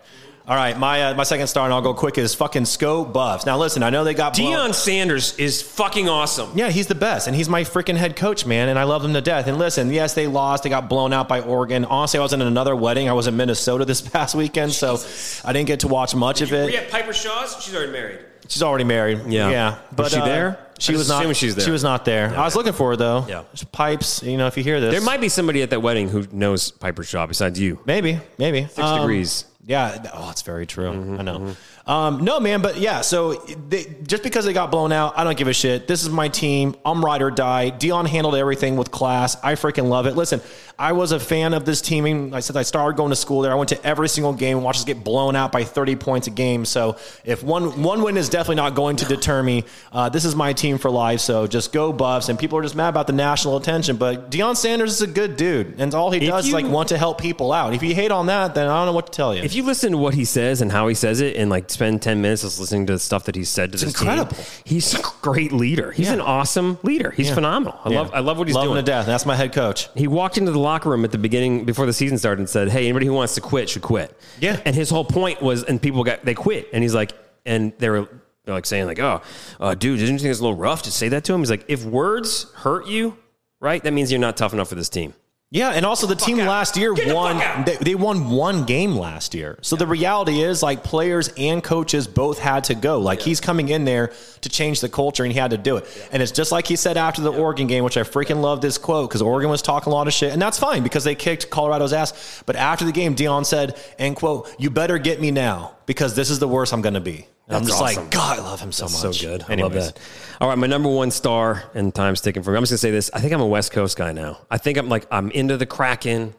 All 0.48 0.56
right, 0.56 0.78
my 0.78 1.02
uh, 1.06 1.14
my 1.16 1.24
second 1.24 1.48
star, 1.48 1.66
and 1.66 1.74
I'll 1.74 1.82
go 1.82 1.96
quick, 1.96 2.20
is 2.20 2.36
fucking 2.36 2.64
Sko 2.64 3.12
Buffs. 3.12 3.48
Now, 3.48 3.58
listen, 3.58 3.82
I 3.82 3.90
know 3.90 4.04
they 4.04 4.14
got 4.14 4.38
blown- 4.38 4.74
Sanders 4.74 5.36
is 5.40 5.64
fucking 5.64 6.08
awesome. 6.08 6.52
Yeah, 6.54 6.70
he's 6.70 6.86
the 6.86 6.94
best, 6.94 7.26
and 7.26 7.36
he's 7.36 7.50
my 7.50 7.64
freaking 7.64 7.96
head 7.98 8.16
coach, 8.16 8.46
man, 8.46 8.70
and 8.70 8.78
I 8.78 8.84
love 8.84 9.04
him 9.04 9.14
to 9.14 9.22
death. 9.22 9.48
And 9.48 9.58
listen, 9.58 9.92
yes, 9.92 10.14
they 10.14 10.28
lost, 10.28 10.62
they 10.62 10.70
got 10.70 10.88
blown 10.88 11.14
out 11.14 11.28
by 11.28 11.42
Oregon. 11.42 11.84
Honestly, 11.86 12.20
I 12.20 12.24
was 12.24 12.32
in 12.34 12.44
another 12.44 12.76
wedding. 12.76 13.10
I 13.10 13.14
was 13.14 13.26
in 13.26 13.36
Minnesota 13.36 13.86
this 13.86 14.02
past 14.10 14.36
weekend, 14.36 14.74
so 14.74 15.00
I 15.44 15.52
didn't 15.52 15.66
get 15.66 15.80
to 15.80 15.88
watch 15.88 16.14
much 16.14 16.42
of 16.42 16.54
it. 16.54 16.72
Yeah, 16.72 16.84
Piper 16.92 17.14
Shaw's. 17.14 17.60
She's 17.64 17.74
already 17.74 17.92
married. 17.92 18.20
She's 18.48 18.62
already 18.62 18.84
married. 18.84 19.22
Yeah. 19.26 19.50
yeah. 19.50 19.78
Was 19.98 20.12
she 20.12 20.20
there? 20.20 20.60
She 20.78 20.94
I'm 20.94 21.00
was 21.00 21.10
not. 21.10 21.36
she's 21.36 21.56
there. 21.56 21.66
She 21.66 21.72
was 21.72 21.84
not 21.84 22.06
there. 22.06 22.30
I 22.38 22.44
was 22.46 22.56
looking 22.56 22.74
for 22.74 22.92
her 22.92 22.96
though. 22.96 23.26
Yeah. 23.28 23.44
Pipes. 23.72 24.22
You 24.22 24.38
know, 24.38 24.46
if 24.46 24.58
you 24.58 24.64
hear 24.64 24.80
this, 24.80 24.92
There 24.92 25.02
might 25.02 25.22
be 25.22 25.30
somebody 25.30 25.64
at 25.64 25.72
that 25.72 25.80
wedding 25.80 26.10
who 26.10 26.28
knows 26.32 26.70
Piper 26.70 27.04
Shaw 27.04 27.26
besides 27.26 27.60
you. 27.60 27.80
maybe, 27.86 28.20
maybe 28.38 28.62
Six 28.66 28.78
Um, 28.78 29.00
degrees. 29.00 29.46
Yeah. 29.68 30.12
Oh, 30.14 30.28
that's 30.28 30.44
very 30.44 30.68
true. 30.68 30.92
Mm-hmm, 30.92 31.20
I 31.20 31.24
know. 31.24 31.56
Um, 31.88 32.24
no, 32.24 32.40
man, 32.40 32.62
but 32.62 32.78
yeah. 32.78 33.02
So 33.02 33.34
they, 33.34 33.96
just 34.04 34.22
because 34.22 34.46
they 34.46 34.54
got 34.54 34.70
blown 34.70 34.92
out, 34.92 35.18
I 35.18 35.24
don't 35.24 35.38
give 35.38 35.48
a 35.48 35.54
shit. 35.54 35.88
This 35.88 36.04
is 36.04 36.10
my 36.10 36.28
team. 36.28 36.76
I'm 36.86 37.04
ride 37.04 37.22
or 37.24 37.32
die. 37.32 37.72
Deion 37.72 38.08
handled 38.08 38.36
everything 38.36 38.78
with 38.78 38.92
class. 38.92 39.38
I 39.44 39.54
freaking 39.54 39.90
love 39.90 40.06
it. 40.06 40.16
Listen, 40.16 40.42
I 40.78 40.92
was 40.92 41.12
a 41.14 41.20
fan 41.20 41.54
of 41.54 41.64
this 41.64 41.82
team. 41.82 42.34
I 42.34 42.42
said 42.42 42.58
I 42.58 42.64
started 42.64 42.98
going 42.98 43.12
to 43.12 43.16
school 43.16 43.42
there. 43.42 43.52
I 43.52 43.56
went 43.56 43.70
to 43.70 43.86
every 43.86 44.10
single 44.10 44.34
game, 44.34 44.58
and 44.58 44.66
watched 44.66 44.80
us 44.80 44.86
get 44.86 45.04
blown 45.04 45.36
out 45.36 45.52
by 45.52 45.64
30 45.64 45.96
points 45.96 46.28
a 46.28 46.32
game. 46.32 46.66
So 46.66 46.98
if 47.24 47.44
one 47.44 47.82
one 47.82 48.02
win 48.02 48.18
is 48.18 48.28
definitely 48.28 48.56
not 48.58 48.76
going 48.76 48.98
to 48.98 49.06
deter 49.06 49.42
me, 49.42 49.64
uh, 49.94 50.10
this 50.10 50.26
is 50.26 50.36
my 50.36 50.52
team 50.54 50.78
for 50.78 50.92
life. 50.92 51.22
So 51.22 51.48
just 51.48 51.72
go 51.72 51.94
Buffs. 51.94 52.28
And 52.30 52.38
people 52.38 52.58
are 52.58 52.62
just 52.62 52.76
mad 52.76 52.90
about 52.90 53.08
the 53.08 53.14
national 53.14 53.56
attention, 53.58 53.96
but 53.98 54.30
Deion 54.30 54.58
Sanders 54.58 54.92
is 54.92 55.02
a 55.02 55.08
good 55.08 55.38
dude, 55.38 55.80
and 55.80 55.94
all 55.94 56.12
he 56.12 56.18
If 56.20 56.30
does 56.30 56.48
is 56.48 56.54
like 56.54 56.66
want 56.66 56.90
to 56.90 56.98
help 56.98 57.22
people 57.22 57.54
out. 57.54 57.74
If 57.74 57.82
you 57.82 57.96
hate 57.96 58.12
on 58.12 58.26
that, 58.26 58.54
then 58.56 58.68
I 58.68 58.76
don't 58.78 58.88
know 58.88 58.94
what 58.94 59.06
to 59.08 59.12
tell 59.14 59.34
you. 59.34 59.44
If 59.44 59.56
you 59.56 59.64
listen 59.64 59.94
to 59.94 59.98
what 59.98 60.14
he 60.14 60.26
says 60.26 60.62
and 60.62 60.72
how 60.72 60.88
he 60.88 60.96
says 60.96 61.22
it, 61.22 61.38
and 61.38 61.50
like 61.50 61.70
spend 61.70 62.02
ten 62.02 62.22
minutes 62.22 62.42
just 62.42 62.60
listening 62.60 62.86
to 62.88 62.94
the 62.94 63.00
stuff 63.00 63.24
that 63.26 63.36
he 63.36 63.44
said 63.46 63.72
to 63.72 63.78
this 63.78 63.88
incredible. 63.98 64.36
team, 64.36 64.46
he's 64.66 64.94
a 64.94 65.02
great 65.22 65.54
leader. 65.54 65.92
He's 65.92 66.08
Yeah. 66.08 66.14
an 66.16 66.22
awesome 66.22 66.80
leader. 66.84 67.12
He's 67.12 67.30
phenomenal. 67.32 67.80
I 67.86 67.90
love. 67.90 68.12
I 68.14 68.20
love 68.20 68.38
what 68.38 68.48
he's 68.48 68.56
love 68.56 68.66
doing. 68.66 68.78
him 68.78 68.84
to 68.86 68.92
death. 68.92 69.06
That's 69.06 69.26
my 69.26 69.36
head 69.36 69.54
coach. 69.54 69.88
He 69.96 70.08
walked 70.08 70.38
into 70.38 70.52
the 70.52 70.65
locker 70.66 70.90
room 70.90 71.06
at 71.06 71.12
the 71.12 71.18
beginning 71.18 71.64
before 71.64 71.86
the 71.86 71.94
season 71.94 72.18
started 72.18 72.40
and 72.40 72.50
said, 72.50 72.70
"Hey, 72.70 72.84
anybody 72.84 73.06
who 73.06 73.14
wants 73.14 73.36
to 73.36 73.42
quit 73.42 73.70
should 73.70 73.82
quit." 73.82 74.18
Yeah. 74.40 74.60
And 74.66 74.76
his 74.76 74.90
whole 74.90 75.06
point 75.06 75.42
was, 75.42 75.64
and 75.64 75.82
people 75.82 76.04
got 76.04 76.26
they 76.26 76.34
quit, 76.34 76.68
and 76.74 76.84
he's 76.84 76.94
like, 76.94 77.14
and 77.46 77.72
they 77.78 77.90
were 77.90 78.10
they're 78.44 78.54
like 78.54 78.66
saying 78.66 78.86
like, 78.86 79.00
"Oh, 79.00 79.22
uh, 79.60 79.76
dude, 79.76 80.00
didn't 80.00 80.16
you 80.16 80.20
think 80.20 80.32
it's 80.32 80.40
a 80.40 80.44
little 80.44 80.58
rough 80.58 80.84
to 80.84 80.92
say 80.92 81.10
that 81.10 81.24
to 81.26 81.34
him?" 81.34 81.40
He's 81.40 81.50
like, 81.50 81.66
"If 81.68 81.86
words 81.86 82.52
hurt 82.56 82.88
you, 82.88 83.18
right, 83.60 83.82
that 83.84 83.94
means 83.94 84.12
you're 84.12 84.20
not 84.20 84.38
tough 84.38 84.54
enough 84.54 84.68
for 84.70 84.76
this 84.76 84.90
team." 84.90 85.14
Yeah, 85.52 85.70
and 85.70 85.86
also 85.86 86.06
the 86.08 86.16
team 86.16 86.40
out. 86.40 86.48
last 86.50 86.76
year 86.76 86.94
Get 86.94 87.16
won. 87.16 87.38
out. 87.40 87.66
They, 87.66 87.76
they 87.78 87.96
won 87.96 88.30
one 88.30 88.66
game 88.66 88.96
last 88.96 89.34
year. 89.34 89.58
So 89.62 89.76
the 89.76 89.88
reality 89.88 90.42
is, 90.42 90.62
like 90.64 90.84
players 90.84 91.30
and 91.38 91.64
coaches 91.64 92.08
both 92.08 92.40
had 92.40 92.66
to 92.66 92.76
go. 92.76 93.00
Like 93.00 93.22
he's 93.22 93.40
coming 93.40 93.70
in 93.70 93.86
there 93.86 94.12
to 94.42 94.50
change 94.50 94.82
the 94.82 94.90
culture, 94.90 95.24
and 95.24 95.32
he 95.32 95.40
had 95.40 95.52
to 95.52 95.58
do 95.58 95.78
it. 95.78 96.10
And 96.12 96.22
it's 96.22 96.32
just 96.32 96.52
like 96.52 96.68
he 96.68 96.76
said 96.76 96.98
after 96.98 97.22
the 97.22 97.32
Oregon 97.32 97.68
game, 97.68 97.84
which 97.84 97.96
I 97.96 98.02
freaking 98.02 98.42
love 98.42 98.60
this 98.60 98.78
quote 98.78 99.10
because 99.10 99.22
Oregon 99.22 99.50
was 99.50 99.62
talking 99.62 99.94
a 99.94 99.96
lot 99.96 100.08
of 100.08 100.14
shit, 100.14 100.34
and 100.34 100.42
that's 100.42 100.60
fine 100.60 100.84
because 100.84 101.04
they 101.04 101.16
kicked 101.16 101.50
Colorado's 101.52 101.94
ass. 101.94 102.44
But 102.46 102.56
after 102.56 102.84
the 102.84 102.92
game, 102.92 103.16
Deion 103.16 103.46
said, 103.46 103.80
"End 104.00 104.16
quote, 104.16 104.54
you 104.60 104.70
better 104.70 104.98
get 104.98 105.22
me 105.22 105.32
now 105.32 105.76
because 105.86 106.16
this 106.16 106.30
is 106.30 106.40
the 106.40 106.48
worst 106.48 106.74
I'm 106.74 106.82
going 106.82 106.96
to 106.96 107.00
be." 107.00 107.28
And 107.48 107.58
I'm 107.58 107.66
just 107.66 107.80
awesome. 107.82 108.04
like, 108.06 108.12
God, 108.12 108.40
I 108.40 108.42
love 108.42 108.60
him 108.60 108.72
so 108.72 108.88
So 108.88 109.08
much. 109.10 109.22
good. 109.22 109.44
I 109.48 109.52
Anyways. 109.54 109.76
love 109.76 109.94
that. 109.94 110.00
All 110.42 110.50
right, 110.50 110.58
my 110.58 110.68
number 110.68 110.90
one 110.90 111.12
star 111.12 111.64
and 111.76 111.94
time's 111.94 112.22
ticking 112.22 112.42
for 112.44 112.52
me. 112.52 112.58
I'm 112.58 112.64
just 112.64 112.72
gonna 112.72 112.78
say 112.80 112.92
this. 112.92 113.12
I 113.14 113.20
think 113.20 113.34
I'm 113.34 113.42
a 113.42 113.46
West 113.48 113.72
Coast 113.72 113.98
guy 113.98 114.12
now. 114.14 114.40
I 114.50 114.58
think 114.58 114.78
I'm 114.78 114.90
like 114.90 115.06
I'm 115.12 115.30
into 115.32 115.56
the 115.58 115.66
Kraken. 115.66 116.34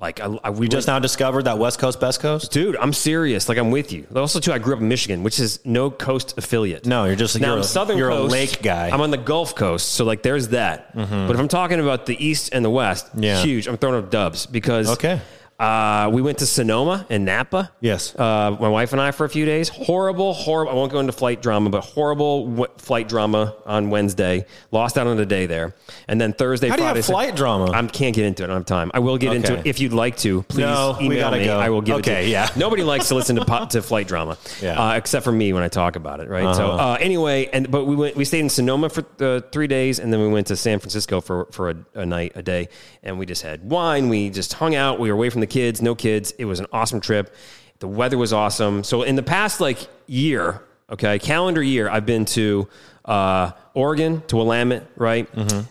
Like 0.00 0.20
I, 0.20 0.26
I 0.44 0.50
we 0.50 0.68
Just 0.68 0.86
now 0.86 1.00
discovered 1.00 1.42
that 1.46 1.58
West 1.58 1.80
Coast, 1.80 1.98
Best 2.00 2.20
Coast. 2.20 2.52
Dude, 2.52 2.76
I'm 2.76 2.92
serious. 2.92 3.48
Like 3.48 3.58
I'm 3.58 3.72
with 3.72 3.92
you. 3.92 4.06
Also, 4.14 4.38
too, 4.38 4.52
I 4.52 4.58
grew 4.58 4.74
up 4.74 4.80
in 4.80 4.86
Michigan, 4.88 5.24
which 5.24 5.40
is 5.40 5.58
no 5.64 5.90
coast 5.90 6.38
affiliate. 6.38 6.86
No, 6.86 7.04
you're 7.04 7.16
just 7.16 7.38
now 7.40 7.48
you're, 7.48 7.54
I'm 7.56 7.60
a, 7.62 7.64
Southern 7.64 7.98
you're 7.98 8.10
Coast. 8.10 8.30
a 8.30 8.32
lake 8.32 8.62
guy. 8.62 8.90
I'm 8.90 9.00
on 9.00 9.10
the 9.10 9.16
Gulf 9.18 9.56
Coast, 9.56 9.88
so 9.94 10.04
like 10.04 10.22
there's 10.22 10.48
that. 10.48 10.94
Mm-hmm. 10.96 11.26
But 11.26 11.32
if 11.34 11.40
I'm 11.40 11.48
talking 11.48 11.80
about 11.80 12.06
the 12.06 12.16
East 12.24 12.50
and 12.52 12.64
the 12.64 12.70
West, 12.70 13.08
Yeah. 13.16 13.42
huge. 13.42 13.66
I'm 13.66 13.76
throwing 13.76 13.96
up 14.02 14.08
dubs 14.10 14.46
because 14.46 14.88
Okay. 14.90 15.20
Uh, 15.58 16.08
we 16.12 16.22
went 16.22 16.38
to 16.38 16.46
Sonoma 16.46 17.04
and 17.10 17.24
Napa. 17.24 17.72
Yes. 17.80 18.14
Uh, 18.14 18.56
my 18.60 18.68
wife 18.68 18.92
and 18.92 19.00
I 19.00 19.10
for 19.10 19.24
a 19.24 19.28
few 19.28 19.44
days. 19.44 19.68
Horrible, 19.68 20.32
horrible. 20.32 20.70
I 20.70 20.74
won't 20.76 20.92
go 20.92 21.00
into 21.00 21.10
flight 21.10 21.42
drama, 21.42 21.68
but 21.68 21.80
horrible 21.82 22.46
w- 22.46 22.72
flight 22.76 23.08
drama 23.08 23.56
on 23.66 23.90
Wednesday. 23.90 24.46
Lost 24.70 24.96
out 24.96 25.08
on 25.08 25.18
a 25.18 25.26
day 25.26 25.46
there, 25.46 25.74
and 26.06 26.20
then 26.20 26.32
Thursday, 26.32 26.68
How 26.68 26.76
do 26.76 26.82
you 26.82 26.86
have 26.86 26.94
Friday. 26.94 27.06
flight 27.06 27.34
drama? 27.36 27.72
I 27.72 27.84
can't 27.88 28.14
get 28.14 28.24
into 28.24 28.44
it. 28.44 28.46
I 28.46 28.48
don't 28.48 28.58
have 28.58 28.66
time. 28.66 28.92
I 28.94 29.00
will 29.00 29.18
get 29.18 29.34
into 29.34 29.58
it 29.58 29.66
if 29.66 29.80
you'd 29.80 29.92
like 29.92 30.16
to. 30.18 30.42
Please 30.44 30.58
No, 30.60 30.96
we 31.00 31.06
email 31.06 31.32
me. 31.32 31.44
go. 31.44 31.58
I 31.58 31.70
will 31.70 31.80
give 31.80 31.98
it 31.98 32.04
to 32.04 32.10
Okay, 32.12 32.26
you. 32.26 32.32
yeah. 32.32 32.50
Nobody 32.54 32.84
likes 32.84 33.08
to 33.08 33.16
listen 33.16 33.34
to 33.34 33.66
to 33.70 33.82
flight 33.82 34.06
drama, 34.06 34.38
Yeah. 34.62 34.80
uh, 34.80 34.96
except 34.96 35.24
for 35.24 35.32
me 35.32 35.52
when 35.52 35.64
I 35.64 35.68
talk 35.68 35.96
about 35.96 36.20
it, 36.20 36.28
right? 36.28 36.54
So 36.54 36.66
Uh-huh. 36.70 36.90
uh, 36.92 36.96
anyway, 37.00 37.46
and 37.52 37.68
but 37.68 37.84
we 37.86 37.96
went. 37.96 38.14
We 38.14 38.24
stayed 38.24 38.40
in 38.40 38.48
Sonoma 38.48 38.90
for 38.90 39.04
uh, 39.18 39.40
three 39.50 39.66
days, 39.66 39.98
and 39.98 40.12
then 40.12 40.20
we 40.20 40.28
went 40.28 40.46
to 40.48 40.56
San 40.56 40.78
Francisco 40.78 41.20
for 41.20 41.46
for 41.50 41.70
a, 41.70 41.76
a 41.94 42.06
night, 42.06 42.30
a 42.36 42.42
day, 42.42 42.68
and 43.02 43.18
we 43.18 43.26
just 43.26 43.42
had 43.42 43.68
wine. 43.68 44.08
We 44.08 44.30
just 44.30 44.52
hung 44.52 44.76
out. 44.76 45.00
We 45.00 45.08
were 45.10 45.14
away 45.16 45.30
from 45.30 45.40
the 45.40 45.47
kids, 45.48 45.82
no 45.82 45.94
kids. 45.94 46.32
It 46.38 46.44
was 46.44 46.60
an 46.60 46.66
awesome 46.72 47.00
trip. 47.00 47.34
The 47.80 47.88
weather 47.88 48.18
was 48.18 48.32
awesome. 48.32 48.84
So 48.84 49.02
in 49.02 49.16
the 49.16 49.22
past 49.22 49.60
like 49.60 49.78
year, 50.06 50.62
okay, 50.90 51.18
calendar 51.18 51.62
year, 51.62 51.88
I've 51.88 52.06
been 52.06 52.24
to. 52.26 52.68
Uh, 53.08 53.52
Oregon 53.74 54.22
to 54.26 54.36
Willamette, 54.36 54.86
right? 54.96 55.28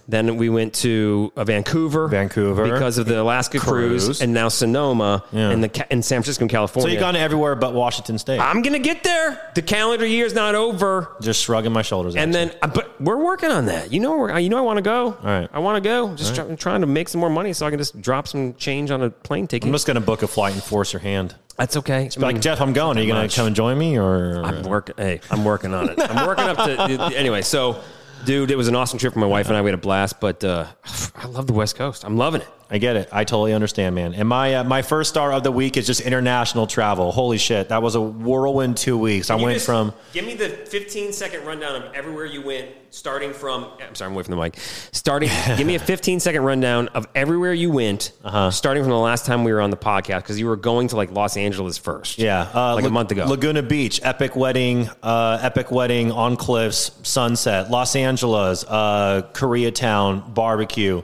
Then 0.07 0.37
we 0.37 0.47
went 0.49 0.73
to 0.75 1.31
uh, 1.35 1.43
Vancouver, 1.43 2.05
Mm-hmm. 2.07 2.11
Vancouver. 2.11 2.63
because 2.63 2.97
of 2.97 3.05
the 3.05 3.21
Alaska 3.21 3.59
cruise, 3.59 4.05
Cruise. 4.05 4.21
and 4.21 4.33
now 4.33 4.47
Sonoma 4.47 5.23
Yeah. 5.31 5.49
and 5.51 5.61
the 5.63 5.85
in 5.91 6.01
San 6.01 6.23
Francisco, 6.23 6.43
and 6.45 6.69
So 6.81 6.87
you've 6.87 6.99
gone 7.01 7.15
everywhere 7.17 7.55
but 7.55 7.73
Washington 7.73 8.17
State. 8.17 8.39
I'm 8.39 8.61
gonna 8.61 8.79
get 8.79 9.03
there. 9.03 9.51
The 9.55 9.61
calendar 9.61 10.05
year's 10.05 10.33
not 10.33 10.55
over, 10.55 11.15
just 11.21 11.43
shrugging 11.43 11.73
my 11.73 11.81
shoulders. 11.81 12.15
and 12.15 12.33
then 12.33 12.51
uh, 12.61 12.67
but 12.67 12.99
we're 13.01 13.21
working 13.23 13.51
on 13.51 13.65
that. 13.67 13.91
You 13.91 13.99
know, 13.99 14.17
we're, 14.17 14.39
you 14.39 14.49
know, 14.49 14.57
I 14.57 14.61
want 14.61 14.77
to 14.77 14.81
go. 14.83 15.07
All 15.07 15.17
right. 15.23 15.49
I 15.53 15.59
want 15.59 15.83
to 15.83 15.87
go. 15.87 16.15
Just 16.15 16.33
try, 16.35 16.55
trying 16.55 16.81
to 16.81 16.87
make 16.87 17.09
some 17.09 17.19
more 17.21 17.29
money 17.29 17.51
so 17.53 17.65
I 17.67 17.69
can 17.69 17.77
just 17.79 18.01
drop 18.01 18.27
some 18.27 18.53
change 18.55 18.89
on 18.89 19.01
a 19.03 19.09
plane 19.09 19.47
ticket. 19.47 19.67
I'm 19.67 19.73
just 19.73 19.85
going 19.85 19.95
to 19.95 20.01
book 20.01 20.23
a 20.23 20.27
flight 20.27 20.53
and 20.53 20.63
force 20.63 20.93
your 20.93 21.01
hand. 21.01 21.35
That's 21.57 21.75
okay. 21.77 22.09
I 22.15 22.19
Like 22.19 22.39
Jeff, 22.39 22.61
I'm 22.61 22.71
going. 22.73 22.97
Are 22.97 23.01
you 23.01 23.11
going 23.11 23.27
to 23.27 23.35
come 23.35 23.47
and 23.47 23.55
join 23.55 23.77
me, 23.77 23.97
or 23.97 24.43
I'm 24.43 24.61
working. 24.63 24.95
Hey, 24.97 25.21
I'm 25.31 25.43
working 25.43 25.73
on 25.73 25.89
it. 25.89 25.99
I'm 25.99 26.27
working 26.27 26.45
up 26.45 26.57
to 26.57 27.17
anyway. 27.17 27.41
So, 27.41 27.81
dude, 28.25 28.51
it 28.51 28.55
was 28.55 28.67
an 28.67 28.75
awesome 28.75 28.99
trip 28.99 29.13
for 29.13 29.19
my 29.19 29.27
wife 29.27 29.47
and 29.47 29.57
I. 29.57 29.61
We 29.61 29.71
had 29.71 29.79
a 29.79 29.81
blast. 29.81 30.19
But 30.19 30.43
uh, 30.43 30.67
I 31.15 31.25
love 31.25 31.47
the 31.47 31.53
West 31.53 31.75
Coast. 31.75 32.05
I'm 32.05 32.15
loving 32.15 32.41
it. 32.41 32.47
I 32.69 32.79
get 32.79 32.97
it. 32.97 33.07
I 33.13 33.23
totally 33.23 33.53
understand, 33.53 33.95
man. 33.95 34.13
And 34.13 34.27
my 34.27 34.55
uh, 34.55 34.63
my 34.65 34.81
first 34.81 35.09
star 35.09 35.31
of 35.31 35.43
the 35.43 35.51
week 35.51 35.77
is 35.77 35.85
just 35.87 36.01
international 36.01 36.67
travel. 36.67 37.11
Holy 37.13 37.37
shit, 37.37 37.69
that 37.69 37.81
was 37.81 37.95
a 37.95 38.01
whirlwind 38.01 38.75
two 38.77 38.97
weeks. 38.97 39.29
I 39.29 39.35
went 39.35 39.61
from 39.61 39.93
Give 40.11 40.25
me 40.25 40.33
the 40.33 40.49
15 40.49 41.13
second 41.13 41.45
rundown 41.45 41.81
of 41.81 41.93
everywhere 41.93 42.25
you 42.25 42.41
went, 42.41 42.69
starting 42.89 43.31
from. 43.31 43.67
I'm 43.81 43.95
sorry, 43.95 44.09
I'm 44.09 44.15
away 44.15 44.23
from 44.23 44.35
the 44.35 44.41
mic. 44.41 44.57
Starting, 44.91 45.29
give 45.57 45.65
me 45.65 45.75
a 45.75 45.79
15 45.79 46.19
second 46.19 46.43
rundown 46.43 46.89
of 46.89 47.07
everywhere 47.15 47.53
you 47.53 47.71
went, 47.71 48.11
Uh-huh. 48.25 48.51
starting 48.51 48.83
from 48.83 48.89
the 48.91 48.97
last 48.97 49.25
time 49.25 49.45
we 49.45 49.53
were 49.53 49.61
on 49.61 49.69
the 49.69 49.77
podcast 49.77 50.17
because 50.23 50.37
you 50.37 50.47
were 50.47 50.57
going 50.57 50.89
to 50.89 50.97
like 50.97 51.11
Los 51.11 51.37
Angeles 51.37 51.77
first. 51.77 52.17
yeah, 52.17 52.49
uh, 52.53 52.75
like 52.75 52.83
a 52.83 52.89
month 52.89 53.11
ago. 53.11 53.25
Laguna 53.27 53.63
Beach, 53.63 54.01
epic 54.03 54.35
wedding, 54.35 54.89
uh, 55.03 55.39
epic 55.41 55.71
wedding 55.71 56.11
on 56.11 56.35
cliffs, 56.35 56.91
sunset. 57.03 57.71
Los 57.71 57.95
Angeles, 57.95 58.65
uh, 58.67 59.21
Koreatown, 59.33 60.33
barbecue. 60.33 61.01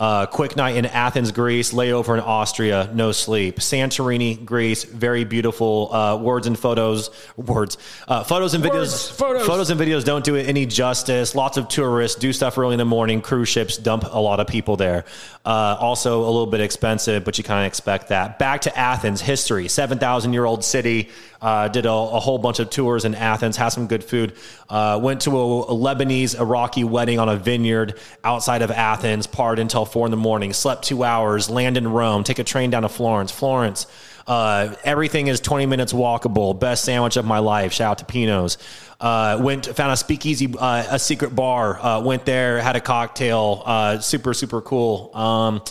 Uh, 0.00 0.24
quick 0.24 0.56
night 0.56 0.76
in 0.76 0.86
Athens, 0.86 1.30
Greece. 1.30 1.74
Layover 1.74 2.14
in 2.14 2.20
Austria. 2.20 2.90
No 2.94 3.12
sleep. 3.12 3.56
Santorini, 3.56 4.42
Greece. 4.42 4.84
Very 4.84 5.24
beautiful. 5.24 5.94
Uh, 5.94 6.16
words 6.16 6.46
and 6.46 6.58
photos. 6.58 7.10
Words. 7.36 7.76
Uh, 8.08 8.24
photos 8.24 8.54
and 8.54 8.64
videos. 8.64 8.72
Words, 8.72 9.10
photos. 9.10 9.46
Photos 9.46 9.68
and 9.68 9.78
videos 9.78 10.02
don't 10.02 10.24
do 10.24 10.36
it 10.36 10.48
any 10.48 10.64
justice. 10.64 11.34
Lots 11.34 11.58
of 11.58 11.68
tourists 11.68 12.18
do 12.18 12.32
stuff 12.32 12.56
early 12.56 12.72
in 12.72 12.78
the 12.78 12.86
morning. 12.86 13.20
Cruise 13.20 13.50
ships 13.50 13.76
dump 13.76 14.04
a 14.10 14.18
lot 14.18 14.40
of 14.40 14.46
people 14.46 14.76
there. 14.76 15.04
Uh, 15.44 15.76
also, 15.78 16.20
a 16.22 16.30
little 16.30 16.46
bit 16.46 16.62
expensive, 16.62 17.22
but 17.22 17.36
you 17.36 17.44
kind 17.44 17.66
of 17.66 17.68
expect 17.68 18.08
that. 18.08 18.38
Back 18.38 18.62
to 18.62 18.78
Athens, 18.78 19.20
history. 19.20 19.68
7,000 19.68 20.32
year 20.32 20.46
old 20.46 20.64
city. 20.64 21.10
Uh, 21.42 21.68
did 21.68 21.86
a, 21.86 21.90
a 21.90 22.20
whole 22.20 22.36
bunch 22.36 22.58
of 22.58 22.68
tours 22.68 23.06
in 23.06 23.14
Athens, 23.14 23.56
had 23.56 23.70
some 23.70 23.86
good 23.86 24.04
food. 24.04 24.34
Uh, 24.68 25.00
went 25.02 25.22
to 25.22 25.30
a, 25.38 25.60
a 25.62 25.74
Lebanese 25.74 26.38
Iraqi 26.38 26.84
wedding 26.84 27.18
on 27.18 27.30
a 27.30 27.36
vineyard 27.36 27.98
outside 28.22 28.60
of 28.60 28.70
Athens, 28.70 29.26
partied 29.26 29.58
until 29.58 29.86
four 29.92 30.06
in 30.06 30.10
the 30.10 30.16
morning, 30.16 30.52
slept 30.52 30.84
two 30.84 31.04
hours, 31.04 31.50
land 31.50 31.76
in 31.76 31.88
Rome, 31.88 32.24
take 32.24 32.38
a 32.38 32.44
train 32.44 32.70
down 32.70 32.82
to 32.82 32.88
Florence. 32.88 33.30
Florence. 33.30 33.86
Uh, 34.26 34.74
everything 34.84 35.26
is 35.26 35.40
20 35.40 35.66
minutes 35.66 35.92
walkable. 35.92 36.58
Best 36.58 36.84
sandwich 36.84 37.16
of 37.16 37.24
my 37.24 37.38
life. 37.38 37.72
Shout 37.72 37.90
out 37.90 37.98
to 37.98 38.04
Pino's. 38.04 38.58
Uh, 39.00 39.38
went 39.40 39.66
found 39.66 39.92
a 39.92 39.96
speakeasy, 39.96 40.54
uh, 40.58 40.84
a 40.90 40.98
secret 40.98 41.34
bar. 41.34 41.80
Uh, 41.80 42.00
went 42.00 42.24
there, 42.26 42.60
had 42.60 42.76
a 42.76 42.80
cocktail. 42.80 43.62
Uh, 43.64 43.98
super 43.98 44.34
super 44.34 44.60
cool. 44.60 45.10
Um, 45.16 45.62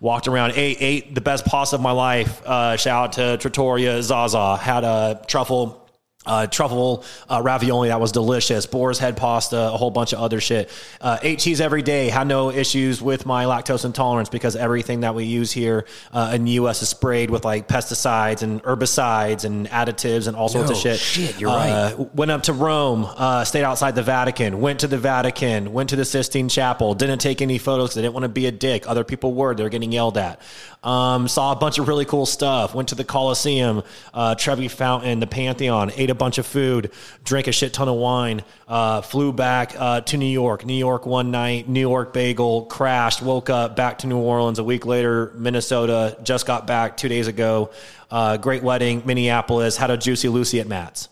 walked 0.00 0.28
around, 0.28 0.52
ate 0.54 0.78
ate 0.80 1.14
the 1.14 1.20
best 1.20 1.44
pasta 1.44 1.76
of 1.76 1.82
my 1.82 1.90
life. 1.90 2.42
Uh, 2.46 2.76
shout 2.76 3.04
out 3.04 3.12
to 3.14 3.36
Trattoria 3.38 4.02
Zaza. 4.02 4.56
Had 4.56 4.84
a 4.84 5.22
truffle 5.26 5.85
uh, 6.26 6.46
truffle 6.46 7.04
uh, 7.28 7.40
ravioli 7.42 7.88
that 7.88 8.00
was 8.00 8.12
delicious, 8.12 8.66
boar's 8.66 8.98
head 8.98 9.16
pasta, 9.16 9.56
a 9.72 9.76
whole 9.76 9.90
bunch 9.90 10.12
of 10.12 10.18
other 10.20 10.40
shit. 10.40 10.70
Uh, 11.00 11.18
ate 11.22 11.38
cheese 11.38 11.60
every 11.60 11.82
day, 11.82 12.08
had 12.08 12.26
no 12.26 12.50
issues 12.50 13.00
with 13.00 13.26
my 13.26 13.44
lactose 13.44 13.84
intolerance 13.84 14.28
because 14.28 14.56
everything 14.56 15.00
that 15.00 15.14
we 15.14 15.24
use 15.24 15.52
here 15.52 15.86
uh, 16.12 16.32
in 16.34 16.44
the 16.44 16.52
U.S. 16.52 16.82
is 16.82 16.88
sprayed 16.88 17.30
with 17.30 17.44
like 17.44 17.68
pesticides 17.68 18.42
and 18.42 18.62
herbicides 18.62 19.44
and 19.44 19.68
additives 19.68 20.26
and 20.28 20.36
all 20.36 20.48
sorts 20.48 20.70
of 20.70 20.76
shit. 20.76 20.98
shit, 20.98 21.40
you're 21.40 21.50
Uh, 21.50 21.94
right. 21.96 22.14
Went 22.14 22.30
up 22.30 22.42
to 22.44 22.52
Rome, 22.52 23.04
uh, 23.16 23.44
stayed 23.44 23.64
outside 23.64 23.94
the 23.94 24.02
Vatican, 24.02 24.60
went 24.60 24.80
to 24.80 24.86
the 24.88 24.98
Vatican, 24.98 25.72
went 25.72 25.90
to 25.90 25.96
the 25.96 26.04
Sistine 26.04 26.48
Chapel, 26.48 26.94
didn't 26.94 27.18
take 27.20 27.40
any 27.42 27.58
photos 27.58 27.96
I 27.96 28.00
didn't 28.02 28.14
want 28.14 28.24
to 28.24 28.28
be 28.28 28.46
a 28.46 28.52
dick. 28.52 28.88
Other 28.88 29.04
people 29.04 29.32
were, 29.34 29.54
they 29.54 29.62
were 29.62 29.68
getting 29.68 29.92
yelled 29.92 30.18
at. 30.18 30.40
Um, 30.86 31.26
saw 31.26 31.50
a 31.50 31.56
bunch 31.56 31.78
of 31.78 31.88
really 31.88 32.04
cool 32.04 32.26
stuff, 32.26 32.72
went 32.72 32.90
to 32.90 32.94
the 32.94 33.02
Colosseum, 33.02 33.82
uh, 34.14 34.36
Trevi 34.36 34.68
Fountain, 34.68 35.18
the 35.18 35.26
Pantheon, 35.26 35.90
ate 35.96 36.10
a 36.10 36.14
bunch 36.14 36.38
of 36.38 36.46
food, 36.46 36.92
drank 37.24 37.48
a 37.48 37.52
shit 37.52 37.72
ton 37.72 37.88
of 37.88 37.96
wine, 37.96 38.44
uh, 38.68 39.00
flew 39.00 39.32
back 39.32 39.74
uh, 39.76 40.02
to 40.02 40.16
New 40.16 40.26
York. 40.26 40.64
New 40.64 40.74
York 40.74 41.04
one 41.04 41.32
night, 41.32 41.68
New 41.68 41.80
York 41.80 42.12
bagel, 42.12 42.66
crashed, 42.66 43.20
woke 43.20 43.50
up, 43.50 43.74
back 43.74 43.98
to 43.98 44.06
New 44.06 44.18
Orleans. 44.18 44.60
A 44.60 44.64
week 44.64 44.86
later, 44.86 45.32
Minnesota, 45.34 46.16
just 46.22 46.46
got 46.46 46.68
back 46.68 46.96
two 46.96 47.08
days 47.08 47.26
ago. 47.26 47.70
Uh, 48.08 48.36
great 48.36 48.62
wedding, 48.62 49.02
Minneapolis, 49.04 49.76
had 49.76 49.90
a 49.90 49.96
Juicy 49.96 50.28
Lucy 50.28 50.60
at 50.60 50.68
Matt's. 50.68 51.08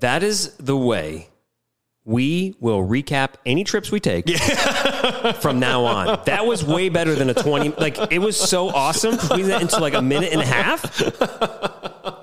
That 0.00 0.22
is 0.22 0.54
the 0.56 0.76
way 0.76 1.28
we 2.04 2.56
will 2.60 2.86
recap 2.86 3.34
any 3.46 3.62
trips 3.64 3.92
we 3.92 4.00
take 4.00 4.28
from 5.40 5.60
now 5.60 5.84
on. 5.84 6.20
That 6.26 6.46
was 6.46 6.64
way 6.64 6.88
better 6.88 7.14
than 7.14 7.30
a 7.30 7.34
20. 7.34 7.70
Like, 7.70 7.96
it 8.12 8.18
was 8.18 8.36
so 8.38 8.70
awesome. 8.70 9.12
We 9.36 9.42
that 9.42 9.62
into 9.62 9.78
like 9.78 9.94
a 9.94 10.02
minute 10.02 10.32
and 10.32 10.40
a 10.42 10.46
half. 10.46 11.00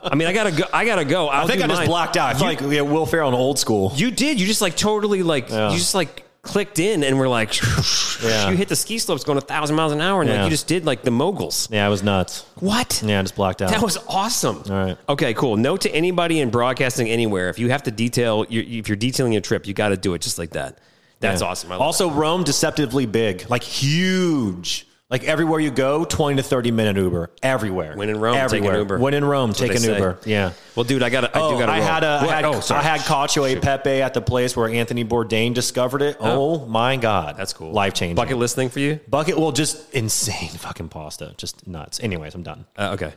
I 0.04 0.16
mean, 0.16 0.28
I 0.28 0.34
gotta 0.34 0.52
go. 0.52 0.64
I 0.74 0.86
gotta 0.86 1.06
go. 1.06 1.28
I'll 1.28 1.46
I 1.46 1.48
think 1.48 1.64
I 1.64 1.68
just 1.68 1.86
blocked 1.86 2.18
out. 2.18 2.36
I 2.36 2.38
feel 2.38 2.48
like 2.48 2.62
yeah, 2.62 2.82
Will 2.82 3.06
Ferrell 3.06 3.30
in 3.30 3.36
old 3.36 3.60
school. 3.60 3.94
You 3.96 4.12
did. 4.12 4.40
You 4.40 4.48
just 4.48 4.62
like 4.62 4.76
totally 4.76 5.24
like, 5.24 5.50
Yeah. 5.50 5.72
you 5.72 5.78
just 5.78 5.96
like 5.96 6.24
clicked 6.42 6.80
in 6.80 7.04
and 7.04 7.18
we're 7.20 7.28
like, 7.28 7.54
Yeah. 8.24 8.50
you 8.50 8.58
hit 8.58 8.68
the 8.70 8.76
ski 8.76 8.98
slopes 9.00 9.24
going 9.24 9.38
a 9.38 9.42
thousand 9.42 9.76
miles 9.76 9.92
an 9.94 10.02
hour 10.02 10.22
and 10.22 10.30
like 10.30 10.44
you 10.44 10.50
just 10.50 10.68
did 10.68 10.86
like 10.86 11.04
the 11.04 11.12
moguls. 11.12 11.70
Yeah, 11.72 11.86
it 11.88 11.90
was 11.90 12.04
nuts. 12.04 12.46
What? 12.56 13.02
Yeah, 13.06 13.20
I 13.20 13.22
just 13.22 13.36
blacked 13.36 13.62
out. 13.62 13.70
That 13.72 13.82
was 13.82 13.98
awesome. 14.08 14.64
All 14.70 14.76
right. 14.86 14.98
Okay, 15.08 15.34
cool. 15.34 15.58
Note 15.58 15.82
to 15.82 15.92
anybody 15.92 16.40
in 16.40 16.50
broadcasting 16.50 17.10
anywhere: 17.10 17.50
if 17.50 17.60
you 17.60 17.70
have 17.70 17.84
to 17.84 17.92
detail, 17.92 18.46
if 18.50 18.88
you're 18.90 18.98
detailing 18.98 19.36
a 19.36 19.42
trip, 19.42 19.68
you 19.68 19.74
got 19.74 19.90
to 19.90 19.98
do 19.98 20.14
it 20.16 20.22
just 20.22 20.38
like 20.38 20.52
that. 20.52 20.80
That's 21.22 21.42
Yeah. 21.42 21.48
awesome. 21.48 21.72
I 21.72 21.76
love 21.76 21.82
Also, 21.82 22.10
Rome 22.10 22.44
deceptively 22.44 23.06
big, 23.06 23.50
like 23.50 23.64
huge. 23.64 24.86
Like 25.10 25.24
everywhere 25.24 25.60
you 25.60 25.72
go, 25.72 26.06
twenty 26.06 26.38
to 26.38 26.44
thirty 26.44 26.70
minute 26.70 26.96
Uber 26.96 27.32
everywhere. 27.42 27.96
When 27.96 28.10
in 28.10 28.20
Rome, 28.20 28.48
take 28.48 28.64
an. 28.64 28.76
Uber. 28.76 29.00
When 29.00 29.16
in 29.16 29.26
Rome, 29.26 29.50
That's 29.50 29.60
take 29.60 29.72
an 29.72 29.80
say. 29.80 29.94
Uber. 29.96 30.20
Yeah. 30.24 30.54
Well, 30.76 30.84
dude, 30.84 31.02
I 31.02 31.10
got. 31.10 31.36
I 31.36 31.40
Oh, 31.40 31.54
do 31.54 31.60
got. 31.60 31.68
I 31.68 31.80
had 31.80 32.04
a, 32.04 32.08
I 32.22 32.26
had, 32.28 32.46
oh, 32.46 32.60
sorry. 32.60 32.82
I 32.82 32.84
had 32.84 33.02
Cacio 33.02 33.50
e 33.50 33.60
Pepe 33.60 34.04
at 34.04 34.14
the 34.14 34.22
place 34.22 34.56
where 34.56 34.70
Anthony 34.70 35.04
Bourdain 35.04 35.56
discovered 35.56 36.04
it. 36.04 36.18
Oh, 36.20 36.64
my 36.68 36.96
god, 36.96 37.38
That's 37.38 37.54
cool. 37.54 37.72
life 37.72 37.96
changing. 37.96 38.18
Bucket 38.18 38.38
list 38.38 38.56
thing 38.56 38.70
for 38.70 38.80
you. 38.82 39.00
bucket. 39.08 39.36
Well, 39.40 39.52
just 39.52 39.92
insane 39.96 40.50
fucking 40.58 40.90
pasta, 40.90 41.34
just 41.38 41.66
nuts. 41.66 42.00
Anyways, 42.02 42.36
I'm 42.36 42.44
done. 42.44 42.66
Uh, 42.78 42.92
okay. 42.94 43.14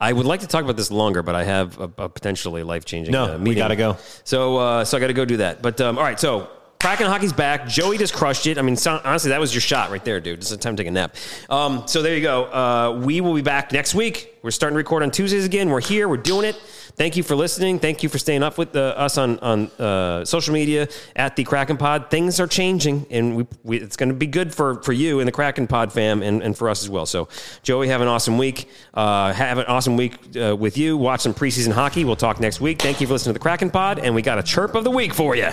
I 0.00 0.12
would 0.12 0.26
like 0.26 0.40
to 0.40 0.46
talk 0.46 0.62
about 0.62 0.76
this 0.76 0.92
longer, 0.92 1.24
but 1.24 1.34
I 1.34 1.42
have 1.42 1.76
a, 1.80 1.84
a 1.98 2.08
potentially 2.08 2.62
life 2.62 2.84
changing. 2.84 3.10
No, 3.12 3.34
uh, 3.34 3.38
we 3.38 3.56
gotta 3.56 3.74
go. 3.76 3.96
So, 4.22 4.58
uh, 4.58 4.84
so 4.84 4.96
I 4.96 5.00
got 5.00 5.08
to 5.08 5.12
go 5.12 5.24
do 5.24 5.38
that. 5.38 5.60
But 5.60 5.80
um, 5.80 5.98
all 5.98 6.04
right, 6.04 6.20
so. 6.20 6.50
Kraken 6.82 7.06
hockey's 7.06 7.32
back. 7.32 7.68
Joey 7.68 7.96
just 7.96 8.12
crushed 8.12 8.44
it. 8.48 8.58
I 8.58 8.62
mean, 8.62 8.74
so, 8.74 9.00
honestly, 9.04 9.28
that 9.28 9.38
was 9.38 9.54
your 9.54 9.60
shot 9.60 9.92
right 9.92 10.04
there, 10.04 10.18
dude. 10.18 10.40
Just 10.40 10.50
a 10.50 10.56
time 10.56 10.74
to 10.74 10.82
take 10.82 10.88
a 10.88 10.90
nap. 10.90 11.14
Um, 11.48 11.86
so 11.86 12.02
there 12.02 12.16
you 12.16 12.22
go. 12.22 12.46
Uh, 12.46 13.00
we 13.04 13.20
will 13.20 13.34
be 13.34 13.40
back 13.40 13.70
next 13.70 13.94
week. 13.94 14.36
We're 14.42 14.50
starting 14.50 14.74
to 14.74 14.78
record 14.78 15.04
on 15.04 15.12
Tuesdays 15.12 15.44
again. 15.44 15.70
We're 15.70 15.80
here. 15.80 16.08
We're 16.08 16.16
doing 16.16 16.44
it. 16.44 16.56
Thank 16.96 17.16
you 17.16 17.22
for 17.22 17.36
listening. 17.36 17.78
Thank 17.78 18.02
you 18.02 18.08
for 18.08 18.18
staying 18.18 18.42
up 18.42 18.58
with 18.58 18.74
uh, 18.74 18.80
us 18.80 19.16
on 19.16 19.38
on 19.38 19.70
uh, 19.78 20.24
social 20.24 20.52
media 20.52 20.88
at 21.14 21.36
the 21.36 21.44
Kraken 21.44 21.76
Pod. 21.76 22.10
Things 22.10 22.40
are 22.40 22.48
changing, 22.48 23.06
and 23.10 23.36
we, 23.36 23.46
we, 23.62 23.76
it's 23.76 23.96
going 23.96 24.08
to 24.08 24.14
be 24.16 24.26
good 24.26 24.52
for 24.52 24.82
for 24.82 24.92
you 24.92 25.20
and 25.20 25.28
the 25.28 25.32
Kraken 25.32 25.68
Pod 25.68 25.92
fam, 25.92 26.20
and, 26.20 26.42
and 26.42 26.58
for 26.58 26.68
us 26.68 26.82
as 26.82 26.90
well. 26.90 27.06
So, 27.06 27.28
Joey, 27.62 27.86
have 27.88 28.00
an 28.00 28.08
awesome 28.08 28.38
week. 28.38 28.68
Uh, 28.92 29.32
have 29.32 29.58
an 29.58 29.66
awesome 29.66 29.96
week 29.96 30.36
uh, 30.36 30.56
with 30.56 30.76
you. 30.76 30.96
Watch 30.96 31.20
some 31.20 31.32
preseason 31.32 31.70
hockey. 31.70 32.04
We'll 32.04 32.16
talk 32.16 32.40
next 32.40 32.60
week. 32.60 32.82
Thank 32.82 33.00
you 33.00 33.06
for 33.06 33.12
listening 33.12 33.34
to 33.34 33.38
the 33.38 33.42
Kraken 33.42 33.70
Pod, 33.70 34.00
and 34.00 34.16
we 34.16 34.20
got 34.20 34.40
a 34.40 34.42
chirp 34.42 34.74
of 34.74 34.82
the 34.82 34.90
week 34.90 35.14
for 35.14 35.36
you. 35.36 35.52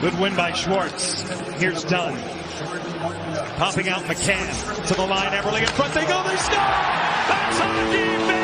Good 0.00 0.18
win 0.18 0.34
by 0.34 0.52
Schwartz. 0.52 1.28
Here's 1.58 1.84
Dunn. 1.84 2.18
Popping 3.56 3.88
out 3.88 4.02
McCann 4.04 4.86
to 4.86 4.94
the 4.94 5.06
line. 5.06 5.32
Eberle 5.32 5.60
in 5.60 5.66
front. 5.68 5.94
They 5.94 6.06
go. 6.06 6.22
They 6.26 6.36
score. 6.36 6.56
That's 6.56 7.60
on 7.60 7.90
defense. 7.90 8.39